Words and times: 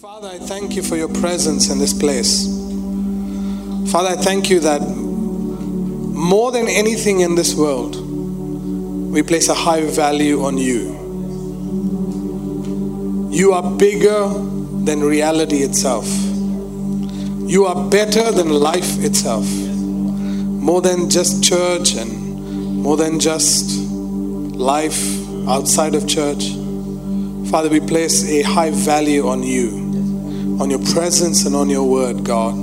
Father, 0.00 0.28
I 0.28 0.38
thank 0.38 0.76
you 0.76 0.82
for 0.82 0.96
your 0.96 1.10
presence 1.10 1.68
in 1.68 1.78
this 1.78 1.92
place. 1.92 2.46
Father, 3.92 4.08
I 4.08 4.16
thank 4.16 4.48
you 4.48 4.58
that 4.60 4.80
more 4.80 6.50
than 6.52 6.68
anything 6.68 7.20
in 7.20 7.34
this 7.34 7.54
world, 7.54 7.96
we 9.12 9.22
place 9.22 9.50
a 9.50 9.54
high 9.54 9.84
value 9.84 10.42
on 10.42 10.56
you. 10.56 10.96
You 13.30 13.52
are 13.52 13.76
bigger 13.76 14.26
than 14.86 15.00
reality 15.04 15.58
itself. 15.58 16.06
You 17.46 17.66
are 17.66 17.90
better 17.90 18.32
than 18.32 18.48
life 18.48 19.04
itself. 19.04 19.44
More 19.44 20.80
than 20.80 21.10
just 21.10 21.44
church 21.44 21.94
and 21.94 22.82
more 22.82 22.96
than 22.96 23.20
just 23.20 23.78
life 24.56 24.98
outside 25.46 25.94
of 25.94 26.08
church. 26.08 26.52
Father, 27.50 27.68
we 27.68 27.80
place 27.80 28.30
a 28.30 28.42
high 28.42 28.70
value 28.70 29.26
on 29.26 29.42
you 29.42 29.90
on 30.60 30.68
your 30.68 30.84
presence 30.92 31.46
and 31.46 31.56
on 31.56 31.70
your 31.70 31.88
word, 31.88 32.22
God, 32.22 32.54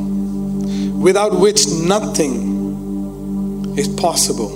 without 0.93 1.39
which 1.39 1.67
nothing 1.67 3.75
is 3.75 3.87
possible. 3.87 4.49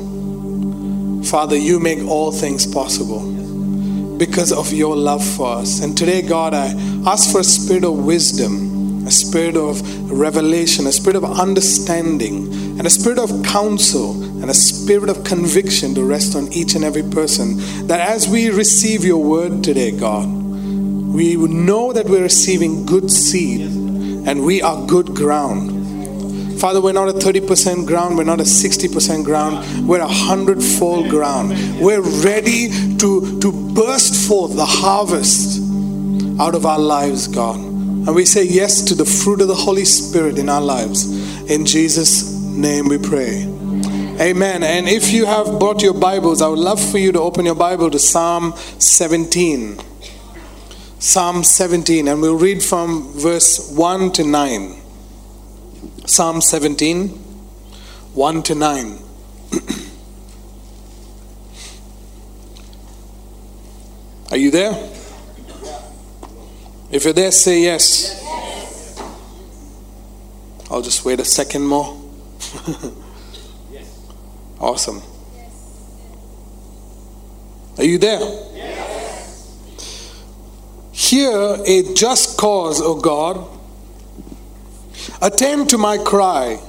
Father, 1.23 1.57
you 1.57 1.79
make 1.79 2.05
all 2.05 2.31
things 2.31 2.67
possible 2.67 3.31
because 4.17 4.51
of 4.51 4.71
your 4.71 4.95
love 4.95 5.25
for 5.35 5.57
us. 5.57 5.81
And 5.81 5.97
today, 5.97 6.21
God, 6.21 6.53
I 6.53 6.67
ask 7.07 7.31
for 7.31 7.39
a 7.39 7.43
spirit 7.43 7.83
of 7.83 8.05
wisdom, 8.05 9.07
a 9.07 9.11
spirit 9.11 9.57
of 9.57 9.81
revelation, 10.11 10.85
a 10.85 10.91
spirit 10.91 11.15
of 11.15 11.23
understanding, 11.23 12.53
and 12.77 12.85
a 12.85 12.91
spirit 12.91 13.17
of 13.17 13.43
counsel, 13.43 14.20
and 14.41 14.49
a 14.49 14.53
spirit 14.53 15.09
of 15.09 15.23
conviction 15.23 15.93
to 15.95 16.03
rest 16.03 16.35
on 16.35 16.51
each 16.51 16.75
and 16.75 16.83
every 16.83 17.03
person. 17.03 17.57
That 17.87 17.99
as 17.99 18.27
we 18.27 18.49
receive 18.49 19.05
your 19.05 19.23
word 19.23 19.63
today, 19.63 19.91
God, 19.91 20.27
we 20.27 21.35
know 21.35 21.93
that 21.93 22.05
we're 22.05 22.23
receiving 22.23 22.85
good 22.85 23.11
seed 23.11 23.61
and 23.61 24.45
we 24.45 24.61
are 24.61 24.85
good 24.87 25.07
ground. 25.13 25.79
Father, 26.59 26.79
we're 26.79 26.93
not 26.93 27.09
a 27.09 27.13
30% 27.13 27.87
ground, 27.87 28.17
we're 28.17 28.23
not 28.23 28.39
a 28.39 28.43
60% 28.43 29.25
ground, 29.25 29.87
we're 29.87 29.99
a 29.99 30.07
hundredfold 30.07 31.09
ground. 31.09 31.49
We're 31.81 32.01
ready 32.23 32.69
to, 32.97 33.39
to 33.41 33.73
burst 33.73 34.27
forth 34.27 34.55
the 34.55 34.65
harvest 34.65 35.59
out 36.39 36.55
of 36.55 36.65
our 36.65 36.79
lives, 36.79 37.27
God. 37.27 37.57
And 37.57 38.15
we 38.15 38.25
say 38.25 38.43
yes 38.43 38.81
to 38.83 38.95
the 38.95 39.05
fruit 39.05 39.41
of 39.41 39.47
the 39.47 39.55
Holy 39.55 39.85
Spirit 39.85 40.39
in 40.39 40.49
our 40.49 40.61
lives. 40.61 41.05
In 41.49 41.65
Jesus' 41.65 42.31
name 42.33 42.87
we 42.87 42.97
pray. 42.97 43.60
Amen. 44.21 44.61
And 44.61 44.87
if 44.87 45.11
you 45.11 45.25
have 45.25 45.57
brought 45.57 45.81
your 45.81 45.95
Bibles, 45.95 46.43
I 46.43 46.47
would 46.47 46.59
love 46.59 46.79
for 46.79 46.99
you 46.99 47.11
to 47.11 47.19
open 47.19 47.43
your 47.43 47.55
Bible 47.55 47.89
to 47.89 47.97
Psalm 47.97 48.53
17. 48.77 49.79
Psalm 50.99 51.43
17, 51.43 52.07
and 52.07 52.21
we'll 52.21 52.37
read 52.37 52.61
from 52.61 53.11
verse 53.13 53.71
1 53.71 54.11
to 54.11 54.23
9. 54.23 54.75
Psalm 56.05 56.39
17, 56.39 57.07
1 57.07 58.43
to 58.43 58.53
9. 58.53 58.99
Are 64.29 64.37
you 64.37 64.51
there? 64.51 64.73
If 66.91 67.05
you're 67.05 67.13
there, 67.13 67.31
say 67.31 67.63
yes. 67.63 68.21
yes. 68.23 69.01
I'll 70.69 70.83
just 70.83 71.03
wait 71.05 71.19
a 71.19 71.25
second 71.25 71.65
more. 71.65 71.99
yes. 74.61 74.87
Awesome. 74.87 75.01
Are 77.77 77.83
you 77.83 77.97
there? 77.97 78.19
Hear 80.91 81.57
a 81.65 81.93
just 81.93 82.37
cause, 82.37 82.81
O 82.81 82.99
God. 82.99 83.47
Attend 85.21 85.69
to 85.69 85.77
my 85.77 85.97
cry. 85.97 86.61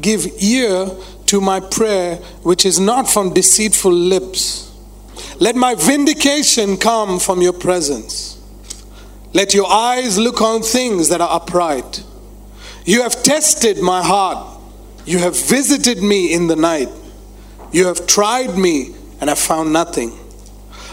Give 0.00 0.26
ear 0.40 0.90
to 1.26 1.40
my 1.40 1.60
prayer, 1.60 2.16
which 2.42 2.66
is 2.66 2.78
not 2.78 3.08
from 3.08 3.32
deceitful 3.32 3.92
lips. 3.92 4.72
Let 5.40 5.56
my 5.56 5.74
vindication 5.74 6.76
come 6.76 7.18
from 7.18 7.40
your 7.40 7.52
presence. 7.52 8.40
Let 9.32 9.54
your 9.54 9.66
eyes 9.66 10.18
look 10.18 10.40
on 10.40 10.62
things 10.62 11.08
that 11.08 11.20
are 11.20 11.30
upright. 11.30 12.04
You 12.84 13.02
have 13.02 13.22
tested 13.22 13.78
my 13.78 14.02
heart. 14.02 14.60
You 15.06 15.18
have 15.18 15.36
visited 15.36 16.02
me 16.02 16.32
in 16.32 16.46
the 16.46 16.56
night. 16.56 16.88
You 17.74 17.88
have 17.88 18.06
tried 18.06 18.56
me 18.56 18.94
and 19.20 19.28
have 19.28 19.40
found 19.40 19.72
nothing. 19.72 20.16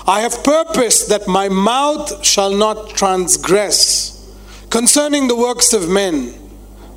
I 0.08 0.22
have 0.22 0.44
purposed 0.44 1.09
that 1.09 1.28
my 1.28 1.47
mouth 1.47 2.25
shall 2.25 2.50
not 2.50 2.90
transgress 2.90 4.36
concerning 4.72 5.28
the 5.28 5.36
works 5.36 5.74
of 5.74 5.88
men. 5.88 6.34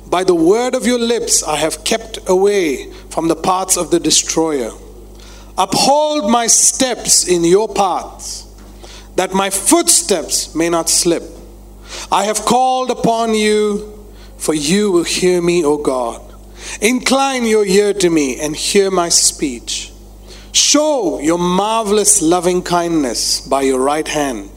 By 0.07 0.23
the 0.23 0.33
word 0.33 0.73
of 0.73 0.87
your 0.87 0.97
lips 0.97 1.43
I 1.43 1.57
have 1.57 1.83
kept 1.83 2.17
away 2.27 2.91
from 3.11 3.27
the 3.27 3.35
paths 3.35 3.77
of 3.77 3.91
the 3.91 3.99
destroyer. 3.99 4.71
Uphold 5.55 6.31
my 6.31 6.47
steps 6.47 7.27
in 7.27 7.43
your 7.43 7.71
paths, 7.71 8.47
that 9.17 9.35
my 9.35 9.51
footsteps 9.51 10.55
may 10.55 10.67
not 10.67 10.89
slip. 10.89 11.21
I 12.11 12.23
have 12.23 12.39
called 12.39 12.89
upon 12.89 13.35
you, 13.35 14.03
for 14.37 14.55
you 14.55 14.91
will 14.91 15.03
hear 15.03 15.43
me, 15.43 15.63
O 15.63 15.77
God. 15.77 16.24
Incline 16.81 17.45
your 17.45 17.65
ear 17.65 17.93
to 17.93 18.09
me 18.09 18.39
and 18.39 18.55
hear 18.55 18.91
my 18.91 19.09
speech. 19.09 19.91
Show 20.51 21.19
your 21.19 21.37
marvelous 21.37 22.21
loving 22.21 22.61
kindness 22.61 23.41
by 23.41 23.63
your 23.63 23.79
right 23.79 24.07
hand. 24.07 24.49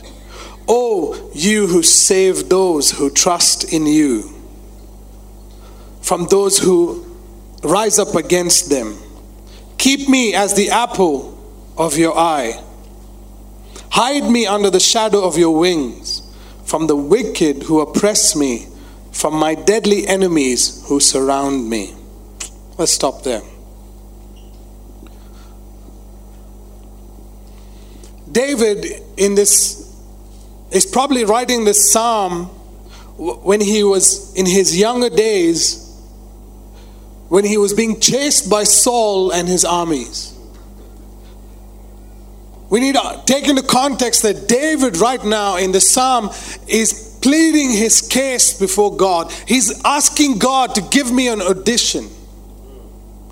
Oh, 0.69 1.31
you 1.35 1.67
who 1.67 1.83
save 1.83 2.49
those 2.49 2.93
who 2.93 3.11
trust 3.11 3.73
in 3.73 3.87
you 3.87 4.35
from 6.09 6.27
those 6.29 6.59
who 6.59 7.05
rise 7.63 7.99
up 7.99 8.15
against 8.15 8.71
them. 8.71 8.97
Keep 9.77 10.09
me 10.09 10.35
as 10.35 10.55
the 10.55 10.71
apple 10.71 11.37
of 11.77 11.99
your 11.99 12.17
eye. 12.17 12.63
Hide 13.91 14.31
me 14.31 14.47
under 14.47 14.71
the 14.71 14.81
shadow 14.81 15.23
of 15.23 15.37
your 15.37 15.59
wings 15.59 16.23
from 16.65 16.87
the 16.87 16.97
wicked 16.97 17.65
who 17.65 17.81
oppress 17.81 18.35
me, 18.35 18.69
from 19.13 19.35
my 19.35 19.55
deadly 19.55 20.07
enemies 20.07 20.83
who 20.89 21.01
surround 21.01 21.69
me. 21.69 21.95
Let's 22.79 22.93
stop 22.93 23.25
there. 23.25 23.43
David, 28.31 28.87
in 29.17 29.35
this, 29.35 29.85
is 30.71 30.87
probably 30.87 31.25
writing 31.25 31.65
this 31.65 31.91
psalm 31.91 32.45
when 33.17 33.61
he 33.61 33.83
was 33.83 34.33
in 34.35 34.47
his 34.47 34.79
younger 34.79 35.11
days, 35.11 35.85
when 37.29 37.45
he 37.45 37.57
was 37.57 37.75
being 37.75 37.99
chased 38.01 38.49
by 38.49 38.63
Saul 38.63 39.33
and 39.33 39.49
his 39.49 39.65
armies. 39.65 40.39
We 42.71 42.81
need 42.81 42.95
to 42.95 43.23
take 43.27 43.49
into 43.49 43.63
context 43.63 44.23
that 44.23 44.47
David, 44.47 44.99
right 44.99 45.25
now 45.25 45.57
in 45.57 45.73
the 45.73 45.81
psalm, 45.81 46.31
is 46.69 47.19
pleading 47.23 47.71
his 47.71 48.03
case 48.03 48.59
before 48.59 48.97
God. 48.97 49.33
He's 49.49 49.83
asking 49.85 50.39
God 50.39 50.75
to 50.77 50.83
give 50.83 51.11
me 51.11 51.29
an 51.29 51.41
audition, 51.41 52.09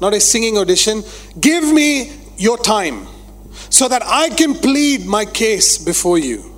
not 0.01 0.15
a 0.15 0.21
singing 0.21 0.59
audition. 0.59 1.03
Give 1.41 1.65
me 1.73 2.13
your 2.37 2.59
time 2.59 3.07
so 3.71 3.89
that 3.89 4.03
I 4.05 4.29
can 4.31 4.55
plead 4.55 5.07
my 5.07 5.25
case 5.25 5.79
before 5.79 6.19
you. 6.19 6.53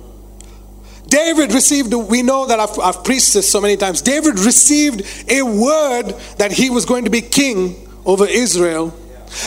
David 1.07 1.53
received, 1.53 1.93
we 1.93 2.21
know 2.21 2.45
that 2.45 2.59
I've, 2.59 2.77
I've, 2.79 3.03
preached 3.03 3.33
this 3.33 3.51
so 3.51 3.59
many 3.59 3.77
times. 3.77 4.01
David 4.01 4.39
received 4.39 5.01
a 5.29 5.41
word 5.41 6.13
that 6.37 6.51
he 6.51 6.69
was 6.69 6.85
going 6.85 7.05
to 7.05 7.09
be 7.09 7.21
king 7.21 7.87
over 8.05 8.27
Israel. 8.27 8.95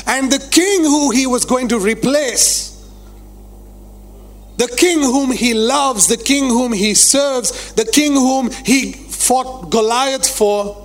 And 0.07 0.31
the 0.31 0.45
king 0.51 0.83
who 0.83 1.11
he 1.11 1.27
was 1.27 1.45
going 1.45 1.69
to 1.69 1.79
replace, 1.79 2.73
the 4.57 4.69
king 4.77 5.01
whom 5.01 5.31
he 5.31 5.55
loves, 5.55 6.09
the 6.09 6.17
king 6.17 6.49
whom 6.49 6.73
he 6.73 6.95
serves, 6.95 7.73
the 7.75 7.85
king 7.85 8.13
whom 8.13 8.51
he 8.51 8.93
fought 8.93 9.71
Goliath 9.71 10.29
for, 10.29 10.82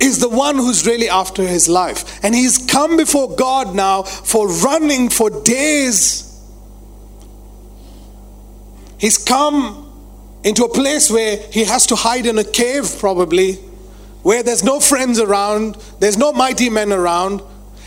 is 0.00 0.18
the 0.18 0.28
one 0.28 0.56
who's 0.56 0.86
really 0.86 1.08
after 1.08 1.42
his 1.42 1.68
life. 1.68 2.22
And 2.24 2.34
he's 2.34 2.58
come 2.58 2.96
before 2.96 3.34
God 3.36 3.74
now 3.74 4.02
for 4.02 4.48
running 4.48 5.08
for 5.08 5.30
days. 5.30 6.30
He's 8.98 9.18
come 9.18 9.92
into 10.44 10.64
a 10.64 10.68
place 10.68 11.10
where 11.10 11.36
he 11.36 11.64
has 11.64 11.86
to 11.86 11.96
hide 11.96 12.26
in 12.26 12.38
a 12.38 12.44
cave, 12.44 12.96
probably, 12.98 13.54
where 14.22 14.42
there's 14.42 14.64
no 14.64 14.80
friends 14.80 15.18
around, 15.18 15.76
there's 16.00 16.18
no 16.18 16.32
mighty 16.32 16.70
men 16.70 16.92
around. 16.92 17.42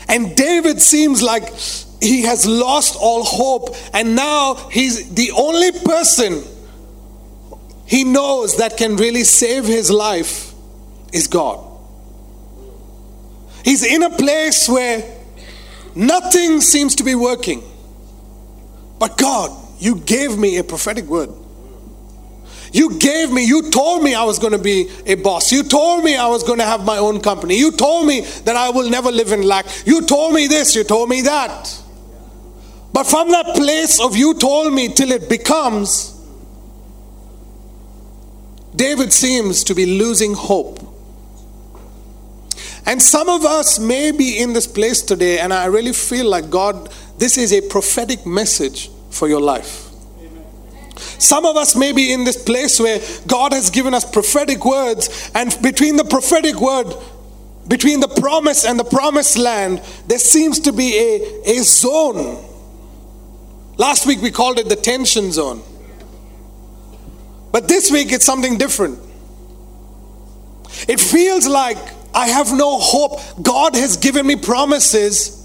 And 0.08 0.36
David 0.36 0.80
seems 0.80 1.22
like 1.22 1.52
he 2.00 2.22
has 2.22 2.46
lost 2.46 2.96
all 2.98 3.24
hope, 3.24 3.74
and 3.92 4.16
now 4.16 4.54
he's 4.70 5.12
the 5.14 5.32
only 5.32 5.72
person 5.72 6.42
he 7.86 8.04
knows 8.04 8.58
that 8.58 8.76
can 8.76 8.96
really 8.96 9.24
save 9.24 9.64
his 9.64 9.90
life 9.90 10.52
is 11.12 11.26
God. 11.26 11.67
He's 13.68 13.84
in 13.84 14.02
a 14.02 14.08
place 14.08 14.66
where 14.66 15.04
nothing 15.94 16.62
seems 16.62 16.94
to 16.94 17.04
be 17.04 17.14
working. 17.14 17.62
But 18.98 19.18
God, 19.18 19.50
you 19.78 19.96
gave 19.96 20.38
me 20.38 20.56
a 20.56 20.64
prophetic 20.64 21.04
word. 21.04 21.28
You 22.72 22.98
gave 22.98 23.30
me, 23.30 23.44
you 23.44 23.70
told 23.70 24.02
me 24.02 24.14
I 24.14 24.24
was 24.24 24.38
going 24.38 24.54
to 24.54 24.58
be 24.58 24.88
a 25.04 25.16
boss. 25.16 25.52
You 25.52 25.62
told 25.64 26.02
me 26.02 26.16
I 26.16 26.28
was 26.28 26.44
going 26.44 26.60
to 26.60 26.64
have 26.64 26.82
my 26.86 26.96
own 26.96 27.20
company. 27.20 27.58
You 27.58 27.70
told 27.70 28.06
me 28.06 28.22
that 28.46 28.56
I 28.56 28.70
will 28.70 28.88
never 28.88 29.12
live 29.12 29.32
in 29.32 29.42
lack. 29.42 29.66
You 29.84 30.00
told 30.00 30.32
me 30.32 30.46
this, 30.46 30.74
you 30.74 30.82
told 30.82 31.10
me 31.10 31.20
that. 31.20 31.82
But 32.94 33.04
from 33.04 33.30
that 33.32 33.54
place 33.54 34.00
of 34.00 34.16
you 34.16 34.32
told 34.32 34.72
me 34.72 34.88
till 34.88 35.12
it 35.12 35.28
becomes, 35.28 36.18
David 38.74 39.12
seems 39.12 39.62
to 39.64 39.74
be 39.74 39.84
losing 39.84 40.32
hope. 40.32 40.97
And 42.86 43.02
some 43.02 43.28
of 43.28 43.44
us 43.44 43.78
may 43.78 44.10
be 44.10 44.38
in 44.38 44.52
this 44.52 44.66
place 44.66 45.02
today, 45.02 45.38
and 45.38 45.52
I 45.52 45.66
really 45.66 45.92
feel 45.92 46.26
like 46.26 46.50
God, 46.50 46.90
this 47.18 47.36
is 47.36 47.52
a 47.52 47.60
prophetic 47.60 48.24
message 48.24 48.90
for 49.10 49.28
your 49.28 49.40
life. 49.40 49.84
Some 51.18 51.44
of 51.44 51.56
us 51.56 51.76
may 51.76 51.92
be 51.92 52.12
in 52.12 52.24
this 52.24 52.42
place 52.42 52.80
where 52.80 53.00
God 53.26 53.52
has 53.52 53.70
given 53.70 53.94
us 53.94 54.04
prophetic 54.08 54.64
words, 54.64 55.30
and 55.34 55.56
between 55.62 55.96
the 55.96 56.04
prophetic 56.04 56.60
word, 56.60 56.94
between 57.66 58.00
the 58.00 58.08
promise 58.08 58.64
and 58.64 58.78
the 58.78 58.84
promised 58.84 59.36
land, 59.36 59.82
there 60.06 60.18
seems 60.18 60.60
to 60.60 60.72
be 60.72 60.96
a, 60.96 61.50
a 61.50 61.62
zone. 61.62 62.44
Last 63.76 64.06
week 64.06 64.22
we 64.22 64.30
called 64.30 64.58
it 64.58 64.68
the 64.68 64.76
tension 64.76 65.30
zone. 65.30 65.62
But 67.52 67.68
this 67.68 67.90
week 67.90 68.12
it's 68.12 68.24
something 68.24 68.58
different. 68.58 68.98
It 70.88 71.00
feels 71.00 71.46
like 71.46 71.78
I 72.18 72.26
have 72.30 72.52
no 72.52 72.78
hope. 72.80 73.20
God 73.40 73.76
has 73.76 73.96
given 73.96 74.26
me 74.26 74.34
promises, 74.34 75.36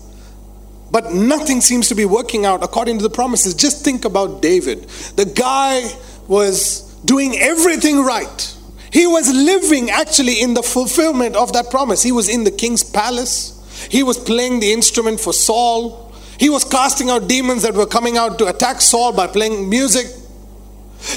but 0.91 1.13
nothing 1.13 1.61
seems 1.61 1.87
to 1.89 1.95
be 1.95 2.03
working 2.03 2.47
out 2.47 2.63
according 2.63 2.97
to 2.97 3.03
the 3.03 3.11
promises. 3.11 3.53
Just 3.53 3.85
think 3.85 4.05
about 4.05 4.41
David. 4.41 4.89
The 5.15 5.25
guy 5.25 5.83
was 6.27 6.81
doing 7.05 7.37
everything 7.37 8.03
right. 8.03 8.57
He 8.91 9.05
was 9.05 9.31
living 9.31 9.91
actually 9.91 10.41
in 10.41 10.55
the 10.55 10.63
fulfillment 10.63 11.35
of 11.35 11.53
that 11.53 11.69
promise. 11.69 12.01
He 12.01 12.11
was 12.11 12.27
in 12.27 12.43
the 12.43 12.49
king's 12.49 12.83
palace. 12.83 13.87
He 13.91 14.01
was 14.01 14.17
playing 14.17 14.59
the 14.59 14.73
instrument 14.73 15.19
for 15.19 15.31
Saul. 15.31 16.11
He 16.39 16.49
was 16.49 16.63
casting 16.63 17.11
out 17.11 17.27
demons 17.27 17.61
that 17.61 17.75
were 17.75 17.85
coming 17.85 18.17
out 18.17 18.39
to 18.39 18.47
attack 18.47 18.81
Saul 18.81 19.13
by 19.13 19.27
playing 19.27 19.69
music. 19.69 20.07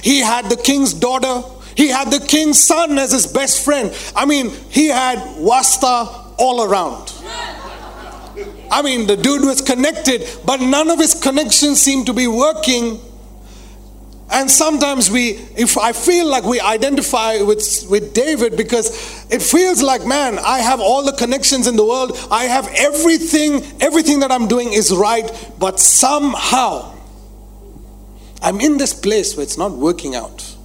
He 0.03 0.21
had 0.21 0.51
the 0.51 0.57
king's 0.57 0.93
daughter 0.93 1.43
he 1.77 1.89
had 1.89 2.11
the 2.11 2.21
king's 2.21 2.59
son 2.59 2.99
as 2.99 3.13
his 3.13 3.27
best 3.27 3.65
friend. 3.65 3.95
I 4.17 4.25
mean, 4.25 4.51
he 4.71 4.89
had 4.89 5.19
Wasta 5.39 5.87
all 6.39 6.63
around. 6.63 7.13
I 8.71 8.83
mean, 8.83 9.07
the 9.07 9.17
dude 9.17 9.45
was 9.45 9.61
connected, 9.61 10.27
but 10.45 10.61
none 10.61 10.91
of 10.91 10.99
his 10.99 11.15
connections 11.15 11.81
seemed 11.81 12.07
to 12.07 12.13
be 12.13 12.27
working. 12.27 13.01
And 14.31 14.51
sometimes 14.51 15.11
we, 15.11 15.33
if 15.57 15.79
I 15.79 15.93
feel 15.93 16.27
like 16.27 16.45
we 16.45 16.61
identify 16.61 17.43
with, 17.43 17.87
with 17.89 18.13
David 18.13 18.57
because 18.57 19.25
it 19.31 19.41
feels 19.41 19.83
like, 19.83 20.05
man, 20.05 20.39
I 20.39 20.59
have 20.59 20.81
all 20.81 21.05
the 21.05 21.13
connections 21.13 21.67
in 21.67 21.77
the 21.77 21.85
world. 21.85 22.19
I 22.31 22.45
have 22.45 22.69
everything, 22.75 23.63
everything 23.81 24.21
that 24.21 24.33
I'm 24.33 24.49
doing 24.49 24.73
is 24.73 24.93
right, 24.93 25.31
but 25.59 25.79
somehow 25.79 26.95
I'm 28.43 28.61
in 28.61 28.79
this 28.79 28.93
place 28.93 29.37
where 29.37 29.45
it's 29.45 29.59
not 29.59 29.73
working 29.73 30.17
out 30.17 30.56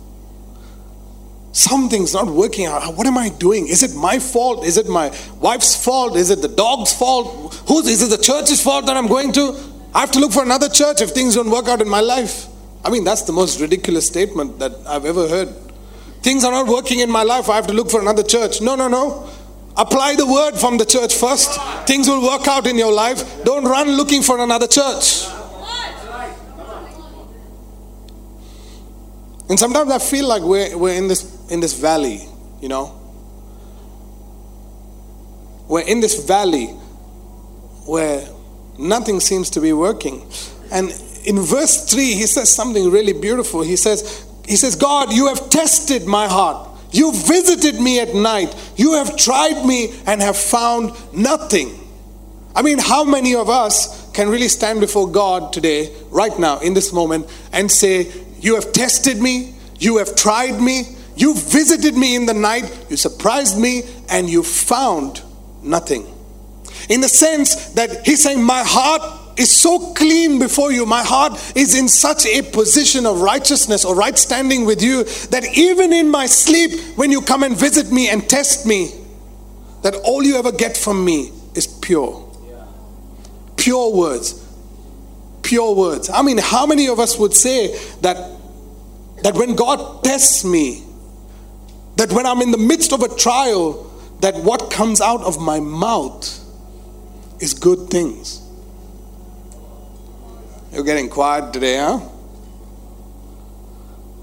something's 1.51 2.13
not 2.13 2.27
working 2.27 2.65
out. 2.65 2.95
What 2.95 3.07
am 3.07 3.17
I 3.17 3.29
doing? 3.29 3.67
Is 3.67 3.83
it 3.83 3.95
my 3.95 4.19
fault? 4.19 4.65
Is 4.65 4.77
it 4.77 4.87
my 4.87 5.15
wife's 5.39 5.75
fault? 5.75 6.15
Is 6.15 6.29
it 6.29 6.41
the 6.41 6.47
dog's 6.47 6.93
fault? 6.93 7.53
Who's, 7.67 7.87
is 7.87 8.01
it 8.01 8.17
the 8.17 8.23
church's 8.23 8.61
fault 8.61 8.85
that 8.85 8.97
I'm 8.97 9.07
going 9.07 9.31
to? 9.33 9.55
I 9.93 10.01
have 10.01 10.11
to 10.11 10.19
look 10.19 10.31
for 10.31 10.43
another 10.43 10.69
church 10.69 11.01
if 11.01 11.11
things 11.11 11.35
don't 11.35 11.49
work 11.49 11.67
out 11.67 11.81
in 11.81 11.89
my 11.89 11.99
life. 11.99 12.47
I 12.83 12.89
mean, 12.89 13.03
that's 13.03 13.23
the 13.23 13.33
most 13.33 13.59
ridiculous 13.59 14.07
statement 14.07 14.59
that 14.59 14.71
I've 14.87 15.05
ever 15.05 15.27
heard. 15.27 15.49
Things 16.21 16.43
are 16.43 16.51
not 16.51 16.67
working 16.67 16.99
in 16.99 17.11
my 17.11 17.23
life. 17.23 17.49
I 17.49 17.55
have 17.55 17.67
to 17.67 17.73
look 17.73 17.89
for 17.89 17.99
another 17.99 18.23
church. 18.23 18.61
No, 18.61 18.75
no, 18.75 18.87
no. 18.87 19.29
Apply 19.75 20.15
the 20.15 20.25
word 20.25 20.57
from 20.59 20.77
the 20.77 20.85
church 20.85 21.15
first. 21.15 21.59
Things 21.87 22.07
will 22.07 22.21
work 22.21 22.47
out 22.47 22.67
in 22.67 22.77
your 22.77 22.91
life. 22.91 23.43
Don't 23.43 23.65
run 23.65 23.91
looking 23.91 24.21
for 24.21 24.39
another 24.39 24.67
church. 24.67 25.25
And 29.51 29.59
sometimes 29.59 29.91
I 29.91 29.99
feel 29.99 30.29
like 30.29 30.43
we're, 30.43 30.77
we're 30.77 30.93
in 30.93 31.09
this 31.09 31.51
in 31.51 31.59
this 31.59 31.73
valley, 31.77 32.21
you 32.61 32.69
know. 32.69 32.97
We're 35.67 35.81
in 35.81 35.99
this 35.99 36.25
valley 36.25 36.67
where 37.85 38.25
nothing 38.79 39.19
seems 39.19 39.49
to 39.49 39.59
be 39.59 39.73
working. 39.73 40.25
And 40.71 40.89
in 41.25 41.37
verse 41.41 41.83
3, 41.91 42.13
he 42.13 42.27
says 42.27 42.49
something 42.49 42.89
really 42.89 43.11
beautiful. 43.11 43.61
He 43.61 43.75
says, 43.75 44.25
he 44.47 44.55
says, 44.55 44.77
God, 44.77 45.11
you 45.11 45.27
have 45.27 45.49
tested 45.49 46.05
my 46.05 46.29
heart. 46.29 46.69
You 46.93 47.11
visited 47.11 47.77
me 47.77 47.99
at 47.99 48.15
night. 48.15 48.55
You 48.77 48.93
have 48.93 49.17
tried 49.17 49.65
me 49.65 49.93
and 50.07 50.21
have 50.21 50.37
found 50.37 50.93
nothing. 51.13 51.77
I 52.55 52.61
mean, 52.61 52.79
how 52.79 53.03
many 53.03 53.35
of 53.35 53.49
us 53.49 54.09
can 54.11 54.29
really 54.29 54.47
stand 54.47 54.79
before 54.79 55.11
God 55.11 55.51
today, 55.51 55.93
right 56.09 56.39
now, 56.39 56.59
in 56.59 56.73
this 56.73 56.93
moment, 56.93 57.27
and 57.51 57.69
say, 57.69 58.11
You 58.41 58.55
have 58.55 58.71
tested 58.71 59.21
me, 59.21 59.55
you 59.79 59.97
have 59.97 60.15
tried 60.15 60.59
me, 60.59 60.95
you 61.15 61.35
visited 61.35 61.95
me 61.95 62.15
in 62.15 62.25
the 62.25 62.33
night, 62.33 62.85
you 62.89 62.97
surprised 62.97 63.59
me, 63.59 63.83
and 64.09 64.29
you 64.29 64.43
found 64.43 65.21
nothing. 65.61 66.05
In 66.89 67.01
the 67.01 67.09
sense 67.09 67.69
that 67.73 68.05
he's 68.05 68.23
saying, 68.23 68.43
My 68.43 68.63
heart 68.63 69.01
is 69.37 69.55
so 69.55 69.93
clean 69.93 70.39
before 70.39 70.71
you. 70.71 70.85
My 70.85 71.03
heart 71.03 71.33
is 71.55 71.77
in 71.77 71.87
such 71.87 72.25
a 72.25 72.41
position 72.41 73.05
of 73.05 73.21
righteousness 73.21 73.85
or 73.85 73.95
right 73.95 74.17
standing 74.17 74.65
with 74.65 74.81
you 74.81 75.03
that 75.29 75.45
even 75.55 75.93
in 75.93 76.09
my 76.09 76.25
sleep, 76.25 76.97
when 76.97 77.11
you 77.11 77.21
come 77.21 77.43
and 77.43 77.55
visit 77.55 77.91
me 77.91 78.09
and 78.09 78.27
test 78.27 78.65
me, 78.65 78.91
that 79.83 79.95
all 80.03 80.23
you 80.23 80.37
ever 80.37 80.51
get 80.51 80.77
from 80.77 81.03
me 81.03 81.31
is 81.55 81.67
pure. 81.67 82.27
Pure 83.57 83.95
words. 83.95 84.40
Pure 85.43 85.75
words. 85.75 86.09
I 86.09 86.21
mean, 86.21 86.37
how 86.37 86.65
many 86.65 86.87
of 86.87 86.99
us 86.99 87.17
would 87.17 87.33
say 87.33 87.77
that 88.01 88.41
that 89.23 89.35
when 89.35 89.55
God 89.55 90.03
tests 90.03 90.43
me, 90.43 90.83
that 91.95 92.11
when 92.11 92.25
I'm 92.25 92.41
in 92.41 92.51
the 92.51 92.57
midst 92.57 92.91
of 92.91 93.03
a 93.03 93.15
trial, 93.15 93.87
that 94.21 94.35
what 94.37 94.71
comes 94.71 95.01
out 95.01 95.21
of 95.21 95.39
my 95.39 95.59
mouth 95.59 96.39
is 97.39 97.53
good 97.53 97.89
things. 97.89 98.41
You're 100.71 100.83
getting 100.83 101.09
quiet 101.09 101.53
today, 101.53 101.77
huh? 101.77 101.99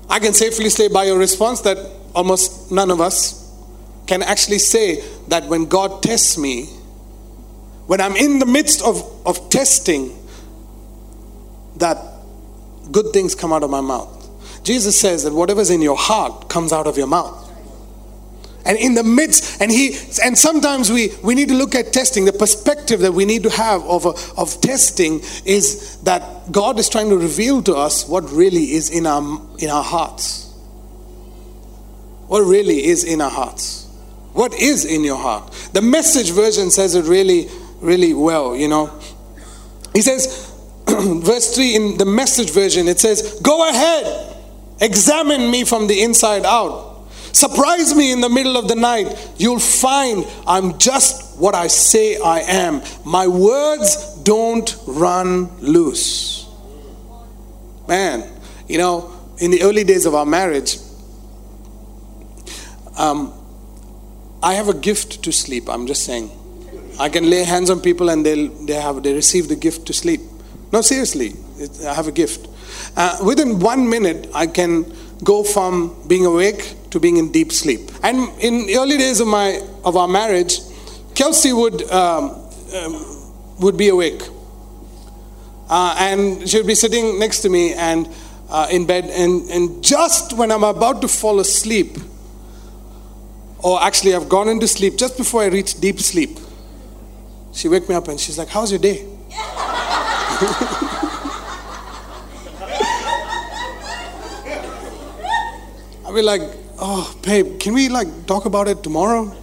I 0.09 0.19
can 0.19 0.33
safely 0.33 0.71
say 0.71 0.89
by 0.89 1.05
your 1.05 1.19
response 1.19 1.61
that 1.63 1.79
almost 2.15 2.73
none 2.73 2.91
of 2.91 3.01
us 3.01 3.45
can 4.07 4.23
actually 4.23 4.59
say 4.59 5.05
that 5.29 5.45
when 5.45 5.67
God 5.67 6.03
tests 6.03 6.39
me, 6.39 6.65
when 7.87 8.01
I'm 8.01 8.17
in 8.17 8.39
the 8.39 8.47
midst 8.47 8.83
of, 8.83 9.03
of 9.27 9.51
testing, 9.51 10.17
that 11.79 11.99
good 12.91 13.13
things 13.13 13.35
come 13.35 13.53
out 13.53 13.63
of 13.63 13.71
my 13.71 13.81
mouth. 13.81 14.15
Jesus 14.65 14.99
says 14.99 15.25
that 15.25 15.33
whatever's 15.33 15.71
in 15.71 15.83
your 15.83 15.97
heart 15.97 16.49
comes 16.49 16.73
out 16.73 16.87
of 16.87 16.97
your 16.97 17.07
mouth. 17.07 17.49
And 18.65 18.77
in 18.77 18.95
the 18.95 19.03
midst 19.03 19.63
and 19.63 19.71
he 19.71 19.97
and 20.23 20.37
sometimes 20.37 20.93
we 20.93 21.11
we 21.25 21.35
need 21.35 21.49
to 21.49 21.55
look 21.55 21.75
at 21.75 21.91
testing. 21.91 22.27
The 22.27 22.35
perspective 22.35 23.01
that 23.01 23.13
we 23.13 23.25
need 23.25 23.43
to 23.45 23.51
have 23.51 23.83
of 23.85 24.05
of 24.37 24.61
testing 24.61 25.21
is 25.47 25.97
that 26.03 26.53
god 26.53 26.79
is 26.79 26.91
trying 26.91 27.09
to 27.09 27.17
reveal 27.17 27.63
to 27.63 27.75
us 27.75 28.07
what 28.07 28.31
really 28.31 28.73
is 28.73 28.91
in 28.91 29.07
our 29.07 29.41
in 29.59 29.71
our 29.71 29.83
hearts. 29.83 30.53
What 32.27 32.41
really 32.41 32.85
is 32.85 33.05
in 33.05 33.23
our 33.23 33.31
hearts. 33.31 33.87
What 34.35 34.53
is 34.53 34.85
in 34.85 35.03
your 35.03 35.17
heart. 35.17 35.51
The 35.73 35.81
message 35.81 36.33
version 36.33 36.71
says 36.71 36.95
it 36.95 37.07
really 37.07 37.49
really 37.81 38.13
well 38.13 38.55
you 38.55 38.69
know. 38.69 38.93
He 39.95 40.03
says 40.03 40.48
verse 41.23 41.55
3 41.55 41.77
in 41.77 41.99
the 41.99 42.05
message 42.05 42.51
version 42.51 42.89
it 42.89 42.99
says 42.99 43.41
go 43.43 43.69
ahead 43.69 44.37
examine 44.81 45.51
me 45.51 45.65
from 45.65 45.87
the 45.87 46.03
inside 46.03 46.45
out 46.45 46.89
Surprise 47.33 47.95
me 47.95 48.11
in 48.11 48.21
the 48.21 48.29
middle 48.29 48.57
of 48.57 48.69
the 48.69 48.75
night. 48.75 49.33
You'll 49.37 49.61
find 49.61 50.27
I'm 50.47 50.79
just 50.79 51.39
what 51.39 51.55
I 51.55 51.67
say 51.67 52.17
I 52.17 52.41
am. 52.41 52.83
My 53.05 53.27
words 53.27 54.15
don't 54.25 54.77
run 54.87 55.57
loose. 55.59 56.49
Man, 57.87 58.29
you 58.67 58.79
know, 58.79 59.13
in 59.39 59.51
the 59.51 59.63
early 59.63 59.85
days 59.85 60.05
of 60.05 60.15
our 60.15 60.27
marriage, 60.27 60.79
um, 62.97 63.33
I 64.43 64.55
have 64.55 64.69
a 64.69 64.75
gift 64.75 65.23
to 65.25 65.33
sleep. 65.33 65.69
I'm 65.69 65.87
just 65.87 66.05
saying. 66.05 66.31
I 66.99 67.09
can 67.09 67.31
lay 67.31 67.45
hands 67.45 67.71
on 67.71 67.81
people 67.81 68.09
and 68.09 68.27
they'll, 68.27 68.49
they, 68.67 68.75
have, 68.75 69.03
they 69.03 69.15
receive 69.15 69.49
the 69.49 69.55
gift 69.55 69.87
to 69.87 69.93
sleep. 69.93 70.21
No, 70.73 70.81
seriously, 70.83 71.35
I 71.87 71.95
have 71.95 72.09
a 72.09 72.13
gift. 72.13 72.49
Uh, 72.97 73.19
within 73.25 73.59
one 73.59 73.89
minute, 73.89 74.29
I 74.35 74.47
can 74.47 74.93
go 75.25 75.43
from 75.43 75.97
being 76.07 76.27
awake 76.27 76.75
to 76.91 77.01
being 77.01 77.17
in 77.17 77.33
deep 77.33 77.53
sleep. 77.53 77.91
And 78.03 78.29
in 78.41 78.69
early 78.77 78.99
days 78.99 79.21
of 79.21 79.29
my 79.29 79.63
of 79.85 79.97
our 79.97 80.09
marriage, 80.09 80.61
Kelsey 81.15 81.53
would 81.53 81.91
um, 81.91 82.31
um, 82.75 83.33
would 83.61 83.77
be 83.77 83.89
awake, 83.89 84.23
uh, 85.69 85.97
and 85.99 86.49
she 86.49 86.59
would 86.59 86.67
be 86.67 86.75
sitting 86.75 87.19
next 87.19 87.41
to 87.41 87.49
me, 87.49 87.75
and 87.75 88.09
uh, 88.49 88.67
in 88.71 88.87
bed, 88.87 89.05
and, 89.07 89.49
and 89.51 89.83
just 89.85 90.33
when 90.33 90.51
I'm 90.51 90.65
about 90.65 91.03
to 91.03 91.09
fall 91.09 91.41
asleep, 91.41 91.99
or 93.63 93.83
actually 93.83 94.15
I've 94.15 94.29
gone 94.29 94.49
into 94.49 94.67
sleep, 94.69 94.97
just 94.97 95.17
before 95.17 95.43
I 95.43 95.47
reach 95.47 95.81
deep 95.81 96.01
sleep, 96.01 96.39
she 97.53 97.69
wake 97.69 97.89
me 97.89 97.95
up 97.95 98.09
and 98.09 98.19
she's 98.19 98.39
like, 98.39 98.49
How's 98.49 98.71
your 98.71 98.81
day? 98.81 99.07
I'll 106.05 106.15
be 106.15 106.23
like, 106.23 106.43
Oh, 106.81 107.13
babe, 107.23 107.59
can 107.59 107.75
we 107.75 107.89
like 107.89 108.27
talk 108.27 108.45
about 108.45 108.69
it 108.69 108.85
tomorrow? 108.85 109.35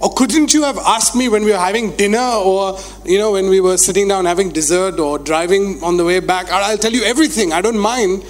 Or 0.00 0.12
couldn't 0.12 0.52
you 0.52 0.64
have 0.64 0.76
asked 0.76 1.16
me 1.16 1.30
when 1.30 1.44
we 1.44 1.52
were 1.52 1.56
having 1.56 1.96
dinner 1.96 2.18
or, 2.18 2.78
you 3.06 3.18
know, 3.18 3.32
when 3.32 3.48
we 3.48 3.62
were 3.62 3.78
sitting 3.78 4.08
down 4.08 4.26
having 4.26 4.50
dessert 4.50 5.00
or 5.00 5.18
driving 5.18 5.82
on 5.82 5.96
the 5.96 6.04
way 6.04 6.20
back? 6.20 6.50
I'll 6.50 6.76
tell 6.76 6.92
you 6.92 7.02
everything, 7.04 7.54
I 7.54 7.62
don't 7.62 7.78
mind. 7.78 8.24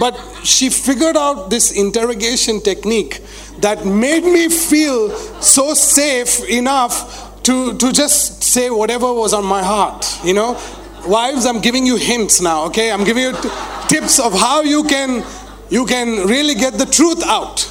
But 0.00 0.18
she 0.42 0.68
figured 0.68 1.16
out 1.16 1.50
this 1.50 1.70
interrogation 1.70 2.60
technique 2.60 3.22
that 3.58 3.86
made 3.86 4.24
me 4.24 4.48
feel 4.48 5.10
so 5.40 5.74
safe 5.74 6.48
enough 6.48 7.40
to, 7.44 7.76
to 7.78 7.92
just 7.92 8.42
say 8.42 8.68
whatever 8.70 9.12
was 9.12 9.32
on 9.32 9.44
my 9.44 9.62
heart, 9.62 10.18
you 10.24 10.34
know? 10.34 10.58
Wives, 11.06 11.46
I'm 11.46 11.60
giving 11.60 11.86
you 11.86 11.96
hints 11.96 12.40
now, 12.40 12.66
okay? 12.66 12.90
I'm 12.92 13.04
giving 13.04 13.22
you 13.22 13.32
t- 13.32 13.48
tips 13.88 14.20
of 14.20 14.32
how 14.32 14.62
you 14.62 14.84
can 14.84 15.24
you 15.70 15.86
can 15.86 16.26
really 16.26 16.54
get 16.54 16.74
the 16.74 16.86
truth 16.86 17.22
out. 17.24 17.68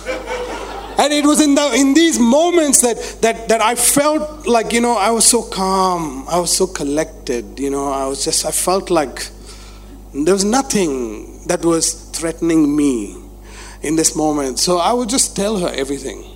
And 0.98 1.13
it 1.13 1.25
was 1.25 1.39
in 1.41 1.55
the 1.55 1.71
in 1.75 1.93
these 1.93 2.19
moments 2.19 2.81
that 2.81 2.98
that 3.21 3.48
that 3.50 3.62
I 3.62 3.75
felt 3.75 4.48
like 4.48 4.74
you 4.74 4.81
know 4.81 4.98
I 4.98 5.12
was 5.12 5.25
so 5.25 5.43
calm, 5.43 6.27
I 6.27 6.39
was 6.39 6.55
so 6.55 6.67
collected. 6.67 7.59
You 7.59 7.69
know, 7.69 7.91
I 7.91 8.05
was 8.07 8.25
just 8.25 8.45
I 8.45 8.51
felt 8.51 8.89
like 8.89 9.29
there 10.13 10.33
was 10.33 10.43
nothing 10.43 11.45
that 11.48 11.63
was 11.63 11.93
threatening 12.12 12.75
me 12.75 13.15
in 13.81 13.95
this 13.95 14.15
moment. 14.15 14.59
So 14.59 14.77
I 14.77 14.91
would 14.91 15.09
just 15.09 15.36
tell 15.36 15.57
her 15.59 15.69
everything 15.69 16.28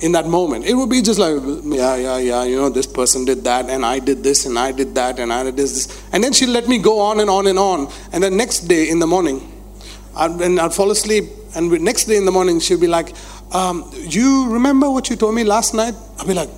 in 0.00 0.12
that 0.12 0.26
moment. 0.26 0.64
It 0.66 0.74
would 0.74 0.90
be 0.90 1.02
just 1.02 1.18
like, 1.18 1.36
yeah, 1.64 1.96
yeah, 1.96 2.18
yeah, 2.18 2.44
you 2.44 2.56
know, 2.56 2.68
this 2.68 2.86
person 2.86 3.24
did 3.24 3.44
that, 3.44 3.68
and 3.70 3.84
I 3.84 3.98
did 3.98 4.22
this, 4.22 4.46
and 4.46 4.58
I 4.58 4.72
did 4.72 4.94
that, 4.94 5.18
and 5.18 5.32
I 5.32 5.44
did 5.44 5.56
this. 5.56 6.02
And 6.12 6.22
then 6.22 6.32
she'd 6.32 6.48
let 6.48 6.68
me 6.68 6.78
go 6.78 7.00
on 7.00 7.20
and 7.20 7.30
on 7.30 7.46
and 7.46 7.58
on. 7.58 7.90
And 8.12 8.22
the 8.22 8.30
next 8.30 8.60
day 8.60 8.88
in 8.88 8.98
the 8.98 9.06
morning, 9.06 9.50
I'd, 10.16 10.40
and 10.40 10.60
I'd 10.60 10.74
fall 10.74 10.90
asleep, 10.90 11.24
and 11.54 11.70
next 11.80 12.04
day 12.04 12.16
in 12.16 12.24
the 12.24 12.32
morning, 12.32 12.60
she'd 12.60 12.80
be 12.80 12.88
like, 12.88 13.14
um, 13.52 13.90
you 13.94 14.50
remember 14.50 14.90
what 14.90 15.08
you 15.10 15.16
told 15.16 15.34
me 15.34 15.44
last 15.44 15.74
night? 15.74 15.94
I'll 16.18 16.26
be 16.26 16.34
like, 16.34 16.50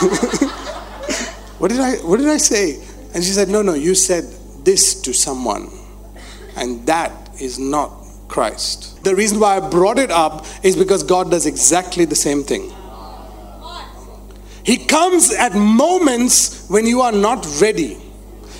what 1.58 1.70
did 1.70 1.78
I 1.78 1.96
what 1.96 2.16
did 2.18 2.28
I 2.28 2.38
say? 2.38 2.82
And 3.12 3.22
she 3.22 3.30
said, 3.30 3.48
No, 3.48 3.62
no, 3.62 3.74
you 3.74 3.94
said 3.94 4.24
this 4.64 5.00
to 5.02 5.12
someone. 5.12 5.68
And 6.56 6.86
that 6.86 7.12
is 7.40 7.58
not 7.58 7.99
Christ. 8.30 9.02
The 9.02 9.14
reason 9.14 9.40
why 9.40 9.56
I 9.56 9.60
brought 9.68 9.98
it 9.98 10.10
up 10.10 10.46
is 10.62 10.76
because 10.76 11.02
God 11.02 11.30
does 11.30 11.46
exactly 11.46 12.04
the 12.04 12.14
same 12.14 12.44
thing. 12.44 12.72
He 14.62 14.76
comes 14.76 15.32
at 15.32 15.54
moments 15.54 16.68
when 16.68 16.86
you 16.86 17.00
are 17.00 17.12
not 17.12 17.46
ready. 17.60 17.98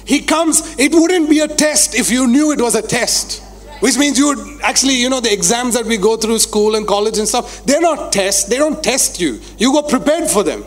He 0.05 0.23
comes, 0.23 0.77
it 0.79 0.93
wouldn't 0.93 1.31
be 1.31 1.39
a 1.41 1.47
test 1.47 1.95
if 1.95 2.11
you 2.11 2.27
knew 2.27 2.51
it 2.51 2.61
was 2.61 2.75
a 2.75 2.83
test. 2.83 3.45
Which 3.81 3.97
means 3.97 4.19
you 4.19 4.35
would 4.35 4.61
actually, 4.63 4.95
you 4.95 5.09
know, 5.09 5.21
the 5.21 5.33
exams 5.33 5.75
that 5.75 5.87
we 5.87 5.97
go 5.97 6.17
through 6.17 6.39
school 6.41 6.75
and 6.75 6.87
college 6.87 7.17
and 7.19 7.29
stuff, 7.29 7.65
they're 7.65 7.81
not 7.81 8.13
tests, 8.13 8.45
they 8.45 8.59
don't 8.59 8.83
test 8.83 9.21
you. 9.21 9.41
You 9.57 9.73
go 9.73 9.83
prepared 9.83 10.29
for 10.29 10.43
them. 10.43 10.65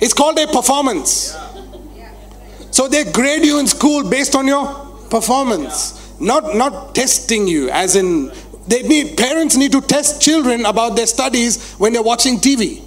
It's 0.00 0.14
called 0.14 0.38
a 0.38 0.46
performance. 0.46 1.36
So 2.70 2.86
they 2.86 3.10
grade 3.10 3.44
you 3.44 3.58
in 3.58 3.66
school 3.66 4.08
based 4.08 4.36
on 4.36 4.46
your 4.46 4.66
performance, 5.10 6.07
not 6.20 6.56
not 6.56 6.94
testing 6.94 7.46
you 7.46 7.70
as 7.70 7.96
in 7.96 8.32
they 8.66 8.82
need 8.82 9.16
parents 9.16 9.56
need 9.56 9.72
to 9.72 9.80
test 9.80 10.20
children 10.20 10.66
about 10.66 10.94
their 10.94 11.06
studies 11.06 11.72
when 11.74 11.92
they're 11.92 12.02
watching 12.02 12.38
TV. 12.38 12.82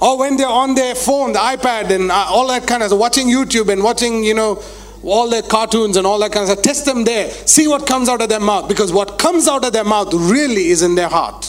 Or 0.00 0.18
when 0.18 0.36
they're 0.36 0.46
on 0.46 0.74
their 0.74 0.94
phone, 0.94 1.32
the 1.32 1.38
iPad 1.38 1.90
and 1.90 2.10
uh, 2.10 2.26
all 2.28 2.48
that 2.48 2.66
kind 2.66 2.82
of 2.82 2.92
watching 2.92 3.26
YouTube 3.26 3.72
and 3.72 3.82
watching, 3.82 4.22
you 4.22 4.34
know, 4.34 4.62
all 5.02 5.30
their 5.30 5.42
cartoons 5.42 5.96
and 5.96 6.06
all 6.06 6.18
that 6.18 6.30
kind 6.30 6.42
of 6.44 6.50
stuff. 6.50 6.62
Test 6.62 6.84
them 6.84 7.04
there. 7.04 7.30
See 7.30 7.66
what 7.66 7.86
comes 7.86 8.08
out 8.08 8.20
of 8.20 8.28
their 8.28 8.40
mouth. 8.40 8.68
Because 8.68 8.92
what 8.92 9.18
comes 9.18 9.48
out 9.48 9.64
of 9.64 9.72
their 9.72 9.84
mouth 9.84 10.12
really 10.12 10.68
is 10.68 10.82
in 10.82 10.94
their 10.94 11.08
heart. 11.08 11.44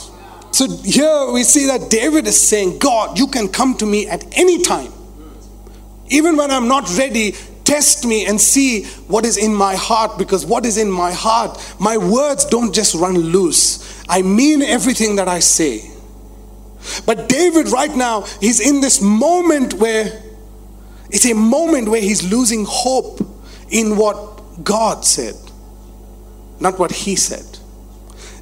So 0.52 0.70
here 0.70 1.32
we 1.32 1.44
see 1.44 1.66
that 1.66 1.90
David 1.90 2.28
is 2.28 2.42
saying, 2.42 2.80
God, 2.80 3.20
you 3.20 3.28
can 3.28 3.50
come 3.50 3.76
to 3.78 3.86
me 3.86 4.08
at 4.08 4.24
any 4.38 4.64
time. 4.64 4.92
Even 6.08 6.38
when 6.38 6.50
I'm 6.50 6.68
not 6.68 6.98
ready, 6.98 7.36
test 7.66 8.06
me 8.06 8.26
and 8.26 8.40
see 8.40 8.86
what 9.08 9.26
is 9.26 9.38
in 9.38 9.54
my 9.54 9.76
heart. 9.76 10.18
Because 10.18 10.46
what 10.46 10.66
is 10.66 10.78
in 10.78 10.90
my 10.90 11.12
heart, 11.12 11.60
my 11.80 11.98
words 11.98 12.46
don't 12.46 12.74
just 12.74 12.96
run 12.96 13.18
loose. 13.18 14.04
I 14.08 14.22
mean 14.22 14.62
everything 14.62 15.18
that 15.18 15.28
I 15.28 15.40
say. 15.40 15.92
But 17.06 17.28
David, 17.28 17.70
right 17.70 17.94
now, 17.94 18.22
he's 18.40 18.60
in 18.60 18.80
this 18.80 19.02
moment 19.02 19.74
where 19.76 20.22
it's 21.10 21.26
a 21.26 21.34
moment 21.34 21.90
where 21.90 22.02
he's 22.02 22.32
losing 22.32 22.66
hope 22.68 23.20
in 23.70 23.98
what 23.98 24.64
God 24.64 25.06
said, 25.06 25.36
not 26.60 26.78
what 26.80 26.92
he 26.92 27.16
said. 27.16 27.55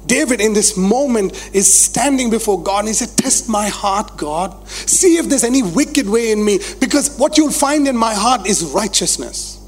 David, 0.06 0.40
in 0.40 0.52
this 0.52 0.76
moment, 0.76 1.32
is 1.54 1.72
standing 1.72 2.30
before 2.30 2.62
God 2.62 2.80
and 2.80 2.88
he 2.88 2.94
said, 2.94 3.16
Test 3.16 3.48
my 3.48 3.68
heart, 3.68 4.16
God. 4.16 4.68
See 4.68 5.16
if 5.16 5.28
there's 5.28 5.44
any 5.44 5.62
wicked 5.62 6.08
way 6.08 6.30
in 6.32 6.44
me, 6.44 6.58
because 6.80 7.16
what 7.16 7.38
you'll 7.38 7.50
find 7.50 7.88
in 7.88 7.96
my 7.96 8.14
heart 8.14 8.46
is 8.46 8.62
righteousness. 8.62 9.60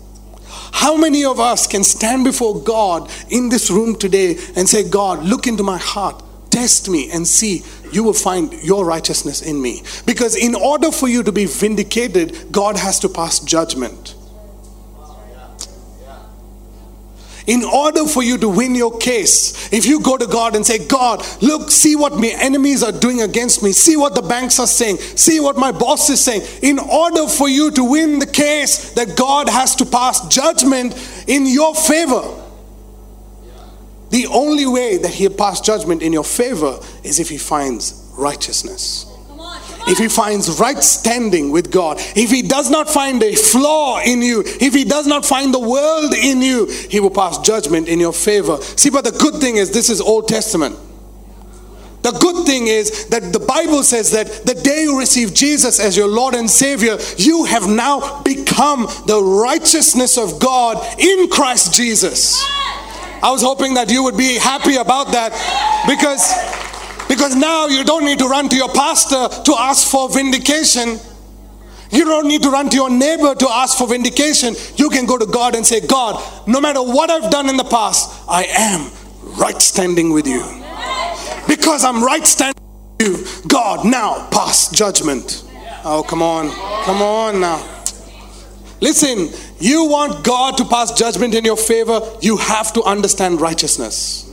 How 0.73 0.97
many 0.97 1.25
of 1.25 1.41
us 1.41 1.67
can 1.67 1.83
stand 1.83 2.25
before 2.25 2.61
God 2.61 3.11
in 3.31 3.49
this 3.49 3.71
room 3.71 3.97
today 3.97 4.37
and 4.57 4.69
say, 4.69 4.89
God, 4.89 5.25
look 5.25 5.47
into 5.47 5.63
my 5.63 5.79
heart, 5.79 6.23
test 6.51 6.91
me, 6.91 7.11
and 7.11 7.27
see 7.27 7.63
you 7.93 8.05
will 8.05 8.13
find 8.13 8.53
your 8.63 8.85
righteousness 8.85 9.41
in 9.41 9.61
me. 9.63 9.83
Because 10.05 10.37
in 10.37 10.55
order 10.55 10.93
for 10.93 11.09
you 11.09 11.23
to 11.23 11.33
be 11.33 11.47
vindicated, 11.47 12.53
God 12.53 12.77
has 12.77 12.99
to 13.01 13.09
pass 13.09 13.39
judgment. 13.41 14.16
In 17.47 17.65
order 17.65 18.07
for 18.07 18.23
you 18.23 18.39
to 18.39 18.49
win 18.49 18.75
your 18.75 18.97
case, 18.99 19.73
if 19.73 19.87
you 19.87 20.01
go 20.01 20.17
to 20.17 20.27
God 20.27 20.57
and 20.57 20.67
say, 20.67 20.87
God, 20.87 21.25
look, 21.41 21.71
see 21.71 21.97
what 21.97 22.15
my 22.15 22.33
enemies 22.39 22.83
are 22.83 22.93
doing 22.93 23.23
against 23.23 23.63
me, 23.63 23.73
see 23.73 23.97
what 23.97 24.15
the 24.15 24.23
banks 24.23 24.59
are 24.59 24.67
saying, 24.67 24.97
see 24.99 25.41
what 25.41 25.57
my 25.57 25.73
boss 25.73 26.11
is 26.11 26.21
saying, 26.21 26.43
in 26.63 26.79
order 26.79 27.29
for 27.29 27.49
you 27.49 27.71
to 27.73 27.85
win 27.85 28.19
the 28.19 28.27
case, 28.27 28.93
that 28.95 29.17
God 29.17 29.49
has 29.49 29.77
to 29.77 29.87
pass 29.87 30.27
judgment 30.29 30.95
in 31.27 31.47
your 31.47 31.75
favor. 31.75 32.43
The 34.11 34.27
only 34.27 34.67
way 34.67 34.99
that 34.99 35.13
He'll 35.13 35.35
pass 35.35 35.61
judgment 35.61 36.03
in 36.03 36.13
your 36.13 36.25
favor 36.25 36.79
is 37.03 37.19
if 37.21 37.29
He 37.29 37.39
finds 37.39 38.13
righteousness 38.17 39.16
if 39.87 39.99
he 39.99 40.09
finds 40.09 40.59
right 40.59 40.83
standing 40.83 41.51
with 41.51 41.71
God, 41.71 41.99
if 42.17 42.31
he 42.31 42.43
does 42.43 42.71
not 42.71 42.89
find 42.89 43.23
a 43.23 43.35
flaw 43.35 44.01
in 44.01 44.23
you, 44.23 44.43
if 44.45 44.75
he 44.75 44.85
does 44.85 45.07
not 45.07 45.25
find 45.25 45.55
the 45.55 45.61
world 45.61 46.13
in 46.15 46.43
you, 46.43 46.67
he 46.67 47.01
will 47.01 47.11
pass 47.11 47.39
judgment 47.39 47.89
in 47.89 48.01
your 48.01 48.13
favor. 48.13 48.61
See, 48.61 48.91
but 48.91 49.05
the 49.05 49.13
good 49.13 49.41
thing 49.41 49.57
is, 49.57 49.71
this 49.71 49.89
is 49.89 50.01
Old 50.01 50.29
Testament. 50.29 50.77
The 52.03 52.13
good 52.13 52.47
thing 52.47 52.69
is 52.69 53.07
that 53.07 53.33
the 53.33 53.41
Bible 53.41 53.83
says 53.83 54.13
that 54.13 54.29
the 54.47 54.55
day 54.55 54.83
you 54.83 54.97
receive 54.97 55.35
Jesus 55.35 55.81
as 55.81 55.97
your 55.97 56.07
Lord 56.07 56.35
and 56.35 56.49
Savior, 56.49 56.99
you 57.17 57.45
have 57.47 57.69
now 57.69 58.23
become 58.23 58.87
the 59.07 59.21
righteousness 59.21 60.17
of 60.17 60.39
God 60.39 60.77
in 61.01 61.29
Christ 61.29 61.75
Jesus. 61.75 62.45
I 63.23 63.31
was 63.33 63.43
hoping 63.43 63.75
that 63.75 63.91
you 63.91 64.05
would 64.05 64.17
be 64.17 64.37
happy 64.37 64.77
about 64.77 65.13
that 65.13 65.33
because 65.89 66.31
because 67.09 67.35
now 67.35 67.67
you 67.67 67.85
don't 67.85 68.05
need 68.05 68.19
to 68.19 68.29
run 68.29 68.49
to 68.49 68.57
your 68.57 68.69
pastor 68.69 69.29
to 69.45 69.55
ask 69.59 69.89
for 69.89 70.09
vindication. 70.09 70.99
You 71.91 72.05
don't 72.05 72.27
need 72.27 72.43
to 72.43 72.51
run 72.51 72.69
to 72.71 72.77
your 72.77 72.91
neighbor 72.91 73.35
to 73.35 73.49
ask 73.49 73.79
for 73.79 73.87
vindication. 73.87 74.55
You 74.77 74.91
can 74.91 75.07
go 75.07 75.17
to 75.17 75.27
God 75.27 75.55
and 75.55 75.65
say, 75.65 75.87
God, 75.87 76.23
no 76.47 76.61
matter 76.61 76.83
what 76.83 77.11
I've 77.11 77.31
done 77.31 77.49
in 77.49 77.57
the 77.57 77.65
past, 77.65 78.25
I 78.29 78.45
am 78.45 78.91
right 79.39 79.61
standing 79.63 80.13
with 80.13 80.27
you. 80.27 80.43
Because 81.47 81.85
I'm 81.85 82.03
right 82.03 82.27
standing 82.27 82.63
with 82.99 83.43
you, 83.43 83.49
God, 83.49 83.87
now 83.87 84.29
pass 84.31 84.69
judgment. 84.71 85.45
Oh, 85.85 86.03
come 86.03 86.23
on. 86.23 86.51
Come 86.85 87.03
on 87.03 87.41
now. 87.41 87.73
Listen, 88.81 89.29
you 89.59 89.85
want 89.85 90.25
God 90.25 90.59
to 90.59 90.65
pass 90.65 90.93
judgment 90.93 91.35
in 91.35 91.45
your 91.45 91.57
favor, 91.57 92.01
you 92.21 92.37
have 92.37 92.73
to 92.75 92.83
understand 92.83 93.41
righteousness. 93.41 94.26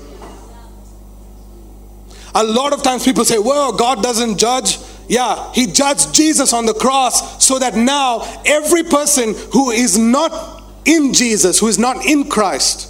A 2.35 2.43
lot 2.43 2.73
of 2.73 2.81
times 2.81 3.05
people 3.05 3.25
say, 3.25 3.37
well, 3.37 3.71
God 3.71 4.01
doesn't 4.01 4.37
judge. 4.37 4.77
Yeah, 5.07 5.51
He 5.53 5.67
judged 5.67 6.13
Jesus 6.13 6.53
on 6.53 6.65
the 6.65 6.73
cross 6.73 7.45
so 7.45 7.59
that 7.59 7.75
now 7.75 8.21
every 8.45 8.83
person 8.83 9.35
who 9.51 9.71
is 9.71 9.97
not 9.97 10.63
in 10.85 11.13
Jesus, 11.13 11.59
who 11.59 11.67
is 11.67 11.77
not 11.77 12.05
in 12.05 12.29
Christ, 12.29 12.89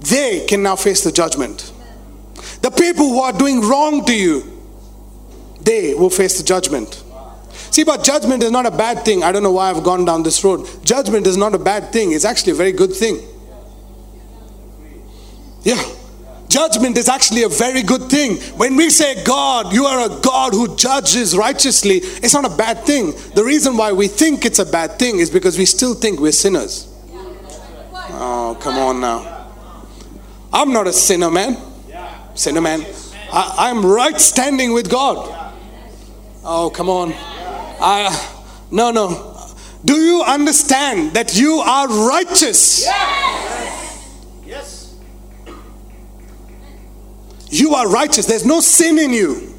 they 0.00 0.46
can 0.46 0.62
now 0.62 0.76
face 0.76 1.04
the 1.04 1.12
judgment. 1.12 1.72
The 2.62 2.70
people 2.70 3.08
who 3.08 3.20
are 3.20 3.32
doing 3.32 3.60
wrong 3.60 4.04
to 4.06 4.14
you, 4.14 4.50
they 5.60 5.94
will 5.94 6.10
face 6.10 6.38
the 6.38 6.44
judgment. 6.44 7.02
See, 7.70 7.84
but 7.84 8.04
judgment 8.04 8.42
is 8.42 8.50
not 8.50 8.66
a 8.66 8.70
bad 8.70 9.04
thing. 9.04 9.22
I 9.22 9.32
don't 9.32 9.42
know 9.42 9.52
why 9.52 9.70
I've 9.70 9.82
gone 9.82 10.04
down 10.04 10.22
this 10.22 10.42
road. 10.44 10.66
Judgment 10.84 11.26
is 11.26 11.36
not 11.36 11.54
a 11.54 11.58
bad 11.58 11.92
thing, 11.92 12.12
it's 12.12 12.24
actually 12.24 12.52
a 12.52 12.56
very 12.56 12.72
good 12.72 12.92
thing. 12.92 13.20
Yeah. 15.62 15.82
Judgment 16.54 16.96
is 16.96 17.08
actually 17.08 17.42
a 17.42 17.48
very 17.48 17.82
good 17.82 18.02
thing. 18.02 18.36
When 18.56 18.76
we 18.76 18.88
say, 18.88 19.24
God, 19.24 19.72
you 19.72 19.86
are 19.86 20.06
a 20.06 20.20
God 20.20 20.52
who 20.52 20.76
judges 20.76 21.36
righteously, 21.36 21.96
it's 21.96 22.32
not 22.32 22.44
a 22.44 22.56
bad 22.56 22.84
thing. 22.84 23.10
The 23.34 23.42
reason 23.42 23.76
why 23.76 23.90
we 23.90 24.06
think 24.06 24.44
it's 24.44 24.60
a 24.60 24.64
bad 24.64 24.96
thing 24.96 25.18
is 25.18 25.30
because 25.30 25.58
we 25.58 25.64
still 25.64 25.94
think 25.94 26.20
we're 26.20 26.30
sinners. 26.30 26.86
Oh, 27.92 28.56
come 28.60 28.76
on 28.76 29.00
now. 29.00 29.50
I'm 30.52 30.72
not 30.72 30.86
a 30.86 30.92
sinner, 30.92 31.28
man. 31.28 31.56
Sinner, 32.36 32.60
man. 32.60 32.86
I, 33.32 33.70
am 33.70 33.84
right 33.84 34.20
standing 34.20 34.72
with 34.72 34.88
God. 34.88 35.52
Oh, 36.44 36.70
come 36.70 36.88
on. 36.88 37.14
I, 37.80 38.14
no, 38.70 38.92
no. 38.92 39.50
Do 39.84 39.96
you 39.96 40.22
understand 40.22 41.14
that 41.14 41.36
you 41.36 41.54
are 41.54 41.88
righteous? 41.88 42.84
Yes. 42.84 43.83
You 47.54 47.74
are 47.74 47.88
righteous. 47.88 48.26
There's 48.26 48.44
no 48.44 48.60
sin 48.60 48.98
in 48.98 49.12
you. 49.12 49.54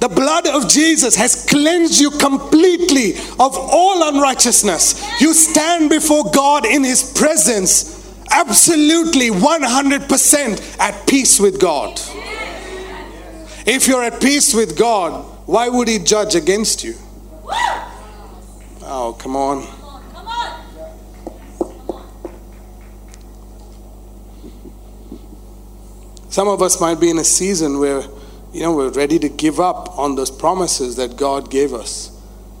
The 0.00 0.08
blood 0.08 0.48
of 0.48 0.66
Jesus 0.68 1.14
has 1.14 1.46
cleansed 1.46 2.00
you 2.00 2.10
completely 2.10 3.12
of 3.38 3.54
all 3.54 4.08
unrighteousness. 4.08 5.20
You 5.20 5.32
stand 5.34 5.90
before 5.90 6.24
God 6.32 6.66
in 6.66 6.82
His 6.82 7.12
presence, 7.12 8.10
absolutely 8.30 9.28
100% 9.28 10.78
at 10.80 11.06
peace 11.06 11.38
with 11.38 11.60
God. 11.60 12.00
If 13.66 13.86
you're 13.86 14.02
at 14.02 14.20
peace 14.20 14.54
with 14.54 14.76
God, 14.76 15.22
why 15.46 15.68
would 15.68 15.86
He 15.86 15.98
judge 15.98 16.34
against 16.34 16.82
you? 16.82 16.94
Oh, 18.82 19.14
come 19.18 19.36
on. 19.36 19.79
Some 26.30 26.48
of 26.48 26.62
us 26.62 26.80
might 26.80 27.00
be 27.00 27.10
in 27.10 27.18
a 27.18 27.24
season 27.24 27.78
where, 27.78 28.02
you 28.52 28.62
know, 28.62 28.74
we're 28.74 28.90
ready 28.90 29.18
to 29.18 29.28
give 29.28 29.60
up 29.60 29.98
on 29.98 30.14
those 30.14 30.30
promises 30.30 30.96
that 30.96 31.16
God 31.16 31.50
gave 31.50 31.74
us. 31.74 32.10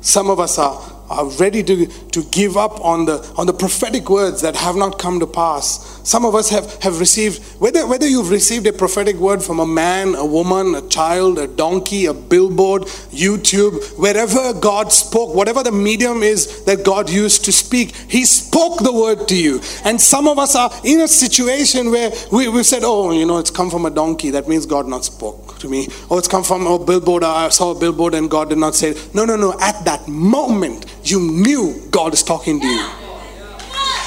Some 0.02 0.28
of 0.28 0.38
us 0.38 0.58
are 0.58 0.80
are 1.10 1.26
ready 1.26 1.62
to, 1.64 1.86
to 1.86 2.22
give 2.22 2.56
up 2.56 2.82
on 2.84 3.04
the, 3.04 3.34
on 3.36 3.46
the 3.46 3.52
prophetic 3.52 4.08
words 4.08 4.42
that 4.42 4.54
have 4.54 4.76
not 4.76 4.98
come 4.98 5.18
to 5.18 5.26
pass. 5.26 5.99
Some 6.10 6.24
of 6.24 6.34
us 6.34 6.50
have, 6.50 6.82
have 6.82 6.98
received, 6.98 7.40
whether, 7.60 7.86
whether 7.86 8.04
you've 8.04 8.30
received 8.30 8.66
a 8.66 8.72
prophetic 8.72 9.14
word 9.14 9.44
from 9.44 9.60
a 9.60 9.64
man, 9.64 10.16
a 10.16 10.26
woman, 10.26 10.74
a 10.74 10.82
child, 10.88 11.38
a 11.38 11.46
donkey, 11.46 12.06
a 12.06 12.12
billboard, 12.12 12.82
YouTube, 13.12 13.96
wherever 13.96 14.52
God 14.52 14.90
spoke, 14.90 15.36
whatever 15.36 15.62
the 15.62 15.70
medium 15.70 16.24
is 16.24 16.64
that 16.64 16.84
God 16.84 17.08
used 17.08 17.44
to 17.44 17.52
speak, 17.52 17.94
He 17.94 18.24
spoke 18.24 18.80
the 18.80 18.92
word 18.92 19.28
to 19.28 19.36
you. 19.36 19.60
And 19.84 20.00
some 20.00 20.26
of 20.26 20.36
us 20.40 20.56
are 20.56 20.72
in 20.82 21.00
a 21.00 21.06
situation 21.06 21.92
where 21.92 22.10
we, 22.32 22.48
we've 22.48 22.66
said, 22.66 22.82
oh, 22.82 23.12
you 23.12 23.24
know, 23.24 23.38
it's 23.38 23.52
come 23.52 23.70
from 23.70 23.86
a 23.86 23.90
donkey. 23.90 24.30
That 24.30 24.48
means 24.48 24.66
God 24.66 24.88
not 24.88 25.04
spoke 25.04 25.58
to 25.60 25.68
me. 25.68 25.86
Oh, 26.10 26.18
it's 26.18 26.26
come 26.26 26.42
from 26.42 26.66
a 26.66 26.76
billboard. 26.76 27.22
I 27.22 27.50
saw 27.50 27.70
a 27.70 27.78
billboard 27.78 28.14
and 28.14 28.28
God 28.28 28.48
did 28.48 28.58
not 28.58 28.74
say 28.74 28.90
it. 28.90 29.14
No, 29.14 29.24
no, 29.24 29.36
no. 29.36 29.52
At 29.60 29.84
that 29.84 30.08
moment, 30.08 30.92
you 31.04 31.20
knew 31.20 31.80
God 31.92 32.14
is 32.14 32.24
talking 32.24 32.60
to 32.60 32.66
you. 32.66 33.09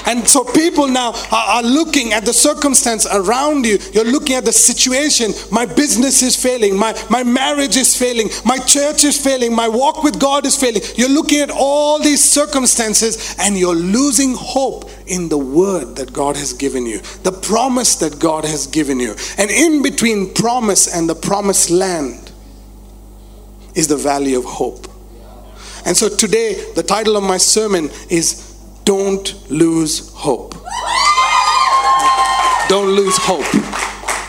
And 0.05 0.27
so 0.27 0.43
people 0.43 0.88
now 0.88 1.13
are, 1.31 1.63
looking 1.63 2.12
at 2.12 2.25
the 2.25 2.33
circumstance 2.33 3.07
around 3.12 3.65
you. 3.65 3.79
You're 3.93 4.03
looking 4.03 4.36
at 4.36 4.45
the 4.45 4.51
situation. 4.51 5.31
My 5.50 5.65
business 5.65 6.22
is 6.22 6.36
failing. 6.36 6.77
My, 6.77 6.93
my 7.10 7.24
marriage 7.24 7.77
is 7.77 7.98
failing. 7.98 8.29
My 8.45 8.57
church 8.57 9.05
is 9.05 9.17
failing. 9.17 9.55
My 9.55 9.69
walk 9.69 10.03
with 10.03 10.19
God 10.19 10.45
is 10.45 10.57
failing. 10.57 10.81
You're 10.95 11.10
looking 11.10 11.39
at 11.39 11.50
all 11.50 12.00
these 12.00 12.24
circumstances 12.24 13.36
and 13.39 13.57
you're 13.57 13.75
losing 13.75 14.33
hope 14.36 14.89
in 15.07 15.29
the 15.29 15.38
word 15.38 15.95
that 15.95 16.12
God 16.12 16.36
has 16.36 16.53
given 16.53 16.86
you, 16.86 17.00
the 17.24 17.31
promise 17.31 17.96
that 17.96 18.20
God 18.20 18.46
has 18.46 18.68
given 18.68 19.00
you. 19.00 19.16
And 19.37 19.50
in 19.50 19.81
between 19.81 20.33
promise 20.33 20.94
and 20.94 21.09
the 21.09 21.16
promised 21.16 21.70
land 21.70 22.31
is 23.75 23.87
the 23.87 23.98
valley 23.98 24.33
of 24.33 24.44
hope. 24.44 24.87
And 25.85 25.98
so 25.98 26.09
today, 26.09 26.72
the 26.75 26.83
title 26.83 27.18
of 27.18 27.24
my 27.24 27.37
sermon 27.37 27.89
is 28.09 28.52
Don't 28.83 29.50
Lose 29.50 30.13
Hope. 30.13 30.63
Don't 32.69 32.96
lose 32.96 33.17
hope. 33.17 33.46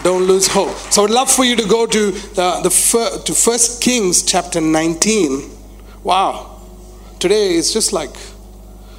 Don't 0.03 0.25
lose 0.25 0.49
hope. 0.49 0.77
So 0.93 1.05
I'd 1.05 1.11
love 1.11 1.31
for 1.31 1.45
you 1.45 1.57
to 1.57 1.67
go 1.67 1.87
to 1.87 2.11
the, 2.11 2.61
the 2.63 3.23
to 3.25 3.33
First 3.33 3.81
Kings 3.81 4.23
chapter 4.23 4.61
19. 4.61 5.51
Wow. 6.03 6.61
Today 7.19 7.55
it's 7.55 7.73
just 7.73 7.93
like 7.93 8.11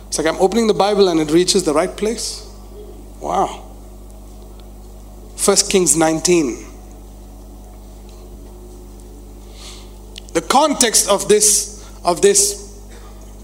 it's 0.08 0.18
like 0.18 0.26
I'm 0.26 0.42
opening 0.42 0.66
the 0.66 0.74
Bible 0.74 1.10
and 1.10 1.20
it 1.20 1.30
reaches 1.32 1.64
the 1.64 1.74
right 1.74 1.96
place. 1.96 2.50
Wow. 3.20 3.72
First 5.36 5.70
Kings 5.70 5.96
19. 5.96 6.66
The 10.34 10.42
context 10.42 11.08
of 11.08 11.28
this 11.28 11.88
of 12.04 12.22
this 12.24 12.82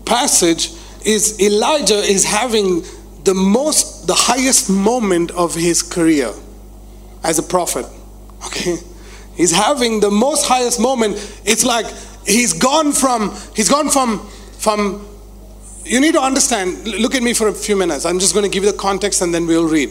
passage 0.06 0.71
is 1.06 1.40
Elijah 1.40 1.96
is 1.96 2.24
having 2.26 2.84
the 3.24 3.34
most 3.34 4.08
the 4.08 4.14
highest 4.14 4.70
moment 4.70 5.32
of 5.32 5.56
his 5.56 5.84
career 5.84 6.34
as 7.24 7.40
a 7.40 7.44
prophet. 7.44 7.86
Okay? 8.44 8.78
He's 9.36 9.52
having 9.52 10.00
the 10.00 10.10
most 10.10 10.48
highest 10.48 10.80
moment. 10.80 11.16
It's 11.46 11.64
like 11.64 11.86
he's 12.26 12.54
gone 12.54 12.92
from 12.92 13.36
he's 13.56 13.70
gone 13.70 13.92
from 13.92 14.28
from 14.58 15.08
you 15.86 16.00
need 16.00 16.14
to 16.14 16.22
understand 16.22 16.88
look 16.88 17.14
at 17.14 17.22
me 17.22 17.34
for 17.34 17.48
a 17.48 17.54
few 17.54 17.76
minutes. 17.76 18.04
I'm 18.06 18.18
just 18.18 18.34
going 18.34 18.46
to 18.46 18.50
give 18.50 18.64
you 18.64 18.72
the 18.72 18.78
context 18.78 19.22
and 19.22 19.32
then 19.32 19.46
we'll 19.46 19.68
read. 19.68 19.90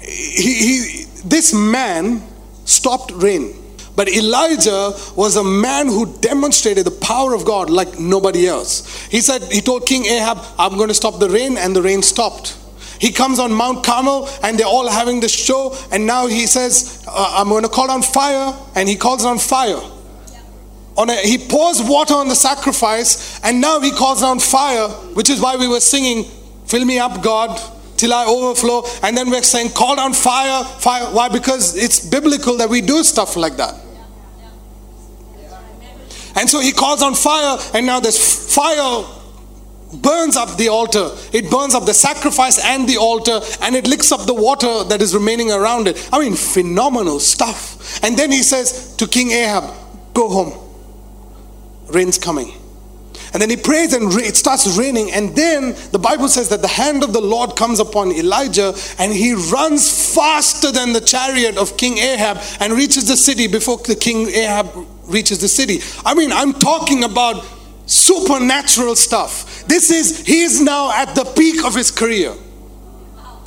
He, 0.00 0.54
he 0.54 1.04
this 1.24 1.52
man 1.52 2.22
stopped 2.64 3.10
rain 3.12 3.54
but 3.98 4.08
Elijah 4.08 4.92
was 5.16 5.34
a 5.34 5.42
man 5.42 5.88
who 5.88 6.06
demonstrated 6.20 6.86
the 6.86 6.92
power 6.92 7.34
of 7.34 7.44
God 7.44 7.68
like 7.68 7.98
nobody 7.98 8.46
else. 8.46 8.86
He 9.08 9.20
said, 9.20 9.42
he 9.50 9.60
told 9.60 9.86
King 9.86 10.06
Ahab, 10.06 10.38
I'm 10.56 10.76
going 10.76 10.86
to 10.86 10.94
stop 10.94 11.18
the 11.18 11.28
rain, 11.28 11.58
and 11.58 11.74
the 11.74 11.82
rain 11.82 12.02
stopped. 12.02 12.56
He 13.00 13.10
comes 13.10 13.40
on 13.40 13.52
Mount 13.52 13.84
Carmel 13.84 14.28
and 14.44 14.56
they're 14.56 14.68
all 14.68 14.88
having 14.88 15.18
the 15.18 15.28
show, 15.28 15.76
and 15.90 16.06
now 16.06 16.28
he 16.28 16.46
says, 16.46 17.04
uh, 17.08 17.34
I'm 17.38 17.48
going 17.48 17.64
to 17.64 17.68
call 17.68 17.90
on 17.90 18.02
fire, 18.02 18.56
and 18.76 18.88
he 18.88 18.94
calls 18.94 19.24
on 19.24 19.36
fire. 19.36 19.80
A, 20.96 21.16
he 21.26 21.36
pours 21.36 21.82
water 21.82 22.14
on 22.14 22.28
the 22.28 22.36
sacrifice, 22.36 23.40
and 23.42 23.60
now 23.60 23.80
he 23.80 23.90
calls 23.90 24.22
on 24.22 24.38
fire, 24.38 24.90
which 25.14 25.28
is 25.28 25.40
why 25.40 25.56
we 25.56 25.66
were 25.66 25.80
singing, 25.80 26.22
Fill 26.66 26.84
me 26.84 27.00
up, 27.00 27.20
God, 27.20 27.60
till 27.96 28.14
I 28.14 28.26
overflow. 28.26 28.84
And 29.02 29.16
then 29.16 29.28
we're 29.28 29.42
saying, 29.42 29.70
Call 29.70 29.96
down 29.96 30.12
fire, 30.12 30.62
fire. 30.62 31.06
Why? 31.12 31.28
Because 31.28 31.76
it's 31.76 31.98
biblical 32.08 32.58
that 32.58 32.68
we 32.68 32.80
do 32.80 33.02
stuff 33.02 33.34
like 33.34 33.56
that. 33.56 33.87
And 36.36 36.48
so 36.48 36.60
he 36.60 36.72
calls 36.72 37.02
on 37.02 37.14
fire, 37.14 37.58
and 37.74 37.86
now 37.86 38.00
this 38.00 38.54
fire 38.54 39.04
burns 39.94 40.36
up 40.36 40.56
the 40.56 40.68
altar. 40.68 41.10
It 41.32 41.50
burns 41.50 41.74
up 41.74 41.86
the 41.86 41.94
sacrifice 41.94 42.62
and 42.62 42.88
the 42.88 42.98
altar, 42.98 43.40
and 43.62 43.74
it 43.74 43.86
licks 43.86 44.12
up 44.12 44.26
the 44.26 44.34
water 44.34 44.84
that 44.84 45.00
is 45.00 45.14
remaining 45.14 45.50
around 45.50 45.88
it. 45.88 46.08
I 46.12 46.20
mean, 46.20 46.34
phenomenal 46.34 47.20
stuff. 47.20 48.02
And 48.04 48.16
then 48.16 48.30
he 48.30 48.42
says 48.42 48.94
to 48.96 49.06
King 49.06 49.30
Ahab, 49.30 49.74
Go 50.14 50.28
home. 50.28 50.52
Rain's 51.92 52.18
coming. 52.18 52.57
And 53.32 53.42
then 53.42 53.50
he 53.50 53.56
prays 53.56 53.92
and 53.92 54.12
it 54.14 54.36
starts 54.36 54.78
raining. 54.78 55.10
And 55.12 55.34
then 55.34 55.74
the 55.92 55.98
Bible 55.98 56.28
says 56.28 56.48
that 56.48 56.62
the 56.62 56.68
hand 56.68 57.04
of 57.04 57.12
the 57.12 57.20
Lord 57.20 57.56
comes 57.56 57.80
upon 57.80 58.12
Elijah 58.12 58.74
and 58.98 59.12
he 59.12 59.34
runs 59.34 60.14
faster 60.14 60.72
than 60.72 60.92
the 60.92 61.00
chariot 61.00 61.56
of 61.56 61.76
King 61.76 61.98
Ahab 61.98 62.38
and 62.60 62.72
reaches 62.72 63.06
the 63.08 63.16
city 63.16 63.46
before 63.46 63.78
the 63.78 63.96
King 63.96 64.28
Ahab 64.28 64.70
reaches 65.04 65.38
the 65.38 65.48
city. 65.48 65.80
I 66.04 66.14
mean, 66.14 66.32
I'm 66.32 66.52
talking 66.52 67.04
about 67.04 67.44
supernatural 67.86 68.96
stuff. 68.96 69.64
This 69.66 69.90
is, 69.90 70.26
he 70.26 70.40
is 70.40 70.60
now 70.60 70.92
at 70.92 71.14
the 71.14 71.24
peak 71.24 71.64
of 71.64 71.74
his 71.74 71.90
career. 71.90 72.34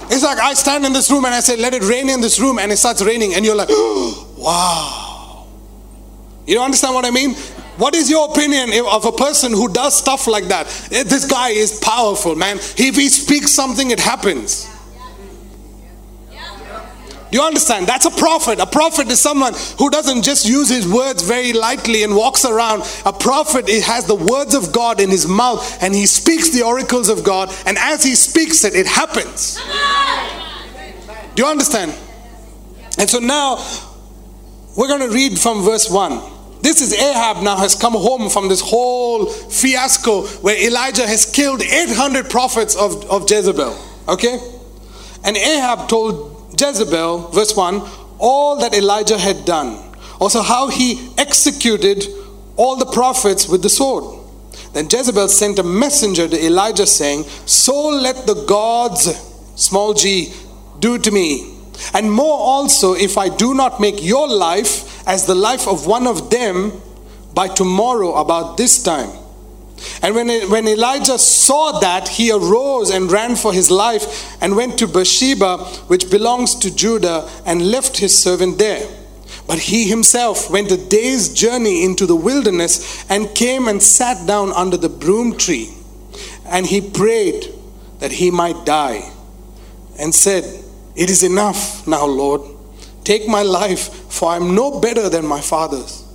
It's 0.09 0.23
like 0.23 0.39
I 0.39 0.53
stand 0.55 0.85
in 0.85 0.93
this 0.93 1.09
room 1.09 1.25
and 1.25 1.33
I 1.33 1.39
say, 1.39 1.55
let 1.55 1.73
it 1.73 1.83
rain 1.83 2.09
in 2.09 2.19
this 2.21 2.39
room, 2.39 2.59
and 2.59 2.71
it 2.71 2.77
starts 2.77 3.01
raining, 3.01 3.33
and 3.33 3.45
you're 3.45 3.55
like, 3.55 3.69
wow. 4.37 5.47
You 6.45 6.55
don't 6.55 6.65
understand 6.65 6.95
what 6.95 7.05
I 7.05 7.11
mean? 7.11 7.35
What 7.77 7.95
is 7.95 8.09
your 8.09 8.29
opinion 8.29 8.69
of 8.85 9.05
a 9.05 9.11
person 9.11 9.51
who 9.51 9.69
does 9.69 9.97
stuff 9.97 10.27
like 10.27 10.45
that? 10.45 10.67
Eh, 10.91 11.03
this 11.03 11.25
guy 11.25 11.49
is 11.49 11.79
powerful, 11.79 12.35
man. 12.35 12.57
If 12.57 12.95
he 12.95 13.09
speaks 13.09 13.51
something, 13.51 13.91
it 13.91 13.99
happens. 13.99 14.69
Do 17.31 17.37
you 17.37 17.43
understand? 17.43 17.87
That's 17.87 18.05
a 18.05 18.11
prophet. 18.11 18.59
A 18.59 18.65
prophet 18.65 19.07
is 19.07 19.21
someone 19.21 19.53
who 19.77 19.89
doesn't 19.89 20.23
just 20.23 20.45
use 20.45 20.67
his 20.67 20.85
words 20.85 21.23
very 21.23 21.53
lightly 21.53 22.03
and 22.03 22.13
walks 22.13 22.43
around. 22.43 22.83
A 23.05 23.13
prophet 23.13 23.69
has 23.69 24.05
the 24.05 24.15
words 24.15 24.53
of 24.53 24.73
God 24.73 24.99
in 24.99 25.09
his 25.09 25.25
mouth 25.25 25.81
and 25.81 25.95
he 25.95 26.05
speaks 26.05 26.49
the 26.49 26.63
oracles 26.63 27.07
of 27.07 27.23
God, 27.23 27.49
and 27.65 27.77
as 27.77 28.03
he 28.03 28.15
speaks 28.15 28.65
it, 28.65 28.75
it 28.75 28.85
happens. 28.85 29.57
Do 31.35 31.43
you 31.43 31.47
understand? 31.47 31.93
And 32.97 33.09
so 33.09 33.19
now 33.19 33.65
we're 34.75 34.89
going 34.89 35.09
to 35.09 35.15
read 35.15 35.39
from 35.39 35.63
verse 35.63 35.89
1. 35.89 36.40
This 36.61 36.81
is 36.81 36.93
Ahab 36.93 37.43
now 37.43 37.57
has 37.57 37.75
come 37.75 37.93
home 37.93 38.29
from 38.29 38.47
this 38.47 38.61
whole 38.61 39.25
fiasco 39.25 40.27
where 40.41 40.55
Elijah 40.63 41.07
has 41.07 41.25
killed 41.25 41.61
800 41.61 42.29
prophets 42.29 42.75
of, 42.75 43.09
of 43.09 43.29
Jezebel. 43.29 43.77
Okay? 44.07 44.37
And 45.23 45.37
Ahab 45.37 45.87
told 45.89 46.55
Jezebel, 46.59 47.29
verse 47.29 47.55
1, 47.55 47.81
all 48.19 48.59
that 48.59 48.73
Elijah 48.75 49.17
had 49.17 49.45
done. 49.45 49.91
Also, 50.19 50.41
how 50.41 50.67
he 50.67 51.11
executed 51.17 52.05
all 52.55 52.75
the 52.75 52.85
prophets 52.85 53.47
with 53.47 53.63
the 53.63 53.69
sword. 53.69 54.19
Then 54.73 54.87
Jezebel 54.89 55.27
sent 55.29 55.57
a 55.57 55.63
messenger 55.63 56.27
to 56.27 56.45
Elijah 56.45 56.85
saying, 56.85 57.23
So 57.45 57.89
let 57.89 58.27
the 58.27 58.45
gods, 58.47 59.05
small 59.55 59.93
g, 59.93 60.31
do 60.79 60.99
to 60.99 61.11
me. 61.11 61.57
And 61.93 62.11
more 62.11 62.37
also, 62.37 62.93
if 62.93 63.17
I 63.17 63.29
do 63.29 63.53
not 63.53 63.79
make 63.79 64.03
your 64.03 64.27
life 64.27 64.90
as 65.05 65.25
the 65.25 65.35
life 65.35 65.67
of 65.67 65.87
one 65.87 66.07
of 66.07 66.29
them 66.29 66.81
by 67.33 67.47
tomorrow 67.47 68.13
about 68.15 68.57
this 68.57 68.81
time. 68.83 69.09
And 70.01 70.15
when, 70.15 70.27
when 70.49 70.67
Elijah 70.67 71.17
saw 71.17 71.79
that, 71.79 72.07
he 72.07 72.31
arose 72.31 72.91
and 72.91 73.11
ran 73.11 73.35
for 73.35 73.53
his 73.53 73.71
life 73.71 74.35
and 74.41 74.55
went 74.55 74.77
to 74.79 74.87
Beersheba, 74.87 75.57
which 75.87 76.11
belongs 76.11 76.55
to 76.55 76.75
Judah, 76.75 77.27
and 77.45 77.71
left 77.71 77.97
his 77.97 78.15
servant 78.15 78.57
there. 78.57 78.87
But 79.47 79.59
he 79.59 79.87
himself 79.87 80.49
went 80.49 80.71
a 80.71 80.77
day's 80.77 81.33
journey 81.33 81.83
into 81.83 82.05
the 82.05 82.15
wilderness 82.15 83.05
and 83.09 83.33
came 83.33 83.67
and 83.67 83.81
sat 83.81 84.27
down 84.27 84.51
under 84.53 84.77
the 84.77 84.89
broom 84.89 85.37
tree. 85.37 85.73
And 86.45 86.65
he 86.65 86.81
prayed 86.81 87.47
that 87.99 88.11
he 88.11 88.29
might 88.29 88.65
die 88.65 89.09
and 89.99 90.13
said, 90.13 90.43
It 90.95 91.09
is 91.09 91.23
enough 91.23 91.87
now, 91.87 92.05
Lord. 92.05 92.41
Take 93.03 93.27
my 93.27 93.41
life, 93.41 93.89
for 94.11 94.29
I 94.29 94.35
am 94.35 94.55
no 94.55 94.79
better 94.79 95.09
than 95.09 95.25
my 95.25 95.41
father's. 95.41 96.05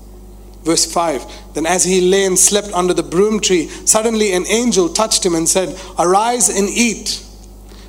Verse 0.63 0.91
5 0.91 1.55
Then 1.55 1.67
as 1.67 1.85
he 1.85 2.01
lay 2.01 2.25
and 2.25 2.39
slept 2.39 2.73
under 2.73 2.93
the 2.93 3.03
broom 3.03 3.41
tree, 3.41 3.69
suddenly 3.69 4.33
an 4.33 4.47
angel 4.49 4.89
touched 4.89 5.25
him 5.25 5.35
and 5.35 5.49
said, 5.49 5.79
Arise 5.99 6.49
and 6.49 6.69
eat. 6.69 7.25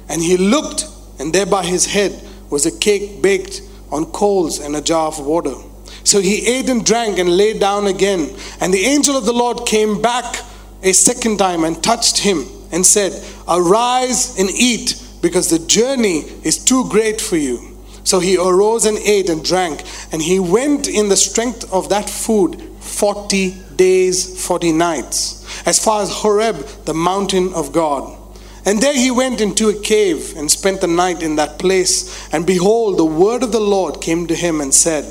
And 0.09 0.21
he 0.21 0.37
looked, 0.37 0.85
and 1.19 1.33
there 1.33 1.45
by 1.45 1.65
his 1.65 1.87
head 1.87 2.23
was 2.49 2.65
a 2.65 2.79
cake 2.79 3.21
baked 3.21 3.61
on 3.91 4.05
coals 4.05 4.59
and 4.59 4.75
a 4.75 4.81
jar 4.81 5.07
of 5.07 5.19
water. 5.19 5.55
So 6.03 6.21
he 6.21 6.47
ate 6.47 6.69
and 6.69 6.85
drank 6.85 7.17
and 7.17 7.35
lay 7.35 7.57
down 7.57 7.87
again. 7.87 8.33
And 8.61 8.73
the 8.73 8.85
angel 8.85 9.17
of 9.17 9.25
the 9.25 9.33
Lord 9.33 9.65
came 9.65 10.01
back 10.01 10.41
a 10.83 10.93
second 10.93 11.37
time 11.37 11.63
and 11.63 11.83
touched 11.83 12.19
him 12.19 12.45
and 12.71 12.85
said, 12.85 13.11
Arise 13.47 14.39
and 14.39 14.49
eat, 14.49 15.03
because 15.21 15.49
the 15.49 15.59
journey 15.59 16.19
is 16.43 16.63
too 16.63 16.87
great 16.89 17.19
for 17.19 17.37
you. 17.37 17.66
So 18.07 18.21
he 18.21 18.37
arose 18.37 18.85
and 18.85 18.97
ate 18.99 19.29
and 19.29 19.43
drank, 19.43 19.83
and 20.13 20.21
he 20.21 20.39
went 20.39 20.87
in 20.87 21.09
the 21.09 21.17
strength 21.17 21.69
of 21.73 21.89
that 21.89 22.09
food 22.09 22.57
40 22.79 23.49
days, 23.75 24.47
40 24.47 24.71
nights, 24.71 25.67
as 25.67 25.83
far 25.83 26.03
as 26.03 26.09
Horeb, 26.09 26.55
the 26.85 26.93
mountain 26.93 27.53
of 27.53 27.73
God. 27.73 28.17
And 28.65 28.79
there 28.79 28.93
he 28.93 29.11
went 29.11 29.41
into 29.41 29.67
a 29.67 29.81
cave 29.81 30.37
and 30.37 30.49
spent 30.49 30.79
the 30.79 30.87
night 30.87 31.21
in 31.21 31.35
that 31.35 31.59
place. 31.59 32.33
And 32.33 32.47
behold, 32.47 32.97
the 32.97 33.03
word 33.03 33.43
of 33.43 33.51
the 33.51 33.59
Lord 33.59 33.99
came 33.99 34.25
to 34.27 34.35
him 34.35 34.61
and 34.61 34.73
said, 34.73 35.03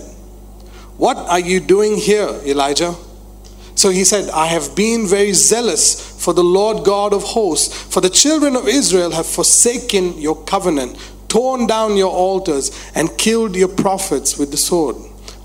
What 0.97 1.19
are 1.19 1.39
you 1.39 1.61
doing 1.61 1.99
here, 1.99 2.31
Elijah? 2.47 2.95
So 3.75 3.91
he 3.91 4.05
said, 4.05 4.31
I 4.31 4.47
have 4.47 4.75
been 4.75 5.07
very 5.07 5.35
zealous 5.35 6.01
for 6.19 6.33
the 6.33 6.43
Lord 6.43 6.83
God 6.87 7.13
of 7.13 7.23
hosts, 7.23 7.79
for 7.93 8.01
the 8.01 8.09
children 8.09 8.57
of 8.57 8.67
Israel 8.67 9.11
have 9.11 9.27
forsaken 9.27 10.19
your 10.19 10.43
covenant, 10.45 10.97
torn 11.37 11.67
down 11.67 11.97
your 11.97 12.13
altars, 12.13 12.71
and 12.95 13.17
killed 13.19 13.55
your 13.55 13.69
prophets 13.69 14.39
with 14.39 14.51
the 14.51 14.57
sword. 14.57 14.97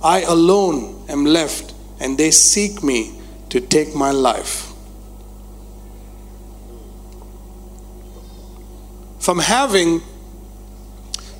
I 0.03 0.21
alone 0.21 1.05
am 1.09 1.25
left, 1.25 1.73
and 1.99 2.17
they 2.17 2.31
seek 2.31 2.81
me 2.83 3.19
to 3.49 3.59
take 3.59 3.95
my 3.95 4.11
life. 4.11 4.71
from 9.21 9.37
having 9.37 10.01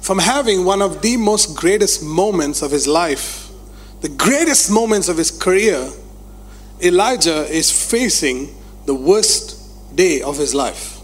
from 0.02 0.20
having 0.20 0.66
one 0.66 0.82
of 0.82 1.02
the 1.02 1.18
most 1.18 1.56
greatest 1.56 2.04
moments 2.04 2.62
of 2.62 2.72
his 2.72 2.88
life, 2.88 3.50
the 4.02 4.10
greatest 4.10 4.72
moments 4.72 5.10
of 5.10 5.18
his 5.18 5.30
career, 5.30 5.90
Elijah 6.82 7.46
is 7.46 7.70
facing 7.70 8.56
the 8.86 8.96
worst 8.96 9.96
day 9.96 10.22
of 10.22 10.38
his 10.38 10.56
life. 10.56 11.01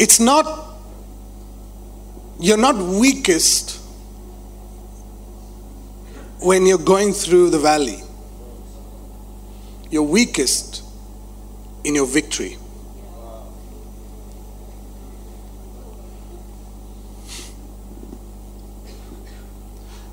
It's 0.00 0.18
not, 0.18 0.78
you're 2.40 2.56
not 2.56 2.74
weakest 2.74 3.78
when 6.40 6.64
you're 6.64 6.78
going 6.78 7.12
through 7.12 7.50
the 7.50 7.58
valley. 7.58 8.00
You're 9.90 10.02
weakest 10.02 10.82
in 11.84 11.94
your 11.94 12.06
victory. 12.06 12.56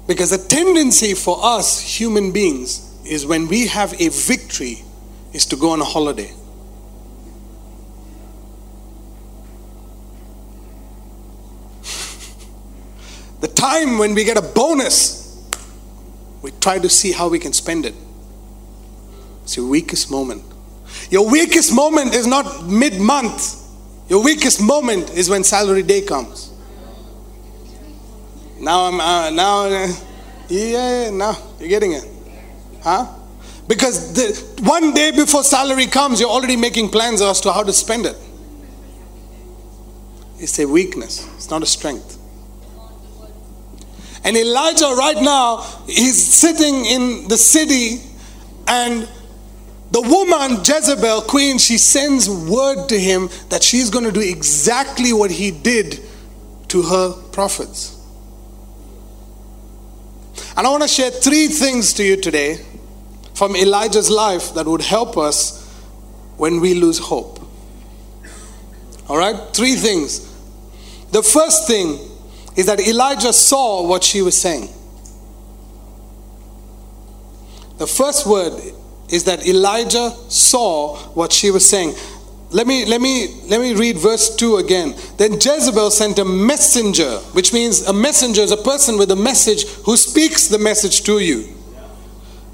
Because 0.06 0.32
the 0.32 0.38
tendency 0.38 1.14
for 1.14 1.40
us 1.42 1.80
human 1.80 2.34
beings 2.34 2.94
is 3.06 3.26
when 3.26 3.48
we 3.48 3.68
have 3.68 3.94
a 4.02 4.10
victory 4.10 4.84
is 5.32 5.46
to 5.46 5.56
go 5.56 5.70
on 5.70 5.80
a 5.80 5.86
holiday. 5.86 6.34
The 13.40 13.48
time 13.48 13.98
when 13.98 14.16
we 14.16 14.24
get 14.24 14.38
a 14.38 14.42
bonus, 14.42 15.48
we 16.42 16.52
try 16.60 16.80
to 16.80 16.90
see 16.90 17.12
how 17.12 17.28
we 17.28 17.40
can 17.40 17.54
spend 17.54 17.86
it. 17.86 17.96
It's 19.44 19.58
your 19.58 19.68
weakest 19.68 20.10
moment. 20.10 20.44
Your 21.10 21.30
weakest 21.30 21.74
moment 21.74 22.14
is 22.14 22.28
not 22.28 22.66
mid 22.66 23.00
month, 23.00 23.64
your 24.10 24.24
weakest 24.24 24.62
moment 24.62 25.10
is 25.12 25.30
when 25.30 25.44
salary 25.44 25.84
day 25.84 26.02
comes. 26.02 26.52
Now 28.60 28.86
I'm, 28.86 29.00
uh, 29.00 29.30
now, 29.30 29.66
uh, 29.66 29.88
yeah, 30.50 31.10
now 31.12 31.38
you're 31.60 31.70
getting 31.70 31.94
it. 31.94 32.06
Huh? 32.82 33.06
Because 33.68 34.14
the 34.14 34.64
one 34.64 34.94
day 34.94 35.12
before 35.12 35.44
salary 35.44 35.88
comes, 35.88 36.20
you're 36.20 36.30
already 36.30 36.56
making 36.56 36.90
plans 36.90 37.22
as 37.22 37.42
to 37.42 37.52
how 37.52 37.64
to 37.64 37.74
spend 37.74 38.06
it. 38.06 38.16
It's 40.40 40.58
a 40.60 40.66
weakness, 40.66 41.28
it's 41.36 41.50
not 41.50 41.64
a 41.64 41.66
strength. 41.66 42.17
And 44.28 44.36
Elijah, 44.36 44.94
right 44.94 45.22
now, 45.22 45.62
he's 45.86 46.22
sitting 46.22 46.84
in 46.84 47.30
the 47.30 47.38
city 47.38 48.02
and 48.68 49.08
the 49.92 50.02
woman, 50.02 50.58
Jezebel, 50.66 51.22
queen, 51.22 51.58
she 51.58 51.78
sends 51.78 52.30
word 52.30 52.90
to 52.90 53.00
him 53.00 53.30
that 53.48 53.64
she's 53.64 53.90
going 53.90 54.04
to 54.04 54.12
do 54.12 54.20
exactly 54.20 55.14
what 55.14 55.32
he 55.32 55.52
did 55.52 56.02
to 56.68 56.82
her 56.82 57.14
prophets. 57.32 57.98
And 60.58 60.68
I 60.68 60.72
want 60.72 60.84
to 60.84 60.90
share 60.90 61.10
three 61.10 61.48
things 61.48 61.94
to 61.94 62.04
you 62.04 62.18
today 62.18 62.66
from 63.34 63.56
Elijah's 63.56 64.10
life 64.10 64.54
that 64.56 64.66
would 64.66 64.82
help 64.82 65.18
us 65.18 65.66
when 66.36 66.60
we 66.60 66.74
lose 66.74 67.00
hope. 67.00 67.40
All 69.08 69.18
right? 69.18 69.38
Three 69.54 69.76
things. 69.76 70.20
The 71.12 71.24
first 71.24 71.66
thing 71.66 71.98
is 72.58 72.66
that 72.66 72.80
Elijah 72.86 73.32
saw 73.32 73.88
what 73.88 74.04
she 74.04 74.22
was 74.22 74.36
saying. 74.36 74.68
The 77.78 77.86
first 77.88 78.26
word 78.26 78.60
is 79.10 79.26
that 79.26 79.48
Elijah 79.48 80.10
saw 80.28 80.98
what 81.14 81.32
she 81.32 81.52
was 81.52 81.70
saying. 81.70 81.94
Let 82.50 82.66
me 82.66 82.86
let 82.86 83.00
me 83.00 83.42
let 83.48 83.62
me 83.62 83.76
read 83.76 83.98
verse 83.98 84.36
2 84.36 84.58
again. 84.58 84.96
Then 85.18 85.34
Jezebel 85.34 85.92
sent 85.92 86.18
a 86.18 86.26
messenger, 86.26 87.20
which 87.34 87.54
means 87.54 87.82
a 87.84 87.94
messenger 87.94 88.42
is 88.42 88.52
a 88.52 88.58
person 88.58 88.98
with 88.98 89.12
a 89.12 89.16
message 89.16 89.66
who 89.86 89.96
speaks 89.96 90.48
the 90.48 90.58
message 90.58 91.04
to 91.04 91.20
you. 91.20 91.54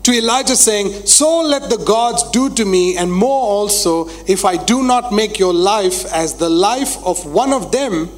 To 0.03 0.11
Elijah 0.11 0.57
saying, 0.57 1.05
"So 1.05 1.41
let 1.41 1.69
the 1.69 1.77
gods 1.77 2.23
do 2.31 2.49
to 2.49 2.65
me 2.65 2.97
and 2.97 3.13
more 3.13 3.47
also 3.47 4.09
if 4.27 4.43
I 4.43 4.57
do 4.57 4.83
not 4.83 5.13
make 5.13 5.39
your 5.39 5.53
life 5.53 6.05
as 6.11 6.33
the 6.33 6.49
life 6.49 6.97
of 7.05 7.25
one 7.25 7.53
of 7.53 7.71
them 7.71 8.09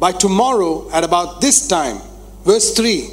by 0.00 0.12
tomorrow 0.12 0.88
at 0.92 1.04
about 1.04 1.40
this 1.40 1.68
time." 1.68 2.00
Verse 2.44 2.74
3. 2.74 3.10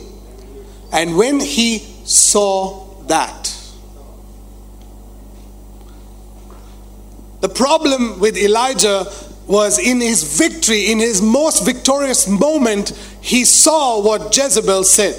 And 0.91 1.17
when 1.17 1.39
he 1.39 1.86
saw 2.06 2.86
that 3.08 3.47
The 7.39 7.50
problem 7.50 8.19
with 8.19 8.36
Elijah 8.36 9.06
was 9.45 9.80
in 9.80 10.02
his 10.02 10.38
victory, 10.38 10.91
in 10.91 11.00
his 11.00 11.21
most 11.21 11.63
victorious 11.65 12.28
moment, 12.28 12.91
he 13.21 13.45
saw 13.45 14.02
what 14.02 14.36
Jezebel 14.36 14.84
said. 14.84 15.15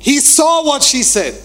He 0.00 0.18
saw 0.18 0.64
what 0.64 0.82
she 0.82 1.02
said. 1.02 1.40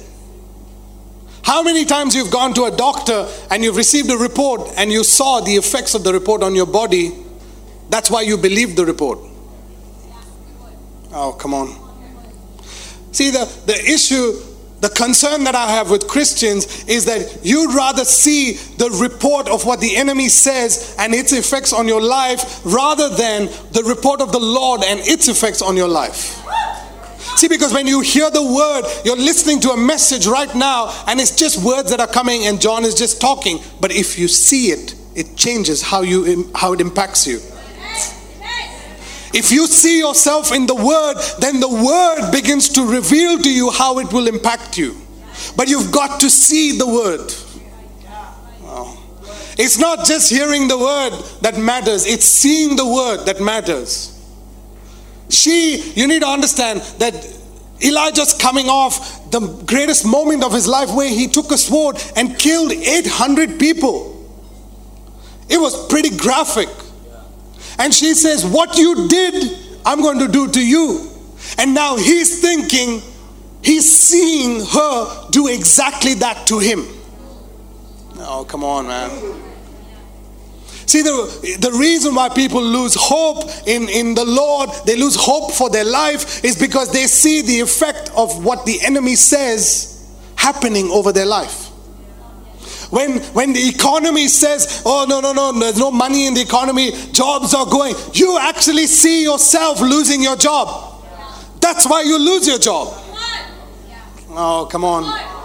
How 1.47 1.63
many 1.63 1.85
times 1.85 2.13
you've 2.13 2.29
gone 2.29 2.53
to 2.55 2.65
a 2.65 2.71
doctor 2.71 3.25
and 3.49 3.63
you've 3.63 3.77
received 3.77 4.11
a 4.11 4.17
report 4.17 4.69
and 4.75 4.91
you 4.91 5.05
saw 5.05 5.39
the 5.39 5.55
effects 5.55 5.95
of 5.95 6.03
the 6.03 6.11
report 6.11 6.43
on 6.43 6.55
your 6.55 6.65
body? 6.65 7.13
That's 7.89 8.11
why 8.11 8.23
you 8.23 8.37
believed 8.37 8.75
the 8.75 8.85
report. 8.85 9.19
Oh, 11.13 11.31
come 11.39 11.53
on. 11.53 11.73
See, 13.13 13.29
the, 13.29 13.45
the 13.65 13.75
issue, 13.75 14.33
the 14.81 14.89
concern 14.89 15.45
that 15.45 15.55
I 15.55 15.67
have 15.71 15.89
with 15.89 16.09
Christians 16.09 16.83
is 16.83 17.05
that 17.05 17.39
you'd 17.43 17.73
rather 17.73 18.03
see 18.03 18.55
the 18.75 18.89
report 19.01 19.47
of 19.47 19.65
what 19.65 19.79
the 19.79 19.95
enemy 19.95 20.27
says 20.27 20.97
and 20.99 21.15
its 21.15 21.31
effects 21.31 21.71
on 21.71 21.87
your 21.87 22.01
life 22.01 22.59
rather 22.65 23.07
than 23.07 23.45
the 23.71 23.83
report 23.85 24.19
of 24.19 24.33
the 24.33 24.39
Lord 24.39 24.83
and 24.83 24.99
its 24.99 25.29
effects 25.29 25.61
on 25.61 25.77
your 25.77 25.87
life. 25.87 26.43
See, 27.37 27.47
because 27.47 27.71
when 27.71 27.85
you 27.85 28.01
hear 28.01 28.31
the 28.31 28.41
word, 28.41 28.81
you're 29.05 29.15
listening 29.15 29.59
to 29.59 29.69
a 29.69 29.77
message 29.77 30.25
right 30.25 30.53
now, 30.55 30.91
and 31.05 31.19
it's 31.19 31.35
just 31.35 31.63
words 31.63 31.91
that 31.91 31.99
are 31.99 32.07
coming, 32.07 32.47
and 32.47 32.59
John 32.59 32.83
is 32.83 32.95
just 32.95 33.21
talking. 33.21 33.59
But 33.79 33.91
if 33.91 34.17
you 34.17 34.27
see 34.27 34.71
it, 34.71 34.95
it 35.13 35.35
changes 35.35 35.83
how 35.83 36.01
you 36.01 36.51
how 36.55 36.73
it 36.73 36.81
impacts 36.81 37.27
you. 37.27 37.37
If 39.35 39.51
you 39.51 39.67
see 39.67 39.99
yourself 39.99 40.51
in 40.51 40.65
the 40.65 40.73
word, 40.73 41.21
then 41.37 41.59
the 41.59 41.69
word 41.69 42.31
begins 42.31 42.69
to 42.69 42.81
reveal 42.81 43.37
to 43.37 43.53
you 43.53 43.69
how 43.69 43.99
it 43.99 44.11
will 44.11 44.27
impact 44.27 44.75
you. 44.75 44.95
But 45.55 45.69
you've 45.69 45.91
got 45.91 46.19
to 46.21 46.31
see 46.31 46.79
the 46.79 46.87
word. 46.87 47.31
It's 49.59 49.77
not 49.77 50.07
just 50.07 50.31
hearing 50.31 50.67
the 50.67 50.77
word 50.79 51.11
that 51.41 51.55
matters, 51.59 52.07
it's 52.07 52.25
seeing 52.25 52.75
the 52.75 52.87
word 52.87 53.25
that 53.25 53.39
matters. 53.39 54.16
She, 55.29 55.93
you 55.95 56.07
need 56.07 56.21
to 56.21 56.27
understand 56.27 56.81
that 56.99 57.13
Elijah's 57.83 58.33
coming 58.33 58.67
off 58.67 59.29
the 59.29 59.39
greatest 59.65 60.05
moment 60.05 60.43
of 60.43 60.53
his 60.53 60.67
life 60.67 60.93
where 60.93 61.09
he 61.09 61.27
took 61.27 61.51
a 61.51 61.57
sword 61.57 61.97
and 62.15 62.37
killed 62.37 62.71
800 62.71 63.59
people. 63.59 64.13
It 65.49 65.57
was 65.57 65.87
pretty 65.87 66.15
graphic. 66.15 66.69
And 67.79 67.93
she 67.93 68.13
says, 68.15 68.45
What 68.45 68.77
you 68.77 69.07
did, 69.07 69.57
I'm 69.85 70.01
going 70.01 70.19
to 70.19 70.27
do 70.27 70.47
to 70.51 70.65
you. 70.65 71.11
And 71.57 71.73
now 71.73 71.95
he's 71.95 72.41
thinking, 72.41 73.01
he's 73.63 73.95
seeing 73.95 74.65
her 74.65 75.29
do 75.31 75.47
exactly 75.47 76.15
that 76.15 76.47
to 76.47 76.59
him. 76.59 76.85
Oh, 78.19 78.45
come 78.47 78.63
on, 78.63 78.87
man. 78.87 79.46
See, 80.87 81.01
the, 81.01 81.57
the 81.59 81.71
reason 81.77 82.15
why 82.15 82.29
people 82.29 82.63
lose 82.63 82.95
hope 82.97 83.43
in, 83.67 83.89
in 83.89 84.15
the 84.15 84.23
Lord, 84.23 84.69
they 84.85 84.95
lose 84.95 85.17
hope 85.17 85.51
for 85.51 85.69
their 85.69 85.83
life, 85.83 86.45
is 86.45 86.57
because 86.57 86.93
they 86.93 87.07
see 87.07 87.41
the 87.41 87.59
effect 87.59 88.09
of 88.15 88.43
what 88.43 88.65
the 88.65 88.79
enemy 88.81 89.15
says 89.15 90.09
happening 90.37 90.89
over 90.89 91.11
their 91.11 91.25
life. 91.25 91.65
When, 92.89 93.19
when 93.33 93.51
the 93.51 93.67
economy 93.67 94.29
says, 94.29 94.81
oh, 94.85 95.05
no, 95.09 95.19
no, 95.19 95.33
no, 95.33 95.51
there's 95.59 95.77
no 95.77 95.91
money 95.91 96.25
in 96.25 96.33
the 96.33 96.41
economy, 96.41 96.91
jobs 97.11 97.53
are 97.53 97.65
going, 97.65 97.93
you 98.13 98.37
actually 98.39 98.87
see 98.87 99.23
yourself 99.23 99.81
losing 99.81 100.23
your 100.23 100.37
job. 100.37 101.03
That's 101.59 101.85
why 101.85 102.03
you 102.03 102.17
lose 102.17 102.47
your 102.47 102.59
job. 102.59 102.93
Oh, 104.29 104.69
come 104.71 104.85
on. 104.85 105.36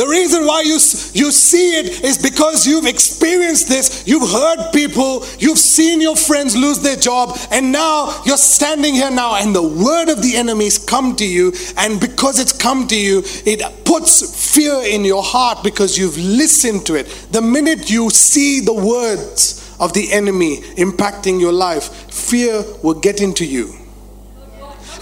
The 0.00 0.08
reason 0.08 0.46
why 0.46 0.62
you, 0.62 0.78
you 1.12 1.30
see 1.30 1.78
it 1.78 2.02
is 2.02 2.16
because 2.16 2.66
you've 2.66 2.86
experienced 2.86 3.68
this, 3.68 4.08
you've 4.08 4.30
heard 4.30 4.72
people, 4.72 5.26
you've 5.38 5.58
seen 5.58 6.00
your 6.00 6.16
friends 6.16 6.56
lose 6.56 6.78
their 6.78 6.96
job, 6.96 7.38
and 7.50 7.70
now 7.70 8.22
you're 8.24 8.38
standing 8.38 8.94
here 8.94 9.10
now, 9.10 9.34
and 9.34 9.54
the 9.54 9.62
word 9.62 10.08
of 10.08 10.22
the 10.22 10.36
enemies 10.36 10.78
come 10.78 11.16
to 11.16 11.26
you, 11.26 11.52
and 11.76 12.00
because 12.00 12.38
it's 12.38 12.56
come 12.56 12.88
to 12.88 12.96
you, 12.96 13.20
it 13.44 13.84
puts 13.84 14.54
fear 14.54 14.80
in 14.86 15.04
your 15.04 15.22
heart 15.22 15.62
because 15.62 15.98
you've 15.98 16.16
listened 16.16 16.86
to 16.86 16.94
it. 16.94 17.06
The 17.30 17.42
minute 17.42 17.90
you 17.90 18.08
see 18.08 18.60
the 18.60 18.72
words 18.72 19.76
of 19.80 19.92
the 19.92 20.10
enemy 20.14 20.62
impacting 20.78 21.38
your 21.38 21.52
life, 21.52 22.10
fear 22.10 22.64
will 22.82 22.98
get 22.98 23.20
into 23.20 23.44
you. 23.44 23.74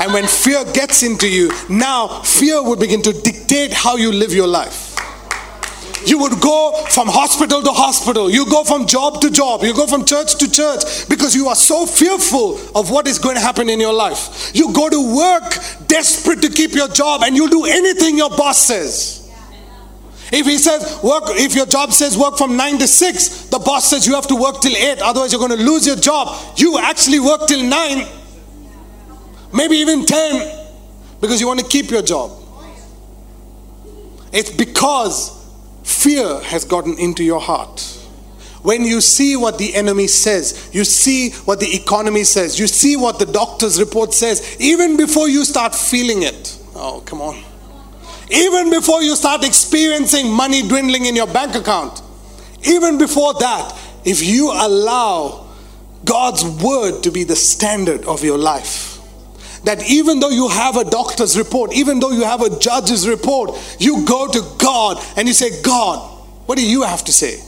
And 0.01 0.13
when 0.13 0.27
fear 0.27 0.65
gets 0.75 1.05
into 1.05 1.29
you, 1.29 1.53
now 1.69 2.23
fear 2.23 2.61
will 2.65 2.77
begin 2.77 3.03
to 3.03 3.13
dictate 3.13 3.73
how 3.73 3.95
you 3.95 4.11
live 4.11 4.33
your 4.33 4.49
life. 4.49 4.88
You 6.07 6.19
would 6.19 6.41
go 6.41 6.85
from 6.91 7.09
hospital 7.09 7.63
to 7.63 7.71
hospital. 7.71 8.31
You 8.31 8.47
go 8.47 8.65
from 8.65 8.87
job 8.87 9.21
to 9.21 9.31
job. 9.31 9.63
You 9.63 9.75
go 9.75 9.87
from 9.87 10.05
church 10.05 10.37
to 10.37 10.51
church 10.51 11.09
because 11.09 11.35
you 11.35 11.49
are 11.49 11.57
so 11.57 11.87
fearful 11.87 12.59
of 12.75 12.91
what 12.91 13.07
is 13.07 13.19
going 13.19 13.37
to 13.37 13.41
happen 13.41 13.69
in 13.69 13.81
your 13.81 13.93
life. 13.93 14.51
You 14.55 14.73
go 14.73 14.89
to 14.89 15.17
work 15.17 15.55
desperate 15.87 16.43
to 16.43 16.51
keep 16.51 16.73
your 16.73 16.89
job 16.89 17.23
and 17.25 17.37
you'll 17.37 17.49
do 17.49 17.65
anything 17.65 18.17
your 18.17 18.31
boss 18.31 18.59
says. 18.59 19.19
If 20.31 20.47
he 20.47 20.59
says 20.59 21.03
work, 21.03 21.25
if 21.29 21.55
your 21.55 21.67
job 21.67 21.93
says 21.93 22.17
work 22.17 22.37
from 22.37 22.57
9 22.57 22.79
to 22.79 22.87
6, 22.87 23.47
the 23.47 23.59
boss 23.59 23.89
says 23.89 24.07
you 24.07 24.15
have 24.15 24.27
to 24.27 24.37
work 24.37 24.61
till 24.61 24.77
8, 24.77 25.01
otherwise 25.01 25.33
you're 25.33 25.47
going 25.47 25.57
to 25.59 25.65
lose 25.65 25.87
your 25.87 25.97
job. 25.97 26.37
You 26.59 26.79
actually 26.79 27.19
work 27.19 27.47
till 27.49 27.63
9, 27.63 28.07
maybe 29.55 29.77
even 29.77 30.05
10, 30.05 30.67
because 31.23 31.41
you 31.41 31.47
want 31.47 31.61
to 31.61 31.67
keep 31.67 31.91
your 31.91 32.03
job. 32.03 32.33
It's 34.33 34.51
because 34.51 35.38
fear 35.88 36.40
has 36.40 36.64
gotten 36.64 36.98
into 36.98 37.24
your 37.24 37.40
heart. 37.40 37.81
When 38.62 38.85
you 38.85 39.01
see 39.01 39.37
what 39.37 39.57
the 39.57 39.74
enemy 39.74 40.07
says, 40.07 40.70
you 40.72 40.85
see 40.85 41.31
what 41.46 41.61
the 41.61 41.74
economy 41.74 42.24
says, 42.24 42.59
you 42.59 42.66
see 42.66 42.96
what 42.96 43.18
the 43.18 43.27
doctor's 43.27 43.81
report 43.81 44.12
says, 44.12 44.57
even 44.61 44.96
before 44.96 45.29
you 45.29 45.44
start 45.44 45.74
feeling 45.74 46.22
it. 46.22 46.59
Oh, 46.74 47.03
come 47.07 47.22
on. 47.22 47.42
Even 48.31 48.70
before 48.70 49.03
you 49.03 49.16
start 49.16 49.44
experiencing 49.44 50.31
money 50.31 50.61
dwindling 50.61 51.07
in 51.07 51.16
your 51.16 51.27
bank 51.27 51.55
account, 51.55 52.03
even 52.64 52.98
before 52.98 53.33
that, 53.35 53.72
if 54.05 54.22
you 54.22 54.51
allow 54.53 55.48
God's 56.05 56.44
word 56.44 57.03
to 57.05 57.11
be 57.11 57.24
the 57.24 57.37
standard 57.37 58.05
of 58.05 58.22
your 58.22 58.38
life, 58.38 58.88
that 59.68 59.87
even 59.87 60.18
though 60.18 60.31
you 60.31 60.48
have 60.48 60.78
a 60.78 60.85
doctor's 60.85 61.37
report, 61.37 61.74
even 61.74 62.00
though 62.00 62.11
you 62.11 62.24
have 62.24 62.40
a 62.40 62.59
judge's 62.59 63.07
report, 63.07 63.50
you 63.78 64.02
go 64.07 64.26
to 64.26 64.40
God 64.57 64.96
and 65.14 65.28
you 65.28 65.35
say, 65.35 65.61
God, 65.61 65.98
what 66.46 66.57
do 66.57 66.66
you 66.66 66.85
have 66.85 67.04
to 67.04 67.12
say? 67.12 67.38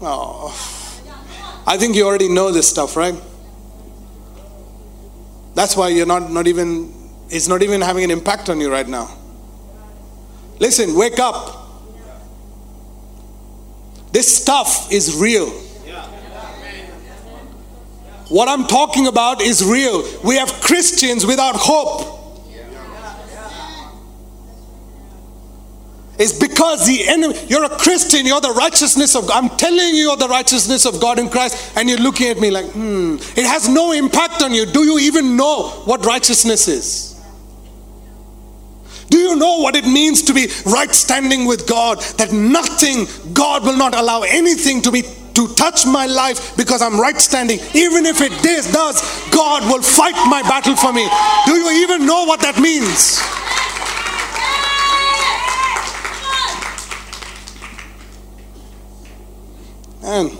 Oh, 0.00 0.48
I 1.64 1.76
think 1.76 1.94
you 1.94 2.04
already 2.04 2.28
know 2.28 2.50
this 2.50 2.68
stuff, 2.68 2.96
right? 2.96 3.14
That's 5.54 5.76
why 5.76 5.90
you're 5.90 6.06
not, 6.06 6.28
not 6.28 6.48
even, 6.48 6.92
it's 7.28 7.46
not 7.46 7.62
even 7.62 7.80
having 7.80 8.02
an 8.02 8.10
impact 8.10 8.48
on 8.48 8.60
you 8.60 8.68
right 8.68 8.88
now. 8.88 9.16
Listen, 10.58 10.96
wake 10.96 11.20
up. 11.20 11.68
This 14.10 14.42
stuff 14.42 14.90
is 14.90 15.20
real. 15.20 15.52
What 18.28 18.48
I'm 18.48 18.66
talking 18.66 19.06
about 19.06 19.40
is 19.40 19.64
real. 19.64 20.04
We 20.22 20.36
have 20.36 20.52
Christians 20.60 21.24
without 21.24 21.56
hope. 21.56 22.16
It's 26.18 26.36
because 26.36 26.84
the 26.84 27.06
enemy, 27.06 27.34
you're 27.46 27.64
a 27.64 27.68
Christian, 27.68 28.26
you're 28.26 28.40
the 28.40 28.50
righteousness 28.50 29.14
of 29.14 29.28
God. 29.28 29.44
I'm 29.44 29.56
telling 29.56 29.94
you, 29.94 30.02
you're 30.02 30.16
the 30.16 30.26
righteousness 30.26 30.84
of 30.84 31.00
God 31.00 31.20
in 31.20 31.28
Christ, 31.28 31.76
and 31.76 31.88
you're 31.88 32.00
looking 32.00 32.26
at 32.26 32.38
me 32.38 32.50
like, 32.50 32.66
hmm, 32.72 33.16
it 33.36 33.46
has 33.46 33.68
no 33.68 33.92
impact 33.92 34.42
on 34.42 34.52
you. 34.52 34.66
Do 34.66 34.82
you 34.82 34.98
even 34.98 35.36
know 35.36 35.68
what 35.84 36.04
righteousness 36.04 36.66
is? 36.66 37.24
Do 39.10 39.18
you 39.18 39.36
know 39.36 39.60
what 39.60 39.76
it 39.76 39.86
means 39.86 40.22
to 40.22 40.34
be 40.34 40.48
right 40.66 40.90
standing 40.90 41.46
with 41.46 41.68
God? 41.68 42.00
That 42.18 42.32
nothing, 42.32 43.06
God 43.32 43.62
will 43.62 43.76
not 43.76 43.94
allow 43.94 44.22
anything 44.22 44.82
to 44.82 44.90
be 44.90 45.02
to 45.38 45.46
touch 45.54 45.86
my 45.86 46.04
life 46.06 46.56
because 46.56 46.82
I'm 46.82 47.00
right 47.00 47.16
standing. 47.20 47.60
Even 47.72 48.04
if 48.06 48.20
it 48.20 48.32
does, 48.42 48.66
God 49.30 49.62
will 49.72 49.82
fight 49.82 50.16
my 50.28 50.42
battle 50.42 50.74
for 50.74 50.92
me. 50.92 51.08
Do 51.46 51.52
you 51.52 51.84
even 51.84 52.06
know 52.06 52.24
what 52.24 52.40
that 52.40 52.58
means? 52.58 53.22
And 60.02 60.36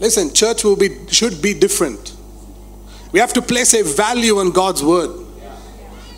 listen, 0.00 0.34
church 0.34 0.62
will 0.62 0.76
be 0.76 0.90
should 1.08 1.40
be 1.40 1.54
different. 1.54 2.14
We 3.12 3.20
have 3.20 3.32
to 3.34 3.40
place 3.40 3.72
a 3.72 3.82
value 3.82 4.38
on 4.38 4.50
God's 4.50 4.82
word 4.82 5.25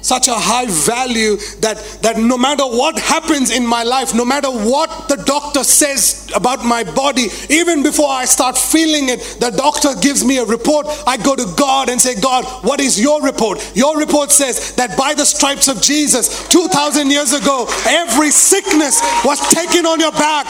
such 0.08 0.26
a 0.26 0.34
high 0.34 0.64
value 0.66 1.36
that, 1.60 1.76
that 2.00 2.16
no 2.16 2.38
matter 2.38 2.64
what 2.64 2.98
happens 2.98 3.50
in 3.50 3.66
my 3.66 3.82
life, 3.82 4.14
no 4.14 4.24
matter 4.24 4.48
what 4.48 5.08
the 5.08 5.16
doctor 5.24 5.62
says 5.62 6.30
about 6.34 6.64
my 6.64 6.82
body, 6.82 7.28
even 7.50 7.82
before 7.82 8.08
I 8.08 8.24
start 8.24 8.56
feeling 8.56 9.10
it, 9.10 9.20
the 9.38 9.50
doctor 9.50 9.92
gives 10.00 10.24
me 10.24 10.38
a 10.38 10.44
report. 10.44 10.86
I 11.06 11.18
go 11.18 11.36
to 11.36 11.46
God 11.56 11.90
and 11.90 12.00
say, 12.00 12.18
God, 12.20 12.44
what 12.64 12.80
is 12.80 12.98
your 12.98 13.22
report? 13.22 13.60
Your 13.76 13.98
report 13.98 14.30
says 14.30 14.74
that 14.76 14.96
by 14.96 15.12
the 15.12 15.26
stripes 15.26 15.68
of 15.68 15.82
Jesus, 15.82 16.48
2,000 16.48 17.10
years 17.10 17.34
ago, 17.34 17.68
every 17.86 18.30
sickness 18.30 19.00
was 19.24 19.38
taken 19.52 19.84
on 19.84 20.00
your 20.00 20.12
back. 20.12 20.46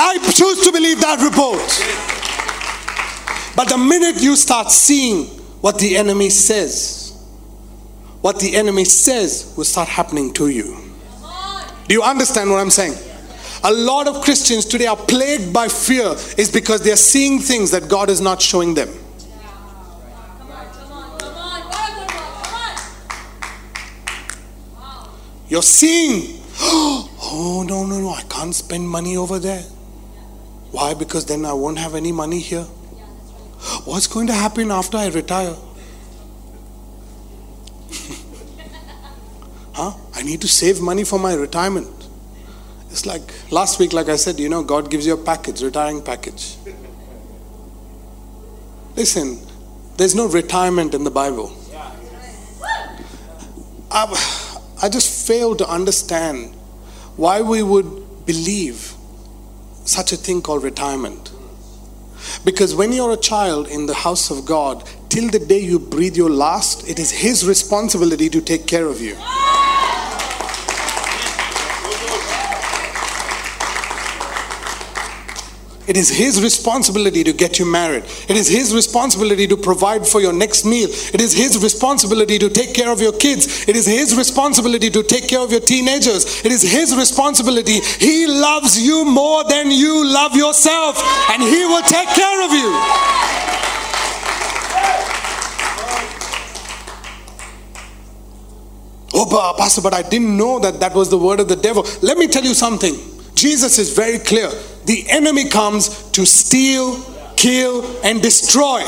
I 0.00 0.18
choose 0.32 0.64
to 0.64 0.72
believe 0.72 1.00
that 1.00 1.20
report. 1.20 1.60
But 3.56 3.68
the 3.68 3.76
minute 3.76 4.22
you 4.22 4.36
start 4.36 4.70
seeing 4.70 5.26
what 5.60 5.78
the 5.78 5.96
enemy 5.96 6.30
says, 6.30 7.07
what 8.20 8.40
the 8.40 8.56
enemy 8.56 8.84
says 8.84 9.52
will 9.56 9.64
start 9.64 9.88
happening 9.88 10.32
to 10.34 10.48
you. 10.48 10.76
Do 11.86 11.94
you 11.94 12.02
understand 12.02 12.50
what 12.50 12.58
I'm 12.58 12.70
saying? 12.70 12.94
A 13.64 13.72
lot 13.72 14.06
of 14.06 14.22
Christians 14.22 14.64
today 14.64 14.86
are 14.86 14.96
plagued 14.96 15.52
by 15.52 15.68
fear 15.68 16.14
is 16.36 16.50
because 16.52 16.82
they're 16.82 16.96
seeing 16.96 17.40
things 17.40 17.70
that 17.70 17.88
God 17.88 18.10
is 18.10 18.20
not 18.20 18.40
showing 18.40 18.74
them. 18.74 18.88
You're 25.48 25.62
seeing, 25.62 26.42
oh 26.60 27.64
no, 27.66 27.86
no, 27.86 27.98
no, 27.98 28.10
I 28.10 28.22
can't 28.28 28.54
spend 28.54 28.88
money 28.88 29.16
over 29.16 29.38
there. 29.38 29.62
Why? 30.70 30.92
Because 30.92 31.24
then 31.24 31.46
I 31.46 31.54
won't 31.54 31.78
have 31.78 31.94
any 31.94 32.12
money 32.12 32.38
here. 32.38 32.64
What's 33.84 34.06
going 34.06 34.26
to 34.26 34.34
happen 34.34 34.70
after 34.70 34.98
I 34.98 35.08
retire? 35.08 35.56
I 40.18 40.22
need 40.22 40.40
to 40.40 40.48
save 40.48 40.80
money 40.80 41.04
for 41.04 41.16
my 41.16 41.34
retirement. 41.34 42.08
It's 42.90 43.06
like 43.06 43.22
last 43.52 43.78
week, 43.78 43.92
like 43.92 44.08
I 44.08 44.16
said, 44.16 44.40
you 44.40 44.48
know, 44.48 44.64
God 44.64 44.90
gives 44.90 45.06
you 45.06 45.14
a 45.14 45.16
package, 45.16 45.62
retiring 45.62 46.02
package. 46.02 46.56
Listen, 48.96 49.38
there's 49.96 50.16
no 50.16 50.26
retirement 50.26 50.92
in 50.92 51.04
the 51.04 51.10
Bible. 51.12 51.56
I, 53.92 54.64
I 54.82 54.88
just 54.88 55.28
fail 55.28 55.54
to 55.54 55.68
understand 55.68 56.52
why 57.14 57.40
we 57.40 57.62
would 57.62 58.26
believe 58.26 58.94
such 59.84 60.10
a 60.10 60.16
thing 60.16 60.42
called 60.42 60.64
retirement. 60.64 61.30
Because 62.44 62.74
when 62.74 62.90
you're 62.90 63.12
a 63.12 63.16
child 63.16 63.68
in 63.68 63.86
the 63.86 63.94
house 63.94 64.32
of 64.32 64.44
God, 64.44 64.84
till 65.10 65.30
the 65.30 65.38
day 65.38 65.60
you 65.60 65.78
breathe 65.78 66.16
your 66.16 66.28
last, 66.28 66.88
it 66.88 66.98
is 66.98 67.12
His 67.12 67.46
responsibility 67.46 68.28
to 68.30 68.40
take 68.40 68.66
care 68.66 68.86
of 68.86 69.00
you. 69.00 69.16
It 75.88 75.96
is 75.96 76.10
His 76.10 76.42
responsibility 76.42 77.24
to 77.24 77.32
get 77.32 77.58
you 77.58 77.64
married. 77.64 78.04
It 78.28 78.36
is 78.36 78.46
His 78.46 78.74
responsibility 78.74 79.46
to 79.46 79.56
provide 79.56 80.06
for 80.06 80.20
your 80.20 80.34
next 80.34 80.66
meal. 80.66 80.88
It 80.90 81.20
is 81.22 81.32
His 81.32 81.62
responsibility 81.62 82.38
to 82.38 82.50
take 82.50 82.74
care 82.74 82.92
of 82.92 83.00
your 83.00 83.12
kids. 83.12 83.66
It 83.66 83.74
is 83.74 83.86
His 83.86 84.14
responsibility 84.14 84.90
to 84.90 85.02
take 85.02 85.28
care 85.28 85.40
of 85.40 85.50
your 85.50 85.60
teenagers. 85.60 86.44
It 86.44 86.52
is 86.52 86.60
His 86.60 86.94
responsibility. 86.94 87.80
He 87.80 88.26
loves 88.26 88.78
you 88.78 89.06
more 89.06 89.44
than 89.44 89.70
you 89.70 90.04
love 90.06 90.36
yourself, 90.36 91.02
and 91.30 91.42
He 91.42 91.64
will 91.64 91.82
take 91.82 92.08
care 92.08 92.44
of 92.44 92.52
you. 92.52 92.68
Oh, 99.14 99.54
Pastor, 99.56 99.80
but 99.80 99.94
I 99.94 100.02
didn't 100.02 100.36
know 100.36 100.58
that 100.58 100.80
that 100.80 100.94
was 100.94 101.08
the 101.08 101.18
word 101.18 101.40
of 101.40 101.48
the 101.48 101.56
devil. 101.56 101.86
Let 102.02 102.18
me 102.18 102.28
tell 102.28 102.44
you 102.44 102.52
something. 102.52 102.94
Jesus 103.34 103.78
is 103.78 103.94
very 103.94 104.18
clear. 104.18 104.50
The 104.88 105.04
enemy 105.10 105.50
comes 105.50 106.10
to 106.12 106.24
steal, 106.24 106.98
kill, 107.36 107.84
and 108.02 108.22
destroy. 108.22 108.80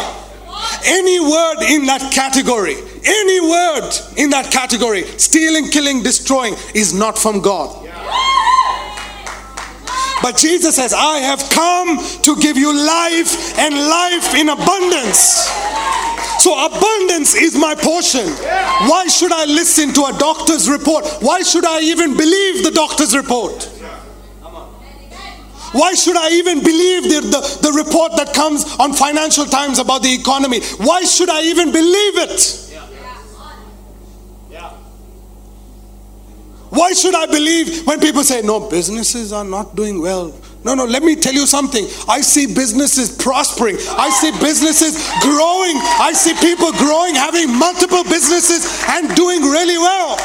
Any 0.87 1.21
word 1.21 1.61
in 1.69 1.85
that 1.87 2.11
category, 2.11 2.77
any 3.05 3.41
word 3.43 3.91
in 4.17 4.31
that 4.31 4.51
category, 4.51 5.03
stealing, 5.19 5.69
killing, 5.69 6.03
destroying, 6.03 6.55
is 6.75 6.95
not 6.95 7.19
from 7.19 7.43
God. 7.43 7.87
But 10.23 10.39
Jesus 10.39 10.77
says, 10.77 10.95
I 10.95 11.19
have 11.19 11.41
come 11.51 11.99
to 12.23 12.37
give 12.41 12.57
you 12.57 12.73
life 12.75 13.59
and 13.59 13.75
life 13.75 14.35
in 14.35 14.49
abundance. 14.49 15.51
So, 16.41 16.57
abundance 16.65 17.35
is 17.35 17.55
my 17.55 17.75
portion. 17.75 18.27
Why 18.89 19.05
should 19.07 19.33
I 19.33 19.45
listen 19.45 19.93
to 19.93 20.07
a 20.07 20.17
doctor's 20.19 20.67
report? 20.67 21.05
Why 21.21 21.43
should 21.43 21.67
I 21.67 21.81
even 21.81 22.17
believe 22.17 22.65
the 22.65 22.71
doctor's 22.71 23.15
report? 23.15 23.69
Why 25.73 25.95
should 25.95 26.17
I 26.17 26.31
even 26.31 26.61
believe 26.61 27.05
the, 27.05 27.21
the, 27.21 27.71
the, 27.71 27.73
report 27.73 28.17
that 28.17 28.35
comes 28.35 28.65
on 28.79 28.93
Financial 28.93 29.45
Times 29.45 29.79
about 29.79 30.03
the 30.03 30.13
economy? 30.13 30.61
Why 30.79 31.03
should 31.03 31.31
I 31.31 31.43
even 31.43 31.71
believe 31.71 32.19
it? 32.19 32.67
Why 36.71 36.93
should 36.93 37.17
I 37.17 37.27
believe 37.27 37.85
when 37.85 37.99
people 37.99 38.23
say, 38.23 38.43
no, 38.43 38.61
businesses 38.61 39.33
are 39.33 39.45
not 39.45 39.75
doing 39.75 40.01
well? 40.01 40.33
No, 40.65 40.75
no, 40.75 40.85
let 40.85 41.03
me 41.03 41.17
tell 41.17 41.35
you 41.35 41.47
something. 41.47 41.85
I 42.09 42.21
see 42.21 42.47
businesses 42.47 43.17
prospering. 43.17 43.77
I 43.99 44.11
see 44.11 44.31
businesses 44.39 44.95
growing. 45.21 45.75
I 45.99 46.13
see 46.15 46.35
people 46.35 46.71
growing, 46.73 47.15
having 47.15 47.51
multiple 47.59 48.05
businesses 48.05 48.85
and 48.89 49.15
doing 49.17 49.43
really 49.43 49.79
well. 49.79 50.17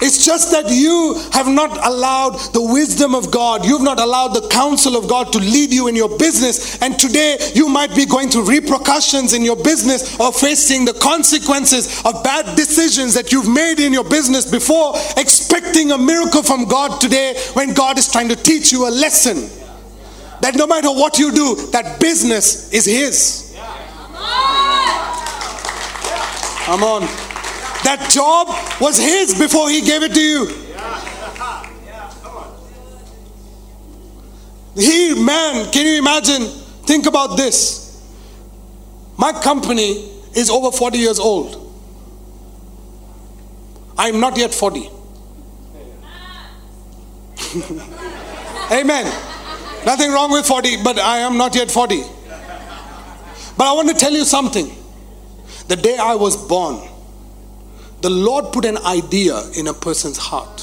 It's 0.00 0.24
just 0.24 0.50
that 0.52 0.68
you 0.68 1.20
have 1.32 1.48
not 1.48 1.70
allowed 1.86 2.36
the 2.52 2.62
wisdom 2.62 3.14
of 3.14 3.30
God, 3.30 3.64
you've 3.64 3.82
not 3.82 3.98
allowed 3.98 4.28
the 4.28 4.46
counsel 4.48 4.96
of 4.96 5.08
God 5.08 5.32
to 5.32 5.38
lead 5.38 5.72
you 5.72 5.88
in 5.88 5.96
your 5.96 6.18
business. 6.18 6.80
And 6.82 6.98
today 6.98 7.38
you 7.54 7.68
might 7.68 7.94
be 7.94 8.04
going 8.04 8.28
through 8.28 8.48
repercussions 8.48 9.32
in 9.32 9.42
your 9.42 9.56
business 9.56 10.18
or 10.20 10.32
facing 10.32 10.84
the 10.84 10.92
consequences 10.94 12.02
of 12.04 12.22
bad 12.22 12.56
decisions 12.56 13.14
that 13.14 13.32
you've 13.32 13.48
made 13.48 13.80
in 13.80 13.92
your 13.92 14.04
business 14.04 14.50
before, 14.50 14.94
expecting 15.16 15.92
a 15.92 15.98
miracle 15.98 16.42
from 16.42 16.66
God 16.66 17.00
today 17.00 17.34
when 17.54 17.72
God 17.72 17.98
is 17.98 18.10
trying 18.10 18.28
to 18.28 18.36
teach 18.36 18.72
you 18.72 18.88
a 18.88 18.90
lesson. 18.90 19.48
That 20.42 20.56
no 20.56 20.66
matter 20.66 20.88
what 20.90 21.18
you 21.18 21.32
do, 21.32 21.56
that 21.72 21.98
business 22.00 22.72
is 22.72 22.84
His. 22.84 23.56
Come 26.66 26.82
on. 26.82 27.25
That 27.86 28.10
job 28.10 28.48
was 28.80 28.96
his 28.98 29.38
before 29.38 29.70
he 29.70 29.80
gave 29.80 30.02
it 30.02 30.12
to 30.12 30.20
you. 30.20 30.46
He, 34.74 35.14
man, 35.14 35.70
can 35.70 35.86
you 35.86 35.98
imagine? 35.98 36.42
Think 36.82 37.06
about 37.06 37.36
this. 37.36 38.04
My 39.16 39.30
company 39.32 40.10
is 40.34 40.50
over 40.50 40.76
40 40.76 40.98
years 40.98 41.20
old. 41.20 41.62
I'm 43.96 44.18
not 44.18 44.36
yet 44.36 44.52
40. 44.52 44.80
Amen. 48.72 49.04
Nothing 49.86 50.10
wrong 50.10 50.32
with 50.32 50.44
40, 50.44 50.82
but 50.82 50.98
I 50.98 51.18
am 51.18 51.38
not 51.38 51.54
yet 51.54 51.70
40. 51.70 52.02
But 53.56 53.64
I 53.64 53.72
want 53.74 53.90
to 53.90 53.94
tell 53.94 54.12
you 54.12 54.24
something. 54.24 54.72
The 55.68 55.76
day 55.76 55.96
I 55.96 56.16
was 56.16 56.36
born, 56.48 56.95
the 58.06 58.10
Lord 58.10 58.52
put 58.52 58.64
an 58.64 58.78
idea 58.86 59.50
in 59.58 59.66
a 59.66 59.74
person's 59.74 60.16
heart. 60.16 60.62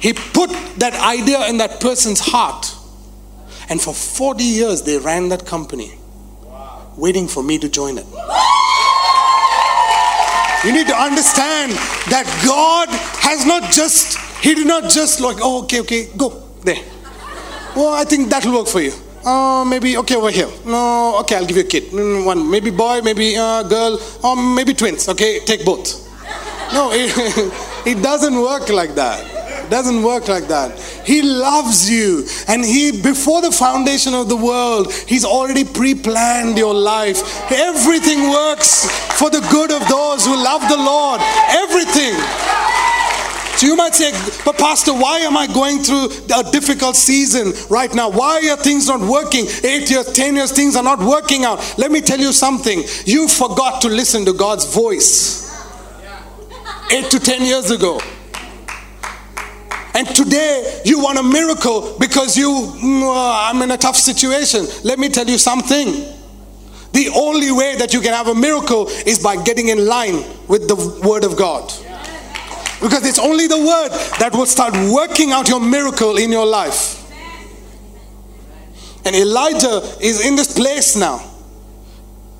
He 0.00 0.12
put 0.14 0.50
that 0.78 0.94
idea 0.94 1.46
in 1.48 1.58
that 1.58 1.78
person's 1.80 2.18
heart. 2.18 2.74
And 3.68 3.80
for 3.80 3.94
40 3.94 4.42
years, 4.42 4.82
they 4.82 4.98
ran 4.98 5.28
that 5.28 5.46
company, 5.46 5.96
waiting 6.96 7.28
for 7.28 7.44
me 7.44 7.56
to 7.60 7.68
join 7.68 7.98
it. 7.98 8.06
You 10.64 10.72
need 10.72 10.88
to 10.88 10.96
understand 10.96 11.70
that 12.10 12.26
God 12.44 12.88
has 13.22 13.46
not 13.46 13.70
just, 13.70 14.18
He 14.42 14.56
did 14.56 14.66
not 14.66 14.90
just 14.90 15.20
like, 15.20 15.36
oh, 15.40 15.62
okay, 15.62 15.82
okay, 15.82 16.08
go 16.16 16.30
there. 16.64 16.82
Well, 17.76 17.94
I 17.94 18.02
think 18.02 18.28
that 18.30 18.44
will 18.44 18.54
work 18.58 18.66
for 18.66 18.80
you. 18.80 18.92
Oh, 19.30 19.62
maybe, 19.62 19.94
okay, 19.98 20.16
over 20.16 20.30
here. 20.30 20.48
No, 20.64 21.18
okay, 21.20 21.36
I'll 21.36 21.44
give 21.44 21.58
you 21.58 21.62
a 21.62 21.66
kid. 21.66 21.92
Mm, 21.92 22.24
one, 22.24 22.50
maybe 22.50 22.70
boy, 22.70 23.02
maybe 23.02 23.36
uh, 23.36 23.62
girl, 23.62 24.00
or 24.24 24.34
maybe 24.34 24.72
twins. 24.72 25.06
Okay, 25.06 25.40
take 25.40 25.66
both. 25.66 26.08
No, 26.72 26.88
it, 26.94 27.12
it 27.86 28.02
doesn't 28.02 28.40
work 28.40 28.70
like 28.70 28.94
that. 28.94 29.20
Doesn't 29.68 30.02
work 30.02 30.28
like 30.28 30.48
that. 30.48 30.78
He 31.04 31.20
loves 31.20 31.90
you. 31.90 32.24
And 32.48 32.64
He, 32.64 33.02
before 33.02 33.42
the 33.42 33.52
foundation 33.52 34.14
of 34.14 34.30
the 34.30 34.36
world, 34.36 34.90
He's 35.06 35.26
already 35.26 35.64
pre 35.64 35.94
planned 35.94 36.56
your 36.56 36.72
life. 36.72 37.20
Everything 37.52 38.30
works 38.30 38.88
for 39.18 39.28
the 39.28 39.46
good 39.52 39.70
of 39.70 39.86
those 39.88 40.24
who 40.24 40.34
love 40.42 40.62
the 40.70 40.78
Lord. 40.78 41.20
Everything. 41.50 42.16
So 43.58 43.66
you 43.66 43.74
might 43.74 43.92
say, 43.92 44.12
but 44.44 44.56
Pastor, 44.56 44.92
why 44.92 45.18
am 45.18 45.36
I 45.36 45.48
going 45.48 45.82
through 45.82 46.10
a 46.32 46.48
difficult 46.52 46.94
season 46.94 47.52
right 47.68 47.92
now? 47.92 48.08
Why 48.08 48.48
are 48.52 48.56
things 48.56 48.86
not 48.86 49.00
working? 49.00 49.46
Eight 49.64 49.90
years, 49.90 50.12
ten 50.12 50.36
years, 50.36 50.52
things 50.52 50.76
are 50.76 50.82
not 50.84 51.00
working 51.00 51.44
out. 51.44 51.76
Let 51.76 51.90
me 51.90 52.00
tell 52.00 52.20
you 52.20 52.32
something. 52.32 52.84
You 53.04 53.26
forgot 53.26 53.80
to 53.82 53.88
listen 53.88 54.24
to 54.26 54.32
God's 54.32 54.72
voice 54.72 55.44
eight 56.92 57.10
to 57.10 57.18
ten 57.18 57.42
years 57.42 57.72
ago. 57.72 58.00
And 59.92 60.06
today 60.14 60.82
you 60.84 61.00
want 61.00 61.18
a 61.18 61.24
miracle 61.24 61.96
because 61.98 62.36
you, 62.36 62.48
mm, 62.48 63.02
uh, 63.02 63.50
I'm 63.50 63.60
in 63.62 63.72
a 63.72 63.76
tough 63.76 63.96
situation. 63.96 64.66
Let 64.84 65.00
me 65.00 65.08
tell 65.08 65.26
you 65.26 65.36
something. 65.36 66.04
The 66.92 67.08
only 67.12 67.50
way 67.50 67.74
that 67.74 67.92
you 67.92 68.00
can 68.02 68.12
have 68.12 68.28
a 68.28 68.36
miracle 68.36 68.86
is 69.04 69.18
by 69.18 69.42
getting 69.42 69.66
in 69.66 69.84
line 69.84 70.22
with 70.46 70.68
the 70.68 71.02
Word 71.04 71.24
of 71.24 71.36
God. 71.36 71.72
Because 72.80 73.06
it's 73.06 73.18
only 73.18 73.46
the 73.46 73.58
word 73.58 73.88
that 74.20 74.30
will 74.32 74.46
start 74.46 74.74
working 74.92 75.32
out 75.32 75.48
your 75.48 75.60
miracle 75.60 76.16
in 76.16 76.30
your 76.30 76.46
life. 76.46 76.96
And 79.04 79.16
Elijah 79.16 79.82
is 80.00 80.24
in 80.24 80.36
this 80.36 80.52
place 80.52 80.96
now. 80.96 81.24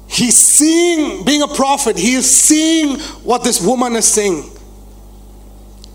He's 0.07 0.36
seeing, 0.36 1.24
being 1.24 1.43
a 1.43 1.49
prophet, 1.49 1.97
he 1.99 2.14
is 2.14 2.30
seeing 2.30 2.99
what 3.24 3.45
this 3.45 3.64
woman 3.64 3.95
is 3.97 4.07
saying 4.07 4.51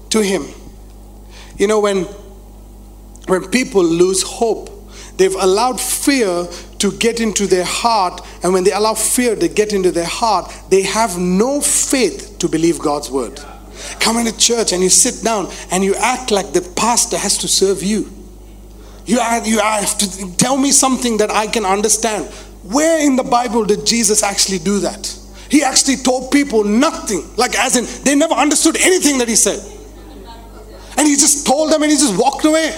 to 0.09 0.21
him. 0.21 0.45
You 1.57 1.67
know, 1.67 1.79
when 1.79 2.05
when 3.27 3.49
people 3.49 3.83
lose 3.83 4.21
hope, 4.21 4.69
they've 5.17 5.35
allowed 5.35 5.79
fear 5.79 6.47
to 6.79 6.91
get 6.97 7.19
into 7.19 7.47
their 7.47 7.63
heart, 7.63 8.21
and 8.43 8.53
when 8.53 8.63
they 8.63 8.71
allow 8.71 8.93
fear 8.93 9.35
to 9.35 9.47
get 9.47 9.71
into 9.71 9.91
their 9.91 10.05
heart, 10.05 10.53
they 10.69 10.81
have 10.81 11.17
no 11.17 11.61
faith 11.61 12.37
to 12.39 12.49
believe 12.49 12.79
God's 12.79 13.09
word. 13.09 13.39
Come 13.99 14.17
into 14.17 14.37
church 14.37 14.73
and 14.73 14.81
you 14.81 14.89
sit 14.89 15.23
down 15.23 15.51
and 15.71 15.83
you 15.83 15.95
act 15.95 16.31
like 16.31 16.53
the 16.53 16.61
pastor 16.75 17.17
has 17.17 17.37
to 17.39 17.47
serve 17.47 17.83
you. 17.83 18.11
You 19.05 19.19
you 19.43 19.59
have 19.59 19.97
to 19.97 20.35
tell 20.37 20.57
me 20.57 20.71
something 20.71 21.17
that 21.17 21.31
I 21.31 21.47
can 21.47 21.65
understand. 21.65 22.25
Where 22.63 23.05
in 23.05 23.15
the 23.15 23.23
Bible 23.23 23.65
did 23.65 23.85
Jesus 23.85 24.23
actually 24.23 24.59
do 24.59 24.79
that? 24.79 25.19
He 25.49 25.63
actually 25.63 25.97
told 25.97 26.31
people 26.31 26.63
nothing, 26.63 27.23
like 27.35 27.55
as 27.55 27.75
in 27.75 27.85
they 28.05 28.15
never 28.15 28.33
understood 28.33 28.77
anything 28.77 29.17
that 29.19 29.27
he 29.27 29.35
said. 29.35 29.59
And 30.97 31.07
he 31.07 31.15
just 31.15 31.45
told 31.45 31.71
them 31.71 31.81
and 31.83 31.91
he 31.91 31.97
just 31.97 32.17
walked 32.17 32.45
away. 32.45 32.71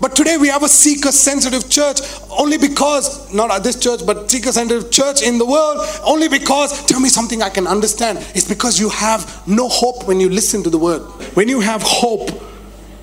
But 0.00 0.14
today 0.14 0.36
we 0.36 0.48
have 0.48 0.62
a 0.62 0.68
seeker 0.68 1.10
sensitive 1.10 1.68
church 1.68 2.00
only 2.30 2.56
because, 2.56 3.32
not 3.32 3.50
at 3.50 3.64
this 3.64 3.78
church, 3.78 4.06
but 4.06 4.30
seeker 4.30 4.52
sensitive 4.52 4.90
church 4.90 5.22
in 5.22 5.38
the 5.38 5.46
world, 5.46 5.84
only 6.04 6.28
because, 6.28 6.86
tell 6.86 7.00
me 7.00 7.08
something 7.08 7.42
I 7.42 7.50
can 7.50 7.66
understand. 7.66 8.18
It's 8.34 8.48
because 8.48 8.78
you 8.78 8.90
have 8.90 9.46
no 9.48 9.68
hope 9.68 10.06
when 10.06 10.20
you 10.20 10.28
listen 10.28 10.62
to 10.62 10.70
the 10.70 10.78
word. 10.78 11.02
When 11.34 11.48
you 11.48 11.60
have 11.60 11.82
hope, 11.82 12.30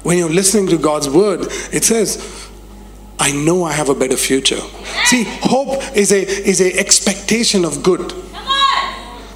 when 0.04 0.18
you're 0.18 0.30
listening 0.30 0.68
to 0.68 0.78
God's 0.78 1.10
word, 1.10 1.48
it 1.74 1.84
says, 1.84 2.50
I 3.20 3.32
know 3.32 3.64
I 3.64 3.74
have 3.74 3.90
a 3.90 3.96
better 3.96 4.18
future. 4.18 4.60
See, 5.06 5.24
hope 5.26 5.82
is 5.96 6.12
a 6.12 6.22
is 6.22 6.60
a 6.60 6.78
expectation 6.78 7.64
of 7.64 7.82
good. 7.82 8.14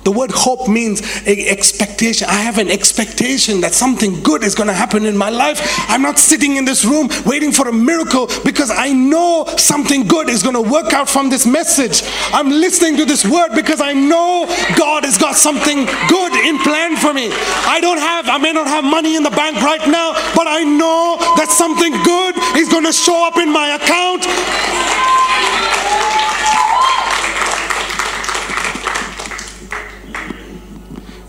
The 0.03 0.11
word 0.11 0.31
hope 0.31 0.67
means 0.67 1.01
expectation. 1.27 2.27
I 2.29 2.41
have 2.41 2.57
an 2.57 2.69
expectation 2.69 3.61
that 3.61 3.73
something 3.73 4.21
good 4.21 4.43
is 4.43 4.55
going 4.55 4.67
to 4.67 4.73
happen 4.73 5.05
in 5.05 5.17
my 5.17 5.29
life. 5.29 5.61
I'm 5.89 6.01
not 6.01 6.19
sitting 6.19 6.55
in 6.55 6.65
this 6.65 6.85
room 6.85 7.09
waiting 7.25 7.51
for 7.51 7.67
a 7.67 7.73
miracle 7.73 8.27
because 8.43 8.71
I 8.71 8.91
know 8.93 9.45
something 9.57 10.07
good 10.07 10.29
is 10.29 10.43
going 10.43 10.55
to 10.55 10.61
work 10.61 10.93
out 10.93 11.09
from 11.09 11.29
this 11.29 11.45
message. 11.45 12.01
I'm 12.33 12.49
listening 12.49 12.97
to 12.97 13.05
this 13.05 13.25
word 13.25 13.49
because 13.55 13.81
I 13.81 13.93
know 13.93 14.45
God 14.77 15.03
has 15.05 15.17
got 15.17 15.35
something 15.35 15.85
good 16.07 16.33
in 16.45 16.57
plan 16.59 16.95
for 16.97 17.13
me. 17.13 17.29
I 17.67 17.79
don't 17.81 17.99
have, 17.99 18.29
I 18.29 18.37
may 18.37 18.53
not 18.53 18.67
have 18.67 18.83
money 18.83 19.15
in 19.15 19.23
the 19.23 19.31
bank 19.31 19.57
right 19.57 19.85
now, 19.87 20.13
but 20.35 20.47
I 20.47 20.63
know 20.63 21.17
that 21.37 21.49
something 21.49 21.91
good 22.03 22.35
is 22.57 22.69
going 22.69 22.85
to 22.85 22.93
show 22.93 23.27
up 23.27 23.37
in 23.37 23.51
my 23.51 23.75
account. 23.75 24.25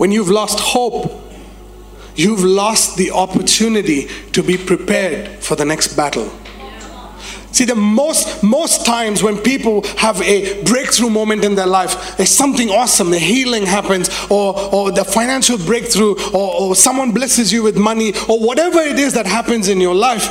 When 0.00 0.12
you've 0.12 0.30
lost 0.30 0.58
hope, 0.60 1.12
you've 2.16 2.42
lost 2.42 2.96
the 2.96 3.10
opportunity 3.10 4.08
to 4.32 4.42
be 4.42 4.56
prepared 4.56 5.28
for 5.44 5.56
the 5.56 5.66
next 5.66 5.94
battle. 5.94 6.32
See, 7.52 7.66
the 7.66 7.74
most 7.74 8.42
most 8.42 8.86
times 8.86 9.22
when 9.22 9.36
people 9.36 9.82
have 9.98 10.18
a 10.22 10.62
breakthrough 10.62 11.10
moment 11.10 11.44
in 11.44 11.54
their 11.54 11.66
life, 11.66 12.16
there's 12.16 12.30
something 12.30 12.70
awesome, 12.70 13.10
the 13.10 13.18
healing 13.18 13.66
happens, 13.66 14.08
or 14.30 14.58
or 14.72 14.90
the 14.90 15.04
financial 15.04 15.58
breakthrough, 15.58 16.14
or, 16.32 16.48
or 16.58 16.74
someone 16.74 17.12
blesses 17.12 17.52
you 17.52 17.62
with 17.62 17.76
money, 17.76 18.14
or 18.26 18.40
whatever 18.40 18.80
it 18.80 18.98
is 18.98 19.12
that 19.12 19.26
happens 19.26 19.68
in 19.68 19.82
your 19.82 19.94
life, 19.94 20.26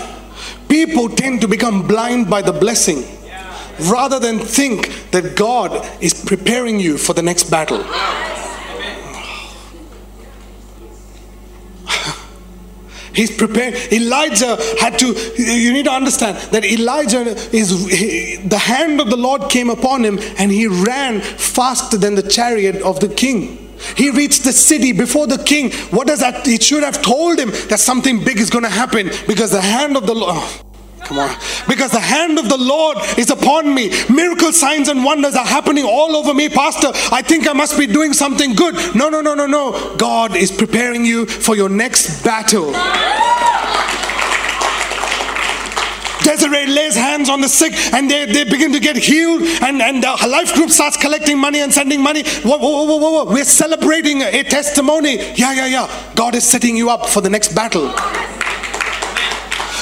people 0.68 1.08
tend 1.10 1.42
to 1.42 1.48
become 1.48 1.86
blind 1.86 2.28
by 2.28 2.42
the 2.42 2.54
blessing 2.54 3.04
rather 3.82 4.18
than 4.20 4.40
think 4.40 5.12
that 5.12 5.36
God 5.36 5.88
is 6.02 6.16
preparing 6.26 6.80
you 6.80 6.98
for 6.98 7.14
the 7.14 7.22
next 7.22 7.52
battle. 7.52 7.86
He's 13.14 13.36
prepared. 13.36 13.76
Elijah 13.91 14.57
had 14.80 14.97
to, 14.99 15.14
you 15.38 15.74
need 15.74 15.86
to 15.86 15.91
understand 15.91 16.38
that 16.51 16.66
Elijah 16.66 17.22
is, 17.55 18.47
the 18.47 18.57
hand 18.57 19.01
of 19.01 19.10
the 19.10 19.18
Lord 19.18 19.49
came 19.49 19.70
upon 19.70 20.03
him 20.03 20.20
and 20.38 20.51
he 20.51 20.68
ran 20.68 21.22
faster 21.22 21.97
than 21.97 22.16
the 22.16 22.24
chariot 22.24 22.82
of 22.82 22.99
the 22.99 23.10
king. 23.10 23.66
He 23.95 24.10
reached 24.10 24.43
the 24.43 24.51
city 24.51 24.91
before 24.91 25.28
the 25.28 25.41
king. 25.41 25.72
What 25.91 26.07
does 26.07 26.20
that? 26.20 26.47
It 26.47 26.62
should 26.64 26.84
have 26.84 27.01
told 27.01 27.39
him 27.39 27.49
that 27.70 27.80
something 27.80 28.24
big 28.24 28.38
is 28.38 28.49
going 28.49 28.66
to 28.66 28.70
happen 28.70 29.10
because 29.28 29.51
the 29.51 29.62
hand 29.62 29.95
of 29.95 30.05
the 30.05 30.14
Lord. 30.14 30.43
Come 31.10 31.18
on. 31.18 31.36
Because 31.68 31.89
the 31.89 31.99
hand 31.99 32.38
of 32.38 32.49
the 32.49 32.57
Lord 32.57 32.99
is 33.18 33.32
upon 33.32 33.74
me. 33.74 33.89
Miracle 34.12 34.51
signs 34.53 34.89
and 34.89 35.03
wonders 35.03 35.36
are 35.36 35.43
happening 35.43 35.84
all 35.84 36.16
over 36.16 36.36
me, 36.36 36.49
Pastor. 36.49 36.91
I 37.12 37.24
think 37.24 37.49
I 37.49 37.53
must 37.53 37.80
be 37.80 37.88
doing 37.88 38.14
something 38.14 38.53
good. 38.53 38.76
No, 38.93 39.10
no, 39.10 39.20
no, 39.20 39.34
no, 39.34 39.47
no. 39.47 39.95
God 39.95 40.36
is 40.36 40.51
preparing 40.51 41.03
you 41.03 41.26
for 41.26 41.55
your 41.55 41.68
next 41.68 42.24
battle. 42.24 42.74
Desiree 46.22 46.68
lays 46.68 46.95
hands 46.95 47.28
on 47.28 47.41
the 47.41 47.49
sick 47.49 47.74
and 47.91 48.07
they, 48.07 48.28
they 48.28 48.43
begin 48.43 48.72
to 48.74 48.80
get 48.80 48.95
healed 48.95 49.41
and, 49.64 49.82
and 49.82 50.03
the 50.03 50.28
life 50.30 50.53
group 50.53 50.70
starts 50.70 50.95
collecting 50.95 51.39
money 51.39 51.62
and 51.62 51.74
sending 51.74 52.03
money. 52.03 52.22
Whoa, 52.43 52.60
whoa, 52.60 52.84
whoa, 52.84 52.97
whoa, 52.97 53.24
whoa. 53.24 53.34
We're 53.34 53.45
celebrating 53.45 54.22
a 54.22 54.43
testimony. 54.43 55.16
Yeah, 55.34 55.53
yeah, 55.53 55.66
yeah. 55.66 56.12
God 56.14 56.36
is 56.36 56.43
setting 56.43 56.78
you 56.78 56.91
up 56.91 57.10
for 57.10 57.22
the 57.22 57.32
next 57.32 57.55
battle. 57.55 57.91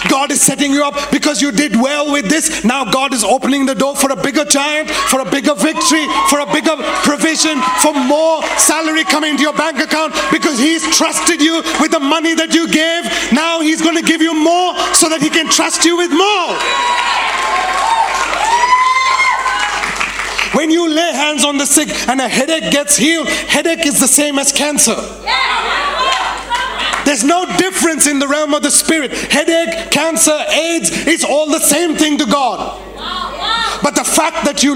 God 0.09 0.31
is 0.31 0.41
setting 0.41 0.71
you 0.71 0.83
up 0.83 1.11
because 1.11 1.41
you 1.41 1.51
did 1.51 1.75
well 1.75 2.11
with 2.11 2.29
this. 2.29 2.63
Now 2.63 2.85
God 2.85 3.13
is 3.13 3.23
opening 3.23 3.65
the 3.65 3.75
door 3.75 3.95
for 3.95 4.11
a 4.11 4.15
bigger 4.15 4.45
giant, 4.45 4.89
for 4.89 5.21
a 5.21 5.25
bigger 5.29 5.55
victory, 5.55 6.05
for 6.29 6.39
a 6.39 6.45
bigger 6.45 6.75
provision, 7.03 7.59
for 7.81 7.93
more 7.93 8.43
salary 8.57 9.03
coming 9.03 9.31
into 9.31 9.43
your 9.43 9.53
bank 9.53 9.79
account 9.79 10.13
because 10.31 10.59
He's 10.59 10.83
trusted 10.95 11.41
you 11.41 11.61
with 11.81 11.91
the 11.91 11.99
money 11.99 12.33
that 12.35 12.53
you 12.53 12.67
gave. 12.67 13.05
Now 13.31 13.61
He's 13.61 13.81
going 13.81 13.97
to 13.97 14.03
give 14.03 14.21
you 14.21 14.33
more 14.33 14.75
so 14.93 15.09
that 15.09 15.21
He 15.21 15.29
can 15.29 15.49
trust 15.49 15.85
you 15.85 15.97
with 15.97 16.11
more. 16.11 16.57
When 20.57 20.71
you 20.71 20.89
lay 20.89 21.13
hands 21.13 21.43
on 21.43 21.57
the 21.57 21.65
sick 21.65 21.89
and 22.07 22.19
a 22.19 22.27
headache 22.27 22.71
gets 22.71 22.97
healed, 22.97 23.27
headache 23.27 23.85
is 23.85 23.99
the 23.99 24.07
same 24.07 24.39
as 24.39 24.51
cancer. 24.51 24.95
There's 27.07 27.23
no 27.23 27.45
difference 27.57 28.05
in 28.05 28.19
the 28.19 28.27
realm 28.27 28.53
of 28.53 28.63
the 28.63 28.69
spirit. 28.69 29.13
Headache, 29.13 29.91
cancer, 29.91 30.37
AIDS, 30.49 30.89
it's 31.07 31.23
all 31.23 31.47
the 31.49 31.61
same 31.61 31.95
thing 31.95 32.17
to 32.17 32.25
God. 32.25 32.83
But 33.81 33.95
the 33.95 34.03
fact 34.03 34.43
that 34.43 34.61
you 34.61 34.75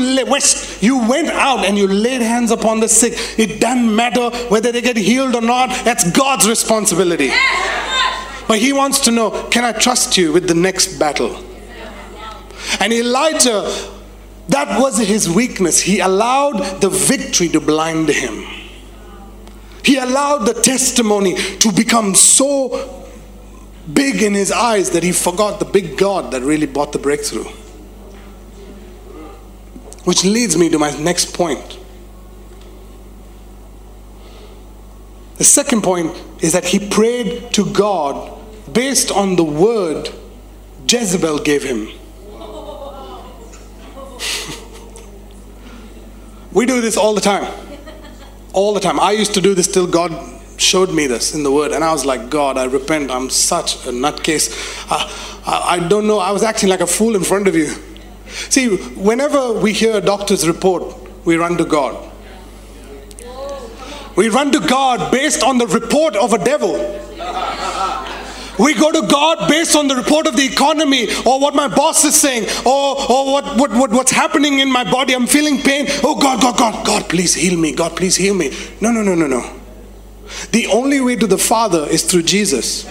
you 0.79 1.09
went 1.09 1.27
out 1.27 1.65
and 1.65 1.77
you 1.77 1.87
laid 1.87 2.21
hands 2.21 2.51
upon 2.51 2.79
the 2.79 2.87
sick, 2.87 3.15
it 3.37 3.59
doesn't 3.59 3.93
matter 3.93 4.29
whether 4.47 4.71
they 4.71 4.79
get 4.79 4.95
healed 4.95 5.35
or 5.35 5.41
not. 5.41 5.71
That's 5.83 6.09
God's 6.11 6.47
responsibility. 6.47 7.31
But 8.47 8.59
He 8.59 8.71
wants 8.71 9.01
to 9.01 9.11
know, 9.11 9.31
can 9.49 9.65
I 9.65 9.73
trust 9.73 10.17
you 10.17 10.31
with 10.31 10.47
the 10.47 10.55
next 10.55 10.97
battle? 10.97 11.35
And 12.79 12.93
Elijah, 12.93 13.69
that 14.47 14.79
was 14.79 14.99
his 14.99 15.29
weakness. 15.29 15.81
He 15.81 15.99
allowed 15.99 16.79
the 16.79 16.89
victory 16.89 17.49
to 17.49 17.59
blind 17.59 18.07
him. 18.07 18.60
He 19.83 19.97
allowed 19.97 20.45
the 20.45 20.53
testimony 20.53 21.35
to 21.35 21.71
become 21.71 22.13
so 22.15 23.07
big 23.91 24.21
in 24.21 24.33
his 24.33 24.51
eyes 24.51 24.91
that 24.91 25.03
he 25.03 25.11
forgot 25.11 25.59
the 25.59 25.65
big 25.65 25.97
God 25.97 26.31
that 26.31 26.41
really 26.41 26.67
brought 26.67 26.91
the 26.91 26.99
breakthrough. 26.99 27.49
Which 30.03 30.23
leads 30.23 30.57
me 30.57 30.69
to 30.69 30.79
my 30.79 30.91
next 30.99 31.33
point. 31.33 31.79
The 35.37 35.43
second 35.43 35.81
point 35.81 36.15
is 36.41 36.53
that 36.53 36.65
he 36.65 36.77
prayed 36.79 37.51
to 37.53 37.65
God 37.65 38.37
based 38.71 39.11
on 39.11 39.35
the 39.35 39.43
word 39.43 40.09
Jezebel 40.87 41.39
gave 41.39 41.63
him. 41.63 41.87
we 46.51 46.65
do 46.67 46.81
this 46.81 46.97
all 46.97 47.15
the 47.15 47.21
time 47.21 47.60
all 48.53 48.73
the 48.73 48.79
time. 48.79 48.99
I 48.99 49.11
used 49.11 49.33
to 49.35 49.41
do 49.41 49.53
this 49.53 49.67
till 49.67 49.87
God 49.87 50.11
showed 50.57 50.93
me 50.93 51.07
this 51.07 51.33
in 51.33 51.43
the 51.43 51.51
Word, 51.51 51.71
and 51.71 51.83
I 51.83 51.91
was 51.91 52.05
like, 52.05 52.29
God, 52.29 52.57
I 52.57 52.65
repent. 52.65 53.09
I'm 53.11 53.29
such 53.29 53.75
a 53.87 53.91
nutcase. 53.91 54.51
I, 54.91 55.09
I, 55.45 55.75
I 55.75 55.87
don't 55.87 56.07
know. 56.07 56.19
I 56.19 56.31
was 56.31 56.43
acting 56.43 56.69
like 56.69 56.81
a 56.81 56.87
fool 56.87 57.15
in 57.15 57.23
front 57.23 57.47
of 57.47 57.55
you. 57.55 57.73
See, 58.27 58.77
whenever 58.95 59.53
we 59.53 59.73
hear 59.73 59.97
a 59.97 60.01
doctor's 60.01 60.47
report, 60.47 60.95
we 61.25 61.35
run 61.35 61.57
to 61.57 61.65
God. 61.65 62.09
We 64.15 64.29
run 64.29 64.51
to 64.51 64.59
God 64.59 65.11
based 65.11 65.41
on 65.41 65.57
the 65.57 65.67
report 65.67 66.15
of 66.15 66.33
a 66.33 66.43
devil. 66.43 66.75
We 68.61 68.75
go 68.75 68.91
to 68.91 69.07
God 69.07 69.49
based 69.49 69.75
on 69.75 69.87
the 69.87 69.95
report 69.95 70.27
of 70.27 70.35
the 70.35 70.45
economy 70.45 71.07
or 71.25 71.39
what 71.39 71.55
my 71.55 71.67
boss 71.67 72.05
is 72.05 72.19
saying 72.19 72.43
or, 72.63 72.95
or 73.11 73.33
what, 73.33 73.57
what, 73.57 73.71
what, 73.71 73.89
what's 73.89 74.11
happening 74.11 74.59
in 74.59 74.71
my 74.71 74.83
body. 74.83 75.15
I'm 75.15 75.25
feeling 75.25 75.57
pain. 75.57 75.87
Oh, 76.03 76.19
God, 76.21 76.41
God, 76.41 76.57
God, 76.57 76.85
God, 76.85 77.09
please 77.09 77.33
heal 77.33 77.57
me. 77.57 77.73
God, 77.73 77.97
please 77.97 78.15
heal 78.15 78.35
me. 78.35 78.55
No, 78.79 78.91
no, 78.91 79.01
no, 79.01 79.15
no, 79.15 79.25
no. 79.25 79.59
The 80.51 80.67
only 80.67 81.01
way 81.01 81.15
to 81.15 81.25
the 81.25 81.39
Father 81.39 81.87
is 81.89 82.03
through 82.03 82.23
Jesus. 82.23 82.87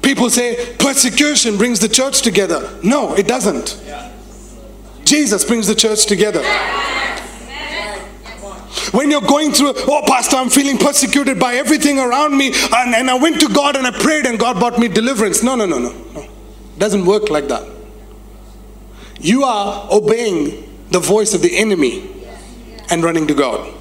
People 0.00 0.30
say 0.30 0.74
persecution 0.78 1.58
brings 1.58 1.80
the 1.80 1.88
church 1.88 2.22
together. 2.22 2.78
No, 2.82 3.14
it 3.14 3.28
doesn't. 3.28 3.78
Jesus 5.04 5.44
brings 5.44 5.66
the 5.66 5.74
church 5.74 6.06
together. 6.06 6.42
When 8.92 9.10
you're 9.10 9.22
going 9.22 9.52
through, 9.52 9.72
oh, 9.74 10.02
Pastor, 10.06 10.36
I'm 10.36 10.50
feeling 10.50 10.78
persecuted 10.78 11.38
by 11.38 11.54
everything 11.54 11.98
around 11.98 12.36
me, 12.36 12.52
and, 12.74 12.94
and 12.94 13.10
I 13.10 13.14
went 13.14 13.40
to 13.40 13.48
God 13.48 13.74
and 13.76 13.86
I 13.86 13.90
prayed, 13.90 14.26
and 14.26 14.38
God 14.38 14.58
brought 14.58 14.78
me 14.78 14.88
deliverance. 14.88 15.42
No, 15.42 15.54
no, 15.54 15.66
no, 15.66 15.78
no, 15.78 15.92
no. 16.14 16.26
Doesn't 16.78 17.06
work 17.06 17.30
like 17.30 17.48
that. 17.48 17.66
You 19.18 19.44
are 19.44 19.88
obeying 19.90 20.86
the 20.90 20.98
voice 20.98 21.32
of 21.32 21.42
the 21.42 21.56
enemy 21.56 22.10
and 22.90 23.02
running 23.02 23.26
to 23.28 23.34
God. 23.34 23.72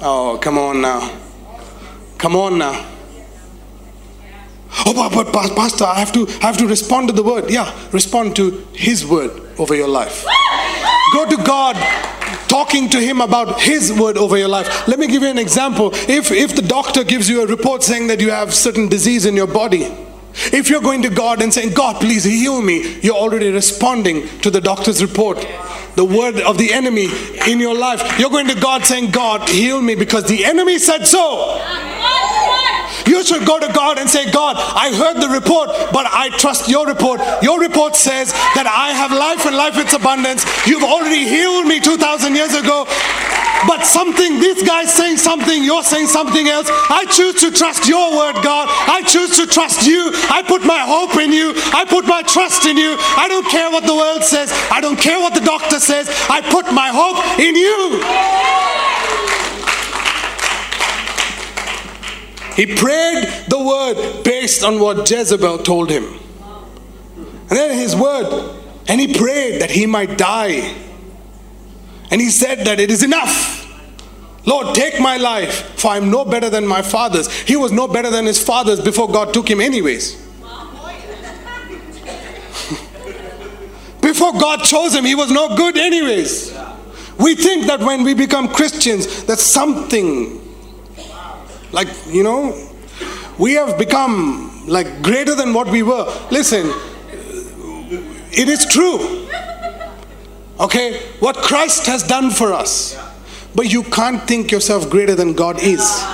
Oh, 0.00 0.38
come 0.40 0.58
on 0.58 0.80
now. 0.80 1.16
Come 2.18 2.34
on 2.34 2.58
now. 2.58 2.86
Oh, 4.86 4.92
but, 4.94 5.32
but 5.32 5.56
Pastor, 5.56 5.84
I 5.84 5.98
have 5.98 6.12
to 6.12 6.26
I 6.42 6.46
have 6.46 6.56
to 6.58 6.66
respond 6.66 7.08
to 7.08 7.14
the 7.14 7.22
word. 7.22 7.50
Yeah, 7.50 7.72
respond 7.92 8.36
to 8.36 8.66
His 8.72 9.06
word 9.06 9.30
over 9.58 9.74
your 9.74 9.88
life. 9.88 10.24
Go 11.14 11.28
to 11.28 11.36
God, 11.42 11.76
talking 12.58 12.88
to 12.88 12.98
Him 12.98 13.20
about 13.20 13.60
His 13.60 13.92
word 13.92 14.16
over 14.16 14.36
your 14.36 14.48
life. 14.48 14.88
Let 14.88 14.98
me 14.98 15.06
give 15.06 15.22
you 15.22 15.28
an 15.28 15.38
example. 15.38 15.90
If 16.18 16.32
if 16.32 16.56
the 16.56 16.62
doctor 16.62 17.04
gives 17.04 17.28
you 17.30 17.42
a 17.42 17.46
report 17.46 17.84
saying 17.84 18.08
that 18.08 18.20
you 18.20 18.30
have 18.30 18.52
certain 18.52 18.88
disease 18.88 19.26
in 19.26 19.36
your 19.36 19.46
body, 19.46 19.84
if 20.58 20.68
you're 20.68 20.80
going 20.80 21.02
to 21.02 21.08
God 21.08 21.40
and 21.40 21.54
saying, 21.54 21.74
God, 21.74 22.00
please 22.00 22.24
heal 22.24 22.60
me, 22.60 22.98
you're 23.00 23.22
already 23.26 23.50
responding 23.50 24.26
to 24.40 24.50
the 24.50 24.60
doctor's 24.60 25.00
report. 25.00 25.38
The 25.94 26.04
word 26.04 26.40
of 26.40 26.58
the 26.58 26.72
enemy 26.72 27.08
in 27.46 27.60
your 27.60 27.76
life. 27.76 28.18
You're 28.18 28.30
going 28.30 28.48
to 28.48 28.60
God 28.60 28.84
saying, 28.84 29.10
God, 29.12 29.48
heal 29.48 29.80
me 29.80 29.94
because 29.94 30.24
the 30.24 30.44
enemy 30.44 30.78
said 30.78 31.06
so. 31.06 31.58
You 33.06 33.24
should 33.24 33.46
go 33.46 33.58
to 33.58 33.70
God 33.72 33.98
and 33.98 34.08
say, 34.08 34.30
God, 34.30 34.56
I 34.58 34.92
heard 34.94 35.20
the 35.20 35.28
report, 35.28 35.68
but 35.92 36.06
I 36.06 36.30
trust 36.36 36.68
your 36.68 36.86
report. 36.86 37.20
Your 37.42 37.60
report 37.60 37.96
says 37.96 38.32
that 38.54 38.66
I 38.66 38.92
have 38.92 39.12
life 39.12 39.46
and 39.46 39.56
life 39.56 39.78
its 39.78 39.92
abundance. 39.92 40.44
You've 40.66 40.84
already 40.84 41.24
healed 41.24 41.66
me 41.66 41.80
2,000 41.80 42.34
years 42.34 42.54
ago. 42.54 42.86
But 43.66 43.84
something, 43.84 44.38
this 44.38 44.62
guy's 44.62 44.92
saying 44.92 45.16
something, 45.16 45.64
you're 45.64 45.82
saying 45.82 46.06
something 46.06 46.46
else. 46.46 46.68
I 46.70 47.06
choose 47.10 47.40
to 47.40 47.50
trust 47.50 47.88
your 47.88 48.16
word, 48.16 48.34
God. 48.44 48.68
I 48.70 49.02
choose 49.02 49.36
to 49.36 49.46
trust 49.46 49.86
you. 49.86 50.10
I 50.30 50.44
put 50.46 50.62
my 50.64 50.78
hope 50.78 51.16
in 51.18 51.32
you. 51.32 51.54
I 51.74 51.84
put 51.84 52.06
my 52.06 52.22
trust 52.22 52.66
in 52.66 52.76
you. 52.76 52.96
I 53.16 53.26
don't 53.26 53.48
care 53.48 53.70
what 53.70 53.84
the 53.84 53.94
world 53.94 54.22
says. 54.22 54.52
I 54.70 54.80
don't 54.80 54.98
care 54.98 55.18
what 55.18 55.34
the 55.34 55.40
doctor 55.40 55.80
says. 55.80 56.06
I 56.30 56.40
put 56.40 56.70
my 56.72 56.90
hope 56.92 57.18
in 57.40 57.56
you. 57.56 57.98
He 62.58 62.66
prayed 62.66 63.24
the 63.46 63.56
word 63.56 64.24
based 64.24 64.64
on 64.64 64.80
what 64.80 65.08
Jezebel 65.08 65.58
told 65.58 65.90
him. 65.90 66.18
And 67.16 67.50
then 67.50 67.78
his 67.78 67.94
word, 67.94 68.56
and 68.88 69.00
he 69.00 69.14
prayed 69.14 69.62
that 69.62 69.70
he 69.70 69.86
might 69.86 70.18
die. 70.18 70.74
And 72.10 72.20
he 72.20 72.30
said 72.30 72.66
that 72.66 72.80
it 72.80 72.90
is 72.90 73.04
enough. 73.04 73.64
Lord, 74.44 74.74
take 74.74 75.00
my 75.00 75.18
life, 75.18 75.78
for 75.78 75.92
I'm 75.92 76.10
no 76.10 76.24
better 76.24 76.50
than 76.50 76.66
my 76.66 76.82
fathers. 76.82 77.30
He 77.42 77.54
was 77.54 77.70
no 77.70 77.86
better 77.86 78.10
than 78.10 78.26
his 78.26 78.42
fathers 78.42 78.80
before 78.80 79.06
God 79.08 79.32
took 79.32 79.48
him, 79.48 79.60
anyways. 79.60 80.16
before 84.00 84.32
God 84.32 84.64
chose 84.64 84.96
him, 84.96 85.04
he 85.04 85.14
was 85.14 85.30
no 85.30 85.54
good, 85.54 85.78
anyways. 85.78 86.52
We 87.20 87.36
think 87.36 87.66
that 87.66 87.78
when 87.78 88.02
we 88.02 88.14
become 88.14 88.48
Christians, 88.48 89.22
that 89.26 89.38
something, 89.38 90.47
like, 91.72 91.88
you 92.06 92.22
know, 92.22 92.68
we 93.38 93.54
have 93.54 93.78
become 93.78 94.66
like 94.66 95.02
greater 95.02 95.34
than 95.34 95.54
what 95.54 95.68
we 95.68 95.82
were. 95.82 96.04
Listen, 96.30 96.70
it 98.32 98.48
is 98.48 98.66
true. 98.66 99.26
Okay? 100.60 101.00
What 101.20 101.36
Christ 101.36 101.86
has 101.86 102.02
done 102.02 102.30
for 102.30 102.52
us. 102.52 102.96
But 103.54 103.72
you 103.72 103.82
can't 103.82 104.22
think 104.22 104.50
yourself 104.50 104.90
greater 104.90 105.14
than 105.14 105.32
God 105.32 105.62
is. 105.62 106.04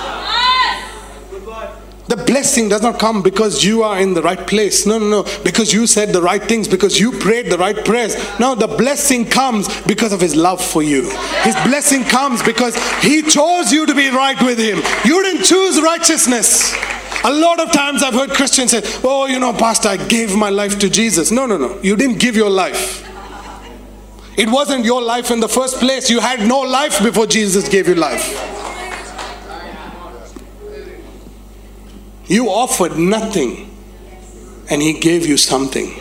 The 2.07 2.17
blessing 2.17 2.69
does 2.69 2.83
not 2.83 2.99
come 2.99 3.23
because 3.23 3.63
you 3.63 3.81
are 3.81 3.99
in 3.99 4.13
the 4.13 4.21
right 4.21 4.45
place. 4.45 4.85
No, 4.85 4.99
no, 4.99 5.09
no. 5.09 5.23
Because 5.43 5.73
you 5.73 5.87
said 5.87 6.13
the 6.13 6.21
right 6.21 6.41
things, 6.41 6.67
because 6.67 6.99
you 6.99 7.11
prayed 7.11 7.51
the 7.51 7.57
right 7.57 7.83
prayers. 7.83 8.15
No, 8.39 8.53
the 8.53 8.67
blessing 8.67 9.25
comes 9.25 9.67
because 9.83 10.13
of 10.13 10.21
His 10.21 10.35
love 10.35 10.63
for 10.63 10.83
you. 10.83 11.09
His 11.41 11.55
blessing 11.65 12.03
comes 12.03 12.43
because 12.43 12.75
He 13.01 13.23
chose 13.23 13.71
you 13.71 13.87
to 13.87 13.95
be 13.95 14.09
right 14.09 14.39
with 14.43 14.59
Him. 14.59 14.77
You 15.03 15.23
didn't 15.23 15.45
choose 15.45 15.81
righteousness. 15.81 16.75
A 17.23 17.31
lot 17.31 17.59
of 17.59 17.71
times 17.71 18.03
I've 18.03 18.13
heard 18.13 18.29
Christians 18.29 18.69
say, 18.69 18.81
Oh, 19.03 19.25
you 19.25 19.39
know, 19.39 19.51
Pastor, 19.51 19.89
I 19.89 19.97
gave 19.97 20.35
my 20.35 20.51
life 20.51 20.77
to 20.79 20.89
Jesus. 20.91 21.31
No, 21.31 21.47
no, 21.47 21.57
no. 21.57 21.79
You 21.81 21.95
didn't 21.95 22.19
give 22.19 22.35
your 22.35 22.51
life. 22.51 23.01
It 24.37 24.49
wasn't 24.49 24.85
your 24.85 25.01
life 25.01 25.31
in 25.31 25.39
the 25.39 25.47
first 25.49 25.79
place. 25.79 26.09
You 26.09 26.19
had 26.19 26.47
no 26.47 26.59
life 26.59 27.01
before 27.01 27.25
Jesus 27.25 27.67
gave 27.67 27.87
you 27.87 27.95
life. 27.95 28.53
You 32.27 32.49
offered 32.49 32.97
nothing, 32.97 33.71
and 34.69 34.81
He 34.81 34.93
gave 34.99 35.25
you 35.25 35.37
something. 35.37 35.93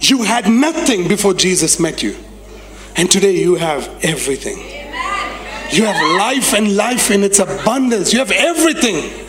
You 0.00 0.22
had 0.22 0.48
nothing 0.48 1.08
before 1.08 1.34
Jesus 1.34 1.78
met 1.78 2.02
you, 2.02 2.16
and 2.96 3.10
today 3.10 3.36
you 3.36 3.56
have 3.56 3.88
everything. 4.02 4.58
You 5.70 5.84
have 5.84 6.18
life 6.18 6.54
and 6.54 6.76
life 6.76 7.10
in 7.10 7.22
its 7.22 7.38
abundance. 7.38 8.12
You 8.12 8.20
have 8.20 8.30
everything. 8.30 9.26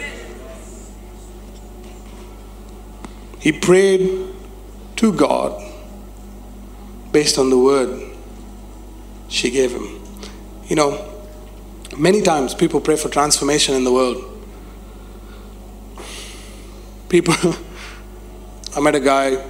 He 3.40 3.52
prayed 3.52 4.34
to 4.98 5.14
God 5.14 5.62
based 7.12 7.38
on 7.38 7.50
the 7.50 7.58
word 7.58 8.12
she 9.28 9.50
gave 9.50 9.72
him. 9.72 10.02
You 10.68 10.76
know, 10.76 11.24
many 11.98 12.22
times 12.22 12.54
people 12.54 12.80
pray 12.80 12.96
for 12.96 13.10
transformation 13.10 13.76
in 13.76 13.84
the 13.84 13.92
world. 13.92 14.29
People, 17.10 17.34
I 18.76 18.80
met 18.80 18.94
a 18.94 19.00
guy 19.00 19.44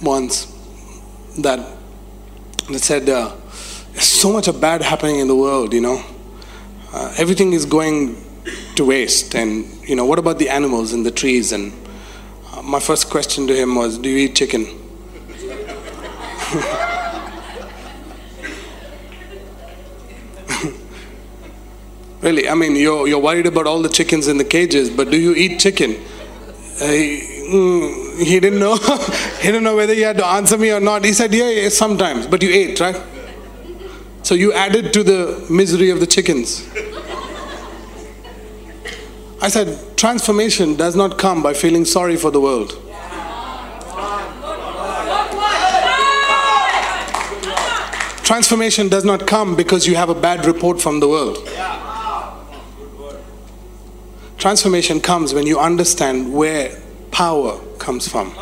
once 0.00 0.46
that, 1.38 1.58
that 2.70 2.78
said, 2.78 3.08
uh, 3.08 3.34
There's 3.92 4.04
so 4.04 4.32
much 4.32 4.46
of 4.46 4.60
bad 4.60 4.82
happening 4.82 5.18
in 5.18 5.26
the 5.26 5.34
world, 5.34 5.74
you 5.74 5.80
know. 5.80 6.00
Uh, 6.92 7.12
everything 7.18 7.54
is 7.54 7.64
going 7.64 8.16
to 8.76 8.84
waste. 8.84 9.34
And, 9.34 9.66
you 9.88 9.96
know, 9.96 10.04
what 10.04 10.20
about 10.20 10.38
the 10.38 10.48
animals 10.48 10.92
and 10.92 11.04
the 11.04 11.10
trees? 11.10 11.50
And 11.50 11.72
uh, 12.52 12.62
my 12.62 12.78
first 12.78 13.10
question 13.10 13.48
to 13.48 13.56
him 13.56 13.74
was, 13.74 13.98
Do 13.98 14.08
you 14.08 14.28
eat 14.28 14.36
chicken? 14.36 14.66
Really, 22.22 22.48
I 22.48 22.54
mean, 22.54 22.76
you're, 22.76 23.08
you're 23.08 23.18
worried 23.18 23.46
about 23.46 23.66
all 23.66 23.82
the 23.82 23.88
chickens 23.88 24.28
in 24.28 24.38
the 24.38 24.44
cages, 24.44 24.88
but 24.88 25.10
do 25.10 25.18
you 25.18 25.34
eat 25.34 25.58
chicken? 25.58 26.00
Uh, 26.80 26.86
he, 26.86 27.28
mm, 27.50 28.40
didn't 28.40 28.58
know. 28.58 28.76
he 29.40 29.46
didn't 29.46 29.62
know 29.62 29.76
whether 29.76 29.94
he 29.94 30.00
had 30.00 30.16
to 30.16 30.26
answer 30.26 30.56
me 30.56 30.72
or 30.72 30.80
not. 30.80 31.04
He 31.04 31.12
said, 31.12 31.32
yeah, 31.34 31.50
yeah, 31.50 31.68
sometimes, 31.68 32.26
but 32.26 32.42
you 32.42 32.50
ate, 32.50 32.80
right? 32.80 33.00
So 34.22 34.34
you 34.34 34.52
added 34.52 34.92
to 34.94 35.02
the 35.02 35.46
misery 35.50 35.90
of 35.90 36.00
the 36.00 36.06
chickens. 36.06 36.68
I 39.42 39.48
said, 39.48 39.96
transformation 39.96 40.76
does 40.76 40.94
not 40.94 41.18
come 41.18 41.42
by 41.42 41.52
feeling 41.52 41.84
sorry 41.84 42.16
for 42.16 42.30
the 42.30 42.40
world. 42.40 42.78
Transformation 48.22 48.88
does 48.88 49.04
not 49.04 49.26
come 49.26 49.56
because 49.56 49.86
you 49.86 49.96
have 49.96 50.08
a 50.08 50.14
bad 50.14 50.46
report 50.46 50.80
from 50.80 51.00
the 51.00 51.08
world. 51.08 51.38
Transformation 54.42 55.00
comes 55.00 55.32
when 55.32 55.46
you 55.46 55.60
understand 55.60 56.34
where 56.34 56.76
power 57.12 57.60
comes 57.78 58.08
from. 58.08 58.32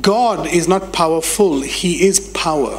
God 0.00 0.46
is 0.46 0.66
not 0.66 0.90
powerful, 0.90 1.60
He 1.60 2.06
is 2.06 2.30
power. 2.30 2.72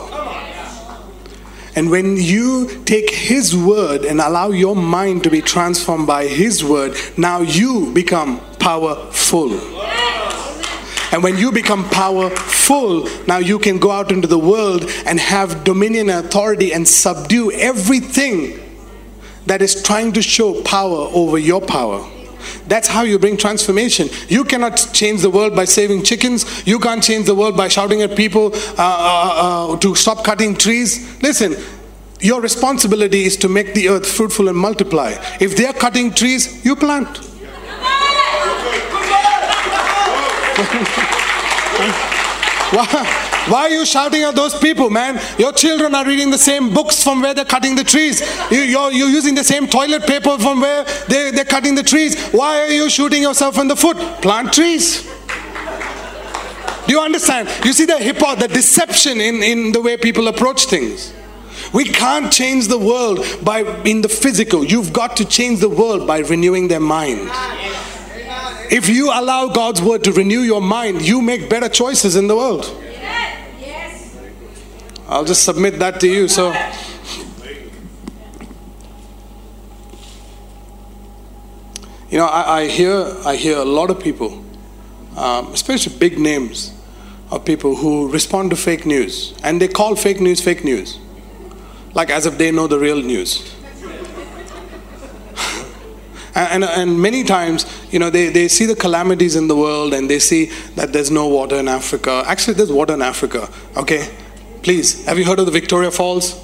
And 1.75 1.91
when 1.91 2.17
you 2.17 2.83
take 2.85 3.11
His 3.11 3.55
word 3.55 4.03
and 4.03 4.19
allow 4.19 4.49
your 4.49 4.75
mind 4.75 5.23
to 5.25 5.29
be 5.29 5.41
transformed 5.41 6.07
by 6.07 6.25
His 6.25 6.63
word, 6.63 6.97
now 7.15 7.41
you 7.41 7.93
become 7.93 8.41
powerful. 8.57 9.51
And 11.11 11.21
when 11.21 11.37
you 11.37 11.51
become 11.51 11.87
powerful, 11.91 13.07
now 13.27 13.37
you 13.37 13.59
can 13.59 13.77
go 13.77 13.91
out 13.91 14.11
into 14.11 14.27
the 14.27 14.39
world 14.39 14.89
and 15.05 15.19
have 15.19 15.63
dominion 15.63 16.09
and 16.09 16.25
authority 16.25 16.73
and 16.73 16.87
subdue 16.87 17.51
everything 17.51 18.66
that 19.47 19.61
is 19.61 19.81
trying 19.81 20.13
to 20.13 20.21
show 20.21 20.61
power 20.63 21.09
over 21.13 21.37
your 21.37 21.61
power. 21.61 22.07
That's 22.67 22.87
how 22.87 23.01
you 23.03 23.17
bring 23.17 23.37
transformation. 23.37 24.09
You 24.27 24.43
cannot 24.43 24.89
change 24.93 25.21
the 25.21 25.29
world 25.29 25.55
by 25.55 25.65
saving 25.65 26.03
chickens. 26.03 26.65
You 26.67 26.79
can't 26.79 27.03
change 27.03 27.25
the 27.25 27.35
world 27.35 27.57
by 27.57 27.67
shouting 27.67 28.01
at 28.01 28.15
people 28.15 28.51
uh, 28.53 28.57
uh, 28.77 29.73
uh, 29.73 29.77
to 29.79 29.95
stop 29.95 30.23
cutting 30.23 30.55
trees. 30.55 31.21
Listen, 31.21 31.55
your 32.19 32.41
responsibility 32.41 33.23
is 33.23 33.37
to 33.37 33.49
make 33.49 33.73
the 33.73 33.89
earth 33.89 34.09
fruitful 34.09 34.47
and 34.49 34.57
multiply. 34.57 35.15
If 35.39 35.55
they're 35.55 35.73
cutting 35.73 36.13
trees, 36.13 36.63
you 36.65 36.75
plant. 36.75 37.07
why 43.49 43.61
are 43.61 43.69
you 43.69 43.85
shouting 43.85 44.23
at 44.23 44.35
those 44.35 44.57
people, 44.57 44.89
man? 44.89 45.19
Your 45.37 45.51
children 45.51 45.95
are 45.95 46.05
reading 46.05 46.31
the 46.31 46.37
same 46.37 46.73
books 46.73 47.03
from 47.03 47.21
where 47.21 47.33
they're 47.33 47.45
cutting 47.45 47.75
the 47.75 47.83
trees. 47.83 48.21
You, 48.51 48.59
you're, 48.59 48.91
you're 48.91 49.09
using 49.09 49.35
the 49.35 49.43
same 49.43 49.67
toilet 49.67 50.03
paper 50.03 50.37
from 50.37 50.61
where 50.61 50.83
they, 51.07 51.31
they're 51.31 51.45
cutting 51.45 51.75
the 51.75 51.83
trees. 51.83 52.21
Why 52.29 52.61
are 52.61 52.71
you 52.71 52.89
shooting 52.89 53.21
yourself 53.21 53.57
in 53.57 53.67
the 53.67 53.75
foot? 53.75 53.97
Plant 54.21 54.53
trees. 54.53 55.03
Do 56.87 56.93
you 56.93 57.01
understand? 57.01 57.49
You 57.65 57.73
see 57.73 57.85
the 57.85 57.97
hop, 57.97 58.39
the 58.39 58.47
deception 58.47 59.19
in, 59.19 59.43
in 59.43 59.71
the 59.73 59.81
way 59.81 59.97
people 59.97 60.27
approach 60.29 60.65
things. 60.65 61.13
We 61.73 61.83
can't 61.83 62.31
change 62.31 62.69
the 62.69 62.77
world 62.77 63.25
by 63.43 63.61
in 63.83 64.01
the 64.01 64.09
physical. 64.09 64.63
You've 64.63 64.93
got 64.93 65.17
to 65.17 65.25
change 65.25 65.59
the 65.59 65.69
world 65.69 66.07
by 66.07 66.19
renewing 66.19 66.69
their 66.69 66.79
mind. 66.79 67.29
If 68.69 68.89
you 68.89 69.11
allow 69.13 69.47
God's 69.47 69.81
word 69.81 70.03
to 70.05 70.11
renew 70.11 70.41
your 70.41 70.61
mind, 70.61 71.01
you 71.01 71.21
make 71.21 71.49
better 71.49 71.69
choices 71.69 72.15
in 72.15 72.27
the 72.27 72.35
world. 72.35 72.65
I'll 75.09 75.23
just 75.23 75.45
submit 75.45 75.79
that 75.79 76.01
to 76.01 76.07
you. 76.07 76.27
So, 76.27 76.51
you 82.09 82.17
know, 82.17 82.25
I, 82.25 82.59
I 82.59 82.67
hear 82.67 83.15
I 83.25 83.37
hear 83.37 83.57
a 83.57 83.63
lot 83.65 83.89
of 83.89 84.01
people, 84.01 84.43
um, 85.15 85.53
especially 85.53 85.97
big 85.97 86.19
names, 86.19 86.73
of 87.31 87.45
people 87.45 87.77
who 87.77 88.11
respond 88.11 88.49
to 88.49 88.57
fake 88.57 88.85
news, 88.85 89.33
and 89.43 89.61
they 89.61 89.69
call 89.69 89.95
fake 89.95 90.19
news 90.19 90.41
fake 90.41 90.65
news, 90.65 90.99
like 91.93 92.09
as 92.09 92.25
if 92.25 92.37
they 92.37 92.51
know 92.51 92.67
the 92.67 92.79
real 92.79 93.01
news. 93.01 93.53
And, 96.35 96.63
and, 96.63 97.01
many 97.01 97.23
times, 97.23 97.65
you 97.89 97.97
know, 97.97 98.11
they, 98.11 98.29
they 98.29 98.47
see 98.47 98.67
the 98.67 98.75
calamities 98.75 99.35
in 99.35 99.47
the 99.47 99.55
world 99.55 99.91
and 99.91 100.07
they 100.07 100.19
see 100.19 100.51
that 100.75 100.93
there's 100.93 101.09
no 101.09 101.27
water 101.27 101.55
in 101.55 101.67
Africa. 101.67 102.21
Actually, 102.27 102.53
there's 102.53 102.71
water 102.71 102.93
in 102.93 103.01
Africa, 103.01 103.49
okay? 103.75 104.15
Please, 104.67 105.05
have 105.05 105.17
you 105.17 105.23
heard 105.23 105.39
of 105.39 105.45
the 105.45 105.51
Victoria 105.53 105.89
Falls? 105.89 106.37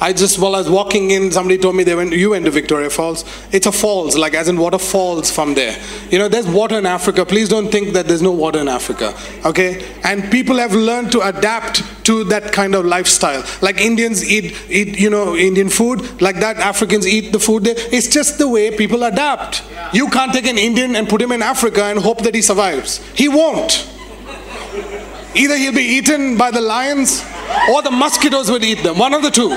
I 0.00 0.14
just 0.14 0.38
while 0.38 0.54
I 0.54 0.58
was 0.60 0.70
walking 0.70 1.10
in, 1.10 1.30
somebody 1.30 1.58
told 1.58 1.76
me 1.76 1.84
they 1.84 1.94
went. 1.94 2.14
You 2.14 2.30
went 2.30 2.46
to 2.46 2.50
Victoria 2.50 2.88
Falls. 2.88 3.26
It's 3.52 3.66
a 3.66 3.72
falls, 3.72 4.16
like 4.16 4.32
as 4.32 4.48
in 4.48 4.56
water 4.56 4.78
falls 4.78 5.30
from 5.30 5.52
there. 5.52 5.78
You 6.08 6.18
know, 6.18 6.28
there's 6.28 6.46
water 6.46 6.78
in 6.78 6.86
Africa. 6.86 7.26
Please 7.26 7.50
don't 7.50 7.70
think 7.70 7.92
that 7.92 8.08
there's 8.08 8.22
no 8.22 8.32
water 8.32 8.58
in 8.58 8.68
Africa. 8.68 9.14
Okay, 9.44 9.86
and 10.02 10.32
people 10.32 10.56
have 10.56 10.72
learned 10.72 11.12
to 11.12 11.20
adapt 11.20 11.82
to 12.06 12.24
that 12.24 12.52
kind 12.54 12.74
of 12.74 12.86
lifestyle. 12.86 13.44
Like 13.60 13.78
Indians 13.78 14.24
eat, 14.24 14.56
eat, 14.70 14.98
you 14.98 15.10
know, 15.10 15.36
Indian 15.36 15.68
food. 15.68 16.22
Like 16.22 16.36
that, 16.36 16.56
Africans 16.56 17.06
eat 17.06 17.32
the 17.32 17.38
food 17.38 17.64
there. 17.64 17.74
It's 17.76 18.08
just 18.08 18.38
the 18.38 18.48
way 18.48 18.74
people 18.74 19.02
adapt. 19.02 19.62
You 19.92 20.08
can't 20.08 20.32
take 20.32 20.46
an 20.46 20.56
Indian 20.56 20.96
and 20.96 21.06
put 21.06 21.20
him 21.20 21.32
in 21.32 21.42
Africa 21.42 21.84
and 21.84 21.98
hope 21.98 22.22
that 22.22 22.34
he 22.34 22.40
survives. 22.40 23.06
He 23.14 23.28
won't. 23.28 23.92
Either 25.36 25.56
he'll 25.56 25.72
be 25.72 25.82
eaten 25.82 26.36
by 26.36 26.50
the 26.50 26.60
lions 26.60 27.22
or 27.70 27.82
the 27.82 27.90
mosquitoes 27.90 28.50
will 28.50 28.64
eat 28.64 28.82
them. 28.82 28.98
One 28.98 29.12
of 29.12 29.22
the 29.22 29.30
two. 29.30 29.50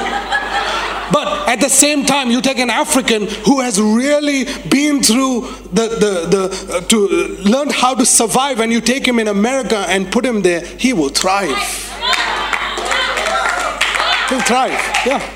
But 1.12 1.50
at 1.50 1.60
the 1.60 1.70
same 1.70 2.06
time, 2.06 2.30
you 2.30 2.42
take 2.42 2.60
an 2.60 2.70
African 2.70 3.28
who 3.28 3.62
has 3.62 3.82
really 3.82 4.46
been 4.70 5.02
through 5.02 5.42
the, 5.72 5.88
the, 5.88 6.28
the 6.30 6.76
uh, 6.76 6.82
to 6.82 7.08
learn 7.50 7.70
how 7.70 7.96
to 7.96 8.06
survive, 8.06 8.60
and 8.60 8.72
you 8.72 8.82
take 8.82 9.08
him 9.08 9.18
in 9.18 9.28
America 9.28 9.86
and 9.88 10.12
put 10.12 10.24
him 10.24 10.42
there, 10.42 10.62
he 10.62 10.94
will 10.94 11.10
thrive. 11.10 11.58
He'll 14.30 14.42
thrive, 14.42 14.80
yeah. 15.06 15.28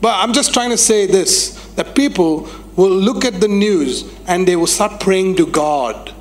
But 0.00 0.14
I'm 0.22 0.32
just 0.32 0.54
trying 0.54 0.70
to 0.70 0.78
say 0.78 1.06
this 1.06 1.54
that 1.74 1.94
people 1.94 2.48
will 2.76 2.90
look 2.90 3.24
at 3.24 3.40
the 3.40 3.48
news 3.48 4.10
and 4.26 4.48
they 4.48 4.56
will 4.56 4.66
start 4.66 5.00
praying 5.00 5.36
to 5.36 5.46
God 5.46 6.14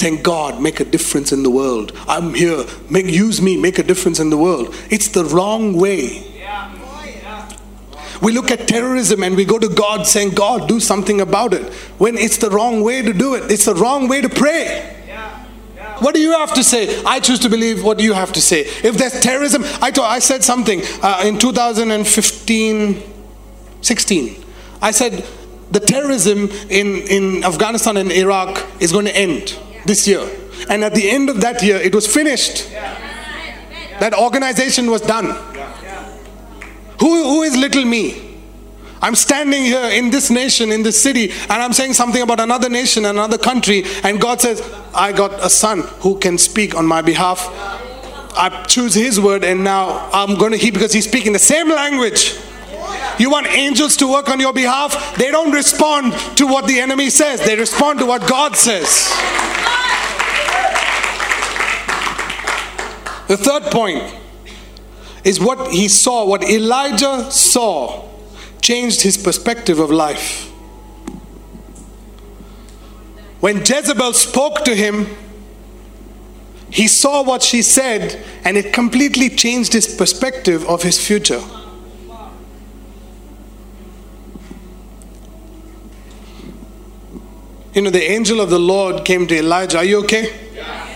saying, 0.00 0.22
God, 0.22 0.60
make 0.60 0.80
a 0.80 0.84
difference 0.84 1.32
in 1.32 1.42
the 1.42 1.50
world. 1.50 1.92
I'm 2.08 2.34
here. 2.34 2.64
Make, 2.88 3.06
use 3.06 3.40
me, 3.40 3.56
make 3.56 3.78
a 3.78 3.82
difference 3.82 4.18
in 4.18 4.30
the 4.30 4.36
world. 4.36 4.74
It's 4.90 5.08
the 5.08 5.24
wrong 5.24 5.74
way. 5.74 6.26
We 8.20 8.32
look 8.32 8.50
at 8.50 8.68
terrorism 8.68 9.22
and 9.22 9.34
we 9.34 9.46
go 9.46 9.58
to 9.58 9.68
God 9.68 10.06
saying, 10.06 10.30
God, 10.30 10.68
do 10.68 10.78
something 10.78 11.22
about 11.22 11.54
it. 11.54 11.72
When 11.98 12.18
it's 12.18 12.36
the 12.36 12.50
wrong 12.50 12.82
way 12.82 13.00
to 13.00 13.14
do 13.14 13.34
it, 13.34 13.50
it's 13.50 13.64
the 13.64 13.74
wrong 13.74 14.08
way 14.08 14.20
to 14.20 14.28
pray. 14.28 14.96
What 16.00 16.14
do 16.14 16.20
you 16.20 16.32
have 16.32 16.54
to 16.54 16.64
say? 16.64 17.02
I 17.04 17.20
choose 17.20 17.40
to 17.40 17.50
believe 17.50 17.84
what 17.84 18.00
you 18.00 18.14
have 18.14 18.32
to 18.32 18.40
say. 18.40 18.60
If 18.60 18.96
there's 18.96 19.20
terrorism, 19.20 19.62
I 19.82 20.18
said 20.18 20.42
something 20.42 20.80
uh, 21.02 21.22
in 21.26 21.38
2015, 21.38 23.02
16. 23.82 24.44
I 24.80 24.90
said, 24.92 25.26
the 25.70 25.80
terrorism 25.80 26.48
in, 26.70 27.02
in 27.08 27.44
Afghanistan 27.44 27.98
and 27.98 28.10
Iraq 28.10 28.66
is 28.80 28.92
going 28.92 29.04
to 29.04 29.16
end 29.16 29.58
this 29.84 30.06
year. 30.06 30.28
And 30.68 30.84
at 30.84 30.94
the 30.94 31.10
end 31.10 31.30
of 31.30 31.40
that 31.40 31.62
year, 31.62 31.76
it 31.76 31.94
was 31.94 32.06
finished. 32.06 32.70
That 34.00 34.14
organization 34.14 34.90
was 34.90 35.02
done. 35.02 35.26
Who, 37.00 37.24
who 37.24 37.42
is 37.42 37.56
little 37.56 37.84
me? 37.84 38.30
I'm 39.02 39.14
standing 39.14 39.62
here 39.62 39.88
in 39.90 40.10
this 40.10 40.30
nation, 40.30 40.70
in 40.70 40.82
this 40.82 41.00
city, 41.00 41.30
and 41.30 41.52
I'm 41.52 41.72
saying 41.72 41.94
something 41.94 42.20
about 42.20 42.38
another 42.38 42.68
nation, 42.68 43.06
another 43.06 43.38
country, 43.38 43.84
and 44.02 44.20
God 44.20 44.42
says, 44.42 44.60
I 44.94 45.12
got 45.12 45.32
a 45.42 45.48
son 45.48 45.80
who 46.00 46.18
can 46.18 46.36
speak 46.36 46.74
on 46.74 46.84
my 46.84 47.00
behalf. 47.00 47.46
I 48.36 48.64
choose 48.68 48.94
his 48.94 49.18
word, 49.18 49.42
and 49.42 49.64
now 49.64 50.10
I'm 50.12 50.36
going 50.38 50.52
to 50.52 50.58
hear 50.58 50.72
because 50.72 50.92
he's 50.92 51.08
speaking 51.08 51.32
the 51.32 51.38
same 51.38 51.70
language. 51.70 52.38
You 53.18 53.30
want 53.30 53.46
angels 53.48 53.96
to 53.98 54.10
work 54.10 54.28
on 54.28 54.40
your 54.40 54.52
behalf? 54.52 55.16
They 55.16 55.30
don't 55.30 55.52
respond 55.52 56.12
to 56.36 56.46
what 56.46 56.66
the 56.66 56.80
enemy 56.80 57.10
says, 57.10 57.44
they 57.44 57.56
respond 57.56 57.98
to 58.00 58.06
what 58.06 58.28
God 58.28 58.56
says. 58.56 59.08
The 63.28 63.36
third 63.36 63.64
point 63.70 64.02
is 65.22 65.38
what 65.38 65.70
he 65.70 65.88
saw, 65.88 66.26
what 66.26 66.42
Elijah 66.42 67.30
saw, 67.30 68.08
changed 68.60 69.02
his 69.02 69.16
perspective 69.16 69.78
of 69.78 69.90
life. 69.90 70.50
When 73.40 73.58
Jezebel 73.58 74.12
spoke 74.14 74.64
to 74.64 74.74
him, 74.74 75.06
he 76.70 76.86
saw 76.88 77.22
what 77.22 77.42
she 77.42 77.62
said 77.62 78.24
and 78.44 78.56
it 78.56 78.72
completely 78.72 79.28
changed 79.28 79.72
his 79.72 79.94
perspective 79.94 80.68
of 80.68 80.82
his 80.82 81.04
future. 81.04 81.40
You 87.74 87.82
know, 87.82 87.90
the 87.90 88.02
angel 88.02 88.40
of 88.40 88.50
the 88.50 88.58
Lord 88.58 89.04
came 89.04 89.26
to 89.26 89.36
Elijah. 89.36 89.78
Are 89.78 89.84
you 89.84 90.00
okay? 90.04 90.32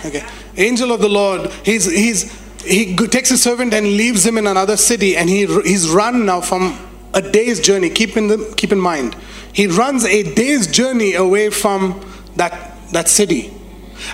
Okay 0.04 0.24
angel 0.56 0.92
of 0.92 1.00
the 1.00 1.08
Lord, 1.08 1.50
he's, 1.64 1.84
he's, 1.90 2.32
he 2.62 2.96
takes 2.96 3.30
his 3.30 3.42
servant 3.42 3.74
and 3.74 3.86
leaves 3.86 4.24
him 4.24 4.38
in 4.38 4.46
another 4.46 4.76
city, 4.76 5.16
and 5.16 5.28
he, 5.28 5.46
he's 5.62 5.88
run 5.90 6.26
now 6.26 6.40
from 6.40 6.78
a 7.12 7.22
day's 7.22 7.60
journey. 7.60 7.90
Keep 7.90 8.16
in, 8.16 8.28
the, 8.28 8.54
keep 8.56 8.72
in 8.72 8.80
mind, 8.80 9.16
he 9.52 9.66
runs 9.66 10.04
a 10.04 10.34
day's 10.34 10.66
journey 10.66 11.14
away 11.14 11.50
from 11.50 12.04
that, 12.36 12.76
that 12.92 13.08
city. 13.08 13.52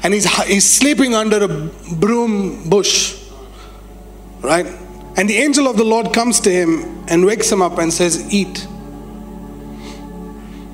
And 0.03 0.15
he's, 0.15 0.31
he's 0.45 0.69
sleeping 0.69 1.15
under 1.15 1.43
a 1.43 1.95
broom 1.97 2.69
bush, 2.69 3.23
right? 4.41 4.67
And 5.17 5.29
the 5.29 5.37
angel 5.37 5.67
of 5.67 5.77
the 5.77 5.85
Lord 5.85 6.13
comes 6.13 6.41
to 6.41 6.51
him 6.51 7.05
and 7.09 7.25
wakes 7.25 7.51
him 7.51 7.61
up 7.61 7.79
and 7.79 7.93
says, 7.93 8.33
Eat. 8.33 8.67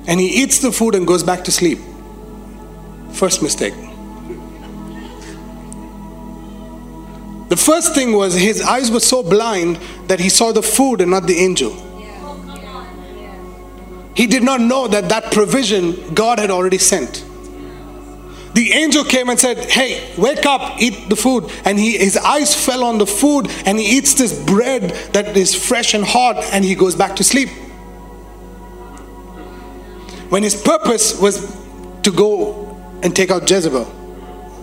And 0.07 0.19
he 0.19 0.27
eats 0.41 0.59
the 0.59 0.71
food 0.71 0.95
and 0.95 1.05
goes 1.05 1.21
back 1.21 1.43
to 1.43 1.51
sleep. 1.51 1.79
First 3.11 3.43
mistake. 3.43 3.73
The 7.49 7.57
first 7.57 7.93
thing 7.95 8.13
was 8.13 8.33
his 8.33 8.61
eyes 8.61 8.91
were 8.91 8.99
so 8.99 9.23
blind 9.23 9.79
that 10.07 10.19
he 10.19 10.29
saw 10.29 10.51
the 10.51 10.61
food 10.61 11.01
and 11.01 11.11
not 11.11 11.27
the 11.27 11.37
angel. 11.37 11.71
He 14.15 14.27
did 14.27 14.43
not 14.43 14.59
know 14.59 14.87
that 14.87 15.09
that 15.09 15.31
provision 15.31 16.13
God 16.13 16.39
had 16.39 16.49
already 16.49 16.79
sent. 16.79 17.23
The 18.53 18.71
angel 18.73 19.03
came 19.03 19.29
and 19.29 19.39
said, 19.39 19.69
Hey, 19.69 20.11
wake 20.17 20.45
up, 20.45 20.81
eat 20.81 21.09
the 21.09 21.15
food. 21.15 21.51
And 21.63 21.77
he, 21.77 21.97
his 21.97 22.17
eyes 22.17 22.55
fell 22.55 22.83
on 22.83 22.97
the 22.97 23.05
food 23.05 23.47
and 23.65 23.77
he 23.77 23.97
eats 23.97 24.15
this 24.15 24.33
bread 24.45 24.89
that 25.13 25.37
is 25.37 25.53
fresh 25.53 25.93
and 25.93 26.03
hot 26.03 26.43
and 26.51 26.65
he 26.65 26.73
goes 26.73 26.95
back 26.95 27.15
to 27.17 27.23
sleep. 27.23 27.49
When 30.29 30.43
his 30.43 30.61
purpose 30.61 31.19
was 31.19 31.55
to 32.03 32.11
go 32.11 32.75
and 33.01 33.15
take 33.15 33.31
out 33.31 33.49
Jezebel. 33.49 33.85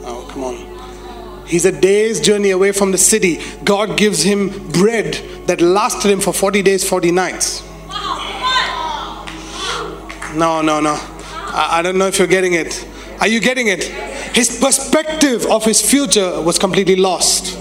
Oh, 0.04 0.28
come 0.30 0.44
on. 0.44 1.46
He's 1.46 1.64
a 1.64 1.72
day's 1.72 2.20
journey 2.20 2.50
away 2.50 2.72
from 2.72 2.90
the 2.90 2.98
city. 2.98 3.40
God 3.64 3.96
gives 3.96 4.22
him 4.22 4.70
bread 4.72 5.14
that 5.46 5.60
lasted 5.60 6.10
him 6.10 6.20
for 6.20 6.32
40 6.32 6.62
days, 6.62 6.88
40 6.88 7.12
nights. 7.12 7.62
No, 10.34 10.62
no, 10.62 10.80
no. 10.80 10.98
I, 10.98 11.78
I 11.78 11.82
don't 11.82 11.96
know 11.96 12.06
if 12.06 12.18
you're 12.18 12.26
getting 12.26 12.54
it. 12.54 12.86
Are 13.20 13.28
you 13.28 13.40
getting 13.40 13.68
it? 13.68 13.84
His 14.34 14.58
perspective 14.58 15.46
of 15.46 15.64
his 15.64 15.80
future 15.80 16.40
was 16.42 16.58
completely 16.58 16.96
lost. 16.96 17.53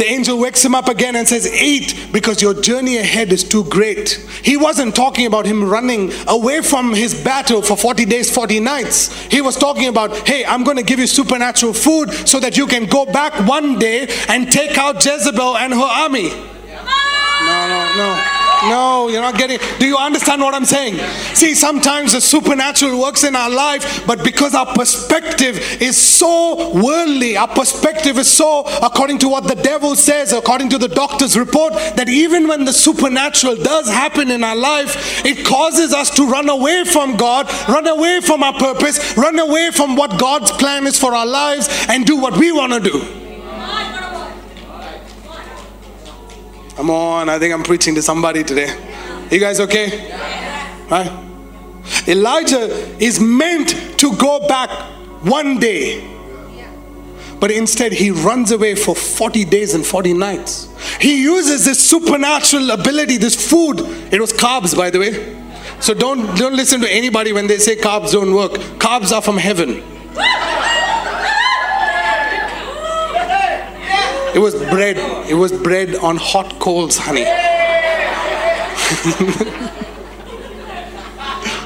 The 0.00 0.06
angel 0.06 0.38
wakes 0.38 0.64
him 0.64 0.74
up 0.74 0.88
again 0.88 1.14
and 1.14 1.28
says, 1.28 1.46
Eat 1.60 2.08
because 2.10 2.40
your 2.40 2.54
journey 2.54 2.96
ahead 2.96 3.30
is 3.32 3.44
too 3.44 3.64
great. 3.64 4.12
He 4.42 4.56
wasn't 4.56 4.96
talking 4.96 5.26
about 5.26 5.44
him 5.44 5.62
running 5.62 6.10
away 6.26 6.62
from 6.62 6.94
his 6.94 7.12
battle 7.22 7.60
for 7.60 7.76
40 7.76 8.06
days, 8.06 8.34
40 8.34 8.60
nights. 8.60 9.14
He 9.24 9.42
was 9.42 9.56
talking 9.58 9.88
about, 9.88 10.26
Hey, 10.26 10.42
I'm 10.46 10.64
going 10.64 10.78
to 10.78 10.82
give 10.82 10.98
you 10.98 11.06
supernatural 11.06 11.74
food 11.74 12.10
so 12.26 12.40
that 12.40 12.56
you 12.56 12.66
can 12.66 12.86
go 12.86 13.04
back 13.04 13.46
one 13.46 13.78
day 13.78 14.08
and 14.28 14.50
take 14.50 14.78
out 14.78 15.04
Jezebel 15.04 15.58
and 15.58 15.74
her 15.74 15.80
army. 15.80 16.30
No, 16.30 17.68
no, 17.68 17.96
no. 17.96 18.39
No, 18.64 19.08
you're 19.08 19.22
not 19.22 19.38
getting. 19.38 19.58
Do 19.78 19.86
you 19.86 19.96
understand 19.96 20.42
what 20.42 20.54
I'm 20.54 20.66
saying? 20.66 20.98
See, 21.34 21.54
sometimes 21.54 22.12
the 22.12 22.20
supernatural 22.20 23.00
works 23.00 23.24
in 23.24 23.34
our 23.34 23.48
life, 23.48 24.06
but 24.06 24.22
because 24.22 24.54
our 24.54 24.66
perspective 24.66 25.58
is 25.80 25.96
so 25.96 26.70
worldly, 26.74 27.36
our 27.36 27.48
perspective 27.48 28.18
is 28.18 28.28
so 28.30 28.64
according 28.82 29.18
to 29.20 29.28
what 29.28 29.44
the 29.44 29.54
devil 29.54 29.96
says, 29.96 30.32
according 30.32 30.68
to 30.70 30.78
the 30.78 30.88
doctor's 30.88 31.38
report, 31.38 31.72
that 31.72 32.08
even 32.08 32.48
when 32.48 32.64
the 32.64 32.72
supernatural 32.72 33.56
does 33.56 33.88
happen 33.88 34.30
in 34.30 34.44
our 34.44 34.56
life, 34.56 35.24
it 35.24 35.46
causes 35.46 35.94
us 35.94 36.14
to 36.16 36.26
run 36.26 36.48
away 36.48 36.84
from 36.84 37.16
God, 37.16 37.50
run 37.68 37.86
away 37.86 38.20
from 38.20 38.42
our 38.42 38.54
purpose, 38.54 39.16
run 39.16 39.38
away 39.38 39.70
from 39.70 39.96
what 39.96 40.18
God's 40.18 40.50
plan 40.52 40.86
is 40.86 40.98
for 40.98 41.14
our 41.14 41.26
lives, 41.26 41.68
and 41.88 42.04
do 42.04 42.16
what 42.16 42.36
we 42.36 42.52
want 42.52 42.72
to 42.72 42.80
do. 42.80 43.19
Come 46.76 46.90
on, 46.90 47.28
I 47.28 47.38
think 47.38 47.52
I'm 47.52 47.62
preaching 47.62 47.94
to 47.96 48.02
somebody 48.02 48.42
today. 48.44 48.68
You 49.30 49.38
guys 49.38 49.60
okay? 49.60 50.10
Right? 50.90 51.10
Elijah 52.08 52.66
is 53.02 53.20
meant 53.20 53.98
to 53.98 54.16
go 54.16 54.46
back 54.48 54.70
one 55.22 55.58
day. 55.58 56.06
But 57.38 57.50
instead, 57.50 57.92
he 57.92 58.10
runs 58.10 58.52
away 58.52 58.74
for 58.74 58.94
40 58.94 59.46
days 59.46 59.74
and 59.74 59.84
40 59.84 60.12
nights. 60.12 60.68
He 61.00 61.22
uses 61.22 61.64
this 61.64 61.88
supernatural 61.88 62.70
ability, 62.70 63.16
this 63.16 63.50
food. 63.50 63.80
It 64.12 64.20
was 64.20 64.32
carbs, 64.32 64.76
by 64.76 64.90
the 64.90 64.98
way. 64.98 65.36
So 65.80 65.94
don't, 65.94 66.36
don't 66.36 66.54
listen 66.54 66.82
to 66.82 66.92
anybody 66.92 67.32
when 67.32 67.46
they 67.46 67.56
say 67.56 67.76
carbs 67.76 68.12
don't 68.12 68.34
work. 68.34 68.52
Carbs 68.78 69.10
are 69.10 69.22
from 69.22 69.38
heaven. 69.38 69.82
It 74.34 74.38
was 74.38 74.54
bread. 74.54 74.96
It 75.28 75.34
was 75.34 75.52
bread 75.52 75.96
on 75.96 76.16
hot 76.16 76.58
coals, 76.58 76.96
honey. 76.96 77.24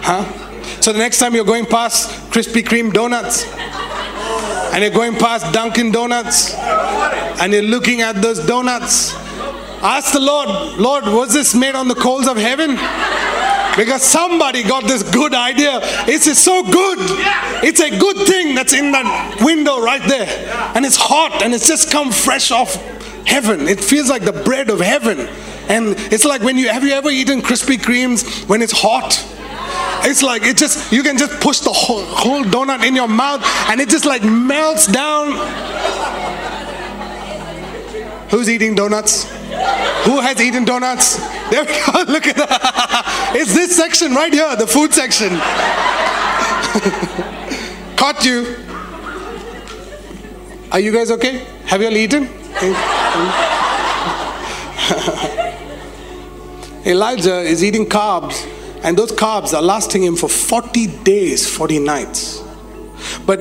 huh? 0.03 0.25
So 0.81 0.93
the 0.93 0.99
next 0.99 1.19
time 1.19 1.35
you're 1.35 1.45
going 1.45 1.67
past 1.67 2.11
Krispy 2.31 2.63
Kreme 2.63 2.93
donuts 2.93 3.47
and 4.75 4.83
you're 4.83 4.93
going 4.93 5.15
past 5.15 5.53
Dunkin' 5.55 5.93
Donuts 5.93 6.55
and 6.55 7.53
you're 7.53 7.63
looking 7.63 8.01
at 8.01 8.21
those 8.21 8.45
donuts, 8.45 9.15
ask 9.83 10.13
the 10.13 10.21
Lord, 10.21 10.49
Lord, 10.79 11.05
was 11.05 11.33
this 11.33 11.55
made 11.55 11.75
on 11.75 11.89
the 11.89 11.95
coals 11.95 12.27
of 12.27 12.37
heaven? 12.37 12.77
Because 13.77 14.03
somebody 14.03 14.63
got 14.63 14.85
this 14.85 15.03
good 15.03 15.35
idea. 15.35 15.81
It's 16.07 16.39
so 16.39 16.63
good. 16.63 16.99
It's 17.65 17.81
a 17.81 17.91
good 17.91 18.27
thing 18.27 18.55
that's 18.55 18.73
in 18.73 18.93
that 18.93 19.41
window 19.41 19.81
right 19.81 20.03
there. 20.09 20.29
And 20.75 20.85
it's 20.85 20.97
hot 20.97 21.43
and 21.43 21.53
it's 21.53 21.67
just 21.67 21.91
come 21.91 22.13
fresh 22.13 22.51
off 22.51 22.75
heaven. 23.27 23.67
It 23.69 23.81
feels 23.81 24.09
like 24.09 24.23
the 24.23 24.33
bread 24.33 24.71
of 24.71 24.81
heaven. 24.81 25.29
And 25.69 25.97
it's 26.13 26.25
like 26.25 26.43
when 26.43 26.57
you 26.57 26.69
have 26.69 26.85
you 26.85 26.93
ever 26.93 27.11
eaten 27.11 27.41
Krispy 27.41 27.77
Kremes 27.77 28.49
when 28.49 28.63
it's 28.63 28.73
hot? 28.73 29.25
It's 30.07 30.23
like 30.23 30.43
it 30.43 30.57
just 30.57 30.93
you 30.93 31.03
can 31.03 31.17
just 31.17 31.41
push 31.41 31.61
the 31.61 31.73
whole, 31.73 32.05
whole 32.05 32.45
donut 32.45 32.87
in 32.87 32.95
your 32.95 33.09
mouth 33.09 33.43
and 33.69 33.81
it 33.81 33.89
just 33.89 34.05
like 34.05 34.23
melts 34.23 34.87
down. 34.87 35.33
Who's 38.31 38.51
eating 38.51 38.75
donuts? 38.75 39.25
Who 40.05 40.21
has 40.21 40.41
eaten 40.41 40.65
donuts? 40.65 41.19
There 41.51 41.65
we 41.65 41.67
go. 41.67 42.05
Look 42.13 42.27
at 42.27 42.37
that. 42.37 43.33
It's 43.35 43.55
this 43.55 43.77
section 43.77 44.15
right 44.15 44.33
here, 44.33 44.57
the 44.57 44.67
food 44.67 44.95
section. 44.95 45.31
Caught 47.97 48.25
you. 48.25 48.57
Are 50.73 50.81
you 50.81 50.93
guys 50.93 51.11
okay? 51.13 51.45
Have 51.67 51.81
you 51.81 51.87
all 51.89 51.97
eaten? 51.97 52.25
Elijah 56.87 57.41
is 57.41 57.65
eating 57.65 57.87
carbs, 57.87 58.47
and 58.83 58.99
those 58.99 59.13
carbs 59.13 59.55
are 59.55 59.63
lasting 59.63 60.03
him 60.03 60.17
for 60.17 60.29
40 60.29 60.87
days, 61.05 61.49
40 61.49 61.79
nights. 61.79 62.43
But 63.25 63.39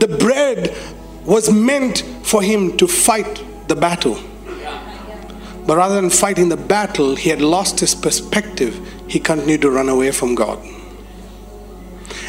the 0.00 0.08
bread 0.18 0.76
was 1.24 1.50
meant 1.50 2.02
for 2.24 2.42
him 2.42 2.76
to 2.78 2.88
fight 2.88 3.44
the 3.68 3.76
battle. 3.76 4.18
But 5.66 5.76
rather 5.76 5.94
than 5.94 6.10
fighting 6.10 6.48
the 6.48 6.56
battle, 6.56 7.14
he 7.14 7.30
had 7.30 7.40
lost 7.40 7.78
his 7.80 7.94
perspective. 7.94 8.78
He 9.08 9.20
continued 9.20 9.62
to 9.62 9.70
run 9.70 9.88
away 9.88 10.10
from 10.10 10.34
God. 10.34 10.58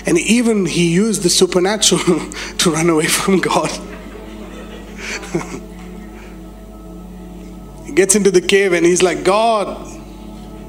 And 0.06 0.20
even 0.20 0.66
he 0.66 0.94
used 0.94 1.24
the 1.24 1.30
supernatural 1.30 2.02
to 2.60 2.72
run 2.72 2.90
away 2.90 3.08
from 3.08 3.40
God. 3.40 3.70
he 7.86 7.94
gets 7.94 8.16
into 8.16 8.32
the 8.32 8.42
cave 8.42 8.74
and 8.74 8.86
he's 8.86 9.02
like, 9.02 9.24
God, 9.24 9.88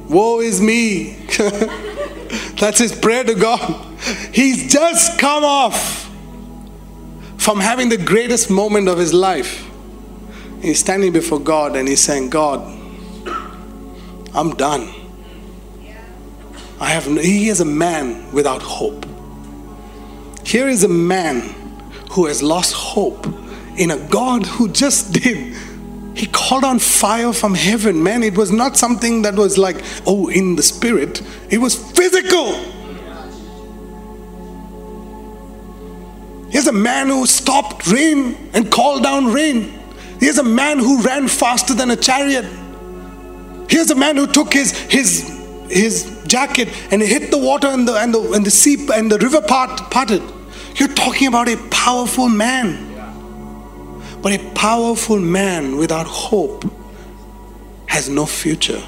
woe 0.09 0.39
is 0.41 0.61
me. 0.61 1.27
That's 2.59 2.79
his 2.79 2.93
prayer 2.93 3.25
to 3.25 3.35
God. 3.35 3.85
He's 4.33 4.73
just 4.73 5.19
come 5.19 5.43
off 5.45 6.11
from 7.37 7.61
having 7.61 7.91
the 7.91 7.99
greatest 7.99 8.51
moment 8.51 8.89
of 8.89 8.97
his 8.97 9.13
life. 9.13 9.69
He's 10.65 10.79
standing 10.79 11.13
before 11.13 11.41
God 11.41 11.77
and 11.77 11.87
he's 11.87 12.01
saying, 12.01 12.31
God, 12.31 12.61
I'm 14.35 14.57
done. 14.57 14.89
I 16.81 16.89
have 16.89 17.07
no, 17.07 17.21
he 17.21 17.51
is 17.51 17.61
a 17.61 17.67
man 17.67 18.33
without 18.33 18.63
hope. 18.63 19.05
Here 20.43 20.67
is 20.67 20.83
a 20.83 20.89
man 20.89 21.41
who 22.13 22.25
has 22.25 22.43
lost 22.43 22.73
hope 22.73 23.27
in 23.77 23.91
a 23.91 23.99
God 24.09 24.47
who 24.47 24.71
just 24.71 25.13
did. 25.23 25.55
He 26.17 26.27
called 26.29 26.65
on 26.65 26.79
fire 26.79 27.35
from 27.35 27.55
heaven, 27.55 28.03
man. 28.03 28.23
It 28.23 28.39
was 28.39 28.51
not 28.51 28.79
something 28.79 29.21
that 29.21 29.35
was 29.35 29.59
like, 29.59 29.85
oh, 30.07 30.29
in 30.29 30.57
the 30.57 30.63
spirit, 30.63 31.21
it 31.51 31.59
was 31.59 31.77
physical. 31.93 32.55
Here's 36.49 36.69
a 36.69 36.73
man 36.73 37.09
who 37.09 37.27
stopped 37.27 37.87
rain 37.87 38.49
and 38.55 38.73
called 38.73 39.03
down 39.03 39.27
rain. 39.27 39.84
Here's 40.21 40.39
a 40.39 40.45
man 40.45 40.79
who 40.79 41.03
ran 41.03 41.29
faster 41.29 41.75
than 41.75 41.91
a 41.91 41.97
chariot. 41.97 42.45
Here's 43.69 43.91
a 43.91 43.95
man 43.95 44.17
who 44.17 44.27
took 44.27 44.53
his 44.53 44.73
his 44.73 45.31
his 45.69 46.23
jacket 46.27 46.69
and 46.93 47.03
hit 47.03 47.31
the 47.31 47.39
water 47.39 47.69
and 47.69 47.87
the 47.89 47.95
and 47.95 48.15
the 48.15 48.33
and 48.33 48.45
the 48.45 48.51
sea 48.51 48.87
and 48.93 49.11
the 49.11 49.19
river 49.19 49.41
part 49.41 49.91
parted. 49.91 50.23
You're 50.77 50.89
talking 50.89 51.29
about 51.29 51.49
a 51.49 51.57
powerful 51.71 52.29
man. 52.29 52.93
But 54.23 54.33
a 54.33 54.51
powerful 54.55 55.21
man 55.21 55.77
without 55.77 56.07
hope 56.07 56.65
has 57.87 58.09
no 58.09 58.25
future. 58.25 58.83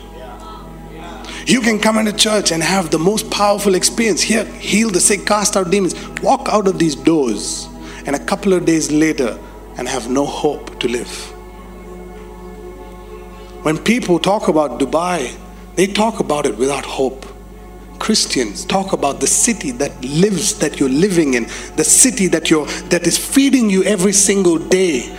You 1.46 1.60
can 1.60 1.78
come 1.78 1.98
into 1.98 2.12
church 2.12 2.50
and 2.50 2.62
have 2.62 2.90
the 2.90 2.98
most 2.98 3.30
powerful 3.30 3.74
experience. 3.74 4.22
Here, 4.22 4.44
heal 4.44 4.90
the 4.90 4.98
sick, 4.98 5.26
cast 5.26 5.56
out 5.56 5.70
demons, 5.70 5.94
walk 6.20 6.48
out 6.50 6.66
of 6.66 6.78
these 6.78 6.96
doors, 6.96 7.68
and 8.04 8.16
a 8.16 8.18
couple 8.18 8.52
of 8.52 8.64
days 8.64 8.90
later, 8.90 9.38
and 9.76 9.88
have 9.88 10.08
no 10.08 10.24
hope 10.24 10.78
to 10.80 10.88
live. 10.88 11.32
When 13.62 13.78
people 13.78 14.18
talk 14.18 14.48
about 14.48 14.78
Dubai, 14.78 15.36
they 15.74 15.86
talk 15.86 16.20
about 16.20 16.46
it 16.46 16.56
without 16.56 16.84
hope. 16.84 17.26
Christians 17.98 18.64
talk 18.64 18.92
about 18.92 19.20
the 19.20 19.26
city 19.26 19.70
that 19.72 20.04
lives 20.04 20.58
that 20.58 20.78
you're 20.78 20.88
living 20.88 21.34
in, 21.34 21.44
the 21.76 21.84
city 21.84 22.28
that 22.28 22.50
you're 22.50 22.66
that 22.90 23.06
is 23.06 23.18
feeding 23.18 23.68
you 23.70 23.82
every 23.84 24.12
single 24.12 24.58
day 24.58 25.10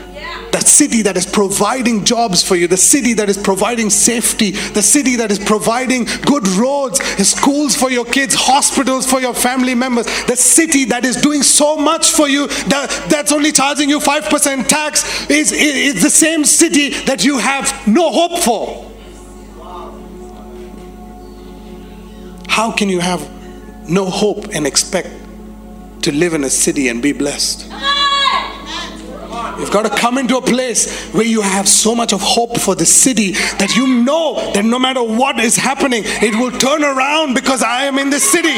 that 0.52 0.68
city 0.68 1.02
that 1.04 1.18
is 1.18 1.26
providing 1.26 2.04
jobs 2.04 2.44
for 2.44 2.56
you, 2.56 2.68
the 2.68 2.78
city 2.78 3.14
that 3.14 3.30
is 3.30 3.38
providing 3.38 3.90
safety, 3.90 4.52
the 4.52 4.82
city 4.82 5.16
that 5.18 5.32
is 5.32 5.40
providing 5.40 6.06
good 6.26 6.48
roads, 6.50 7.00
schools 7.28 7.76
for 7.76 7.92
your 7.92 8.06
kids, 8.06 8.34
hospitals 8.36 9.10
for 9.10 9.20
your 9.20 9.34
family 9.34 9.76
members, 9.76 10.06
the 10.26 10.36
city 10.36 10.86
that 10.86 11.06
is 11.06 11.18
doing 11.18 11.44
so 11.44 11.76
much 11.76 12.12
for 12.12 12.28
you 12.28 12.48
that, 12.48 13.08
that's 13.10 13.32
only 13.32 13.52
charging 13.52 13.90
you 13.90 14.00
5% 14.00 14.68
tax 14.68 15.30
is, 15.30 15.52
is 15.52 16.02
the 16.02 16.10
same 16.10 16.46
city 16.46 16.90
that 17.06 17.24
you 17.24 17.38
have 17.40 17.88
no 17.88 18.12
hope 18.12 18.40
for. 18.40 18.88
How 22.48 22.72
can 22.72 22.90
you 22.90 23.00
have 23.00 23.22
no 23.88 24.06
hope 24.06 24.46
and 24.54 24.66
expect 24.66 25.10
to 26.02 26.12
live 26.12 26.34
in 26.34 26.44
a 26.44 26.50
city 26.50 26.88
and 26.88 27.02
be 27.02 27.14
blessed? 27.14 27.70
You've 29.60 29.72
got 29.72 29.84
to 29.84 29.90
come 29.90 30.18
into 30.18 30.38
a 30.38 30.42
place 30.42 31.10
where 31.14 31.26
you 31.26 31.42
have 31.42 31.68
so 31.68 31.96
much 31.96 32.14
of 32.14 32.22
hope 32.22 32.60
for 32.60 32.76
the 32.76 32.86
city 32.86 33.32
that 33.58 33.76
you 33.76 34.04
know 34.04 34.52
that 34.54 34.66
no 34.66 34.80
matter 34.80 35.02
what 35.04 35.40
is 35.40 35.56
happening, 35.56 36.04
it 36.06 36.36
will 36.36 36.52
turn 36.52 36.84
around 36.84 37.34
because 37.34 37.64
I 37.64 37.86
am 37.86 37.98
in 37.98 38.10
the 38.10 38.20
city. 38.20 38.56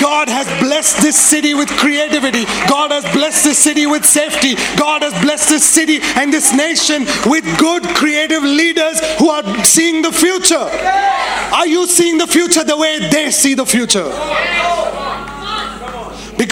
God 0.00 0.28
has 0.28 0.46
blessed 0.60 0.98
this 0.98 1.16
city 1.16 1.54
with 1.54 1.68
creativity. 1.70 2.44
God 2.68 2.90
has 2.90 3.04
blessed 3.12 3.44
this 3.44 3.58
city 3.58 3.86
with 3.86 4.04
safety. 4.04 4.54
God 4.76 5.02
has 5.02 5.12
blessed 5.22 5.48
this 5.48 5.64
city 5.64 6.00
and 6.16 6.32
this 6.32 6.52
nation 6.54 7.04
with 7.26 7.44
good 7.58 7.84
creative 7.94 8.42
leaders 8.42 9.00
who 9.18 9.28
are 9.30 9.64
seeing 9.64 10.02
the 10.02 10.12
future. 10.12 10.68
Are 11.54 11.66
you 11.66 11.86
seeing 11.86 12.18
the 12.18 12.26
future 12.26 12.64
the 12.64 12.76
way 12.76 12.98
they 13.10 13.30
see 13.30 13.54
the 13.54 13.66
future? 13.66 14.10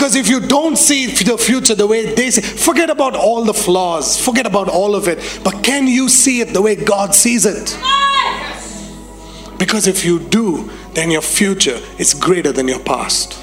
Because 0.03 0.17
if 0.17 0.29
you 0.29 0.41
don't 0.41 0.75
see 0.75 1.07
the 1.07 1.39
future 1.39 1.77
the 1.77 1.87
way 1.87 2.13
they 2.13 2.29
see, 2.33 2.41
forget 2.41 2.91
about 2.91 3.15
all 3.15 3.45
the 3.45 3.55
flaws, 3.55 4.21
forget 4.21 4.47
about 4.47 4.69
all 4.69 4.97
of 4.97 5.07
it. 5.07 5.41
But 5.45 5.63
can 5.63 5.87
you 5.87 6.09
see 6.09 6.41
it 6.41 6.53
the 6.53 6.61
way 6.61 6.75
God 6.75 7.15
sees 7.15 7.47
it? 7.47 7.79
Because 9.61 9.87
if 9.87 10.05
you 10.05 10.19
do, 10.19 10.69
then 10.95 11.13
your 11.13 11.23
future 11.23 11.79
is 12.01 12.15
greater 12.15 12.51
than 12.51 12.67
your 12.67 12.81
past. 12.81 13.41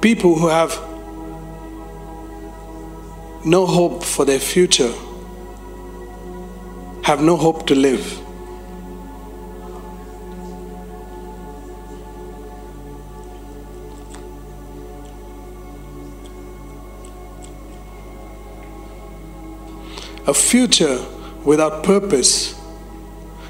People 0.00 0.36
who 0.36 0.48
have 0.48 0.72
no 3.44 3.66
hope 3.66 4.02
for 4.02 4.24
their 4.24 4.40
future 4.40 4.90
have 7.08 7.22
no 7.22 7.38
hope 7.38 7.66
to 7.66 7.74
live. 7.74 8.20
A 20.26 20.34
future 20.34 21.02
without 21.46 21.82
purpose 21.82 22.60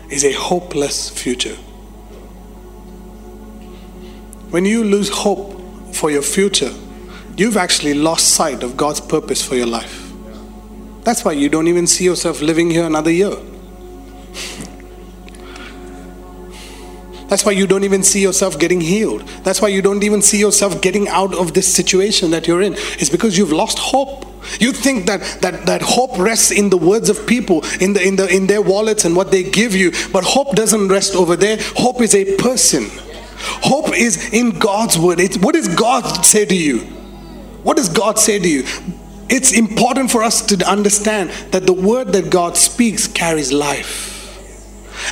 is 0.08 0.24
a 0.24 0.30
hopeless 0.30 1.10
future. 1.10 1.56
When 4.50 4.64
you 4.64 4.84
lose 4.84 5.08
hope 5.08 5.60
for 5.96 6.12
your 6.12 6.22
future, 6.22 6.72
you've 7.36 7.56
actually 7.56 7.94
lost 7.94 8.34
sight 8.34 8.62
of 8.62 8.76
God's 8.76 9.00
purpose 9.00 9.44
for 9.44 9.56
your 9.56 9.66
life. 9.66 10.07
That's 11.02 11.24
why 11.24 11.32
you 11.32 11.48
don't 11.48 11.68
even 11.68 11.86
see 11.86 12.04
yourself 12.04 12.40
living 12.40 12.70
here 12.70 12.84
another 12.84 13.10
year. 13.10 13.36
That's 17.28 17.44
why 17.44 17.52
you 17.52 17.66
don't 17.66 17.84
even 17.84 18.02
see 18.02 18.22
yourself 18.22 18.58
getting 18.58 18.80
healed. 18.80 19.20
That's 19.44 19.60
why 19.60 19.68
you 19.68 19.82
don't 19.82 20.02
even 20.02 20.22
see 20.22 20.38
yourself 20.38 20.80
getting 20.80 21.08
out 21.08 21.34
of 21.34 21.52
this 21.52 21.72
situation 21.72 22.30
that 22.30 22.48
you're 22.48 22.62
in. 22.62 22.72
It's 22.98 23.10
because 23.10 23.36
you've 23.36 23.52
lost 23.52 23.78
hope. 23.78 24.24
You 24.58 24.72
think 24.72 25.06
that, 25.06 25.20
that, 25.42 25.66
that 25.66 25.82
hope 25.82 26.18
rests 26.18 26.50
in 26.50 26.70
the 26.70 26.78
words 26.78 27.10
of 27.10 27.26
people, 27.26 27.64
in, 27.80 27.92
the, 27.92 28.02
in, 28.02 28.16
the, 28.16 28.34
in 28.34 28.46
their 28.46 28.62
wallets 28.62 29.04
and 29.04 29.14
what 29.14 29.30
they 29.30 29.42
give 29.42 29.74
you. 29.74 29.92
But 30.10 30.24
hope 30.24 30.56
doesn't 30.56 30.88
rest 30.88 31.14
over 31.14 31.36
there. 31.36 31.58
Hope 31.76 32.00
is 32.00 32.14
a 32.14 32.36
person. 32.38 32.86
Hope 33.36 33.94
is 33.94 34.32
in 34.32 34.58
God's 34.58 34.98
word. 34.98 35.20
It's, 35.20 35.36
what 35.36 35.54
does 35.54 35.68
God 35.68 36.24
say 36.24 36.46
to 36.46 36.56
you? 36.56 36.78
What 37.62 37.76
does 37.76 37.90
God 37.90 38.18
say 38.18 38.38
to 38.38 38.48
you? 38.48 38.64
It's 39.28 39.52
important 39.52 40.10
for 40.10 40.22
us 40.22 40.40
to 40.46 40.68
understand 40.68 41.30
that 41.52 41.66
the 41.66 41.72
word 41.72 42.12
that 42.12 42.30
God 42.30 42.56
speaks 42.56 43.06
carries 43.06 43.52
life. 43.52 44.14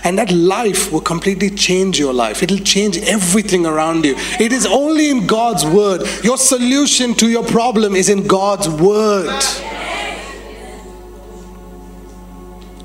And 0.05 0.19
that 0.19 0.33
life 0.33 0.91
will 0.91 1.01
completely 1.01 1.51
change 1.51 1.99
your 1.99 2.13
life. 2.13 2.43
It'll 2.43 2.59
change 2.59 2.99
everything 2.99 3.67
around 3.67 4.05
you. 4.05 4.15
It 4.41 4.53
is 4.53 4.67
only 4.67 5.11
in 5.11 5.27
God's 5.27 5.65
word. 5.65 6.03
Your 6.25 6.37
solution 6.39 7.15
to 7.15 7.29
your 7.29 7.45
problem 7.45 7.95
is 7.95 8.09
in 8.09 8.27
God's 8.27 8.69
word. 8.69 9.43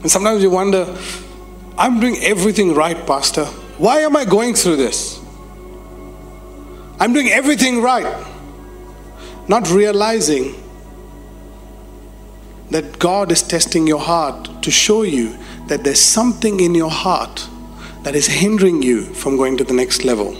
And 0.02 0.12
sometimes 0.12 0.44
you 0.44 0.50
wonder, 0.50 0.96
I'm 1.78 2.00
doing 2.00 2.18
everything 2.18 2.74
right, 2.74 3.06
Pastor. 3.08 3.46
Why 3.78 4.02
am 4.02 4.16
I 4.16 4.26
going 4.26 4.54
through 4.54 4.76
this? 4.78 5.20
I'm 7.00 7.14
doing 7.14 7.30
everything 7.30 7.82
right. 7.82 8.26
Not 9.48 9.70
realizing 9.72 10.61
that 12.72 13.00
God 13.00 13.32
is 13.32 13.44
testing 13.44 13.86
your 13.86 14.00
heart 14.00 14.64
to 14.64 14.72
show 14.72 15.04
you 15.04 15.38
that 15.68 15.84
there's 15.84 16.02
something 16.02 16.60
in 16.60 16.74
your 16.74 16.90
heart 16.90 17.48
that 18.04 18.16
is 18.16 18.28
hindering 18.28 18.82
you 18.82 19.04
from 19.14 19.38
going 19.38 19.58
to 19.58 19.64
the 19.64 19.74
next 19.74 20.04
level. 20.04 20.34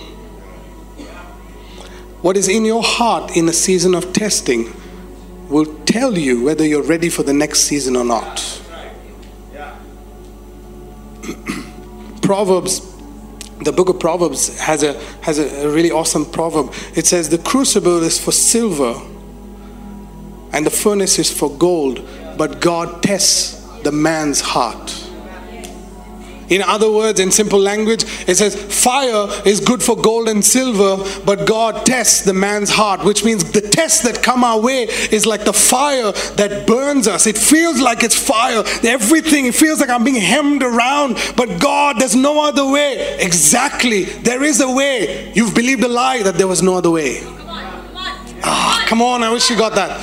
What 2.22 2.36
is 2.36 2.48
in 2.48 2.64
your 2.64 2.82
heart 2.82 3.36
in 3.36 3.48
a 3.48 3.52
season 3.52 3.94
of 3.94 4.12
testing 4.12 4.72
will 5.48 5.66
tell 5.84 6.16
you 6.16 6.42
whether 6.44 6.66
you're 6.66 6.82
ready 6.82 7.08
for 7.08 7.22
the 7.22 7.32
next 7.32 7.60
season 7.60 7.96
or 7.96 8.04
not. 8.04 8.40
Proverbs, 12.22 12.80
the 13.60 13.72
book 13.72 13.88
of 13.88 14.00
Proverbs 14.00 14.58
has 14.60 14.82
a 14.82 14.94
has 15.22 15.38
a, 15.38 15.68
really 15.68 15.90
awesome 15.90 16.24
proverb. 16.24 16.72
It 16.94 17.06
says, 17.06 17.28
"The 17.28 17.38
crucible 17.38 18.02
is 18.02 18.18
for 18.18 18.32
silver, 18.32 19.00
and 20.52 20.64
the 20.66 20.70
furnace 20.70 21.18
is 21.18 21.30
for 21.30 21.50
gold, 21.50 22.08
but 22.36 22.60
God 22.60 23.02
tests 23.02 23.60
the 23.82 23.92
man's 23.92 24.40
heart." 24.40 24.92
In 26.52 26.60
other 26.60 26.92
words, 26.92 27.18
in 27.18 27.30
simple 27.30 27.58
language, 27.58 28.04
it 28.26 28.36
says 28.36 28.54
fire 28.54 29.26
is 29.46 29.58
good 29.58 29.82
for 29.82 29.96
gold 29.96 30.28
and 30.28 30.44
silver, 30.44 31.02
but 31.24 31.46
God 31.46 31.86
tests 31.86 32.20
the 32.20 32.34
man's 32.34 32.68
heart, 32.68 33.04
which 33.04 33.24
means 33.24 33.42
the 33.52 33.62
tests 33.62 34.02
that 34.02 34.22
come 34.22 34.44
our 34.44 34.60
way 34.60 34.82
is 35.10 35.24
like 35.24 35.46
the 35.46 35.54
fire 35.54 36.12
that 36.36 36.66
burns 36.66 37.08
us. 37.08 37.26
It 37.26 37.38
feels 37.38 37.80
like 37.80 38.04
it's 38.04 38.14
fire. 38.14 38.62
Everything, 38.84 39.46
it 39.46 39.54
feels 39.54 39.80
like 39.80 39.88
I'm 39.88 40.04
being 40.04 40.20
hemmed 40.20 40.62
around, 40.62 41.16
but 41.36 41.58
God, 41.58 41.96
there's 41.98 42.14
no 42.14 42.44
other 42.46 42.66
way. 42.66 43.16
Exactly. 43.20 44.04
There 44.04 44.42
is 44.42 44.60
a 44.60 44.70
way. 44.70 45.32
You've 45.34 45.54
believed 45.54 45.82
a 45.84 45.88
lie 45.88 46.22
that 46.22 46.34
there 46.34 46.48
was 46.48 46.62
no 46.62 46.74
other 46.74 46.90
way. 46.90 47.22
Ah, 48.44 48.84
come 48.88 49.00
on, 49.00 49.22
I 49.22 49.30
wish 49.30 49.48
you 49.48 49.56
got 49.56 49.74
that 49.76 50.02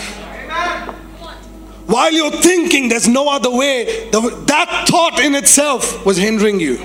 while 1.89 2.13
you're 2.13 2.29
thinking 2.29 2.87
there's 2.87 3.07
no 3.07 3.29
other 3.29 3.49
way, 3.49 4.09
the, 4.11 4.21
that 4.45 4.85
thought 4.87 5.19
in 5.19 5.33
itself 5.33 6.05
was 6.05 6.17
hindering 6.17 6.59
you. 6.59 6.77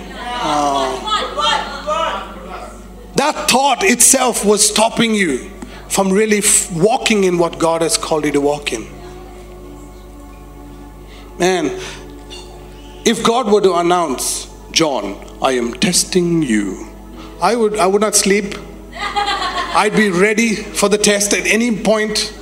That 3.17 3.47
thought 3.49 3.85
itself 3.85 4.47
was 4.47 4.67
stopping 4.67 5.15
you 5.15 5.51
from 5.91 6.11
really 6.11 6.39
f- 6.39 6.73
walking 6.73 7.25
in 7.25 7.37
what 7.37 7.59
God 7.59 7.83
has 7.83 7.99
called 7.99 8.25
you 8.25 8.33
to 8.33 8.41
walk 8.41 8.73
in. 8.73 8.87
Man, 11.39 11.67
if 13.05 13.23
God 13.23 13.53
were 13.53 13.61
to 13.61 13.75
announce, 13.75 14.49
John, 14.73 15.23
I 15.43 15.53
am 15.53 15.75
testing 15.75 16.43
you, 16.43 16.89
I 17.43 17.57
would, 17.57 17.79
I 17.79 17.87
would 17.87 18.01
not 18.01 18.15
sleep. 18.15 18.55
I'd 18.97 19.95
be 19.95 20.09
ready 20.09 20.55
for 20.55 20.89
the 20.89 20.97
test 20.97 21.35
at 21.35 21.47
any 21.47 21.77
point. 21.83 22.33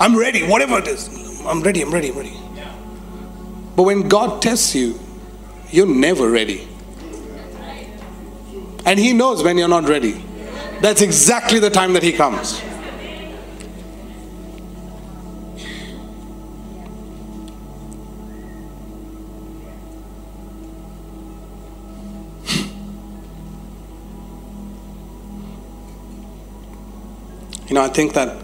I'm 0.00 0.16
ready, 0.16 0.44
whatever 0.44 0.78
it 0.78 0.88
is. 0.88 1.21
I'm 1.46 1.62
ready, 1.62 1.82
I'm 1.82 1.92
ready, 1.92 2.10
I'm 2.10 2.16
ready. 2.16 2.36
But 3.76 3.84
when 3.84 4.08
God 4.08 4.42
tests 4.42 4.74
you, 4.74 4.98
you're 5.70 5.86
never 5.86 6.30
ready. 6.30 6.68
And 8.84 8.98
He 8.98 9.12
knows 9.12 9.42
when 9.42 9.58
you're 9.58 9.68
not 9.68 9.88
ready. 9.88 10.24
That's 10.80 11.00
exactly 11.00 11.58
the 11.58 11.70
time 11.70 11.92
that 11.94 12.02
He 12.02 12.12
comes. 12.12 12.60
You 27.68 27.76
know, 27.76 27.82
I 27.84 27.88
think 27.88 28.12
that 28.12 28.41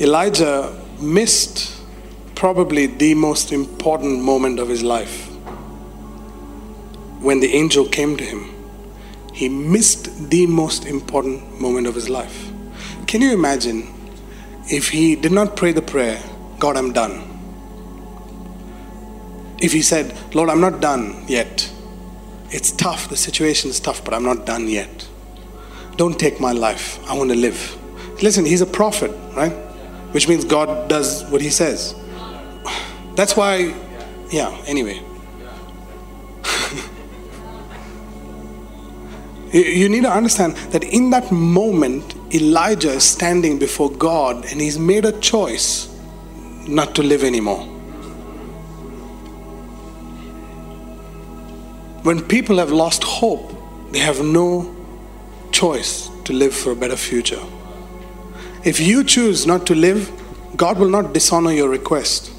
Elijah 0.00 0.76
missed 1.00 1.80
probably 2.34 2.86
the 2.86 3.14
most 3.14 3.52
important 3.52 4.20
moment 4.20 4.58
of 4.58 4.68
his 4.68 4.82
life 4.82 5.28
when 7.20 7.38
the 7.38 7.54
angel 7.54 7.86
came 7.86 8.16
to 8.16 8.24
him. 8.24 8.50
He 9.32 9.48
missed 9.48 10.30
the 10.30 10.46
most 10.46 10.84
important 10.84 11.60
moment 11.60 11.86
of 11.86 11.94
his 11.94 12.08
life. 12.08 12.50
Can 13.06 13.20
you 13.20 13.32
imagine 13.32 13.86
if 14.66 14.88
he 14.88 15.14
did 15.14 15.30
not 15.30 15.54
pray 15.56 15.70
the 15.70 15.82
prayer, 15.82 16.20
God, 16.58 16.76
I'm 16.76 16.92
done? 16.92 17.22
If 19.60 19.72
he 19.72 19.80
said, 19.80 20.12
Lord, 20.34 20.50
I'm 20.50 20.60
not 20.60 20.80
done 20.80 21.24
yet. 21.28 21.70
It's 22.50 22.72
tough, 22.72 23.08
the 23.08 23.16
situation 23.16 23.70
is 23.70 23.78
tough, 23.78 24.04
but 24.04 24.12
I'm 24.12 24.24
not 24.24 24.44
done 24.44 24.66
yet. 24.66 25.08
Don't 25.96 26.18
take 26.18 26.40
my 26.40 26.50
life. 26.50 26.98
I 27.08 27.16
want 27.16 27.30
to 27.30 27.36
live. 27.36 27.78
Listen, 28.22 28.44
he's 28.44 28.60
a 28.60 28.66
prophet, 28.66 29.12
right? 29.36 29.63
Which 30.14 30.28
means 30.28 30.44
God 30.44 30.88
does 30.88 31.24
what 31.24 31.40
He 31.40 31.50
says. 31.50 31.92
That's 33.16 33.36
why, 33.36 33.74
yeah, 34.30 34.56
anyway. 34.64 35.02
You, 39.52 39.88
need 39.88 40.02
to 40.02 40.10
understand 40.10 40.56
that 40.72 40.82
in 40.82 41.10
that 41.10 41.30
moment, 41.30 42.16
Elijah 42.34 42.90
is 42.90 43.04
standing 43.04 43.56
before 43.56 43.88
God 43.88 44.44
and 44.46 44.60
he's 44.60 44.80
made 44.80 45.04
a 45.04 45.12
choice 45.20 45.88
not 46.66 46.96
to 46.96 47.04
live 47.04 47.22
anymore. 47.22 47.64
When 52.02 52.20
people 52.26 52.56
have 52.56 52.72
lost 52.72 53.04
hope, 53.04 53.54
they 53.92 54.00
have 54.00 54.24
no 54.24 54.74
choice 55.52 56.10
to 56.24 56.32
live 56.32 56.52
for 56.52 56.72
a 56.72 56.76
better 56.76 56.96
future. 56.96 57.40
If 58.64 58.80
you 58.80 59.04
choose 59.04 59.46
not 59.46 59.66
to 59.66 59.74
live, 59.74 60.10
God 60.56 60.78
will 60.78 60.88
not 60.88 61.12
dishonor 61.12 61.52
your 61.52 61.68
request. 61.68 62.30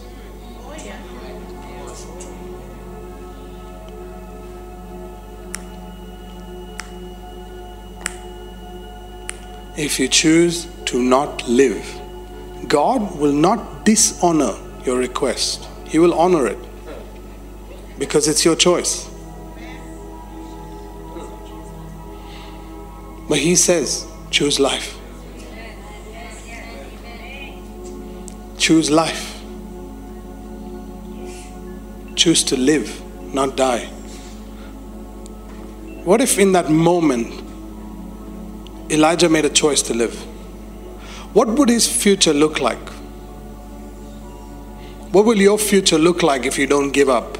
If 9.77 9.99
you 9.99 10.07
choose 10.07 10.67
to 10.85 10.99
not 10.99 11.47
live, 11.47 11.85
God 12.67 13.19
will 13.19 13.33
not 13.33 13.85
dishonor 13.85 14.53
your 14.83 14.97
request. 14.97 15.67
He 15.85 15.99
will 15.99 16.15
honor 16.15 16.47
it 16.47 16.57
because 17.99 18.27
it's 18.27 18.43
your 18.43 18.55
choice. 18.55 19.07
But 23.29 23.37
He 23.37 23.55
says, 23.55 24.07
choose 24.31 24.59
life. 24.59 24.97
Choose 28.65 28.89
life. 28.89 29.39
Choose 32.15 32.43
to 32.45 32.57
live, 32.57 32.99
not 33.31 33.55
die. 33.55 33.85
What 36.03 36.19
if 36.19 36.39
in 36.39 36.53
that 36.53 36.71
moment 36.71 37.43
Elijah 38.89 39.29
made 39.29 39.45
a 39.45 39.51
choice 39.51 39.83
to 39.83 39.93
live? 39.93 40.15
What 41.35 41.47
would 41.47 41.69
his 41.69 41.85
future 41.85 42.33
look 42.33 42.59
like? 42.59 42.89
What 45.11 45.25
will 45.25 45.37
your 45.37 45.59
future 45.59 45.99
look 45.99 46.23
like 46.23 46.47
if 46.47 46.57
you 46.57 46.65
don't 46.65 46.89
give 46.89 47.07
up? 47.07 47.37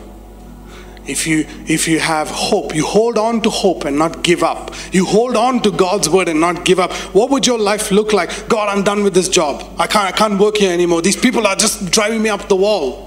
If 1.08 1.28
you 1.28 1.46
if 1.68 1.88
you 1.88 2.00
have 2.00 2.30
hope, 2.30 2.74
you 2.74 2.86
hold 2.86 3.18
on 3.18 3.42
to 3.42 3.50
hope 3.50 3.86
and 3.86 3.98
not 3.98 4.24
give 4.24 4.42
up. 4.44 4.74
You 4.92 5.06
hold 5.06 5.36
on 5.36 5.62
to 5.62 5.72
God's 5.72 6.10
word 6.10 6.30
and 6.30 6.40
not 6.40 6.66
give 6.66 6.80
up. 6.80 6.92
What 7.14 7.30
would 7.30 7.46
your 7.46 7.60
life 7.60 7.92
look 7.92 8.12
like? 8.12 8.48
God, 8.50 8.70
I'm 8.70 8.84
done 8.84 9.04
with 9.04 9.14
this 9.14 9.30
job. 9.30 9.64
I 9.78 9.86
can't 9.86 10.14
I 10.14 10.18
can't 10.18 10.40
work 10.40 10.58
here 10.58 10.72
anymore. 10.72 11.02
These 11.04 11.18
people 11.18 11.46
are 11.46 11.56
just 11.56 11.92
driving 11.92 12.24
me 12.24 12.30
up 12.30 12.48
the 12.48 12.56
wall. 12.56 13.06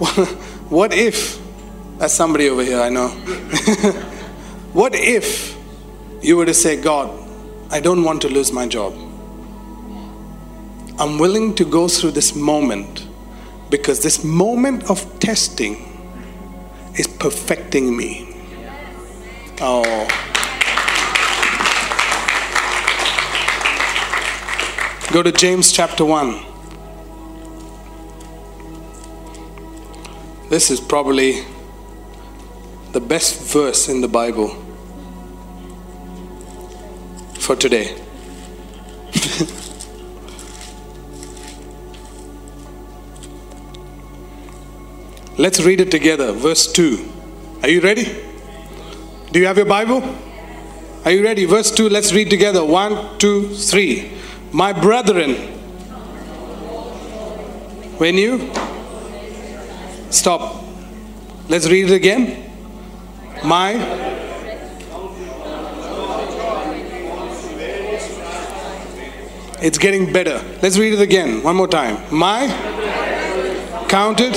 what 0.70 0.94
if 0.94 1.38
that's 1.98 2.14
somebody 2.14 2.48
over 2.48 2.64
here, 2.64 2.80
I 2.80 2.88
know. 2.88 3.08
what 4.72 4.94
if 4.94 5.54
you 6.22 6.38
were 6.38 6.46
to 6.46 6.54
say, 6.54 6.80
God, 6.80 7.10
I 7.70 7.80
don't 7.80 8.04
want 8.04 8.22
to 8.22 8.28
lose 8.28 8.52
my 8.52 8.66
job. 8.66 8.94
I'm 10.98 11.18
willing 11.18 11.54
to 11.56 11.64
go 11.66 11.88
through 11.88 12.12
this 12.12 12.34
moment 12.34 13.06
because 13.68 14.02
this 14.02 14.24
moment 14.24 14.88
of 14.90 15.18
testing 15.18 15.89
is 16.96 17.06
perfecting 17.06 17.96
me. 17.96 18.26
Oh. 19.60 20.08
Go 25.12 25.22
to 25.22 25.32
James 25.32 25.72
chapter 25.72 26.04
1. 26.04 26.44
This 30.48 30.70
is 30.70 30.80
probably 30.80 31.44
the 32.92 33.00
best 33.00 33.52
verse 33.52 33.88
in 33.88 34.00
the 34.00 34.08
Bible 34.08 34.48
for 37.40 37.56
today. 37.56 37.96
Let's 45.38 45.60
read 45.60 45.80
it 45.80 45.90
together. 45.90 46.32
Verse 46.32 46.70
2. 46.72 47.12
Are 47.62 47.68
you 47.68 47.80
ready? 47.80 48.04
Do 49.32 49.38
you 49.38 49.46
have 49.46 49.56
your 49.56 49.66
Bible? 49.66 50.02
Are 51.04 51.10
you 51.10 51.22
ready? 51.22 51.44
Verse 51.44 51.70
2. 51.70 51.88
Let's 51.88 52.12
read 52.12 52.30
together. 52.30 52.64
One, 52.64 53.18
two, 53.18 53.54
three. 53.54 54.12
My 54.52 54.72
brethren, 54.72 55.34
when 57.98 58.16
you 58.16 58.50
stop, 60.10 60.64
let's 61.48 61.68
read 61.68 61.90
it 61.90 61.94
again. 61.94 62.50
My 63.44 63.74
it's 69.62 69.78
getting 69.78 70.12
better. 70.12 70.42
Let's 70.62 70.76
read 70.76 70.94
it 70.94 71.00
again. 71.00 71.42
One 71.42 71.56
more 71.56 71.68
time. 71.68 72.02
My 72.14 72.48
counted 73.88 74.34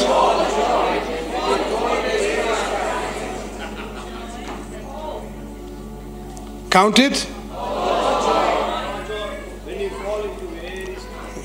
Count 6.74 6.98
it. 6.98 7.20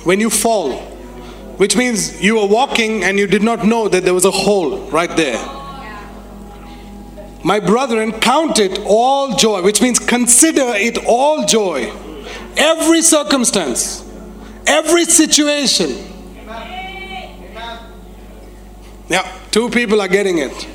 When 0.05 0.21
you 0.21 0.31
fall, 0.31 0.73
which 1.59 1.77
means 1.77 2.23
you 2.23 2.37
were 2.37 2.47
walking 2.47 3.05
and 3.05 3.19
you 3.19 3.27
did 3.27 3.43
not 3.43 3.67
know 3.67 3.89
that 3.89 4.05
there 4.05 4.15
was 4.15 4.25
a 4.25 4.31
hole 4.31 4.89
right 4.89 5.15
there. 5.19 5.37
My 7.45 7.61
brethren, 7.61 8.13
count 8.13 8.59
it 8.59 8.81
all 8.87 9.37
joy, 9.37 9.61
which 9.61 9.83
means 9.83 9.99
consider 9.99 10.73
it 10.75 10.97
all 11.05 11.45
joy. 11.45 11.93
Every 12.57 13.03
circumstance, 13.03 14.11
every 14.67 15.05
situation. 15.05 15.91
Yeah, 19.11 19.31
two 19.51 19.69
people 19.69 20.01
are 20.01 20.09
getting 20.09 20.39
it. 20.39 20.69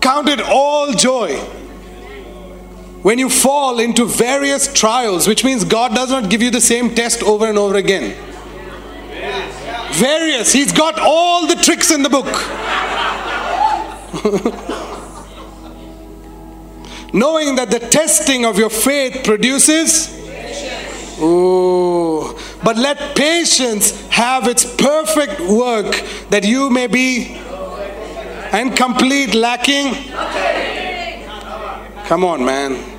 Count 0.00 0.28
it 0.28 0.40
all 0.40 0.90
joy 0.90 1.40
when 3.04 3.18
you 3.18 3.28
fall 3.28 3.80
into 3.80 4.06
various 4.06 4.72
trials, 4.72 5.28
which 5.28 5.44
means 5.44 5.62
God 5.62 5.94
does 5.94 6.08
not 6.08 6.30
give 6.30 6.40
you 6.40 6.50
the 6.50 6.62
same 6.62 6.94
test 6.94 7.22
over 7.22 7.46
and 7.46 7.58
over 7.58 7.76
again. 7.76 8.16
Various, 9.92 10.54
He's 10.54 10.72
got 10.72 10.98
all 10.98 11.46
the 11.46 11.54
tricks 11.54 11.90
in 11.90 12.02
the 12.02 12.08
book. 12.08 12.24
Knowing 17.12 17.56
that 17.56 17.70
the 17.70 17.78
testing 17.78 18.46
of 18.46 18.58
your 18.58 18.70
faith 18.70 19.22
produces. 19.22 20.08
Oh, 21.20 22.40
but 22.64 22.78
let 22.78 23.14
patience 23.14 24.08
have 24.08 24.48
its 24.48 24.64
perfect 24.76 25.42
work 25.42 25.94
that 26.30 26.42
you 26.42 26.70
may 26.70 26.86
be 26.86 27.34
and 28.50 28.74
complete 28.74 29.34
lacking. 29.34 29.92
Come 32.06 32.24
on, 32.24 32.42
man. 32.42 32.93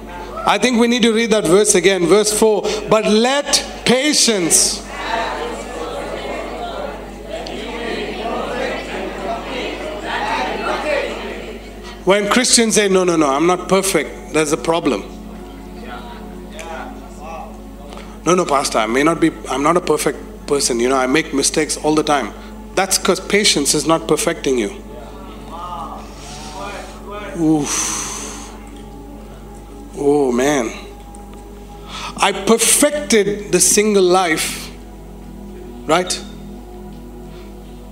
I 0.48 0.60
think 0.60 0.80
we 0.80 0.88
need 0.88 1.02
to 1.02 1.12
read 1.12 1.32
that 1.32 1.46
verse 1.46 1.74
again, 1.74 2.06
verse 2.06 2.38
4. 2.38 2.62
But 2.90 3.06
let 3.06 3.66
patience. 3.86 4.86
When 12.06 12.30
Christians 12.30 12.76
say, 12.76 12.88
no, 12.88 13.04
no, 13.04 13.16
no, 13.16 13.28
I'm 13.28 13.48
not 13.48 13.68
perfect, 13.68 14.34
there's 14.34 14.52
a 14.52 14.58
problem. 14.58 15.04
No, 18.26 18.36
no, 18.36 18.46
Pastor, 18.46 18.78
I 18.78 18.86
may 18.86 19.02
not 19.02 19.20
be, 19.20 19.32
I'm 19.50 19.64
not 19.64 19.78
a 19.78 19.82
perfect 19.82 20.48
person. 20.48 20.80
You 20.80 20.90
know, 20.90 20.98
I 20.98 21.08
make 21.08 21.34
mistakes 21.34 21.78
all 21.78 21.96
the 21.96 22.04
time. 22.04 22.34
That's 22.76 23.00
because 23.00 23.20
patience 23.20 23.74
is 23.74 23.88
not 23.88 24.08
perfecting 24.08 24.60
you. 24.60 24.70
Oof. 27.40 28.05
Oh 29.98 30.32
man. 30.32 30.72
I 32.18 32.32
perfected 32.32 33.52
the 33.52 33.60
single 33.60 34.04
life, 34.04 34.72
right? 35.86 36.18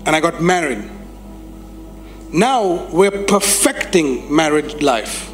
And 0.05 0.15
I 0.15 0.19
got 0.19 0.41
married. 0.41 0.89
Now 2.31 2.87
we're 2.91 3.25
perfecting 3.25 4.33
married 4.33 4.81
life. 4.81 5.29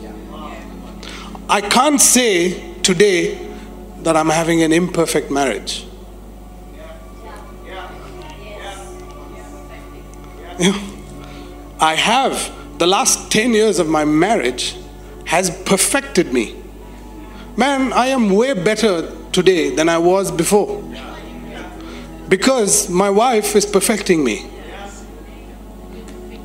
I 1.49 1.61
can't 1.61 1.99
say 1.99 2.73
today 2.81 3.49
that 4.03 4.15
I'm 4.15 4.29
having 4.29 4.61
an 4.63 4.71
imperfect 4.71 5.31
marriage. 5.31 5.85
I 11.79 11.95
have 11.95 12.51
the 12.79 12.85
last 12.85 13.31
10 13.31 13.53
years 13.53 13.79
of 13.79 13.87
my 13.87 14.03
marriage 14.03 14.75
has 15.25 15.49
perfected 15.63 16.33
me. 16.33 16.58
Man, 17.57 17.93
I 17.93 18.07
am 18.07 18.29
way 18.29 18.53
better 18.53 19.11
today 19.31 19.75
than 19.75 19.89
I 19.89 19.97
was 19.97 20.31
before. 20.31 20.83
Because 22.27 22.89
my 22.89 23.09
wife 23.09 23.55
is 23.55 23.65
perfecting 23.65 24.23
me. 24.23 24.49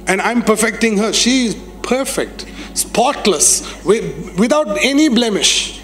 And 0.06 0.20
I'm 0.20 0.42
perfecting 0.42 0.98
her. 0.98 1.12
She 1.12 1.46
is 1.46 1.56
perfect. 1.82 2.46
spotless, 2.74 3.84
with, 3.84 4.38
without 4.38 4.66
any 4.82 5.08
blemish, 5.08 5.80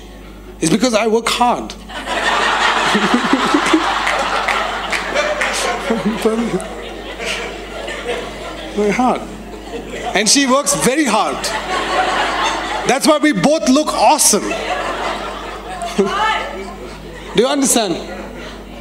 It's 0.61 0.71
because 0.71 0.93
I 0.93 1.07
work 1.07 1.29
hard. 1.29 1.73
very 8.77 8.91
hard. 8.91 9.21
And 10.15 10.29
she 10.29 10.47
works 10.47 10.75
very 10.85 11.05
hard. 11.05 11.37
That's 12.89 13.07
why 13.07 13.19
we 13.19 13.33
both 13.33 13.69
look 13.69 13.89
awesome. 13.89 14.45
Do 17.35 17.43
you 17.43 17.49
understand? 17.49 17.95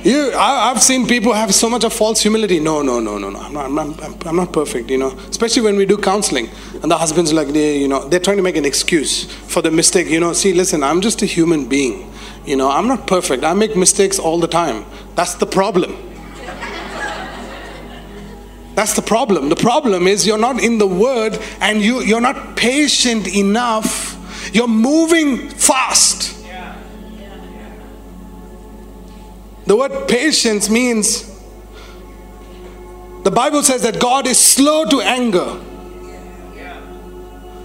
You, 0.04 0.32
I, 0.34 0.70
have 0.70 0.82
seen 0.82 1.08
people 1.08 1.34
have 1.34 1.54
so 1.54 1.70
much 1.70 1.84
of 1.84 1.92
false 1.92 2.22
humility. 2.22 2.62
No, 2.62 2.82
no, 2.82 3.02
no, 3.02 3.18
no, 3.18 3.30
no. 3.30 3.40
I'm 3.40 3.54
not, 3.54 3.66
I'm, 3.66 3.76
not, 3.76 4.28
I'm 4.28 4.36
not 4.38 4.54
perfect, 4.54 4.90
you 4.90 4.98
know. 4.98 5.12
Especially 5.30 5.62
when 5.62 5.76
we 5.76 5.86
do 5.86 5.98
counseling, 5.98 6.50
and 6.82 6.90
the 6.90 6.98
husband's 6.98 7.34
like, 7.34 7.50
they, 7.50 7.78
you 7.78 7.90
know, 7.90 8.08
they're 8.08 8.22
trying 8.22 8.38
to 8.38 8.44
make 8.44 8.56
an 8.56 8.64
excuse 8.64 9.26
for 9.26 9.62
the 9.62 9.72
mistake. 9.72 10.08
You 10.08 10.22
know, 10.22 10.32
see, 10.32 10.54
listen, 10.54 10.84
I'm 10.84 11.02
just 11.02 11.22
a 11.22 11.26
human 11.26 11.66
being. 11.66 12.14
You 12.46 12.56
know, 12.56 12.70
I'm 12.72 12.88
not 12.88 13.08
perfect. 13.08 13.44
I 13.44 13.54
make 13.54 13.76
mistakes 13.76 14.20
all 14.20 14.40
the 14.40 14.48
time. 14.48 14.86
That's 15.16 15.36
the 15.36 15.46
problem. 15.46 15.98
That's 18.76 18.94
the 18.94 19.02
problem. 19.02 19.50
The 19.50 19.58
problem 19.58 20.08
is 20.08 20.26
you're 20.26 20.38
not 20.38 20.64
in 20.64 20.78
the 20.78 20.88
word 20.88 21.38
and 21.60 21.82
you, 21.82 22.00
you're 22.02 22.22
not 22.22 22.56
patient 22.56 23.28
enough. 23.28 24.16
You're 24.54 24.70
moving 24.70 25.50
fast. 25.50 26.39
The 29.70 29.76
word 29.76 30.08
patience 30.08 30.68
means 30.68 31.30
the 33.22 33.30
Bible 33.30 33.62
says 33.62 33.84
that 33.84 34.00
God 34.00 34.26
is 34.26 34.40
slow 34.40 34.84
to 34.86 35.00
anger, 35.00 35.46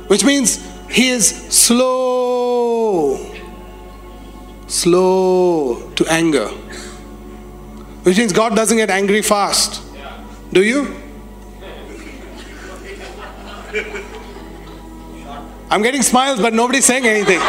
which 0.08 0.22
means 0.22 0.62
He 0.90 1.08
is 1.08 1.26
slow, 1.48 3.16
slow 4.66 5.92
to 5.92 6.06
anger, 6.10 6.48
which 8.02 8.18
means 8.18 8.34
God 8.34 8.54
doesn't 8.54 8.76
get 8.76 8.90
angry 8.90 9.22
fast. 9.22 9.80
Do 10.52 10.62
you? 10.62 10.94
I'm 15.70 15.80
getting 15.80 16.02
smiles, 16.02 16.38
but 16.38 16.52
nobody's 16.52 16.84
saying 16.84 17.06
anything. 17.06 17.40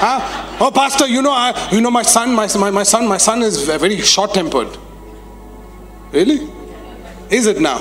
Huh? 0.00 0.56
Oh, 0.58 0.70
Pastor, 0.70 1.06
you 1.06 1.20
know, 1.20 1.30
I, 1.30 1.68
you 1.70 1.82
know, 1.82 1.90
my 1.90 2.00
son, 2.00 2.34
my, 2.34 2.48
my, 2.56 2.70
my 2.70 2.82
son, 2.84 3.06
my 3.06 3.18
son 3.18 3.42
is 3.42 3.66
very 3.66 4.00
short-tempered. 4.00 4.78
Really? 6.10 6.50
Is 7.28 7.46
it 7.46 7.60
now? 7.60 7.80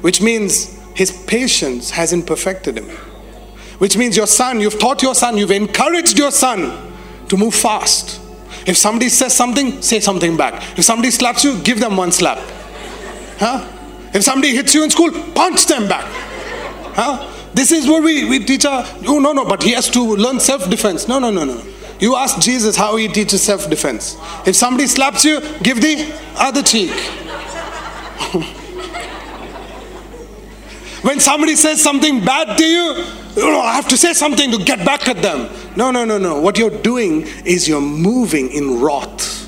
Which 0.00 0.22
means 0.22 0.78
his 0.94 1.10
patience 1.26 1.90
hasn't 1.90 2.28
perfected 2.28 2.78
him. 2.78 2.88
Which 3.78 3.96
means 3.96 4.16
your 4.16 4.28
son, 4.28 4.60
you've 4.60 4.78
taught 4.78 5.02
your 5.02 5.16
son, 5.16 5.36
you've 5.36 5.50
encouraged 5.50 6.16
your 6.16 6.30
son 6.30 6.94
to 7.28 7.36
move 7.36 7.54
fast. 7.54 8.20
If 8.64 8.76
somebody 8.76 9.08
says 9.08 9.34
something, 9.34 9.82
say 9.82 9.98
something 9.98 10.36
back. 10.36 10.78
If 10.78 10.84
somebody 10.84 11.10
slaps 11.10 11.42
you, 11.42 11.60
give 11.62 11.80
them 11.80 11.96
one 11.96 12.12
slap. 12.12 12.38
Huh? 13.38 13.68
If 14.14 14.22
somebody 14.22 14.54
hits 14.54 14.72
you 14.72 14.84
in 14.84 14.90
school, 14.90 15.10
punch 15.34 15.66
them 15.66 15.88
back. 15.88 16.04
Huh? 16.94 17.33
This 17.54 17.70
is 17.70 17.86
what 17.86 18.02
we, 18.02 18.24
we 18.28 18.40
teach 18.40 18.64
our, 18.64 18.84
oh 19.06 19.20
no, 19.20 19.32
no, 19.32 19.44
but 19.44 19.62
he 19.62 19.70
has 19.72 19.88
to 19.90 20.00
learn 20.02 20.40
self-defense. 20.40 21.06
No, 21.08 21.18
no, 21.18 21.30
no, 21.30 21.44
no. 21.44 21.62
You 22.00 22.16
ask 22.16 22.40
Jesus 22.40 22.76
how 22.76 22.96
he 22.96 23.06
teaches 23.08 23.42
self 23.42 23.70
defense. 23.70 24.16
If 24.46 24.56
somebody 24.56 24.86
slaps 24.88 25.24
you, 25.24 25.40
give 25.62 25.80
the 25.80 26.12
other 26.36 26.62
cheek. 26.62 26.90
when 31.02 31.20
somebody 31.20 31.54
says 31.54 31.80
something 31.80 32.24
bad 32.24 32.58
to 32.58 32.64
you, 32.64 33.04
you 33.36 33.42
know, 33.42 33.60
I 33.60 33.74
have 33.74 33.88
to 33.88 33.96
say 33.96 34.12
something 34.12 34.50
to 34.50 34.58
get 34.58 34.84
back 34.84 35.08
at 35.08 35.22
them. 35.22 35.48
No, 35.76 35.90
no, 35.90 36.04
no, 36.04 36.18
no. 36.18 36.40
What 36.40 36.58
you're 36.58 36.70
doing 36.82 37.22
is 37.44 37.68
you're 37.68 37.80
moving 37.80 38.50
in 38.50 38.80
wrath. 38.80 39.42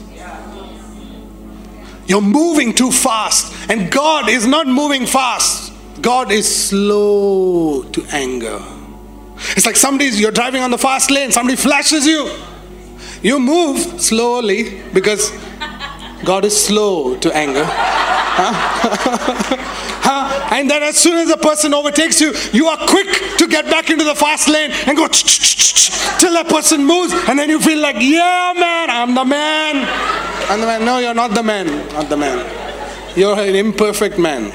You're 2.06 2.22
moving 2.22 2.72
too 2.72 2.92
fast, 2.92 3.52
and 3.68 3.90
God 3.90 4.28
is 4.28 4.46
not 4.46 4.68
moving 4.68 5.06
fast. 5.06 5.65
God 6.00 6.30
is 6.30 6.68
slow 6.68 7.82
to 7.82 8.04
anger. 8.10 8.62
It's 9.56 9.66
like 9.66 9.76
somebody's, 9.76 10.20
you're 10.20 10.32
driving 10.32 10.62
on 10.62 10.70
the 10.70 10.78
fast 10.78 11.10
lane, 11.10 11.30
somebody 11.30 11.56
flashes 11.56 12.06
you. 12.06 12.30
You 13.22 13.38
move 13.38 13.78
slowly 14.00 14.82
because 14.92 15.30
God 16.24 16.44
is 16.44 16.56
slow 16.56 17.16
to 17.18 17.34
anger. 17.34 17.64
Huh? 17.64 18.52
huh? 20.02 20.48
And 20.54 20.70
then 20.70 20.82
as 20.82 20.96
soon 20.96 21.16
as 21.16 21.30
a 21.30 21.36
person 21.36 21.74
overtakes 21.74 22.20
you, 22.20 22.34
you 22.52 22.66
are 22.66 22.86
quick 22.86 23.08
to 23.38 23.46
get 23.48 23.66
back 23.66 23.90
into 23.90 24.04
the 24.04 24.14
fast 24.14 24.48
lane 24.48 24.70
and 24.86 24.96
go 24.96 25.08
till 25.08 26.32
that 26.32 26.46
person 26.48 26.84
moves. 26.84 27.12
And 27.28 27.38
then 27.38 27.48
you 27.50 27.60
feel 27.60 27.80
like, 27.80 27.96
yeah, 28.00 28.52
man, 28.56 28.90
I'm 28.90 29.14
the 29.14 29.24
man. 29.24 29.86
I'm 30.50 30.60
the 30.60 30.66
man. 30.66 30.84
No, 30.84 30.98
you're 30.98 31.14
not 31.14 31.32
the 31.32 31.42
man. 31.42 31.66
Not 31.92 32.08
the 32.08 32.16
man. 32.16 32.44
You're 33.16 33.38
an 33.38 33.56
imperfect 33.56 34.18
man. 34.18 34.52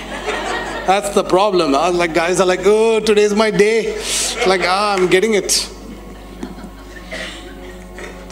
That's 0.86 1.10
the 1.10 1.24
problem. 1.24 1.76
I 1.76 1.90
was 1.90 1.98
like, 1.98 2.14
guys 2.14 2.40
are 2.40 2.46
like, 2.46 2.62
oh, 2.64 3.00
today's 3.00 3.36
my 3.36 3.52
day. 3.52 3.96
like, 4.48 4.62
ah, 4.64 4.96
I'm 4.98 5.08
getting 5.08 5.36
it. 5.36 5.70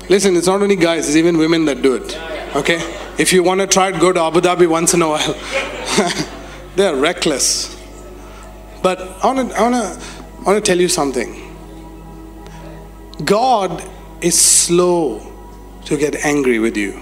Listen, 0.10 0.36
it's 0.36 0.48
not 0.48 0.62
only 0.62 0.76
guys, 0.76 1.08
it's 1.08 1.16
even 1.16 1.38
women 1.38 1.66
that 1.66 1.84
do 1.84 1.96
it. 1.96 2.18
Okay? 2.56 2.80
If 3.20 3.32
you 3.32 3.44
want 3.44 3.62
to 3.62 3.68
try 3.68 3.90
it, 3.90 4.00
go 4.00 4.12
to 4.12 4.20
Abu 4.20 4.42
Dhabi 4.42 4.68
once 4.68 4.96
in 4.96 5.04
a 5.04 5.08
while. 5.08 5.36
They're 6.76 6.96
reckless. 6.96 7.78
But 8.82 9.00
I 9.24 9.28
want 9.28 9.52
to 9.52 9.58
I 9.58 9.62
wanna, 9.62 10.00
I 10.40 10.44
wanna 10.44 10.62
tell 10.62 10.80
you 10.80 10.88
something. 10.88 11.46
God 13.24 13.84
is 14.22 14.40
slow 14.40 15.22
to 15.86 15.98
get 15.98 16.26
angry 16.26 16.58
with 16.60 16.78
you. 16.78 17.00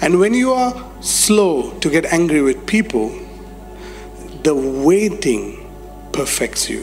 And 0.00 0.18
when 0.18 0.34
you 0.34 0.52
are 0.52 0.74
slow 1.00 1.70
to 1.78 1.88
get 1.88 2.06
angry 2.06 2.42
with 2.42 2.66
people, 2.66 3.12
the 4.42 4.54
waiting 4.54 5.68
perfects 6.12 6.68
you. 6.68 6.82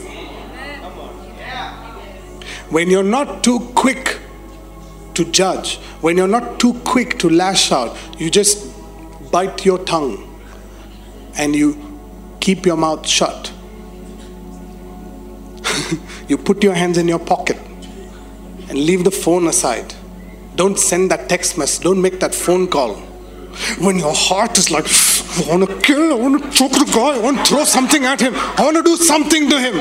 When 2.70 2.88
you're 2.88 3.02
not 3.02 3.42
too 3.42 3.58
quick 3.74 4.20
to 5.14 5.24
judge, 5.24 5.76
when 6.00 6.16
you're 6.16 6.28
not 6.28 6.60
too 6.60 6.74
quick 6.84 7.18
to 7.18 7.28
lash 7.28 7.72
out, 7.72 7.96
you 8.18 8.30
just 8.30 8.66
bite 9.30 9.64
your 9.64 9.78
tongue 9.78 10.26
and 11.36 11.54
you 11.54 11.76
keep 12.40 12.64
your 12.64 12.76
mouth 12.76 13.06
shut. 13.06 13.52
you 16.28 16.38
put 16.38 16.62
your 16.62 16.74
hands 16.74 16.96
in 16.96 17.08
your 17.08 17.18
pocket 17.18 17.58
and 18.68 18.78
leave 18.78 19.04
the 19.04 19.10
phone 19.10 19.48
aside. 19.48 19.94
Don't 20.54 20.78
send 20.78 21.10
that 21.10 21.28
text 21.28 21.58
message, 21.58 21.82
don't 21.82 22.00
make 22.00 22.20
that 22.20 22.34
phone 22.34 22.68
call. 22.68 23.09
When 23.78 23.98
your 23.98 24.14
heart 24.14 24.58
is 24.58 24.70
like, 24.70 24.86
I 24.86 25.48
want 25.48 25.68
to 25.68 25.80
kill, 25.80 26.12
I 26.12 26.14
want 26.14 26.42
to 26.42 26.50
choke 26.50 26.72
the 26.72 26.84
guy, 26.84 27.16
I 27.16 27.18
want 27.18 27.38
to 27.38 27.44
throw 27.44 27.64
something 27.64 28.04
at 28.04 28.20
him, 28.20 28.34
I 28.34 28.64
want 28.64 28.76
to 28.76 28.82
do 28.82 28.96
something 28.96 29.48
to 29.48 29.60
him. 29.60 29.76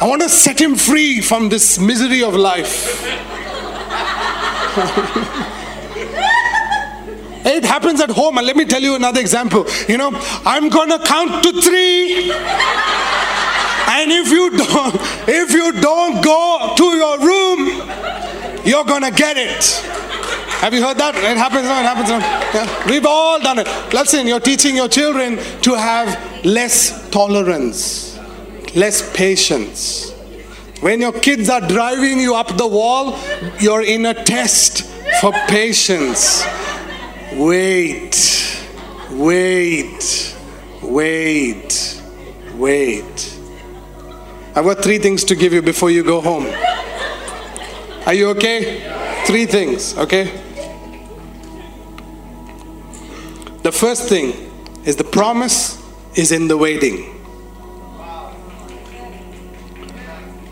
I 0.00 0.08
want 0.08 0.22
to 0.22 0.28
set 0.28 0.60
him 0.60 0.74
free 0.74 1.20
from 1.20 1.48
this 1.48 1.78
misery 1.78 2.22
of 2.22 2.34
life. 2.34 3.00
it 7.46 7.64
happens 7.64 8.00
at 8.00 8.10
home, 8.10 8.38
and 8.38 8.46
let 8.46 8.56
me 8.56 8.64
tell 8.64 8.82
you 8.82 8.96
another 8.96 9.20
example. 9.20 9.66
You 9.88 9.98
know, 9.98 10.10
I'm 10.44 10.68
gonna 10.68 10.98
count 10.98 11.44
to 11.44 11.62
three. 11.62 12.32
And 13.86 14.10
if 14.10 14.30
you 14.30 14.50
don't, 14.50 14.96
if 15.28 15.52
you 15.52 15.70
don't 15.80 16.24
go 16.24 16.74
to 16.76 16.84
your 16.84 17.18
room, 17.20 17.68
you're 18.64 18.84
gonna 18.84 19.12
get 19.12 19.36
it. 19.36 20.03
Have 20.64 20.72
you 20.72 20.82
heard 20.82 20.96
that? 20.96 21.14
It 21.14 21.36
happens 21.36 21.64
now, 21.64 21.80
it 21.80 21.84
happens 21.84 22.08
now. 22.08 22.20
Yeah. 22.54 22.90
We've 22.90 23.04
all 23.04 23.38
done 23.38 23.58
it. 23.58 23.68
Listen, 23.92 24.26
you're 24.26 24.40
teaching 24.40 24.74
your 24.74 24.88
children 24.88 25.36
to 25.60 25.74
have 25.74 26.42
less 26.42 27.10
tolerance, 27.10 28.18
less 28.74 29.14
patience. 29.14 30.12
When 30.80 31.02
your 31.02 31.12
kids 31.12 31.50
are 31.50 31.60
driving 31.60 32.18
you 32.18 32.34
up 32.34 32.56
the 32.56 32.66
wall, 32.66 33.18
you're 33.60 33.82
in 33.82 34.06
a 34.06 34.14
test 34.14 34.84
for 35.20 35.32
patience. 35.48 36.42
Wait, 37.34 38.64
wait, 39.10 40.34
wait, 40.82 42.02
wait. 42.54 43.38
I've 44.54 44.64
got 44.64 44.82
three 44.82 44.98
things 44.98 45.24
to 45.24 45.34
give 45.34 45.52
you 45.52 45.60
before 45.60 45.90
you 45.90 46.02
go 46.02 46.22
home. 46.22 46.46
Are 48.06 48.14
you 48.14 48.30
okay? 48.30 49.24
Three 49.26 49.44
things, 49.44 49.94
okay? 49.98 50.40
The 53.64 53.72
first 53.72 54.10
thing 54.10 54.34
is 54.84 54.96
the 54.96 55.04
promise 55.04 55.82
is 56.14 56.32
in 56.32 56.48
the 56.48 56.56
waiting. 56.56 57.18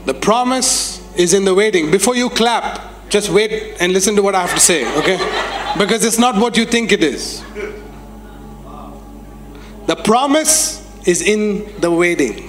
The 0.06 0.14
promise 0.14 0.98
is 1.14 1.34
in 1.34 1.44
the 1.44 1.55
waiting. 1.55 1.90
Before 1.90 2.16
you 2.16 2.30
clap, 2.30 3.10
just 3.10 3.28
wait 3.28 3.76
and 3.80 3.93
listen 3.93 4.16
to 4.16 4.22
what 4.22 4.34
I 4.34 4.40
have 4.40 4.55
to 4.55 4.60
say, 4.60 4.86
okay? 4.97 5.18
Because 5.78 6.06
it's 6.06 6.18
not 6.18 6.36
what 6.36 6.56
you 6.56 6.64
think 6.64 6.90
it 6.90 7.05
is. 7.05 7.44
The 9.89 9.97
promise 10.02 10.80
is 11.06 11.20
in 11.20 11.70
the 11.82 11.90
waiting. 11.90 12.48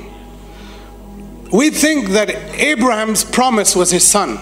we 1.52 1.72
think 1.72 2.12
that 2.12 2.30
Abraham's 2.58 3.26
promise 3.26 3.76
was 3.76 3.92
his 3.92 4.08
son. 4.08 4.40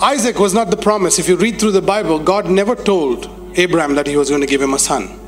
Isaac 0.00 0.38
was 0.38 0.54
not 0.54 0.70
the 0.70 0.78
promise. 0.78 1.18
If 1.18 1.28
you 1.28 1.36
read 1.36 1.60
through 1.60 1.72
the 1.72 1.82
Bible, 1.82 2.18
God 2.18 2.48
never 2.48 2.74
told 2.74 3.41
Abraham 3.56 3.94
that 3.94 4.06
he 4.06 4.16
was 4.16 4.28
going 4.28 4.40
to 4.40 4.46
give 4.46 4.62
him 4.62 4.74
a 4.74 4.78
son. 4.78 5.18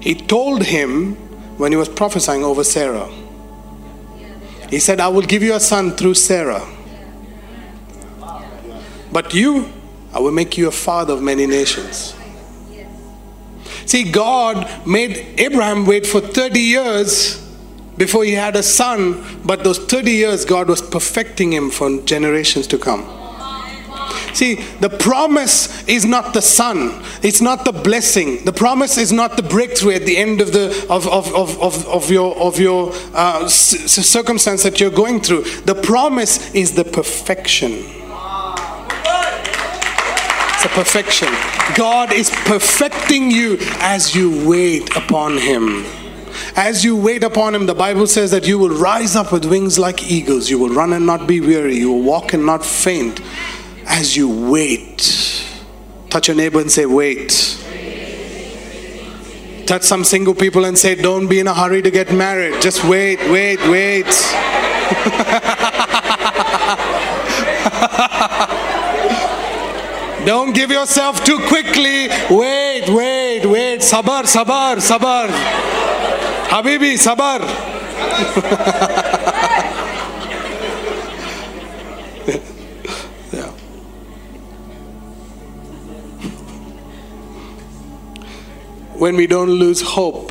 He 0.00 0.14
told 0.14 0.64
him 0.64 1.14
when 1.58 1.70
he 1.70 1.76
was 1.76 1.88
prophesying 1.88 2.42
over 2.42 2.64
Sarah. 2.64 3.08
He 4.68 4.80
said, 4.80 5.00
I 5.00 5.08
will 5.08 5.22
give 5.22 5.42
you 5.42 5.54
a 5.54 5.60
son 5.60 5.92
through 5.92 6.14
Sarah. 6.14 6.66
But 9.12 9.34
you, 9.34 9.70
I 10.12 10.18
will 10.18 10.32
make 10.32 10.56
you 10.56 10.68
a 10.68 10.72
father 10.72 11.12
of 11.12 11.22
many 11.22 11.46
nations. 11.46 12.14
See, 13.84 14.10
God 14.10 14.86
made 14.86 15.38
Abraham 15.38 15.84
wait 15.84 16.06
for 16.06 16.20
30 16.20 16.58
years 16.58 17.38
before 17.98 18.24
he 18.24 18.32
had 18.32 18.56
a 18.56 18.62
son, 18.62 19.22
but 19.44 19.62
those 19.64 19.78
30 19.78 20.10
years, 20.10 20.44
God 20.44 20.68
was 20.68 20.80
perfecting 20.80 21.52
him 21.52 21.70
for 21.70 22.00
generations 22.02 22.66
to 22.68 22.78
come. 22.78 23.21
See, 24.34 24.56
the 24.80 24.90
promise 24.90 25.86
is 25.88 26.04
not 26.04 26.34
the 26.34 26.42
son. 26.42 27.02
It's 27.22 27.40
not 27.40 27.64
the 27.64 27.72
blessing. 27.72 28.44
The 28.44 28.52
promise 28.52 28.98
is 28.98 29.12
not 29.12 29.36
the 29.36 29.42
breakthrough 29.42 29.92
at 29.94 30.06
the 30.06 30.16
end 30.16 30.40
of 30.40 30.52
the 30.52 30.86
of, 30.88 31.06
of, 31.06 31.34
of, 31.34 31.60
of, 31.60 31.86
of 31.88 32.10
your 32.10 32.36
of 32.36 32.58
your 32.58 32.92
uh, 33.14 33.48
circumstance 33.48 34.62
that 34.62 34.80
you're 34.80 34.90
going 34.90 35.20
through. 35.20 35.42
The 35.64 35.74
promise 35.74 36.54
is 36.54 36.72
the 36.72 36.84
perfection. 36.84 37.72
It's 40.54 40.72
a 40.72 40.74
perfection. 40.76 41.28
God 41.74 42.12
is 42.12 42.30
perfecting 42.30 43.32
you 43.32 43.56
as 43.80 44.14
you 44.14 44.48
wait 44.48 44.94
upon 44.96 45.36
Him. 45.36 45.84
As 46.54 46.84
you 46.84 46.96
wait 46.96 47.24
upon 47.24 47.54
Him, 47.54 47.66
the 47.66 47.74
Bible 47.74 48.06
says 48.06 48.30
that 48.30 48.46
you 48.46 48.58
will 48.58 48.76
rise 48.76 49.16
up 49.16 49.32
with 49.32 49.44
wings 49.44 49.78
like 49.78 50.08
eagles. 50.08 50.48
You 50.48 50.58
will 50.58 50.68
run 50.68 50.92
and 50.92 51.04
not 51.04 51.26
be 51.26 51.40
weary. 51.40 51.76
You 51.76 51.90
will 51.90 52.02
walk 52.02 52.32
and 52.32 52.46
not 52.46 52.64
faint 52.64 53.20
as 53.86 54.16
you 54.16 54.50
wait. 54.50 55.48
Touch 56.10 56.28
your 56.28 56.36
neighbor 56.36 56.60
and 56.60 56.70
say, 56.70 56.86
Wait. 56.86 57.58
Touch 59.66 59.82
some 59.82 60.04
single 60.04 60.34
people 60.34 60.64
and 60.64 60.76
say, 60.76 60.94
Don't 60.94 61.28
be 61.28 61.40
in 61.40 61.46
a 61.46 61.54
hurry 61.54 61.82
to 61.82 61.90
get 61.90 62.12
married. 62.12 62.60
Just 62.60 62.84
wait, 62.84 63.18
wait, 63.30 63.60
wait. 63.68 64.06
Don't 70.26 70.52
give 70.52 70.70
yourself 70.70 71.24
too 71.24 71.38
quickly. 71.48 72.08
Wait, 72.30 72.84
wait, 72.88 73.46
wait. 73.46 73.80
Sabar, 73.80 74.24
sabar, 74.24 74.76
sabar. 74.76 75.28
Habibi, 76.48 76.98
sabar. 76.98 77.40
When 89.02 89.16
we 89.16 89.26
don't 89.26 89.50
lose 89.50 89.82
hope, 89.82 90.30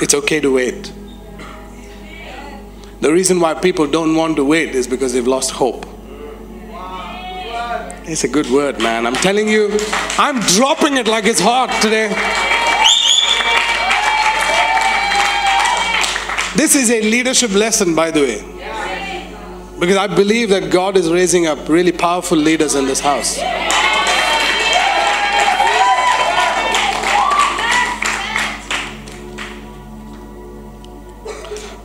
it's 0.00 0.14
okay 0.14 0.40
to 0.40 0.52
wait. 0.52 0.92
The 3.00 3.12
reason 3.12 3.38
why 3.38 3.54
people 3.54 3.86
don't 3.86 4.16
want 4.16 4.34
to 4.34 4.44
wait 4.44 4.74
is 4.74 4.88
because 4.88 5.12
they've 5.12 5.24
lost 5.24 5.52
hope. 5.52 5.86
It's 8.02 8.24
a 8.24 8.28
good 8.28 8.50
word, 8.50 8.80
man. 8.80 9.06
I'm 9.06 9.14
telling 9.14 9.46
you, 9.46 9.78
I'm 10.18 10.40
dropping 10.56 10.96
it 10.96 11.06
like 11.06 11.24
it's 11.24 11.38
hot 11.38 11.70
today. 11.80 12.08
This 16.56 16.74
is 16.74 16.90
a 16.90 17.00
leadership 17.00 17.52
lesson, 17.52 17.94
by 17.94 18.10
the 18.10 18.22
way. 18.22 19.78
Because 19.78 19.98
I 19.98 20.08
believe 20.08 20.48
that 20.48 20.72
God 20.72 20.96
is 20.96 21.12
raising 21.12 21.46
up 21.46 21.68
really 21.68 21.92
powerful 21.92 22.36
leaders 22.36 22.74
in 22.74 22.86
this 22.86 22.98
house. 22.98 23.38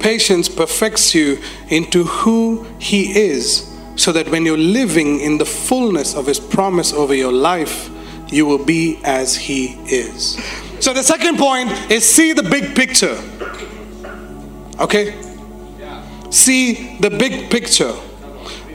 Patience 0.07 0.47
perfects 0.47 1.13
you 1.13 1.37
into 1.67 2.05
who 2.05 2.65
He 2.79 3.19
is, 3.19 3.69
so 3.97 4.13
that 4.13 4.29
when 4.29 4.45
you're 4.45 4.57
living 4.57 5.19
in 5.19 5.37
the 5.37 5.43
fullness 5.43 6.15
of 6.15 6.27
His 6.27 6.39
promise 6.39 6.93
over 6.93 7.13
your 7.13 7.33
life, 7.33 7.89
you 8.31 8.45
will 8.45 8.63
be 8.63 9.01
as 9.03 9.35
He 9.35 9.73
is. 9.91 10.41
So, 10.79 10.93
the 10.93 11.03
second 11.03 11.37
point 11.37 11.69
is 11.91 12.09
see 12.09 12.31
the 12.31 12.43
big 12.43 12.73
picture. 12.73 13.17
Okay? 14.79 15.13
See 16.29 16.97
the 16.99 17.09
big 17.09 17.51
picture. 17.51 17.93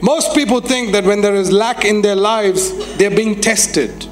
Most 0.03 0.35
people 0.35 0.61
think 0.61 0.91
that 0.91 1.03
when 1.03 1.21
there 1.21 1.33
is 1.33 1.51
lack 1.51 1.83
in 1.83 2.03
their 2.03 2.15
lives, 2.15 2.95
they're 2.97 3.09
being 3.09 3.41
tested. 3.41 4.07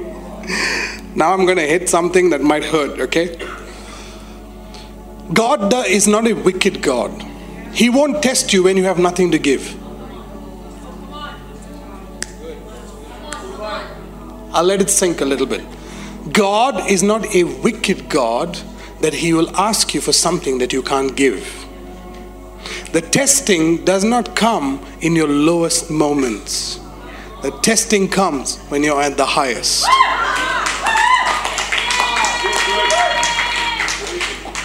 now 1.14 1.32
I'm 1.32 1.44
going 1.44 1.58
to 1.58 1.66
hit 1.66 1.88
something 1.88 2.30
that 2.30 2.40
might 2.40 2.64
hurt, 2.64 3.00
okay? 3.00 3.36
God 5.32 5.72
is 5.86 6.08
not 6.08 6.26
a 6.26 6.32
wicked 6.32 6.82
God. 6.82 7.10
He 7.72 7.88
won't 7.88 8.22
test 8.22 8.52
you 8.52 8.64
when 8.64 8.76
you 8.76 8.84
have 8.84 8.98
nothing 8.98 9.30
to 9.30 9.38
give. 9.38 9.76
I'll 14.52 14.64
let 14.64 14.80
it 14.80 14.90
sink 14.90 15.20
a 15.20 15.24
little 15.24 15.46
bit. 15.46 15.64
God 16.32 16.90
is 16.90 17.02
not 17.02 17.34
a 17.34 17.44
wicked 17.44 18.08
God 18.08 18.58
that 19.00 19.14
He 19.14 19.32
will 19.32 19.54
ask 19.56 19.94
you 19.94 20.00
for 20.00 20.12
something 20.12 20.58
that 20.58 20.72
you 20.72 20.82
can't 20.82 21.16
give. 21.16 21.64
The 22.92 23.00
testing 23.00 23.84
does 23.84 24.02
not 24.04 24.34
come 24.34 24.84
in 25.00 25.14
your 25.14 25.28
lowest 25.28 25.90
moments, 25.90 26.80
the 27.42 27.52
testing 27.62 28.08
comes 28.08 28.58
when 28.68 28.82
you're 28.82 29.00
at 29.00 29.16
the 29.16 29.26
highest. 29.26 29.86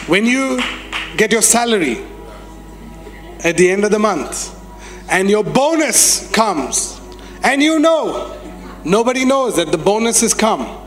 When 0.07 0.25
you 0.25 0.59
get 1.17 1.31
your 1.31 1.41
salary 1.41 1.99
at 3.43 3.57
the 3.57 3.69
end 3.69 3.85
of 3.85 3.91
the 3.91 3.99
month 3.99 4.53
and 5.09 5.29
your 5.29 5.43
bonus 5.43 6.29
comes, 6.31 6.99
and 7.43 7.61
you 7.61 7.79
know, 7.79 8.39
nobody 8.83 9.25
knows 9.25 9.55
that 9.55 9.71
the 9.71 9.77
bonus 9.77 10.21
has 10.21 10.33
come 10.33 10.81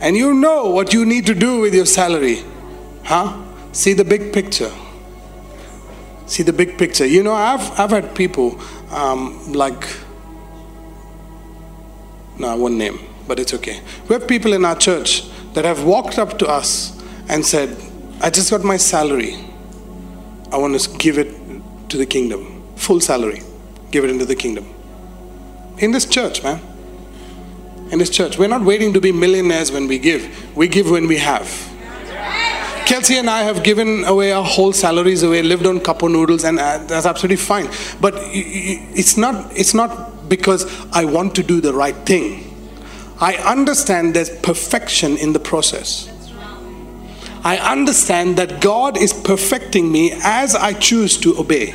and 0.00 0.16
you 0.16 0.34
know 0.34 0.70
what 0.70 0.92
you 0.92 1.04
need 1.04 1.26
to 1.26 1.34
do 1.34 1.60
with 1.60 1.74
your 1.74 1.86
salary. 1.86 2.42
Huh? 3.04 3.38
See 3.72 3.92
the 3.92 4.04
big 4.04 4.32
picture. 4.32 4.72
See 6.26 6.42
the 6.42 6.52
big 6.52 6.78
picture. 6.78 7.06
You 7.06 7.22
know, 7.22 7.34
I've, 7.34 7.78
I've 7.78 7.90
had 7.90 8.14
people 8.14 8.58
um, 8.90 9.52
like, 9.52 9.86
no, 12.38 12.48
I 12.48 12.54
won't 12.54 12.74
name, 12.74 12.98
but 13.26 13.38
it's 13.38 13.52
okay. 13.54 13.80
We 14.08 14.14
have 14.14 14.26
people 14.26 14.52
in 14.54 14.64
our 14.64 14.76
church 14.76 15.24
that 15.52 15.64
have 15.64 15.84
walked 15.84 16.18
up 16.18 16.38
to 16.38 16.46
us 16.46 16.98
and 17.28 17.44
said, 17.44 17.76
I 18.20 18.30
just 18.30 18.50
got 18.50 18.62
my 18.62 18.76
salary. 18.76 19.36
I 20.52 20.56
want 20.56 20.78
to 20.78 20.98
give 20.98 21.18
it 21.18 21.28
to 21.90 21.96
the 21.96 22.06
kingdom. 22.06 22.62
Full 22.76 23.00
salary. 23.00 23.42
Give 23.90 24.04
it 24.04 24.10
into 24.10 24.24
the 24.24 24.36
kingdom. 24.36 24.66
In 25.78 25.92
this 25.92 26.06
church, 26.06 26.42
man 26.42 26.60
in 27.90 27.98
this 27.98 28.10
church. 28.10 28.38
We're 28.38 28.48
not 28.48 28.62
waiting 28.62 28.92
to 28.94 29.00
be 29.00 29.12
millionaires 29.12 29.72
when 29.72 29.86
we 29.86 29.98
give, 29.98 30.56
we 30.56 30.68
give 30.68 30.90
when 30.90 31.06
we 31.06 31.18
have. 31.18 31.66
Kelsey 32.86 33.18
and 33.18 33.30
I 33.30 33.42
have 33.42 33.62
given 33.62 34.04
away 34.04 34.32
our 34.32 34.44
whole 34.44 34.72
salaries 34.72 35.22
away, 35.22 35.42
lived 35.42 35.64
on 35.64 35.78
cup 35.78 36.02
of 36.02 36.10
noodles, 36.10 36.44
and 36.44 36.58
uh, 36.58 36.78
that's 36.86 37.06
absolutely 37.06 37.36
fine. 37.36 37.68
But 38.00 38.14
it's 38.16 39.16
not, 39.16 39.56
it's 39.56 39.74
not 39.74 40.28
because 40.28 40.66
I 40.92 41.04
want 41.04 41.36
to 41.36 41.42
do 41.44 41.60
the 41.60 41.72
right 41.72 41.94
thing. 41.94 42.46
I 43.20 43.34
understand 43.36 44.14
there's 44.14 44.30
perfection 44.40 45.16
in 45.18 45.32
the 45.32 45.38
process. 45.38 46.08
I 47.42 47.56
understand 47.56 48.36
that 48.36 48.60
God 48.60 48.98
is 48.98 49.12
perfecting 49.12 49.90
me 49.90 50.12
as 50.22 50.54
I 50.54 50.74
choose 50.74 51.16
to 51.18 51.38
obey. 51.38 51.74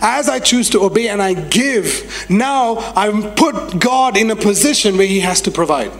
As 0.00 0.28
I 0.28 0.38
choose 0.38 0.70
to 0.70 0.80
obey 0.80 1.08
and 1.08 1.20
I 1.20 1.34
give, 1.34 2.26
now 2.30 2.76
I've 2.96 3.36
put 3.36 3.78
God 3.78 4.16
in 4.16 4.30
a 4.30 4.36
position 4.36 4.96
where 4.96 5.06
He 5.06 5.20
has 5.20 5.40
to 5.42 5.50
provide. 5.50 5.92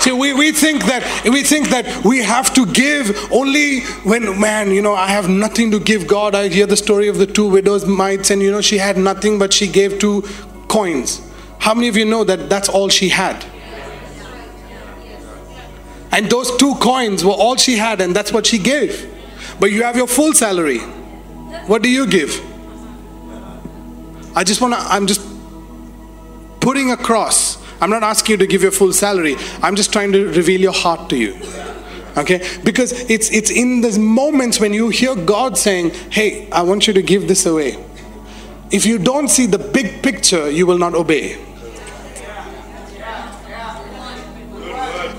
See, 0.00 0.12
we, 0.12 0.32
we 0.32 0.52
think 0.52 0.84
that 0.84 1.28
we 1.30 1.42
think 1.42 1.68
that 1.70 2.04
we 2.04 2.22
have 2.22 2.54
to 2.54 2.64
give 2.64 3.32
only 3.32 3.80
when 4.04 4.40
man, 4.40 4.70
you 4.70 4.80
know, 4.80 4.94
I 4.94 5.08
have 5.08 5.28
nothing 5.28 5.72
to 5.72 5.80
give 5.80 6.06
God. 6.06 6.34
I 6.34 6.48
hear 6.48 6.66
the 6.66 6.76
story 6.76 7.08
of 7.08 7.18
the 7.18 7.26
two 7.26 7.50
widows' 7.50 7.84
mites, 7.84 8.30
and 8.30 8.40
you 8.40 8.52
know, 8.52 8.60
she 8.60 8.78
had 8.78 8.96
nothing 8.96 9.38
but 9.38 9.52
she 9.52 9.66
gave 9.66 9.98
two 9.98 10.22
coins. 10.68 11.20
How 11.58 11.74
many 11.74 11.88
of 11.88 11.96
you 11.96 12.04
know 12.04 12.22
that 12.24 12.48
that's 12.48 12.68
all 12.68 12.88
she 12.88 13.08
had? 13.08 13.44
And 16.16 16.30
those 16.30 16.56
two 16.56 16.74
coins 16.76 17.22
were 17.26 17.32
all 17.32 17.56
she 17.56 17.76
had, 17.76 18.00
and 18.00 18.16
that's 18.16 18.32
what 18.32 18.46
she 18.46 18.56
gave. 18.56 19.06
But 19.60 19.70
you 19.70 19.82
have 19.82 19.96
your 19.96 20.06
full 20.06 20.32
salary. 20.32 20.78
What 21.68 21.82
do 21.82 21.90
you 21.90 22.06
give? 22.06 22.40
I 24.34 24.42
just 24.42 24.62
want 24.62 24.72
to, 24.72 24.80
I'm 24.80 25.06
just 25.06 25.20
putting 26.60 26.90
across, 26.90 27.62
I'm 27.82 27.90
not 27.90 28.02
asking 28.02 28.32
you 28.32 28.36
to 28.38 28.46
give 28.46 28.62
your 28.62 28.70
full 28.70 28.94
salary. 28.94 29.36
I'm 29.62 29.76
just 29.76 29.92
trying 29.92 30.12
to 30.12 30.28
reveal 30.28 30.58
your 30.58 30.72
heart 30.72 31.10
to 31.10 31.18
you. 31.18 31.36
Okay? 32.16 32.40
Because 32.64 32.92
it's 33.10 33.30
it's 33.30 33.50
in 33.50 33.82
those 33.82 33.98
moments 33.98 34.58
when 34.58 34.72
you 34.72 34.88
hear 34.88 35.14
God 35.14 35.58
saying, 35.58 35.90
"Hey, 36.08 36.48
I 36.50 36.62
want 36.62 36.86
you 36.86 36.94
to 36.94 37.02
give 37.02 37.28
this 37.28 37.44
away." 37.44 37.76
If 38.70 38.86
you 38.86 38.98
don't 38.98 39.28
see 39.28 39.44
the 39.44 39.58
big 39.58 40.02
picture, 40.02 40.50
you 40.50 40.66
will 40.66 40.78
not 40.78 40.94
obey. 40.94 41.36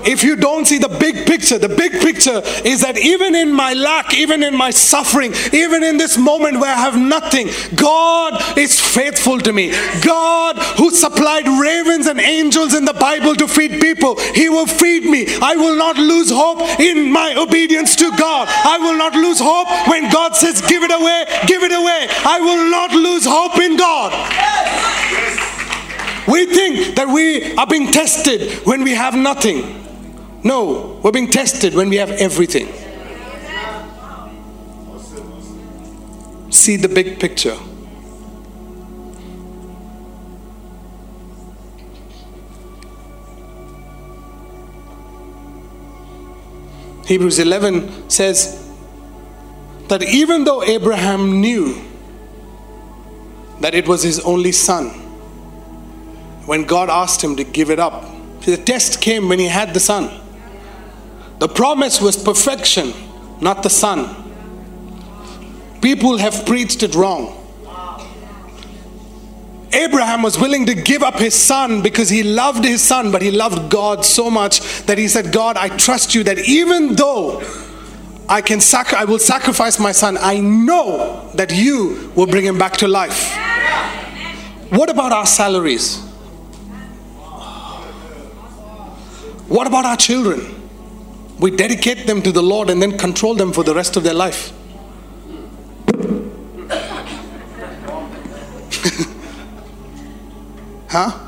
If 0.04 0.22
you 0.22 0.36
don't 0.36 0.66
see 0.66 0.78
the 0.78 0.88
big 0.88 1.26
picture, 1.26 1.58
the 1.58 1.68
big 1.68 1.92
picture 1.92 2.42
is 2.64 2.82
that 2.82 2.98
even 2.98 3.34
in 3.34 3.52
my 3.52 3.72
lack, 3.72 4.14
even 4.14 4.42
in 4.42 4.56
my 4.56 4.70
suffering, 4.70 5.32
even 5.52 5.82
in 5.82 5.96
this 5.96 6.16
moment 6.16 6.60
where 6.60 6.72
I 6.72 6.78
have 6.78 6.98
nothing, 6.98 7.48
God 7.74 8.58
is 8.58 8.80
faithful 8.80 9.38
to 9.40 9.52
me. 9.52 9.72
God, 10.04 10.56
who 10.78 10.90
supplied 10.90 11.46
ravens 11.46 12.06
and 12.06 12.20
angels 12.20 12.74
in 12.74 12.84
the 12.84 12.94
Bible 12.94 13.34
to 13.36 13.48
feed 13.48 13.80
people, 13.80 14.18
He 14.34 14.48
will 14.48 14.66
feed 14.66 15.04
me. 15.04 15.26
I 15.42 15.56
will 15.56 15.76
not 15.76 15.96
lose 15.96 16.30
hope 16.30 16.60
in 16.80 17.10
my 17.12 17.34
obedience 17.36 17.96
to 17.96 18.10
God. 18.16 18.48
I 18.48 18.78
will 18.78 18.96
not 18.96 19.14
lose 19.14 19.40
hope 19.40 19.68
when 19.88 20.10
God 20.10 20.36
says, 20.36 20.60
Give 20.62 20.82
it 20.82 20.90
away, 20.90 21.24
give 21.46 21.62
it 21.62 21.72
away. 21.72 22.08
I 22.24 22.40
will 22.40 22.70
not 22.70 22.92
lose 22.92 23.24
hope 23.26 23.58
in 23.58 23.76
God. 23.76 24.12
We 26.28 26.44
think 26.44 26.96
that 26.96 27.08
we 27.08 27.56
are 27.56 27.66
being 27.66 27.90
tested 27.90 28.66
when 28.66 28.82
we 28.84 28.94
have 28.94 29.14
nothing. 29.14 29.87
No, 30.44 31.00
we're 31.02 31.12
being 31.12 31.30
tested 31.30 31.74
when 31.74 31.88
we 31.88 31.96
have 31.96 32.10
everything. 32.10 32.68
See 36.50 36.76
the 36.76 36.88
big 36.88 37.18
picture. 37.18 37.56
Hebrews 47.06 47.38
11 47.38 48.10
says 48.10 48.70
that 49.88 50.02
even 50.02 50.44
though 50.44 50.62
Abraham 50.62 51.40
knew 51.40 51.80
that 53.60 53.74
it 53.74 53.88
was 53.88 54.02
his 54.02 54.20
only 54.20 54.52
son, 54.52 54.90
when 56.44 56.64
God 56.64 56.90
asked 56.90 57.24
him 57.24 57.36
to 57.36 57.44
give 57.44 57.70
it 57.70 57.78
up, 57.78 58.04
the 58.42 58.58
test 58.58 59.00
came 59.00 59.28
when 59.28 59.38
he 59.38 59.46
had 59.46 59.72
the 59.72 59.80
son. 59.80 60.10
The 61.38 61.48
promise 61.48 62.00
was 62.00 62.16
perfection, 62.16 62.92
not 63.40 63.62
the 63.62 63.70
Son. 63.70 64.14
People 65.80 66.18
have 66.18 66.44
preached 66.44 66.82
it 66.82 66.94
wrong. 66.94 67.34
Abraham 69.72 70.22
was 70.22 70.38
willing 70.38 70.66
to 70.66 70.74
give 70.74 71.02
up 71.02 71.18
his 71.18 71.34
son 71.34 71.82
because 71.82 72.08
he 72.08 72.22
loved 72.22 72.64
his 72.64 72.80
son, 72.80 73.12
but 73.12 73.20
he 73.20 73.30
loved 73.30 73.70
God 73.70 74.04
so 74.04 74.30
much 74.30 74.60
that 74.86 74.96
he 74.96 75.08
said, 75.08 75.30
God, 75.30 75.58
I 75.58 75.68
trust 75.76 76.14
you 76.14 76.24
that 76.24 76.38
even 76.48 76.94
though 76.94 77.42
I 78.28 78.40
can 78.40 78.60
sac- 78.60 78.94
I 78.94 79.04
will 79.04 79.18
sacrifice 79.18 79.78
my 79.78 79.92
son, 79.92 80.16
I 80.18 80.40
know 80.40 81.30
that 81.34 81.52
you 81.54 82.10
will 82.16 82.26
bring 82.26 82.44
him 82.44 82.58
back 82.58 82.78
to 82.78 82.88
life. 82.88 83.36
What 84.70 84.88
about 84.90 85.12
our 85.12 85.26
salaries? 85.26 85.98
What 89.48 89.66
about 89.66 89.84
our 89.84 89.96
children? 89.96 90.57
We 91.38 91.52
dedicate 91.52 92.06
them 92.06 92.22
to 92.22 92.32
the 92.32 92.42
Lord 92.42 92.70
and 92.70 92.82
then 92.82 92.98
control 92.98 93.34
them 93.34 93.52
for 93.52 93.62
the 93.62 93.74
rest 93.74 93.96
of 93.96 94.02
their 94.02 94.14
life. 94.14 94.52
huh? 100.88 101.26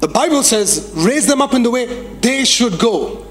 The 0.00 0.08
Bible 0.08 0.42
says, 0.42 0.92
raise 0.94 1.26
them 1.26 1.40
up 1.40 1.54
in 1.54 1.62
the 1.62 1.70
way 1.70 1.86
they 2.16 2.44
should 2.44 2.78
go. 2.78 3.26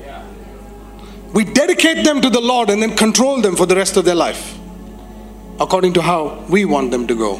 We 1.33 1.43
dedicate 1.43 2.03
them 2.03 2.21
to 2.21 2.29
the 2.29 2.41
Lord 2.41 2.69
and 2.69 2.81
then 2.81 2.95
control 2.95 3.41
them 3.41 3.55
for 3.55 3.65
the 3.65 3.75
rest 3.75 3.97
of 3.97 4.05
their 4.05 4.15
life 4.15 4.57
according 5.59 5.93
to 5.93 6.01
how 6.01 6.45
we 6.49 6.65
want 6.65 6.91
them 6.91 7.07
to 7.07 7.15
go. 7.15 7.37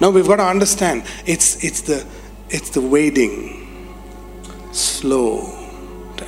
Now 0.00 0.10
we've 0.10 0.26
got 0.26 0.36
to 0.36 0.44
understand 0.44 1.04
it's, 1.24 1.62
it's, 1.64 1.82
the, 1.82 2.06
it's 2.50 2.70
the 2.70 2.80
waiting, 2.80 3.94
slow, 4.72 5.55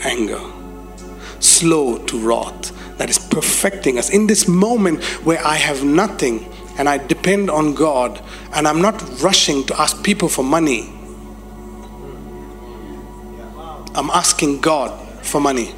anger, 0.05 0.41
slow 1.41 1.99
to 2.07 2.19
wrath, 2.19 2.73
that 2.99 3.09
is 3.11 3.19
perfecting 3.19 3.99
us. 3.99 4.11
In 4.11 4.27
this 4.27 4.49
moment 4.49 5.03
where 5.25 5.45
I 5.47 5.55
have 5.57 5.85
nothing 5.85 6.53
and 6.79 6.89
I 6.89 6.99
depend 6.99 7.51
on 7.51 7.75
God 7.75 8.23
and 8.55 8.67
I'm 8.67 8.81
not 8.81 9.01
rushing 9.23 9.65
to 9.67 9.81
ask 9.81 10.03
people 10.03 10.29
for 10.29 10.43
money, 10.43 10.93
I'm 13.95 14.11
asking 14.11 14.61
God 14.61 14.93
for 15.25 15.41
money 15.41 15.75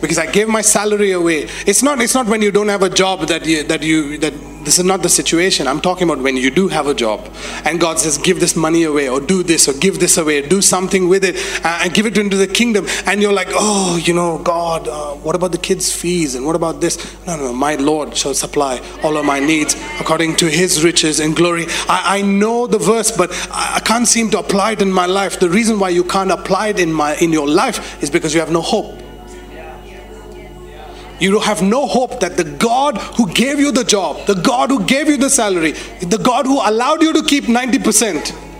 because 0.00 0.18
I 0.18 0.30
gave 0.30 0.48
my 0.48 0.62
salary 0.62 1.12
away. 1.12 1.48
It's 1.66 1.82
not 1.82 2.00
it's 2.00 2.14
not 2.14 2.26
when 2.26 2.42
you 2.42 2.50
don't 2.50 2.68
have 2.68 2.82
a 2.82 2.90
job 2.90 3.28
that 3.28 3.46
you 3.46 3.62
that 3.64 3.82
you 3.82 4.18
that 4.18 4.34
this 4.64 4.78
is 4.78 4.84
not 4.84 5.02
the 5.02 5.08
situation. 5.08 5.66
I'm 5.66 5.80
talking 5.80 6.08
about 6.08 6.22
when 6.22 6.36
you 6.36 6.50
do 6.50 6.68
have 6.68 6.86
a 6.86 6.94
job 6.94 7.28
and 7.64 7.78
God 7.78 7.98
says, 7.98 8.18
give 8.18 8.40
this 8.40 8.56
money 8.56 8.84
away 8.84 9.08
or 9.08 9.20
do 9.20 9.42
this 9.42 9.68
or 9.68 9.74
give 9.74 10.00
this 10.00 10.16
away, 10.16 10.46
do 10.46 10.62
something 10.62 11.08
with 11.08 11.24
it 11.24 11.36
uh, 11.64 11.80
and 11.82 11.92
give 11.92 12.06
it 12.06 12.16
into 12.16 12.36
the 12.36 12.46
kingdom. 12.46 12.86
And 13.06 13.20
you're 13.20 13.32
like, 13.32 13.48
oh, 13.50 14.00
you 14.02 14.14
know, 14.14 14.38
God, 14.38 14.88
uh, 14.88 15.12
what 15.16 15.36
about 15.36 15.52
the 15.52 15.58
kids' 15.58 15.92
fees 15.92 16.34
and 16.34 16.46
what 16.46 16.56
about 16.56 16.80
this? 16.80 16.96
No, 17.26 17.36
no, 17.36 17.52
my 17.52 17.74
Lord 17.74 18.16
shall 18.16 18.34
supply 18.34 18.80
all 19.02 19.16
of 19.16 19.24
my 19.24 19.38
needs 19.38 19.76
according 20.00 20.36
to 20.36 20.48
his 20.48 20.82
riches 20.82 21.20
and 21.20 21.36
glory. 21.36 21.66
I, 21.88 22.18
I 22.18 22.22
know 22.22 22.66
the 22.66 22.78
verse, 22.78 23.14
but 23.14 23.30
I, 23.50 23.74
I 23.76 23.80
can't 23.80 24.08
seem 24.08 24.30
to 24.30 24.38
apply 24.38 24.72
it 24.72 24.82
in 24.82 24.90
my 24.90 25.06
life. 25.06 25.38
The 25.40 25.50
reason 25.50 25.78
why 25.78 25.90
you 25.90 26.04
can't 26.04 26.30
apply 26.30 26.68
it 26.68 26.80
in, 26.80 26.92
my, 26.92 27.16
in 27.16 27.32
your 27.32 27.48
life 27.48 28.02
is 28.02 28.10
because 28.10 28.32
you 28.32 28.40
have 28.40 28.50
no 28.50 28.62
hope. 28.62 29.03
You 31.24 31.40
have 31.40 31.62
no 31.62 31.86
hope 31.86 32.20
that 32.20 32.36
the 32.36 32.44
God 32.44 32.98
who 33.16 33.32
gave 33.32 33.58
you 33.58 33.72
the 33.72 33.82
job, 33.82 34.26
the 34.26 34.34
God 34.34 34.68
who 34.68 34.84
gave 34.84 35.08
you 35.08 35.16
the 35.16 35.30
salary, 35.30 35.72
the 36.00 36.18
God 36.18 36.44
who 36.44 36.60
allowed 36.62 37.00
you 37.00 37.14
to 37.14 37.22
keep 37.22 37.44
90%, 37.44 38.53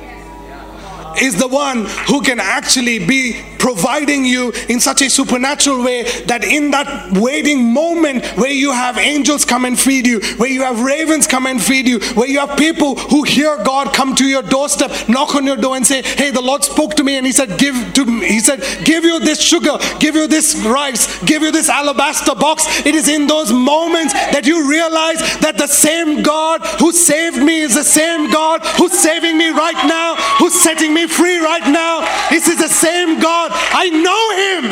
is 1.20 1.36
the 1.36 1.48
one 1.48 1.84
who 2.06 2.20
can 2.20 2.40
actually 2.40 2.98
be 2.98 3.42
providing 3.58 4.26
you 4.26 4.52
in 4.68 4.78
such 4.78 5.00
a 5.00 5.08
supernatural 5.08 5.82
way 5.82 6.02
that 6.26 6.44
in 6.44 6.70
that 6.70 7.12
waiting 7.12 7.72
moment 7.72 8.22
where 8.36 8.50
you 8.50 8.70
have 8.70 8.98
angels 8.98 9.42
come 9.44 9.64
and 9.64 9.80
feed 9.80 10.06
you, 10.06 10.20
where 10.36 10.50
you 10.50 10.62
have 10.62 10.82
ravens 10.82 11.26
come 11.26 11.46
and 11.46 11.62
feed 11.62 11.88
you, 11.88 11.98
where 12.14 12.28
you 12.28 12.38
have 12.38 12.58
people 12.58 12.94
who 12.96 13.22
hear 13.22 13.56
God 13.64 13.94
come 13.94 14.14
to 14.16 14.24
your 14.24 14.42
doorstep, 14.42 15.08
knock 15.08 15.34
on 15.34 15.46
your 15.46 15.56
door 15.56 15.76
and 15.76 15.86
say, 15.86 16.02
Hey, 16.02 16.30
the 16.30 16.42
Lord 16.42 16.62
spoke 16.62 16.94
to 16.96 17.04
me 17.04 17.16
and 17.16 17.24
He 17.24 17.32
said, 17.32 17.58
Give 17.58 17.74
to 17.94 18.04
me, 18.04 18.26
He 18.26 18.40
said, 18.40 18.60
Give 18.84 19.02
you 19.02 19.18
this 19.18 19.40
sugar, 19.40 19.78
give 19.98 20.14
you 20.14 20.26
this 20.26 20.56
rice, 20.66 21.22
give 21.24 21.40
you 21.40 21.50
this 21.50 21.70
alabaster 21.70 22.34
box. 22.34 22.84
It 22.84 22.94
is 22.94 23.08
in 23.08 23.26
those 23.26 23.50
moments 23.50 24.12
that 24.12 24.46
you 24.46 24.68
realize 24.68 25.20
that 25.38 25.56
the 25.56 25.68
same 25.68 26.22
God 26.22 26.60
who 26.78 26.92
saved 26.92 27.38
me 27.38 27.62
is 27.62 27.74
the 27.74 27.84
same 27.84 28.30
God 28.30 28.60
who's 28.76 28.92
saving 28.92 29.38
me 29.38 29.48
right 29.50 29.86
now, 29.86 30.16
who's 30.38 30.54
setting 30.54 30.92
me 30.92 31.03
free 31.06 31.38
right 31.38 31.66
now. 31.70 32.00
This 32.30 32.48
is 32.48 32.58
the 32.58 32.68
same 32.68 33.20
God 33.20 33.50
I 33.54 33.90
know 33.90 34.30
him. 34.44 34.70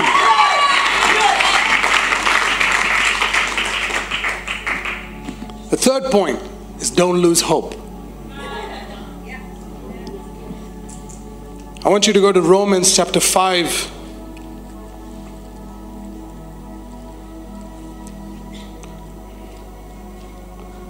The 5.70 5.76
third 5.76 6.10
point 6.10 6.38
is 6.80 6.90
don't 6.90 7.18
lose 7.18 7.40
hope. 7.40 7.74
I 11.84 11.88
want 11.88 12.06
you 12.06 12.12
to 12.12 12.20
go 12.20 12.30
to 12.30 12.40
Romans 12.40 12.94
chapter 12.94 13.18
5. 13.18 13.90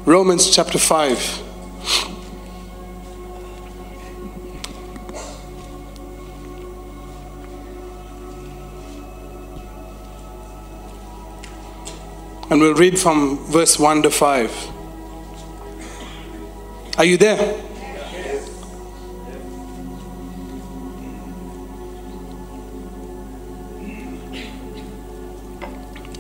Romans 0.05 0.51
chapter 0.51 0.79
5. 0.79 1.52
And 12.53 12.61
we'll 12.61 12.75
read 12.75 12.99
from 12.99 13.39
verse 13.47 13.79
1 13.79 14.03
to 14.03 14.11
5. 14.11 14.69
Are 16.99 17.05
you 17.07 17.17
there? 17.17 17.39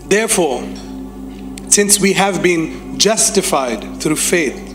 Therefore, 0.06 0.62
since 1.68 2.00
we 2.00 2.14
have 2.14 2.42
been 2.42 2.98
justified 2.98 4.00
through 4.00 4.16
faith, 4.16 4.74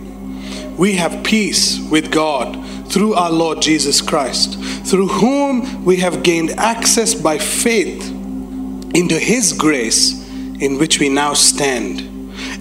we 0.77 0.93
have 0.93 1.23
peace 1.23 1.79
with 1.89 2.11
God 2.11 2.63
through 2.91 3.15
our 3.15 3.31
Lord 3.31 3.63
Jesus 3.63 3.99
Christ, 3.99 4.59
through 4.85 5.07
whom 5.07 5.84
we 5.84 5.97
have 5.97 6.21
gained 6.21 6.51
access 6.51 7.15
by 7.15 7.39
faith 7.39 8.07
into 8.93 9.17
His 9.17 9.53
grace 9.53 10.26
in 10.59 10.77
which 10.77 10.99
we 10.99 11.09
now 11.09 11.34
stand. 11.34 12.01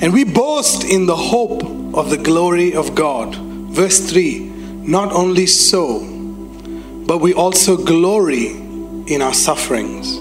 And 0.03 0.13
we 0.13 0.25
boast 0.25 0.85
in 0.85 1.07
the 1.07 1.17
hope 1.17 1.63
of 1.95 2.11
the 2.11 2.17
glory 2.17 2.75
of 2.75 2.95
God. 2.95 3.35
Verse 3.35 3.99
3 4.11 4.41
Not 4.41 5.13
only 5.13 5.47
so, 5.47 6.01
but 7.07 7.19
we 7.19 7.33
also 7.35 7.77
glory 7.77 8.49
in 9.07 9.23
our 9.23 9.35
sufferings. 9.35 10.21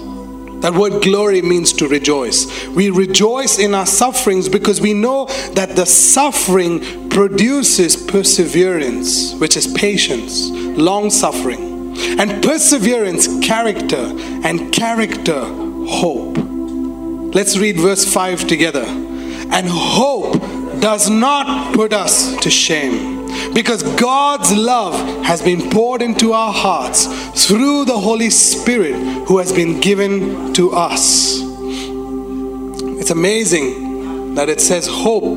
That 0.62 0.72
word 0.74 1.02
glory 1.02 1.42
means 1.42 1.72
to 1.74 1.88
rejoice. 1.88 2.66
We 2.68 2.90
rejoice 2.90 3.58
in 3.58 3.74
our 3.74 3.86
sufferings 3.86 4.48
because 4.48 4.80
we 4.80 4.94
know 4.94 5.26
that 5.52 5.76
the 5.76 5.84
suffering 5.84 7.10
produces 7.10 7.94
perseverance, 7.94 9.34
which 9.34 9.56
is 9.56 9.66
patience, 9.66 10.48
long 10.50 11.10
suffering, 11.10 11.96
and 12.18 12.42
perseverance, 12.42 13.28
character, 13.46 14.12
and 14.44 14.72
character, 14.72 15.44
hope. 15.86 16.55
Let's 17.36 17.58
read 17.58 17.76
verse 17.76 18.10
5 18.10 18.46
together. 18.46 18.82
And 18.86 19.68
hope 19.68 20.40
does 20.80 21.10
not 21.10 21.74
put 21.74 21.92
us 21.92 22.34
to 22.38 22.48
shame 22.48 23.26
because 23.52 23.82
God's 24.00 24.56
love 24.56 24.94
has 25.22 25.42
been 25.42 25.68
poured 25.68 26.00
into 26.00 26.32
our 26.32 26.50
hearts 26.50 27.04
through 27.46 27.84
the 27.84 27.98
Holy 27.98 28.30
Spirit 28.30 28.94
who 29.28 29.36
has 29.36 29.52
been 29.52 29.82
given 29.82 30.54
to 30.54 30.72
us. 30.72 31.42
It's 32.98 33.10
amazing 33.10 34.34
that 34.36 34.48
it 34.48 34.62
says 34.62 34.86
hope 34.86 35.36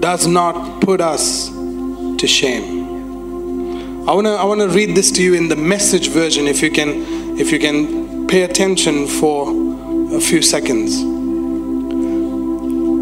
does 0.00 0.28
not 0.28 0.82
put 0.82 1.00
us 1.00 1.48
to 1.48 2.26
shame. 2.28 4.08
I 4.08 4.14
want 4.14 4.28
to 4.28 4.34
I 4.34 4.44
want 4.44 4.60
to 4.60 4.68
read 4.68 4.96
this 4.96 5.10
to 5.10 5.22
you 5.24 5.34
in 5.34 5.48
the 5.48 5.56
message 5.56 6.10
version 6.10 6.46
if 6.46 6.62
you 6.62 6.70
can 6.70 7.40
if 7.40 7.50
you 7.50 7.58
can 7.58 8.28
pay 8.28 8.42
attention 8.42 9.08
for 9.08 9.71
a 10.14 10.20
few 10.20 10.42
seconds. 10.42 11.02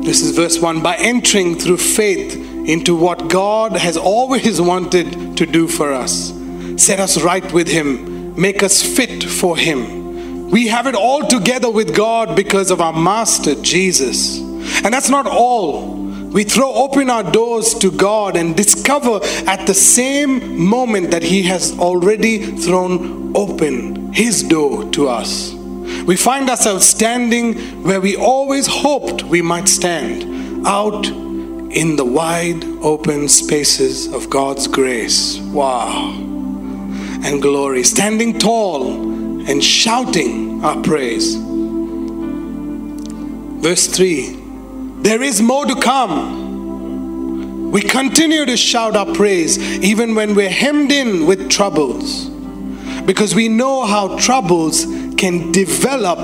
This 0.07 0.23
is 0.23 0.35
verse 0.35 0.59
1 0.59 0.83
by 0.83 0.97
entering 0.97 1.57
through 1.57 1.79
faith 1.79 2.37
into 2.69 2.95
what 2.95 3.29
God 3.29 3.73
has 3.77 3.97
always 3.97 4.61
wanted 4.61 5.37
to 5.37 5.47
do 5.47 5.67
for 5.67 5.93
us. 5.93 6.33
Set 6.77 7.01
us 7.01 7.21
right 7.21 7.53
with 7.53 7.69
Him, 7.69 8.41
make 8.41 8.63
us 8.63 8.83
fit 8.83 9.25
for 9.25 9.57
Him. 9.57 10.51
We 10.51 10.69
have 10.69 10.87
it 10.87 10.95
all 10.95 11.27
together 11.27 11.71
with 11.71 11.95
God 11.95 12.35
because 12.35 12.71
of 12.71 12.81
our 12.81 12.93
Master 12.93 13.55
Jesus. 13.57 14.39
And 14.39 14.95
that's 14.95 15.11
not 15.11 15.27
all. 15.27 15.95
We 15.95 16.45
throw 16.45 16.73
open 16.73 17.11
our 17.11 17.29
doors 17.29 17.75
to 17.75 17.91
God 17.91 18.37
and 18.37 18.57
discover 18.57 19.21
at 19.47 19.67
the 19.67 19.75
same 19.75 20.59
moment 20.59 21.11
that 21.11 21.25
He 21.25 21.43
has 21.43 21.77
already 21.79 22.57
thrown 22.57 23.37
open 23.37 24.13
His 24.13 24.43
door 24.43 24.89
to 24.93 25.09
us. 25.09 25.60
We 26.07 26.17
find 26.17 26.49
ourselves 26.49 26.87
standing 26.87 27.83
where 27.83 28.01
we 28.01 28.17
always 28.17 28.67
hoped 28.67 29.23
we 29.25 29.43
might 29.43 29.69
stand, 29.69 30.67
out 30.67 31.07
in 31.07 31.97
the 31.97 32.05
wide 32.05 32.65
open 32.83 33.29
spaces 33.29 34.13
of 34.13 34.29
God's 34.29 34.67
grace. 34.67 35.39
Wow. 35.39 36.13
And 37.23 37.41
glory, 37.41 37.85
standing 37.85 38.39
tall 38.39 38.99
and 39.49 39.63
shouting 39.63 40.65
our 40.65 40.81
praise. 40.83 41.37
Verse 43.61 43.87
3 43.87 44.37
There 45.03 45.23
is 45.23 45.41
more 45.41 45.67
to 45.67 45.75
come. 45.81 47.71
We 47.71 47.83
continue 47.83 48.47
to 48.47 48.57
shout 48.57 48.97
our 48.97 49.15
praise 49.15 49.59
even 49.81 50.15
when 50.17 50.35
we're 50.35 50.51
hemmed 50.51 50.91
in 50.91 51.27
with 51.27 51.49
troubles 51.49 52.29
because 53.07 53.35
we 53.35 53.49
know 53.49 53.87
how 53.87 54.17
troubles 54.19 54.85
can 55.21 55.53
develop 55.53 56.19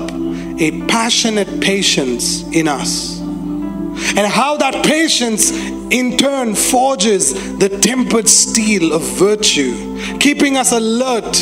a 0.59 0.81
passionate 0.87 1.61
patience 1.61 2.41
in 2.47 2.67
us 2.67 3.19
and 3.19 4.25
how 4.25 4.57
that 4.57 4.83
patience 4.83 5.51
in 5.91 6.17
turn 6.17 6.55
forges 6.55 7.57
the 7.59 7.69
tempered 7.69 8.27
steel 8.27 8.93
of 8.93 9.03
virtue, 9.03 10.17
keeping 10.17 10.57
us 10.57 10.71
alert 10.71 11.35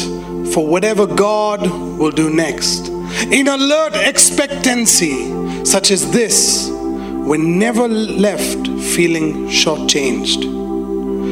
for 0.53 0.67
whatever 0.67 1.07
God 1.07 1.61
will 1.97 2.11
do 2.11 2.29
next. 2.29 2.89
In 3.31 3.47
alert 3.47 3.93
expectancy, 3.95 5.63
such 5.63 5.91
as 5.91 6.11
this, 6.11 6.67
we're 6.69 7.37
never 7.37 7.87
left 7.87 8.67
feeling 8.93 9.47
shortchanged. 9.47 10.53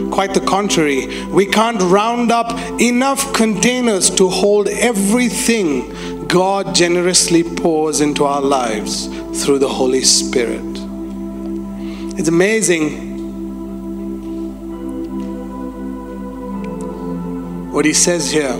Quite 0.10 0.34
the 0.34 0.42
contrary, 0.42 1.26
we 1.26 1.46
can't 1.46 1.82
round 1.82 2.32
up 2.32 2.52
enough 2.80 3.34
containers 3.34 4.10
to 4.12 4.30
hold 4.30 4.68
everything 4.68 6.13
God 6.34 6.74
generously 6.74 7.44
pours 7.44 8.02
into 8.02 8.26
our 8.26 8.42
lives 8.42 9.06
through 9.44 9.60
the 9.60 9.70
Holy 9.70 10.02
Spirit. 10.02 10.66
It's 12.18 12.28
amazing 12.28 13.12
what 17.72 17.86
he 17.86 17.94
says 17.94 18.32
here 18.32 18.52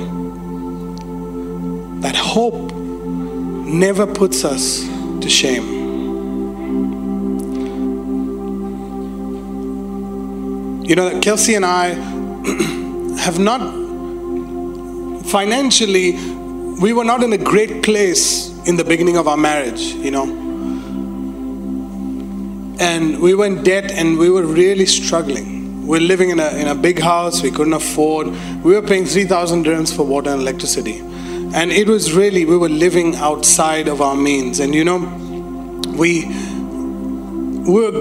that 2.02 2.16
hope 2.16 2.72
never 2.76 4.06
puts 4.06 4.46
us 4.46 4.88
to 5.22 5.28
shame. 5.28 5.66
You 10.86 10.96
know, 10.96 11.10
that 11.10 11.24
Kelsey 11.24 11.56
and 11.56 11.66
I 11.66 11.88
have 13.18 13.40
not 13.40 13.82
financially, 15.26 16.12
we 16.82 16.94
were 16.94 17.06
not 17.06 17.24
in 17.24 17.34
a 17.34 17.38
great 17.38 17.84
place 17.84 18.50
in 18.68 18.76
the 18.76 18.84
beginning 18.84 19.18
of 19.18 19.28
our 19.28 19.38
marriage, 19.38 19.82
you 19.82 20.12
know 20.12 20.44
and 22.80 23.20
we 23.22 23.34
were 23.34 23.46
in 23.46 23.64
debt 23.64 23.92
and 23.92 24.18
we 24.18 24.30
were 24.30 24.46
really 24.46 24.86
struggling. 24.86 25.84
We 25.84 26.00
were 26.00 26.06
living 26.06 26.32
in 26.32 26.40
a, 26.40 26.50
in 26.58 26.68
a 26.68 26.76
big 26.76 27.00
house, 27.00 27.42
we 27.42 27.52
couldn't 27.52 27.74
afford. 27.74 28.28
We 28.64 28.74
were 28.74 28.82
paying 28.82 29.06
3,000 29.06 29.66
dirhams 29.66 29.96
for 29.96 30.04
water 30.04 30.32
and 30.32 30.42
electricity. 30.42 31.00
And 31.54 31.72
it 31.72 31.88
was 31.88 32.14
really, 32.14 32.46
we 32.46 32.58
were 32.58 32.70
living 32.70 33.16
outside 33.16 33.88
of 33.88 34.02
our 34.02 34.16
means. 34.16 34.60
And 34.60 34.76
you 34.76 34.84
know, 34.84 34.98
we, 35.98 36.26
we 37.70 37.82
were, 37.82 37.92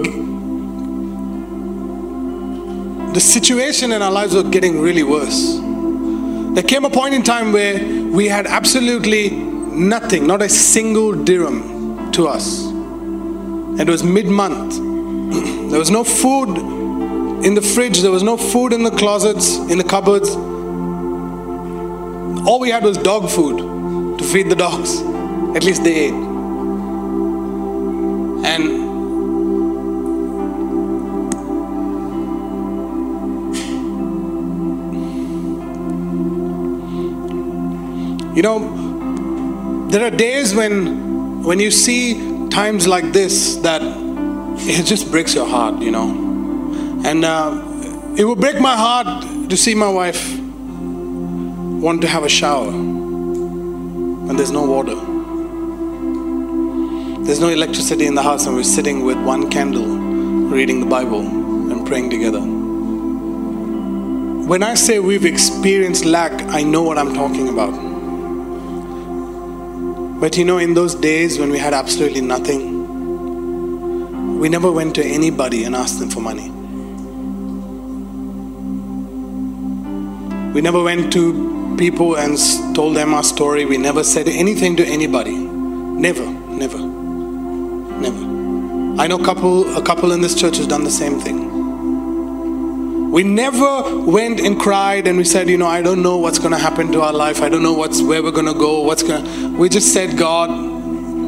the 3.13 3.21
situation 3.21 3.91
in 3.91 4.01
our 4.01 4.11
lives 4.11 4.33
was 4.33 4.43
getting 4.49 4.81
really 4.81 5.03
worse. 5.03 5.62
There 6.53 6.63
came 6.63 6.85
a 6.85 6.89
point 6.89 7.15
in 7.15 7.23
time 7.23 7.51
where 7.51 7.83
we 8.11 8.27
had 8.27 8.45
absolutely 8.45 9.31
nothing, 9.31 10.27
not 10.27 10.43
a 10.43 10.49
single 10.49 11.11
dirham 11.13 12.11
to 12.11 12.27
us. 12.27 12.65
It 13.81 13.89
was 13.89 14.03
mid 14.03 14.27
month. 14.27 14.75
there 15.71 15.79
was 15.79 15.89
no 15.89 16.03
food 16.03 16.49
in 17.43 17.55
the 17.55 17.61
fridge, 17.61 18.01
there 18.01 18.11
was 18.11 18.21
no 18.21 18.37
food 18.37 18.71
in 18.71 18.83
the 18.83 18.91
closets, 18.91 19.57
in 19.57 19.79
the 19.79 19.83
cupboards. 19.83 20.29
All 22.47 22.59
we 22.59 22.69
had 22.69 22.83
was 22.83 22.97
dog 22.99 23.31
food 23.31 24.19
to 24.19 24.23
feed 24.23 24.49
the 24.49 24.55
dogs. 24.55 25.01
At 25.55 25.63
least 25.63 25.83
they 25.83 25.95
ate. 26.05 26.13
And 28.45 28.82
you 38.35 38.41
know 38.41 39.87
there 39.89 40.03
are 40.05 40.11
days 40.11 40.55
when 40.55 41.43
when 41.43 41.59
you 41.59 41.69
see 41.69 42.47
times 42.49 42.87
like 42.87 43.11
this 43.11 43.57
that 43.57 43.81
it 44.65 44.85
just 44.85 45.11
breaks 45.11 45.35
your 45.35 45.45
heart, 45.45 45.81
you 45.81 45.91
know. 45.91 46.09
And 47.05 47.25
uh, 47.25 47.61
it 48.17 48.23
would 48.23 48.39
break 48.39 48.59
my 48.59 48.77
heart 48.77 49.49
to 49.49 49.57
see 49.57 49.75
my 49.75 49.89
wife 49.89 50.39
want 50.39 52.01
to 52.01 52.07
have 52.07 52.23
a 52.23 52.29
shower 52.29 52.69
and 52.69 54.39
there's 54.39 54.51
no 54.51 54.63
water. 54.63 54.95
There's 57.25 57.39
no 57.39 57.49
electricity 57.49 58.05
in 58.05 58.15
the 58.15 58.21
house, 58.21 58.45
and 58.47 58.55
we're 58.55 58.63
sitting 58.63 59.03
with 59.03 59.17
one 59.17 59.49
candle 59.49 59.85
reading 59.85 60.79
the 60.79 60.85
Bible 60.85 61.21
and 61.71 61.85
praying 61.85 62.09
together. 62.09 62.41
When 64.47 64.63
I 64.63 64.75
say 64.75 64.99
we've 64.99 65.25
experienced 65.25 66.05
lack, 66.05 66.33
I 66.53 66.63
know 66.63 66.83
what 66.83 66.97
I'm 66.97 67.13
talking 67.13 67.49
about. 67.49 67.92
But 70.23 70.37
you 70.37 70.45
know, 70.45 70.57
in 70.57 70.73
those 70.73 70.95
days 70.95 71.37
when 71.37 71.49
we 71.49 71.57
had 71.57 71.73
absolutely 71.73 72.21
nothing, 72.21 72.79
we 74.39 74.47
never 74.47 74.71
went 74.71 74.95
to 74.95 75.03
anybody 75.03 75.65
and 75.65 75.75
asked 75.75 75.99
them 75.99 76.09
for 76.09 76.21
money. 76.21 76.49
We 80.53 80.61
never 80.61 80.81
went 80.81 81.11
to 81.11 81.75
people 81.77 82.15
and 82.15 82.37
told 82.73 82.95
them 82.95 83.13
our 83.13 83.23
story. 83.23 83.65
We 83.65 83.77
never 83.77 84.01
said 84.01 84.29
anything 84.29 84.77
to 84.77 84.85
anybody. 84.85 85.35
Never, 85.35 86.25
never, 86.25 86.79
never. 86.79 88.23
I 89.01 89.07
know 89.07 89.19
a 89.19 89.25
couple, 89.25 89.75
a 89.75 89.83
couple 89.83 90.13
in 90.13 90.21
this 90.21 90.39
church 90.39 90.55
has 90.55 90.67
done 90.67 90.85
the 90.85 90.89
same 90.89 91.19
thing. 91.19 91.52
We 93.13 93.21
never 93.21 93.99
went 93.99 94.39
and 94.39 94.59
cried 94.59 95.05
and 95.05 95.19
we 95.19 95.23
said, 95.23 95.47
you 95.47 95.55
know, 95.55 95.67
I 95.67 95.83
don't 95.83 96.01
know 96.01 96.17
what's 96.17 96.39
going 96.39 96.49
to 96.49 96.57
happen 96.57 96.91
to 96.93 97.01
our 97.01 97.13
life. 97.13 97.43
I 97.43 97.47
don't 97.47 97.61
know 97.61 97.73
what's 97.73 98.01
where 98.01 98.23
we're 98.23 98.31
going 98.31 98.47
to 98.47 98.55
go. 98.55 98.81
What's 98.81 99.03
going 99.03 99.23
to 99.23 99.55
We 99.55 99.69
just 99.69 99.93
said, 99.93 100.17
God, 100.17 100.49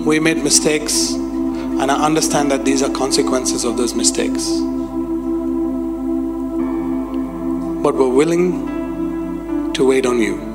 we 0.04 0.20
made 0.20 0.38
mistakes 0.44 1.12
and 1.14 1.92
I 1.92 2.04
understand 2.04 2.50
that 2.50 2.66
these 2.66 2.82
are 2.82 2.90
consequences 2.90 3.66
of 3.66 3.78
those 3.78 3.94
mistakes. 3.94 4.50
But 7.84 7.94
we're 7.94 8.10
willing 8.10 9.72
to 9.74 9.86
wait 9.86 10.08
on 10.08 10.18
you. 10.18 10.54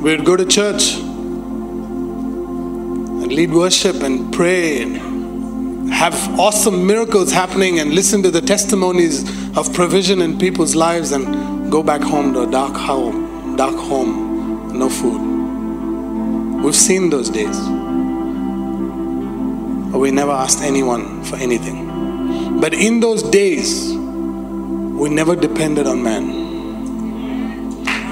we'd 0.00 0.24
go 0.24 0.34
to 0.34 0.46
church 0.46 1.07
lead 3.30 3.52
worship 3.52 4.02
and 4.02 4.32
pray 4.32 4.82
and 4.82 5.90
have 5.92 6.14
awesome 6.38 6.86
miracles 6.86 7.30
happening 7.30 7.78
and 7.78 7.92
listen 7.92 8.22
to 8.22 8.30
the 8.30 8.40
testimonies 8.40 9.22
of 9.56 9.72
provision 9.74 10.22
in 10.22 10.38
people's 10.38 10.74
lives 10.74 11.12
and 11.12 11.70
go 11.70 11.82
back 11.82 12.00
home 12.00 12.32
to 12.32 12.42
a 12.42 12.50
dark 12.50 12.74
home, 12.74 13.56
dark 13.56 13.74
home, 13.74 14.78
no 14.78 14.88
food. 14.88 15.20
We've 16.62 16.76
seen 16.76 17.10
those 17.10 17.28
days. 17.30 17.58
But 19.90 19.98
we 20.00 20.10
never 20.10 20.32
asked 20.32 20.62
anyone 20.62 21.24
for 21.24 21.36
anything. 21.36 22.60
But 22.60 22.74
in 22.74 23.00
those 23.00 23.22
days, 23.22 23.92
we 23.92 25.08
never 25.08 25.36
depended 25.36 25.86
on 25.86 26.02
man. 26.02 26.48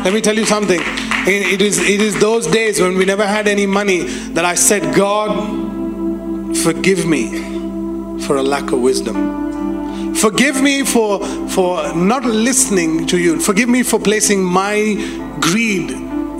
Let 0.04 0.12
me 0.14 0.20
tell 0.20 0.36
you 0.36 0.44
something. 0.44 0.80
It 1.28 1.60
is, 1.60 1.80
it 1.80 2.00
is 2.00 2.20
those 2.20 2.46
days 2.46 2.80
when 2.80 2.96
we 2.96 3.04
never 3.04 3.26
had 3.26 3.48
any 3.48 3.66
money 3.66 4.04
that 4.34 4.44
I 4.44 4.54
said, 4.54 4.94
God, 4.94 6.56
forgive 6.58 7.04
me 7.04 8.20
for 8.20 8.36
a 8.36 8.44
lack 8.44 8.70
of 8.70 8.80
wisdom. 8.80 10.14
Forgive 10.14 10.62
me 10.62 10.84
for, 10.84 11.18
for 11.48 11.92
not 11.94 12.24
listening 12.24 13.08
to 13.08 13.18
you. 13.18 13.40
Forgive 13.40 13.68
me 13.68 13.82
for 13.82 13.98
placing 13.98 14.44
my 14.44 14.94
greed 15.40 15.90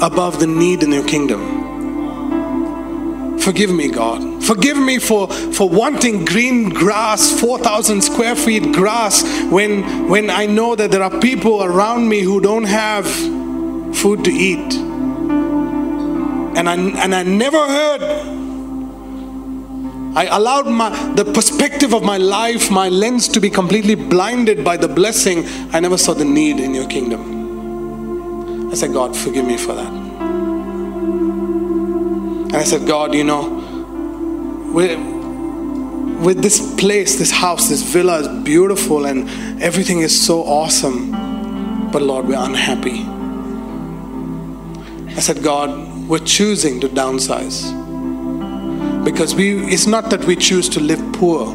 above 0.00 0.38
the 0.38 0.46
need 0.46 0.84
in 0.84 0.92
your 0.92 1.06
kingdom. 1.08 1.56
Forgive 3.40 3.72
me, 3.72 3.88
God. 3.88 4.44
Forgive 4.44 4.78
me 4.78 5.00
for, 5.00 5.26
for 5.28 5.68
wanting 5.68 6.24
green 6.24 6.68
grass, 6.68 7.40
4,000 7.40 8.02
square 8.02 8.36
feet 8.36 8.72
grass, 8.72 9.24
when, 9.50 10.08
when 10.08 10.30
I 10.30 10.46
know 10.46 10.76
that 10.76 10.92
there 10.92 11.02
are 11.02 11.20
people 11.20 11.64
around 11.64 12.08
me 12.08 12.20
who 12.20 12.40
don't 12.40 12.64
have 12.64 13.06
food 13.96 14.24
to 14.24 14.30
eat. 14.30 14.74
And 16.56 16.68
I, 16.68 16.74
and 16.74 17.14
I 17.14 17.22
never 17.22 17.58
heard 17.58 18.02
I 20.16 20.24
allowed 20.34 20.66
my, 20.66 20.88
the 21.12 21.26
perspective 21.26 21.92
of 21.92 22.02
my 22.02 22.16
life, 22.16 22.70
my 22.70 22.88
lens 22.88 23.28
to 23.28 23.38
be 23.38 23.50
completely 23.50 23.94
blinded 23.94 24.64
by 24.64 24.78
the 24.78 24.88
blessing. 24.88 25.44
I 25.74 25.80
never 25.80 25.98
saw 25.98 26.14
the 26.14 26.24
need 26.24 26.58
in 26.58 26.74
your 26.74 26.86
kingdom. 26.86 28.70
I 28.72 28.74
said, 28.76 28.94
God, 28.94 29.14
forgive 29.14 29.44
me 29.44 29.58
for 29.58 29.74
that. 29.74 29.92
And 32.46 32.56
I 32.56 32.64
said, 32.64 32.86
God, 32.86 33.12
you 33.12 33.24
know, 33.24 33.50
with, 34.72 34.98
with 36.24 36.40
this 36.42 36.74
place, 36.76 37.16
this 37.18 37.30
house, 37.30 37.68
this 37.68 37.82
villa 37.82 38.20
is 38.20 38.28
beautiful 38.42 39.04
and 39.04 39.28
everything 39.62 40.00
is 40.00 40.18
so 40.18 40.42
awesome. 40.44 41.90
But 41.90 42.00
Lord, 42.00 42.26
we're 42.26 42.42
unhappy. 42.42 43.15
I 45.16 45.20
said, 45.20 45.42
God, 45.42 46.08
we're 46.08 46.18
choosing 46.18 46.78
to 46.80 46.88
downsize. 46.88 47.72
Because 49.04 49.34
we 49.34 49.64
it's 49.72 49.86
not 49.86 50.10
that 50.10 50.24
we 50.24 50.36
choose 50.36 50.68
to 50.70 50.80
live 50.80 51.00
poor. 51.14 51.48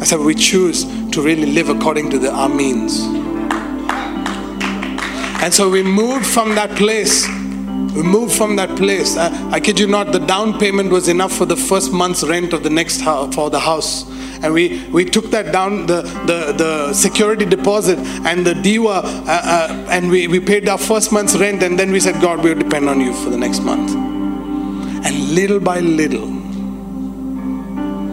I 0.00 0.04
said 0.04 0.20
we 0.20 0.34
choose 0.34 0.84
to 1.10 1.20
really 1.20 1.46
live 1.46 1.68
according 1.68 2.10
to 2.10 2.18
the, 2.18 2.32
our 2.32 2.48
means. 2.48 3.02
And 5.42 5.52
so 5.52 5.68
we 5.70 5.82
moved 5.82 6.26
from 6.26 6.54
that 6.54 6.70
place 6.76 7.26
we 7.94 8.04
moved 8.04 8.32
from 8.36 8.54
that 8.54 8.76
place. 8.76 9.16
I, 9.16 9.50
I 9.50 9.58
kid 9.58 9.80
you 9.80 9.88
not, 9.88 10.12
the 10.12 10.20
down 10.20 10.56
payment 10.60 10.92
was 10.92 11.08
enough 11.08 11.32
for 11.32 11.44
the 11.44 11.56
first 11.56 11.92
month's 11.92 12.22
rent 12.22 12.52
of 12.52 12.62
the 12.62 12.70
next 12.70 13.00
house, 13.00 13.34
for 13.34 13.50
the 13.50 13.58
house. 13.58 14.04
And 14.42 14.54
we, 14.54 14.86
we 14.88 15.04
took 15.04 15.26
that 15.26 15.52
down, 15.52 15.86
the, 15.86 16.02
the, 16.26 16.52
the 16.56 16.92
security 16.92 17.44
deposit 17.44 17.98
and 18.26 18.46
the 18.46 18.54
DEWA, 18.54 19.02
uh, 19.02 19.02
uh, 19.26 19.86
and 19.90 20.10
we, 20.10 20.28
we 20.28 20.40
paid 20.40 20.68
our 20.68 20.78
first 20.78 21.12
month's 21.12 21.36
rent. 21.36 21.62
And 21.62 21.78
then 21.78 21.92
we 21.92 22.00
said, 22.00 22.20
God, 22.20 22.42
we'll 22.42 22.58
depend 22.58 22.88
on 22.88 23.00
you 23.00 23.12
for 23.12 23.30
the 23.30 23.36
next 23.36 23.60
month. 23.60 23.94
And 25.04 25.34
little 25.34 25.60
by 25.60 25.80
little, 25.80 26.28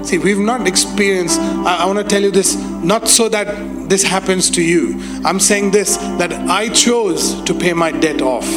see, 0.04 0.18
we've 0.18 0.38
not 0.38 0.68
experienced, 0.68 1.40
I, 1.40 1.78
I 1.82 1.86
want 1.86 2.00
to 2.00 2.06
tell 2.06 2.22
you 2.22 2.32
this, 2.32 2.56
not 2.84 3.08
so 3.08 3.30
that 3.30 3.90
this 3.90 4.04
happens 4.04 4.50
to 4.52 4.62
you. 4.62 5.02
I'm 5.24 5.40
saying 5.40 5.72
this, 5.72 5.98
that 6.18 6.34
I 6.34 6.70
chose 6.70 7.42
to 7.44 7.54
pay 7.54 7.74
my 7.74 7.92
debt 7.92 8.22
off. 8.22 8.48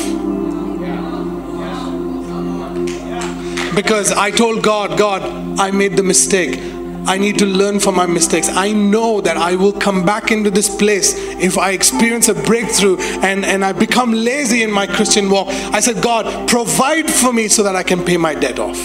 because 3.75 4.13
I 4.13 4.31
told 4.31 4.63
God, 4.63 4.99
God, 4.99 5.23
I 5.59 5.71
made 5.71 5.97
the 5.97 6.03
mistake. 6.03 6.59
I 7.07 7.19
need 7.19 7.39
to 7.39 7.47
learn 7.47 7.81
from 7.81 7.97
my 7.97 8.07
mistakes. 8.07 8.49
I 8.49 8.73
know 8.73 9.21
that 9.21 9.37
I 9.37 9.57
will 9.57 9.73
come 9.73 10.05
back 10.05 10.31
into 10.31 10.51
this 10.51 10.75
place 10.75 11.15
if 11.17 11.59
I 11.59 11.71
experience 11.71 12.29
a 12.29 12.35
breakthrough 12.35 12.99
and, 13.23 13.45
and 13.45 13.65
I 13.65 13.73
become 13.73 14.13
lazy 14.13 14.63
in 14.63 14.71
my 14.71 14.87
Christian 14.87 15.31
walk. 15.31 15.49
I 15.49 15.81
said, 15.81 16.03
God, 16.03 16.49
provide 16.49 17.11
for 17.11 17.33
me 17.33 17.49
so 17.49 17.63
that 17.63 17.75
I 17.75 17.83
can 17.83 18.05
pay 18.05 18.17
my 18.17 18.35
debt 18.35 18.59
off. 18.59 18.79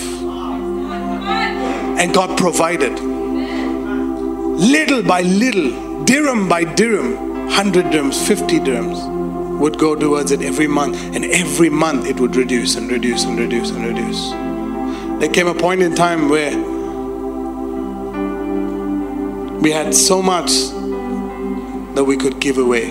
And 1.99 2.13
God 2.13 2.37
provided. 2.37 2.99
Little 4.59 5.03
by 5.03 5.21
little, 5.21 6.03
dirham 6.05 6.47
by 6.47 6.63
dirham, 6.63 7.45
100 7.47 7.85
dirhams, 7.85 8.25
50 8.27 8.59
dirhams 8.59 9.59
would 9.59 9.77
go 9.77 9.95
towards 9.95 10.31
it 10.31 10.41
every 10.41 10.67
month. 10.67 10.97
And 11.15 11.25
every 11.25 11.69
month 11.69 12.07
it 12.07 12.19
would 12.19 12.35
reduce 12.35 12.75
and 12.75 12.89
reduce 12.89 13.23
and 13.25 13.37
reduce 13.37 13.71
and 13.71 13.85
reduce. 13.85 14.31
There 15.19 15.29
came 15.29 15.47
a 15.47 15.53
point 15.53 15.81
in 15.81 15.95
time 15.95 16.29
where 16.29 16.74
we 19.65 19.71
had 19.71 19.95
so 19.95 20.21
much 20.21 20.51
that 21.95 22.03
we 22.05 22.15
could 22.15 22.39
give 22.39 22.59
away. 22.59 22.85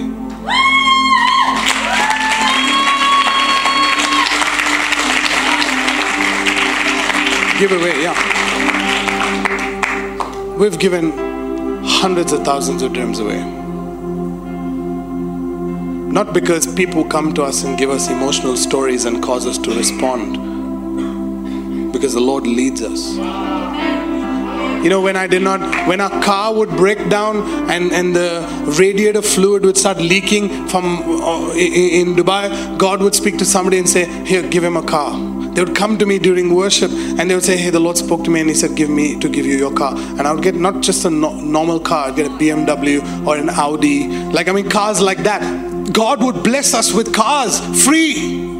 Give 7.60 7.70
away, 7.70 8.02
yeah. 8.02 8.16
We've 10.59 10.76
given 10.76 11.12
hundreds 11.84 12.32
of 12.32 12.44
thousands 12.44 12.82
of 12.82 12.90
dirhams 12.90 13.20
away. 13.20 13.44
Not 16.10 16.34
because 16.34 16.66
people 16.74 17.05
come 17.05 17.32
to 17.34 17.44
us 17.44 17.62
and 17.62 17.78
give 17.78 17.90
us 17.90 18.10
emotional 18.10 18.56
stories 18.56 19.05
and 19.05 19.22
cause 19.22 19.46
us 19.46 19.59
to 19.59 19.70
respond, 19.76 20.32
because 21.92 22.14
the 22.14 22.20
Lord 22.20 22.48
leads 22.48 22.82
us. 22.82 23.64
You 24.85 24.90
know, 24.90 25.01
when 25.01 25.16
I 25.16 25.27
did 25.27 25.40
not, 25.40 25.89
when 25.89 26.01
a 26.01 26.11
car 26.23 26.52
would 26.55 26.69
break 26.69 27.09
down 27.09 27.70
and, 27.70 27.90
and 27.90 28.15
the 28.15 28.47
radiator 28.78 29.23
fluid 29.23 29.65
would 29.65 29.78
start 29.78 29.97
leaking 29.97 30.69
from 30.69 30.98
uh, 31.23 31.55
in 31.55 32.15
Dubai, 32.15 32.77
God 32.77 33.01
would 33.01 33.15
speak 33.15 33.39
to 33.39 33.47
somebody 33.47 33.78
and 33.78 33.89
say, 33.89 34.05
Here, 34.27 34.47
give 34.47 34.62
him 34.62 34.77
a 34.77 34.82
car. 34.82 35.19
They 35.55 35.65
would 35.65 35.74
come 35.74 35.97
to 35.97 36.05
me 36.05 36.19
during 36.19 36.55
worship 36.55 36.90
and 36.90 37.31
they 37.31 37.35
would 37.35 37.44
say, 37.44 37.56
Hey, 37.56 37.70
the 37.70 37.81
Lord 37.81 37.97
spoke 37.97 38.24
to 38.24 38.31
me 38.31 38.40
and 38.40 38.51
He 38.51 38.55
said, 38.55 38.77
Give 38.77 38.90
me 38.90 39.19
to 39.20 39.28
give 39.31 39.47
you 39.47 39.56
your 39.56 39.73
car. 39.73 39.94
And 39.97 40.23
I 40.23 40.32
would 40.35 40.43
get 40.43 40.55
not 40.55 40.82
just 40.82 41.06
a 41.06 41.11
no- 41.11 41.40
normal 41.40 41.81
car, 41.81 42.09
I'd 42.09 42.16
get 42.16 42.27
a 42.27 42.31
BMW 42.31 43.27
or 43.27 43.39
an 43.39 43.48
Audi. 43.48 44.09
Like, 44.09 44.48
I 44.48 44.52
mean, 44.52 44.69
cars 44.69 45.01
like 45.01 45.23
that. 45.23 45.94
God 45.94 46.23
would 46.23 46.43
bless 46.43 46.74
us 46.74 46.93
with 46.93 47.15
cars 47.15 47.59
free. 47.82 48.53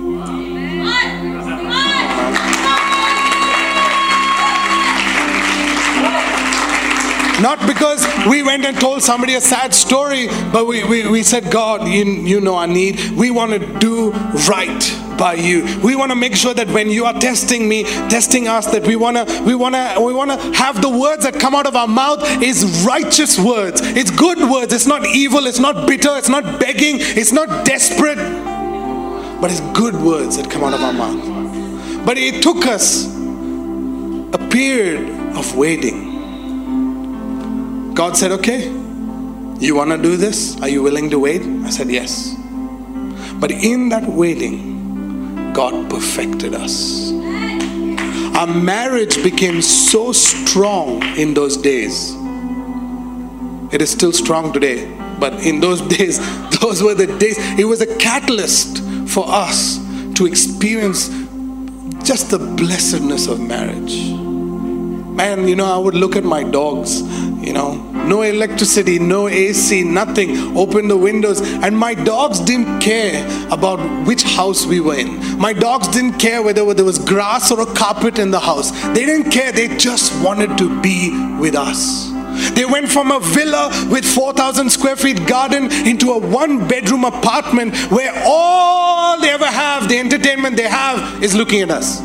Not 7.41 7.67
because 7.67 8.07
we 8.29 8.43
went 8.43 8.65
and 8.65 8.79
told 8.79 9.03
somebody 9.03 9.35
a 9.35 9.41
sad 9.41 9.75
story, 9.75 10.29
but 10.53 10.67
we, 10.67 10.85
we, 10.85 11.09
we 11.09 11.23
said, 11.23 11.51
God, 11.51 11.89
you, 11.89 12.05
you 12.05 12.41
know 12.41 12.55
our 12.55 12.67
need. 12.67 13.01
We 13.11 13.31
want 13.31 13.53
to 13.53 13.79
do 13.79 14.13
right 14.49 15.01
by 15.19 15.35
you. 15.35 15.65
We 15.83 15.97
want 15.97 16.11
to 16.13 16.17
make 16.17 16.35
sure 16.35 16.55
that 16.55 16.69
when 16.69 16.91
you 16.91 17.05
are 17.07 17.13
testing 17.15 17.69
me, 17.69 17.85
testing 17.85 18.49
us, 18.49 18.67
that 18.73 18.87
we 18.87 18.97
want 18.97 19.17
to 19.17 19.43
we 19.45 19.55
want 19.55 19.75
to 19.75 20.01
we 20.01 20.13
want 20.13 20.31
to 20.31 20.53
have 20.53 20.81
the 20.81 20.89
words 20.89 21.25
that 21.25 21.35
come 21.35 21.55
out 21.55 21.67
of 21.67 21.77
our 21.77 21.89
mouth 21.89 22.23
is 22.43 22.85
righteous 22.87 23.39
words. 23.39 23.81
It's 23.83 24.11
good 24.11 24.39
words. 24.51 24.73
It's 24.73 24.87
not 24.87 25.05
evil. 25.07 25.47
It's 25.47 25.59
not 25.59 25.87
bitter. 25.89 26.17
It's 26.17 26.29
not 26.29 26.61
begging. 26.61 26.97
It's 26.99 27.33
not 27.33 27.67
desperate. 27.67 28.19
But 29.41 29.51
it's 29.51 29.61
good 29.79 29.95
words 29.95 30.37
that 30.37 30.51
come 30.51 30.65
out 30.65 30.75
of 30.75 30.81
our 30.81 30.93
mouth. 30.93 32.07
But 32.07 32.17
it 32.19 32.43
took 32.43 32.67
us 32.67 33.07
a 34.35 34.49
period 34.51 35.09
of 35.37 35.57
waiting. 35.57 35.94
God 37.95 38.17
said, 38.17 38.33
Okay, 38.33 38.65
you 39.61 39.77
want 39.77 39.91
to 39.93 39.99
do 39.99 40.17
this? 40.17 40.61
Are 40.61 40.69
you 40.69 40.83
willing 40.83 41.11
to 41.11 41.19
wait? 41.21 41.43
I 41.43 41.71
said, 41.71 41.89
Yes. 41.89 42.35
But 43.35 43.53
in 43.53 43.89
that 43.91 44.05
waiting, 44.05 45.53
God 45.53 45.89
perfected 45.89 46.55
us. 46.55 47.13
Our 48.37 48.49
marriage 48.49 49.23
became 49.23 49.63
so 49.63 50.11
strong 50.11 51.05
in 51.17 51.35
those 51.35 51.57
days. 51.57 52.15
It 53.73 53.81
is 53.81 53.91
still 53.91 54.13
strong 54.13 54.53
today, 54.53 54.93
but 55.21 55.47
in 55.47 55.61
those 55.61 55.81
days, 55.97 56.19
those 56.59 56.83
were 56.83 56.95
the 56.95 57.07
days. 57.19 57.37
It 57.59 57.65
was 57.65 57.81
a 57.81 57.97
catalyst 57.99 58.83
for 59.09 59.25
us 59.29 59.79
to 60.17 60.27
experience 60.27 61.09
just 62.03 62.31
the 62.31 62.39
blessedness 62.39 63.29
of 63.29 63.39
marriage. 63.39 64.24
Man, 65.15 65.47
you 65.47 65.55
know, 65.55 65.73
I 65.73 65.79
would 65.79 65.95
look 65.95 66.17
at 66.17 66.25
my 66.25 66.43
dogs, 66.43 67.01
you 67.41 67.53
know, 67.53 67.77
no 68.07 68.23
electricity, 68.23 68.99
no 68.99 69.29
AC, 69.29 69.85
nothing. 69.85 70.57
Open 70.59 70.89
the 70.89 70.97
windows, 70.97 71.41
and 71.41 71.79
my 71.79 71.95
dogs 71.95 72.41
didn't 72.41 72.81
care 72.81 73.25
about 73.53 73.79
which 74.09 74.25
house 74.25 74.67
we 74.67 74.81
were 74.81 74.97
in. 74.97 75.39
My 75.39 75.53
dogs 75.53 75.87
didn't 75.87 76.19
care 76.19 76.43
whether 76.43 76.75
there 76.75 76.85
was 76.85 76.99
grass 76.99 77.53
or 77.53 77.61
a 77.61 77.67
carpet 77.75 78.19
in 78.19 78.33
the 78.33 78.41
house. 78.41 78.73
They 78.89 79.07
didn't 79.07 79.31
care, 79.31 79.53
they 79.53 79.69
just 79.77 80.21
wanted 80.21 80.59
to 80.59 80.83
be 80.83 81.13
with 81.39 81.55
us. 81.55 82.11
They 82.55 82.65
went 82.65 82.89
from 82.91 83.13
a 83.13 83.21
villa 83.21 83.71
with 83.89 84.05
4,000 84.05 84.69
square 84.69 84.97
feet 84.97 85.29
garden 85.29 85.71
into 85.87 86.11
a 86.11 86.19
one 86.19 86.67
bedroom 86.67 87.05
apartment 87.05 87.77
where 87.93 88.13
all 88.27 89.21
they 89.21 89.31
ever 89.31 89.47
have, 89.47 89.89
the 89.89 89.99
entertainment 90.01 90.57
they 90.57 90.69
have, 90.69 91.23
is 91.23 91.37
looking 91.37 91.61
at 91.61 91.71
us. 91.71 92.03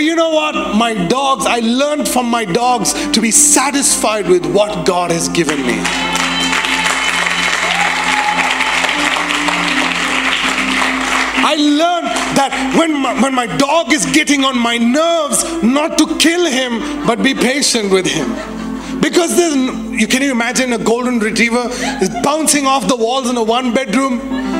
But 0.00 0.06
you 0.06 0.16
know 0.16 0.30
what? 0.30 0.54
My 0.76 0.94
dogs, 1.08 1.44
I 1.44 1.58
learned 1.58 2.08
from 2.08 2.24
my 2.24 2.46
dogs 2.46 2.94
to 3.10 3.20
be 3.20 3.30
satisfied 3.30 4.26
with 4.30 4.46
what 4.46 4.86
God 4.86 5.10
has 5.10 5.28
given 5.28 5.60
me. 5.60 5.74
I 11.44 11.54
learned 11.54 12.06
that 12.38 12.74
when 12.78 12.98
my, 12.98 13.22
when 13.22 13.34
my 13.34 13.44
dog 13.58 13.92
is 13.92 14.06
getting 14.06 14.42
on 14.42 14.58
my 14.58 14.78
nerves, 14.78 15.44
not 15.62 15.98
to 15.98 16.16
kill 16.16 16.46
him, 16.46 17.06
but 17.06 17.22
be 17.22 17.34
patient 17.34 17.92
with 17.92 18.06
him. 18.06 18.30
Because 19.02 19.36
there's, 19.36 19.54
you 20.00 20.06
can 20.06 20.22
you 20.22 20.30
imagine 20.30 20.72
a 20.72 20.78
golden 20.78 21.18
retriever 21.18 21.68
is 22.00 22.08
bouncing 22.22 22.66
off 22.66 22.88
the 22.88 22.96
walls 22.96 23.28
in 23.28 23.36
a 23.36 23.42
one 23.42 23.74
bedroom 23.74 24.59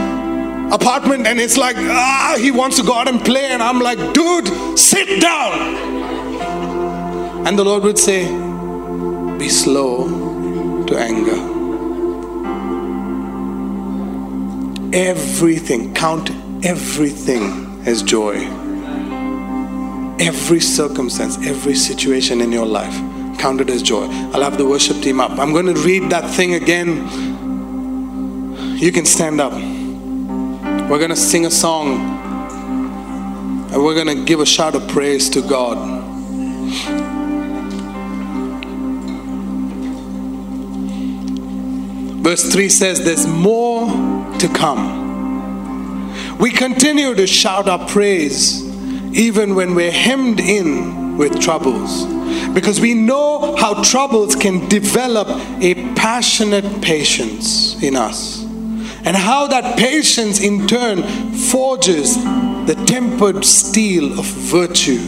apartment 0.72 1.26
and 1.26 1.40
it's 1.40 1.56
like, 1.56 1.76
ah, 1.76 2.36
he 2.38 2.50
wants 2.50 2.76
to 2.76 2.82
go 2.82 2.94
out 2.94 3.08
and 3.08 3.20
play. 3.20 3.46
And 3.46 3.62
I'm 3.62 3.80
like, 3.80 3.98
dude, 4.12 4.78
sit 4.78 5.20
down. 5.20 5.90
And 7.46 7.58
the 7.58 7.64
Lord 7.64 7.82
would 7.84 7.98
say, 7.98 8.24
be 9.38 9.48
slow 9.48 10.84
to 10.86 10.98
anger. 10.98 11.38
Everything, 14.92 15.94
count 15.94 16.30
everything 16.64 17.82
as 17.86 18.02
joy. 18.02 18.34
Every 20.20 20.60
circumstance, 20.60 21.38
every 21.46 21.74
situation 21.74 22.40
in 22.40 22.52
your 22.52 22.66
life, 22.66 22.94
count 23.38 23.60
it 23.60 23.70
as 23.70 23.82
joy. 23.82 24.06
I'll 24.32 24.42
have 24.42 24.58
the 24.58 24.66
worship 24.66 25.00
team 25.02 25.20
up. 25.20 25.38
I'm 25.38 25.52
going 25.52 25.66
to 25.66 25.80
read 25.80 26.10
that 26.10 26.28
thing 26.34 26.54
again. 26.54 27.08
You 28.76 28.92
can 28.92 29.06
stand 29.06 29.40
up. 29.40 29.79
We're 30.90 30.98
going 30.98 31.10
to 31.10 31.14
sing 31.14 31.46
a 31.46 31.50
song 31.52 32.00
and 33.72 33.80
we're 33.84 33.94
going 33.94 34.08
to 34.08 34.24
give 34.24 34.40
a 34.40 34.44
shout 34.44 34.74
of 34.74 34.88
praise 34.88 35.30
to 35.30 35.40
God. 35.40 35.78
Verse 42.24 42.52
3 42.52 42.68
says, 42.68 43.04
There's 43.04 43.28
more 43.28 43.86
to 44.40 44.48
come. 44.52 46.38
We 46.38 46.50
continue 46.50 47.14
to 47.14 47.26
shout 47.28 47.68
our 47.68 47.86
praise 47.86 48.60
even 49.16 49.54
when 49.54 49.76
we're 49.76 49.92
hemmed 49.92 50.40
in 50.40 51.16
with 51.16 51.40
troubles 51.40 52.04
because 52.52 52.80
we 52.80 52.94
know 52.94 53.54
how 53.54 53.80
troubles 53.84 54.34
can 54.34 54.68
develop 54.68 55.28
a 55.62 55.74
passionate 55.94 56.82
patience 56.82 57.80
in 57.80 57.94
us 57.94 58.49
and 59.04 59.16
how 59.16 59.46
that 59.46 59.78
patience 59.78 60.40
in 60.40 60.66
turn 60.66 61.02
forges 61.32 62.16
the 62.66 62.74
tempered 62.86 63.44
steel 63.44 64.18
of 64.18 64.24
virtue 64.26 64.98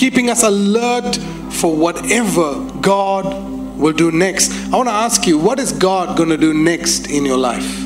keeping 0.00 0.30
us 0.30 0.42
alert 0.42 1.16
for 1.50 1.76
whatever 1.76 2.58
God 2.80 3.78
will 3.78 3.92
do 3.92 4.10
next. 4.10 4.50
I 4.72 4.76
want 4.78 4.88
to 4.88 4.94
ask 4.94 5.26
you, 5.26 5.36
what 5.36 5.58
is 5.58 5.72
God 5.72 6.16
going 6.16 6.30
to 6.30 6.38
do 6.38 6.54
next 6.54 7.10
in 7.10 7.26
your 7.26 7.36
life? 7.36 7.84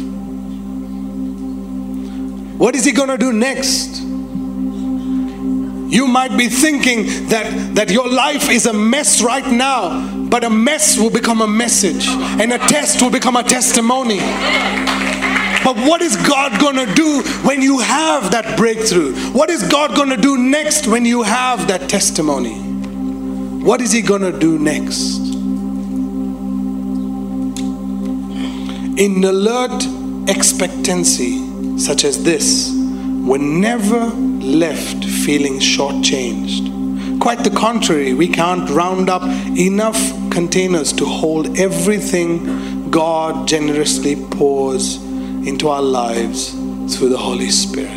What 2.56 2.76
is 2.76 2.84
he 2.84 2.92
going 2.92 3.08
to 3.08 3.18
do 3.18 3.32
next? 3.32 4.00
You 5.92 6.06
might 6.06 6.36
be 6.38 6.46
thinking 6.46 7.06
that, 7.30 7.74
that 7.74 7.90
your 7.90 8.08
life 8.08 8.48
is 8.48 8.66
a 8.66 8.72
mess 8.72 9.20
right 9.20 9.50
now, 9.50 10.08
but 10.28 10.44
a 10.44 10.50
mess 10.50 10.96
will 10.96 11.10
become 11.10 11.40
a 11.40 11.48
message, 11.48 12.06
and 12.06 12.52
a 12.52 12.58
test 12.58 13.02
will 13.02 13.10
become 13.10 13.34
a 13.34 13.42
testimony. 13.42 14.20
But 15.64 15.76
what 15.78 16.02
is 16.02 16.14
God 16.16 16.60
going 16.60 16.76
to 16.76 16.94
do 16.94 17.22
when 17.42 17.62
you 17.62 17.78
have 17.78 18.32
that 18.32 18.58
breakthrough? 18.58 19.14
What 19.32 19.48
is 19.48 19.62
God 19.62 19.96
going 19.96 20.10
to 20.10 20.16
do 20.18 20.36
next 20.36 20.86
when 20.86 21.06
you 21.06 21.22
have 21.22 21.68
that 21.68 21.88
testimony? 21.88 22.60
What 23.64 23.80
is 23.80 23.90
He 23.90 24.02
going 24.02 24.20
to 24.20 24.38
do 24.38 24.58
next? 24.58 25.16
In 28.98 29.24
alert 29.24 29.82
expectancy, 30.28 31.78
such 31.78 32.04
as 32.04 32.22
this 32.22 32.70
we're 33.24 33.38
never 33.38 34.04
left 34.04 35.02
feeling 35.02 35.60
shortchanged. 35.60 37.18
Quite 37.20 37.42
the 37.42 37.48
contrary, 37.48 38.12
we 38.12 38.28
can't 38.28 38.68
round 38.68 39.08
up 39.08 39.22
enough 39.56 39.96
containers 40.30 40.92
to 40.92 41.06
hold 41.06 41.58
everything 41.58 42.90
God 42.90 43.48
generously 43.48 44.14
pours 44.14 45.03
into 45.46 45.68
our 45.68 45.82
lives 45.82 46.52
through 46.96 47.08
the 47.08 47.18
Holy 47.18 47.50
Spirit. 47.50 47.90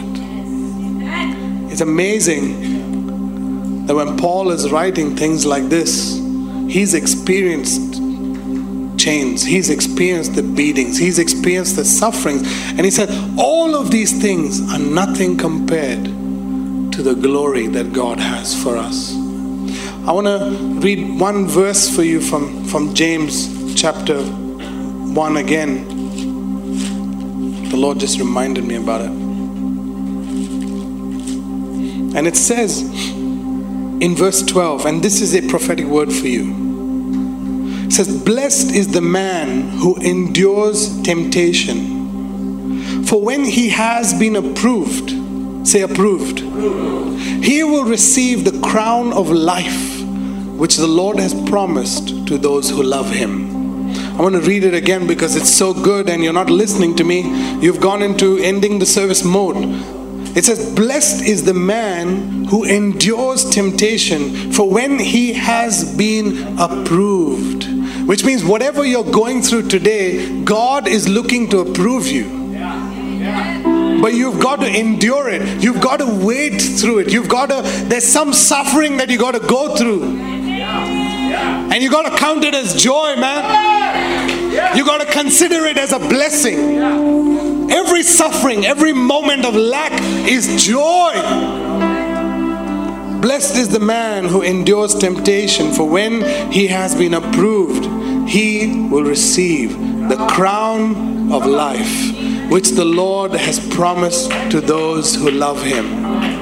It's 1.72 1.82
amazing 1.82 3.86
that 3.86 3.95
when 3.95 4.18
Paul 4.18 4.52
is 4.52 4.72
writing 4.72 5.15
things 5.15 5.45
like 5.45 5.69
this, 5.69 6.18
he's 6.68 6.94
experienced 6.94 8.02
chains, 8.99 9.44
he's 9.44 9.69
experienced 9.69 10.36
the 10.36 10.44
beatings, 10.44 10.98
he's 10.98 11.19
experienced 11.19 11.76
the 11.76 11.86
sufferings. 11.86 12.41
And 12.72 12.82
he 12.82 12.91
said, 12.91 13.10
All 13.38 13.76
of 13.76 13.91
these 13.91 14.19
things 14.22 14.61
are 14.74 14.80
nothing 14.80 15.38
compared 15.38 16.06
to 16.06 17.03
the 17.03 17.14
glory 17.14 17.68
that 17.68 17.94
God 17.94 18.19
has 18.19 18.61
for 18.61 18.76
us. 18.76 19.14
I 20.07 20.11
want 20.11 20.28
to 20.28 20.80
read 20.80 21.19
one 21.19 21.48
verse 21.48 21.94
for 21.94 22.02
you 22.02 22.22
from, 22.22 22.64
from 22.65 22.94
James 22.94 23.76
chapter 23.80 24.24
1 24.24 25.38
again. 25.38 26.07
The 27.69 27.77
Lord 27.77 27.99
just 27.99 28.19
reminded 28.19 28.64
me 28.65 28.76
about 28.76 29.02
it. 29.02 29.11
And 32.18 32.27
it 32.27 32.35
says 32.35 32.81
in 34.02 34.15
verse 34.15 34.41
12, 34.41 34.85
and 34.85 35.03
this 35.03 35.22
is 35.22 35.35
a 35.35 35.48
prophetic 35.48 35.85
word 35.85 36.11
for 36.11 36.27
you. 36.27 36.65
It 37.85 37.94
says, 37.94 38.23
Blessed 38.23 38.76
is 38.76 38.88
the 38.91 39.02
man 39.02 39.69
who 39.69 39.95
endures 39.98 41.02
temptation. 41.03 41.98
For 43.06 43.22
when 43.22 43.44
he 43.45 43.69
has 43.69 44.14
been 44.18 44.35
approved, 44.35 45.11
say 45.68 45.81
approved, 45.81 46.39
approved, 46.39 47.44
he 47.44 47.64
will 47.64 47.85
receive 47.85 48.44
the 48.45 48.60
crown 48.68 49.14
of 49.14 49.31
life 49.31 50.02
which 50.57 50.76
the 50.77 50.88
Lord 50.88 51.19
has 51.19 51.34
promised 51.49 52.27
to 52.27 52.38
those 52.38 52.69
who 52.69 52.84
love 52.84 53.10
him. 53.11 53.47
I 54.18 54.22
want 54.22 54.34
to 54.34 54.41
read 54.41 54.64
it 54.64 54.73
again 54.73 55.06
because 55.06 55.35
it's 55.35 55.53
so 55.53 55.76
good 55.76 56.10
and 56.10 56.23
you're 56.23 56.34
not 56.34 56.49
listening 56.49 56.95
to 56.95 57.03
me. 57.03 57.22
You've 57.60 57.80
gone 57.80 58.02
into 58.02 58.38
ending 58.38 58.80
the 58.80 58.85
service 58.88 59.23
mode. 59.23 59.57
It 60.35 60.44
says, 60.44 60.73
Blessed 60.73 61.23
is 61.23 61.45
the 61.45 61.53
man 61.53 62.45
who 62.45 62.64
endures 62.64 63.48
temptation, 63.48 64.52
for 64.52 64.68
when 64.68 64.98
he 64.98 65.34
has 65.34 65.95
been 65.95 66.57
approved, 66.57 67.65
which 68.07 68.26
means 68.26 68.44
whatever 68.44 68.84
you're 68.84 69.03
going 69.03 69.44
through 69.44 69.68
today, 69.68 70.44
God 70.44 70.88
is 70.88 71.07
looking 71.07 71.48
to 71.49 71.60
approve 71.60 72.07
you. 72.07 72.26
But 74.02 74.15
you've 74.15 74.41
got 74.41 74.61
to 74.61 74.68
endure 74.68 75.30
it. 75.30 75.64
You've 75.64 75.81
got 75.81 75.98
to 75.98 76.26
wait 76.26 76.60
through 76.60 76.99
it. 76.99 77.14
You've 77.14 77.30
got 77.30 77.52
to, 77.52 77.61
there's 77.85 78.07
some 78.07 78.34
suffering 78.34 78.98
that 78.98 79.11
you 79.11 79.19
got 79.19 79.34
to 79.34 79.39
go 79.39 79.76
through. 79.76 80.37
And 81.72 81.84
you 81.84 81.89
got 81.89 82.10
to 82.10 82.18
count 82.18 82.44
it 82.44 82.56
as 82.56 82.73
joy, 82.81 83.15
man. 83.18 84.76
You 84.76 84.85
got 84.85 84.99
to 84.99 85.11
consider 85.11 85.65
it 85.65 85.77
as 85.77 85.91
a 85.91 85.99
blessing. 85.99 86.80
Every 87.69 88.03
suffering, 88.03 88.65
every 88.65 88.94
moment 88.94 89.45
of 89.45 89.56
lack 89.56 89.91
is 90.27 90.64
joy. 90.64 91.14
Blessed 93.22 93.57
is 93.57 93.69
the 93.69 93.80
man 93.80 94.26
who 94.26 94.41
endures 94.41 94.95
temptation, 94.95 95.72
for 95.73 95.88
when 95.88 96.52
he 96.52 96.68
has 96.68 96.95
been 96.95 97.14
approved, 97.14 97.85
he 98.30 98.88
will 98.89 99.03
receive 99.03 99.77
the 100.07 100.18
crown 100.30 101.31
of 101.31 101.45
life, 101.45 102.49
which 102.49 102.69
the 102.72 102.85
Lord 102.85 103.31
has 103.34 103.60
promised 103.76 104.31
to 104.52 104.61
those 104.61 105.15
who 105.15 105.31
love 105.31 105.61
him. 105.61 106.37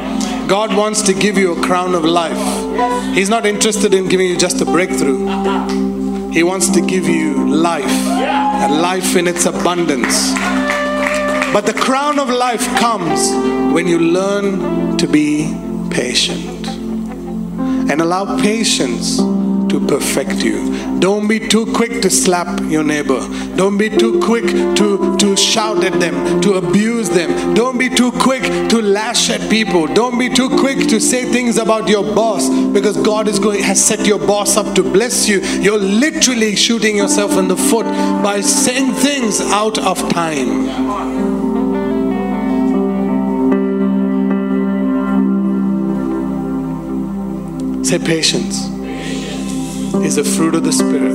God 0.47 0.75
wants 0.75 1.01
to 1.03 1.13
give 1.13 1.37
you 1.37 1.53
a 1.53 1.61
crown 1.61 1.95
of 1.95 2.03
life. 2.03 3.15
He's 3.15 3.29
not 3.29 3.45
interested 3.45 3.93
in 3.93 4.07
giving 4.07 4.27
you 4.27 4.37
just 4.37 4.61
a 4.61 4.65
breakthrough. 4.65 5.25
He 6.31 6.43
wants 6.43 6.69
to 6.69 6.81
give 6.81 7.07
you 7.07 7.47
life, 7.47 7.85
and 7.85 8.81
life 8.81 9.15
in 9.15 9.27
its 9.27 9.45
abundance. 9.45 10.33
But 11.53 11.65
the 11.65 11.73
crown 11.73 12.19
of 12.19 12.29
life 12.29 12.65
comes 12.77 13.31
when 13.73 13.87
you 13.87 13.99
learn 13.99 14.97
to 14.97 15.07
be 15.07 15.53
patient. 15.89 16.55
and 17.89 18.01
allow 18.01 18.41
patience 18.41 19.17
to 19.17 19.79
perfect 19.87 20.43
you. 20.43 20.74
Don't 20.99 21.27
be 21.27 21.39
too 21.39 21.65
quick 21.73 22.01
to 22.01 22.09
slap 22.09 22.61
your 22.61 22.83
neighbor. 22.83 23.19
Don't 23.55 23.77
be 23.77 23.89
too 23.89 24.19
quick 24.21 24.45
to, 24.75 25.15
to 25.17 25.35
shout 25.35 25.83
at 25.83 25.99
them, 25.99 26.41
to 26.41 26.53
abuse 26.53 27.09
them. 27.09 27.53
Don't 27.53 27.77
be 27.77 27.89
too 27.89 28.11
quick 28.11 28.43
to 28.69 28.81
lash 28.81 29.29
at 29.29 29.49
people. 29.49 29.87
Don't 29.87 30.17
be 30.17 30.29
too 30.29 30.49
quick 30.49 30.87
to 30.87 30.99
say 30.99 31.25
things 31.25 31.57
about 31.57 31.89
your 31.89 32.03
boss 32.15 32.49
because 32.69 32.97
God 32.97 33.27
is 33.27 33.39
going 33.39 33.61
has 33.63 33.83
set 33.83 34.05
your 34.05 34.19
boss 34.19 34.57
up 34.57 34.73
to 34.75 34.83
bless 34.83 35.27
you. 35.27 35.41
You're 35.61 35.79
literally 35.79 36.55
shooting 36.55 36.97
yourself 36.97 37.37
in 37.37 37.47
the 37.47 37.57
foot 37.57 37.85
by 38.23 38.41
saying 38.41 38.93
things 38.93 39.41
out 39.41 39.77
of 39.77 39.97
time. 40.09 40.65
Say 47.83 47.99
patience 47.99 48.74
is 50.03 50.17
a 50.17 50.23
fruit 50.23 50.55
of 50.55 50.63
the 50.63 50.71
Spirit. 50.71 51.13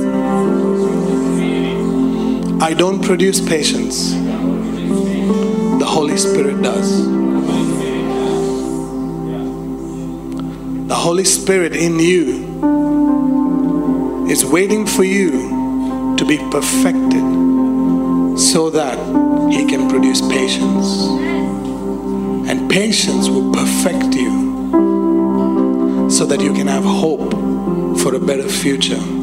I 2.61 2.73
don't 2.73 3.03
produce 3.03 3.41
patience, 3.41 4.11
the 5.79 5.85
Holy 5.85 6.17
Spirit 6.17 6.61
does. 6.61 7.05
The 10.87 10.95
Holy 10.95 11.25
Spirit 11.25 11.75
in 11.75 11.99
you 11.99 12.47
is 14.29 14.45
waiting 14.45 14.85
for 14.85 15.03
you 15.03 16.15
to 16.17 16.25
be 16.25 16.37
perfected 16.49 17.23
so 18.39 18.69
that 18.69 18.97
He 19.51 19.65
can 19.65 19.89
produce 19.89 20.21
patience. 20.21 21.07
And 22.49 22.69
patience 22.69 23.29
will 23.29 23.51
perfect 23.51 24.15
you 24.15 24.49
so 26.09 26.25
that 26.25 26.41
you 26.41 26.53
can 26.53 26.67
have 26.67 26.83
hope 26.83 27.40
for 28.01 28.15
a 28.15 28.19
better 28.19 28.49
future. 28.49 29.20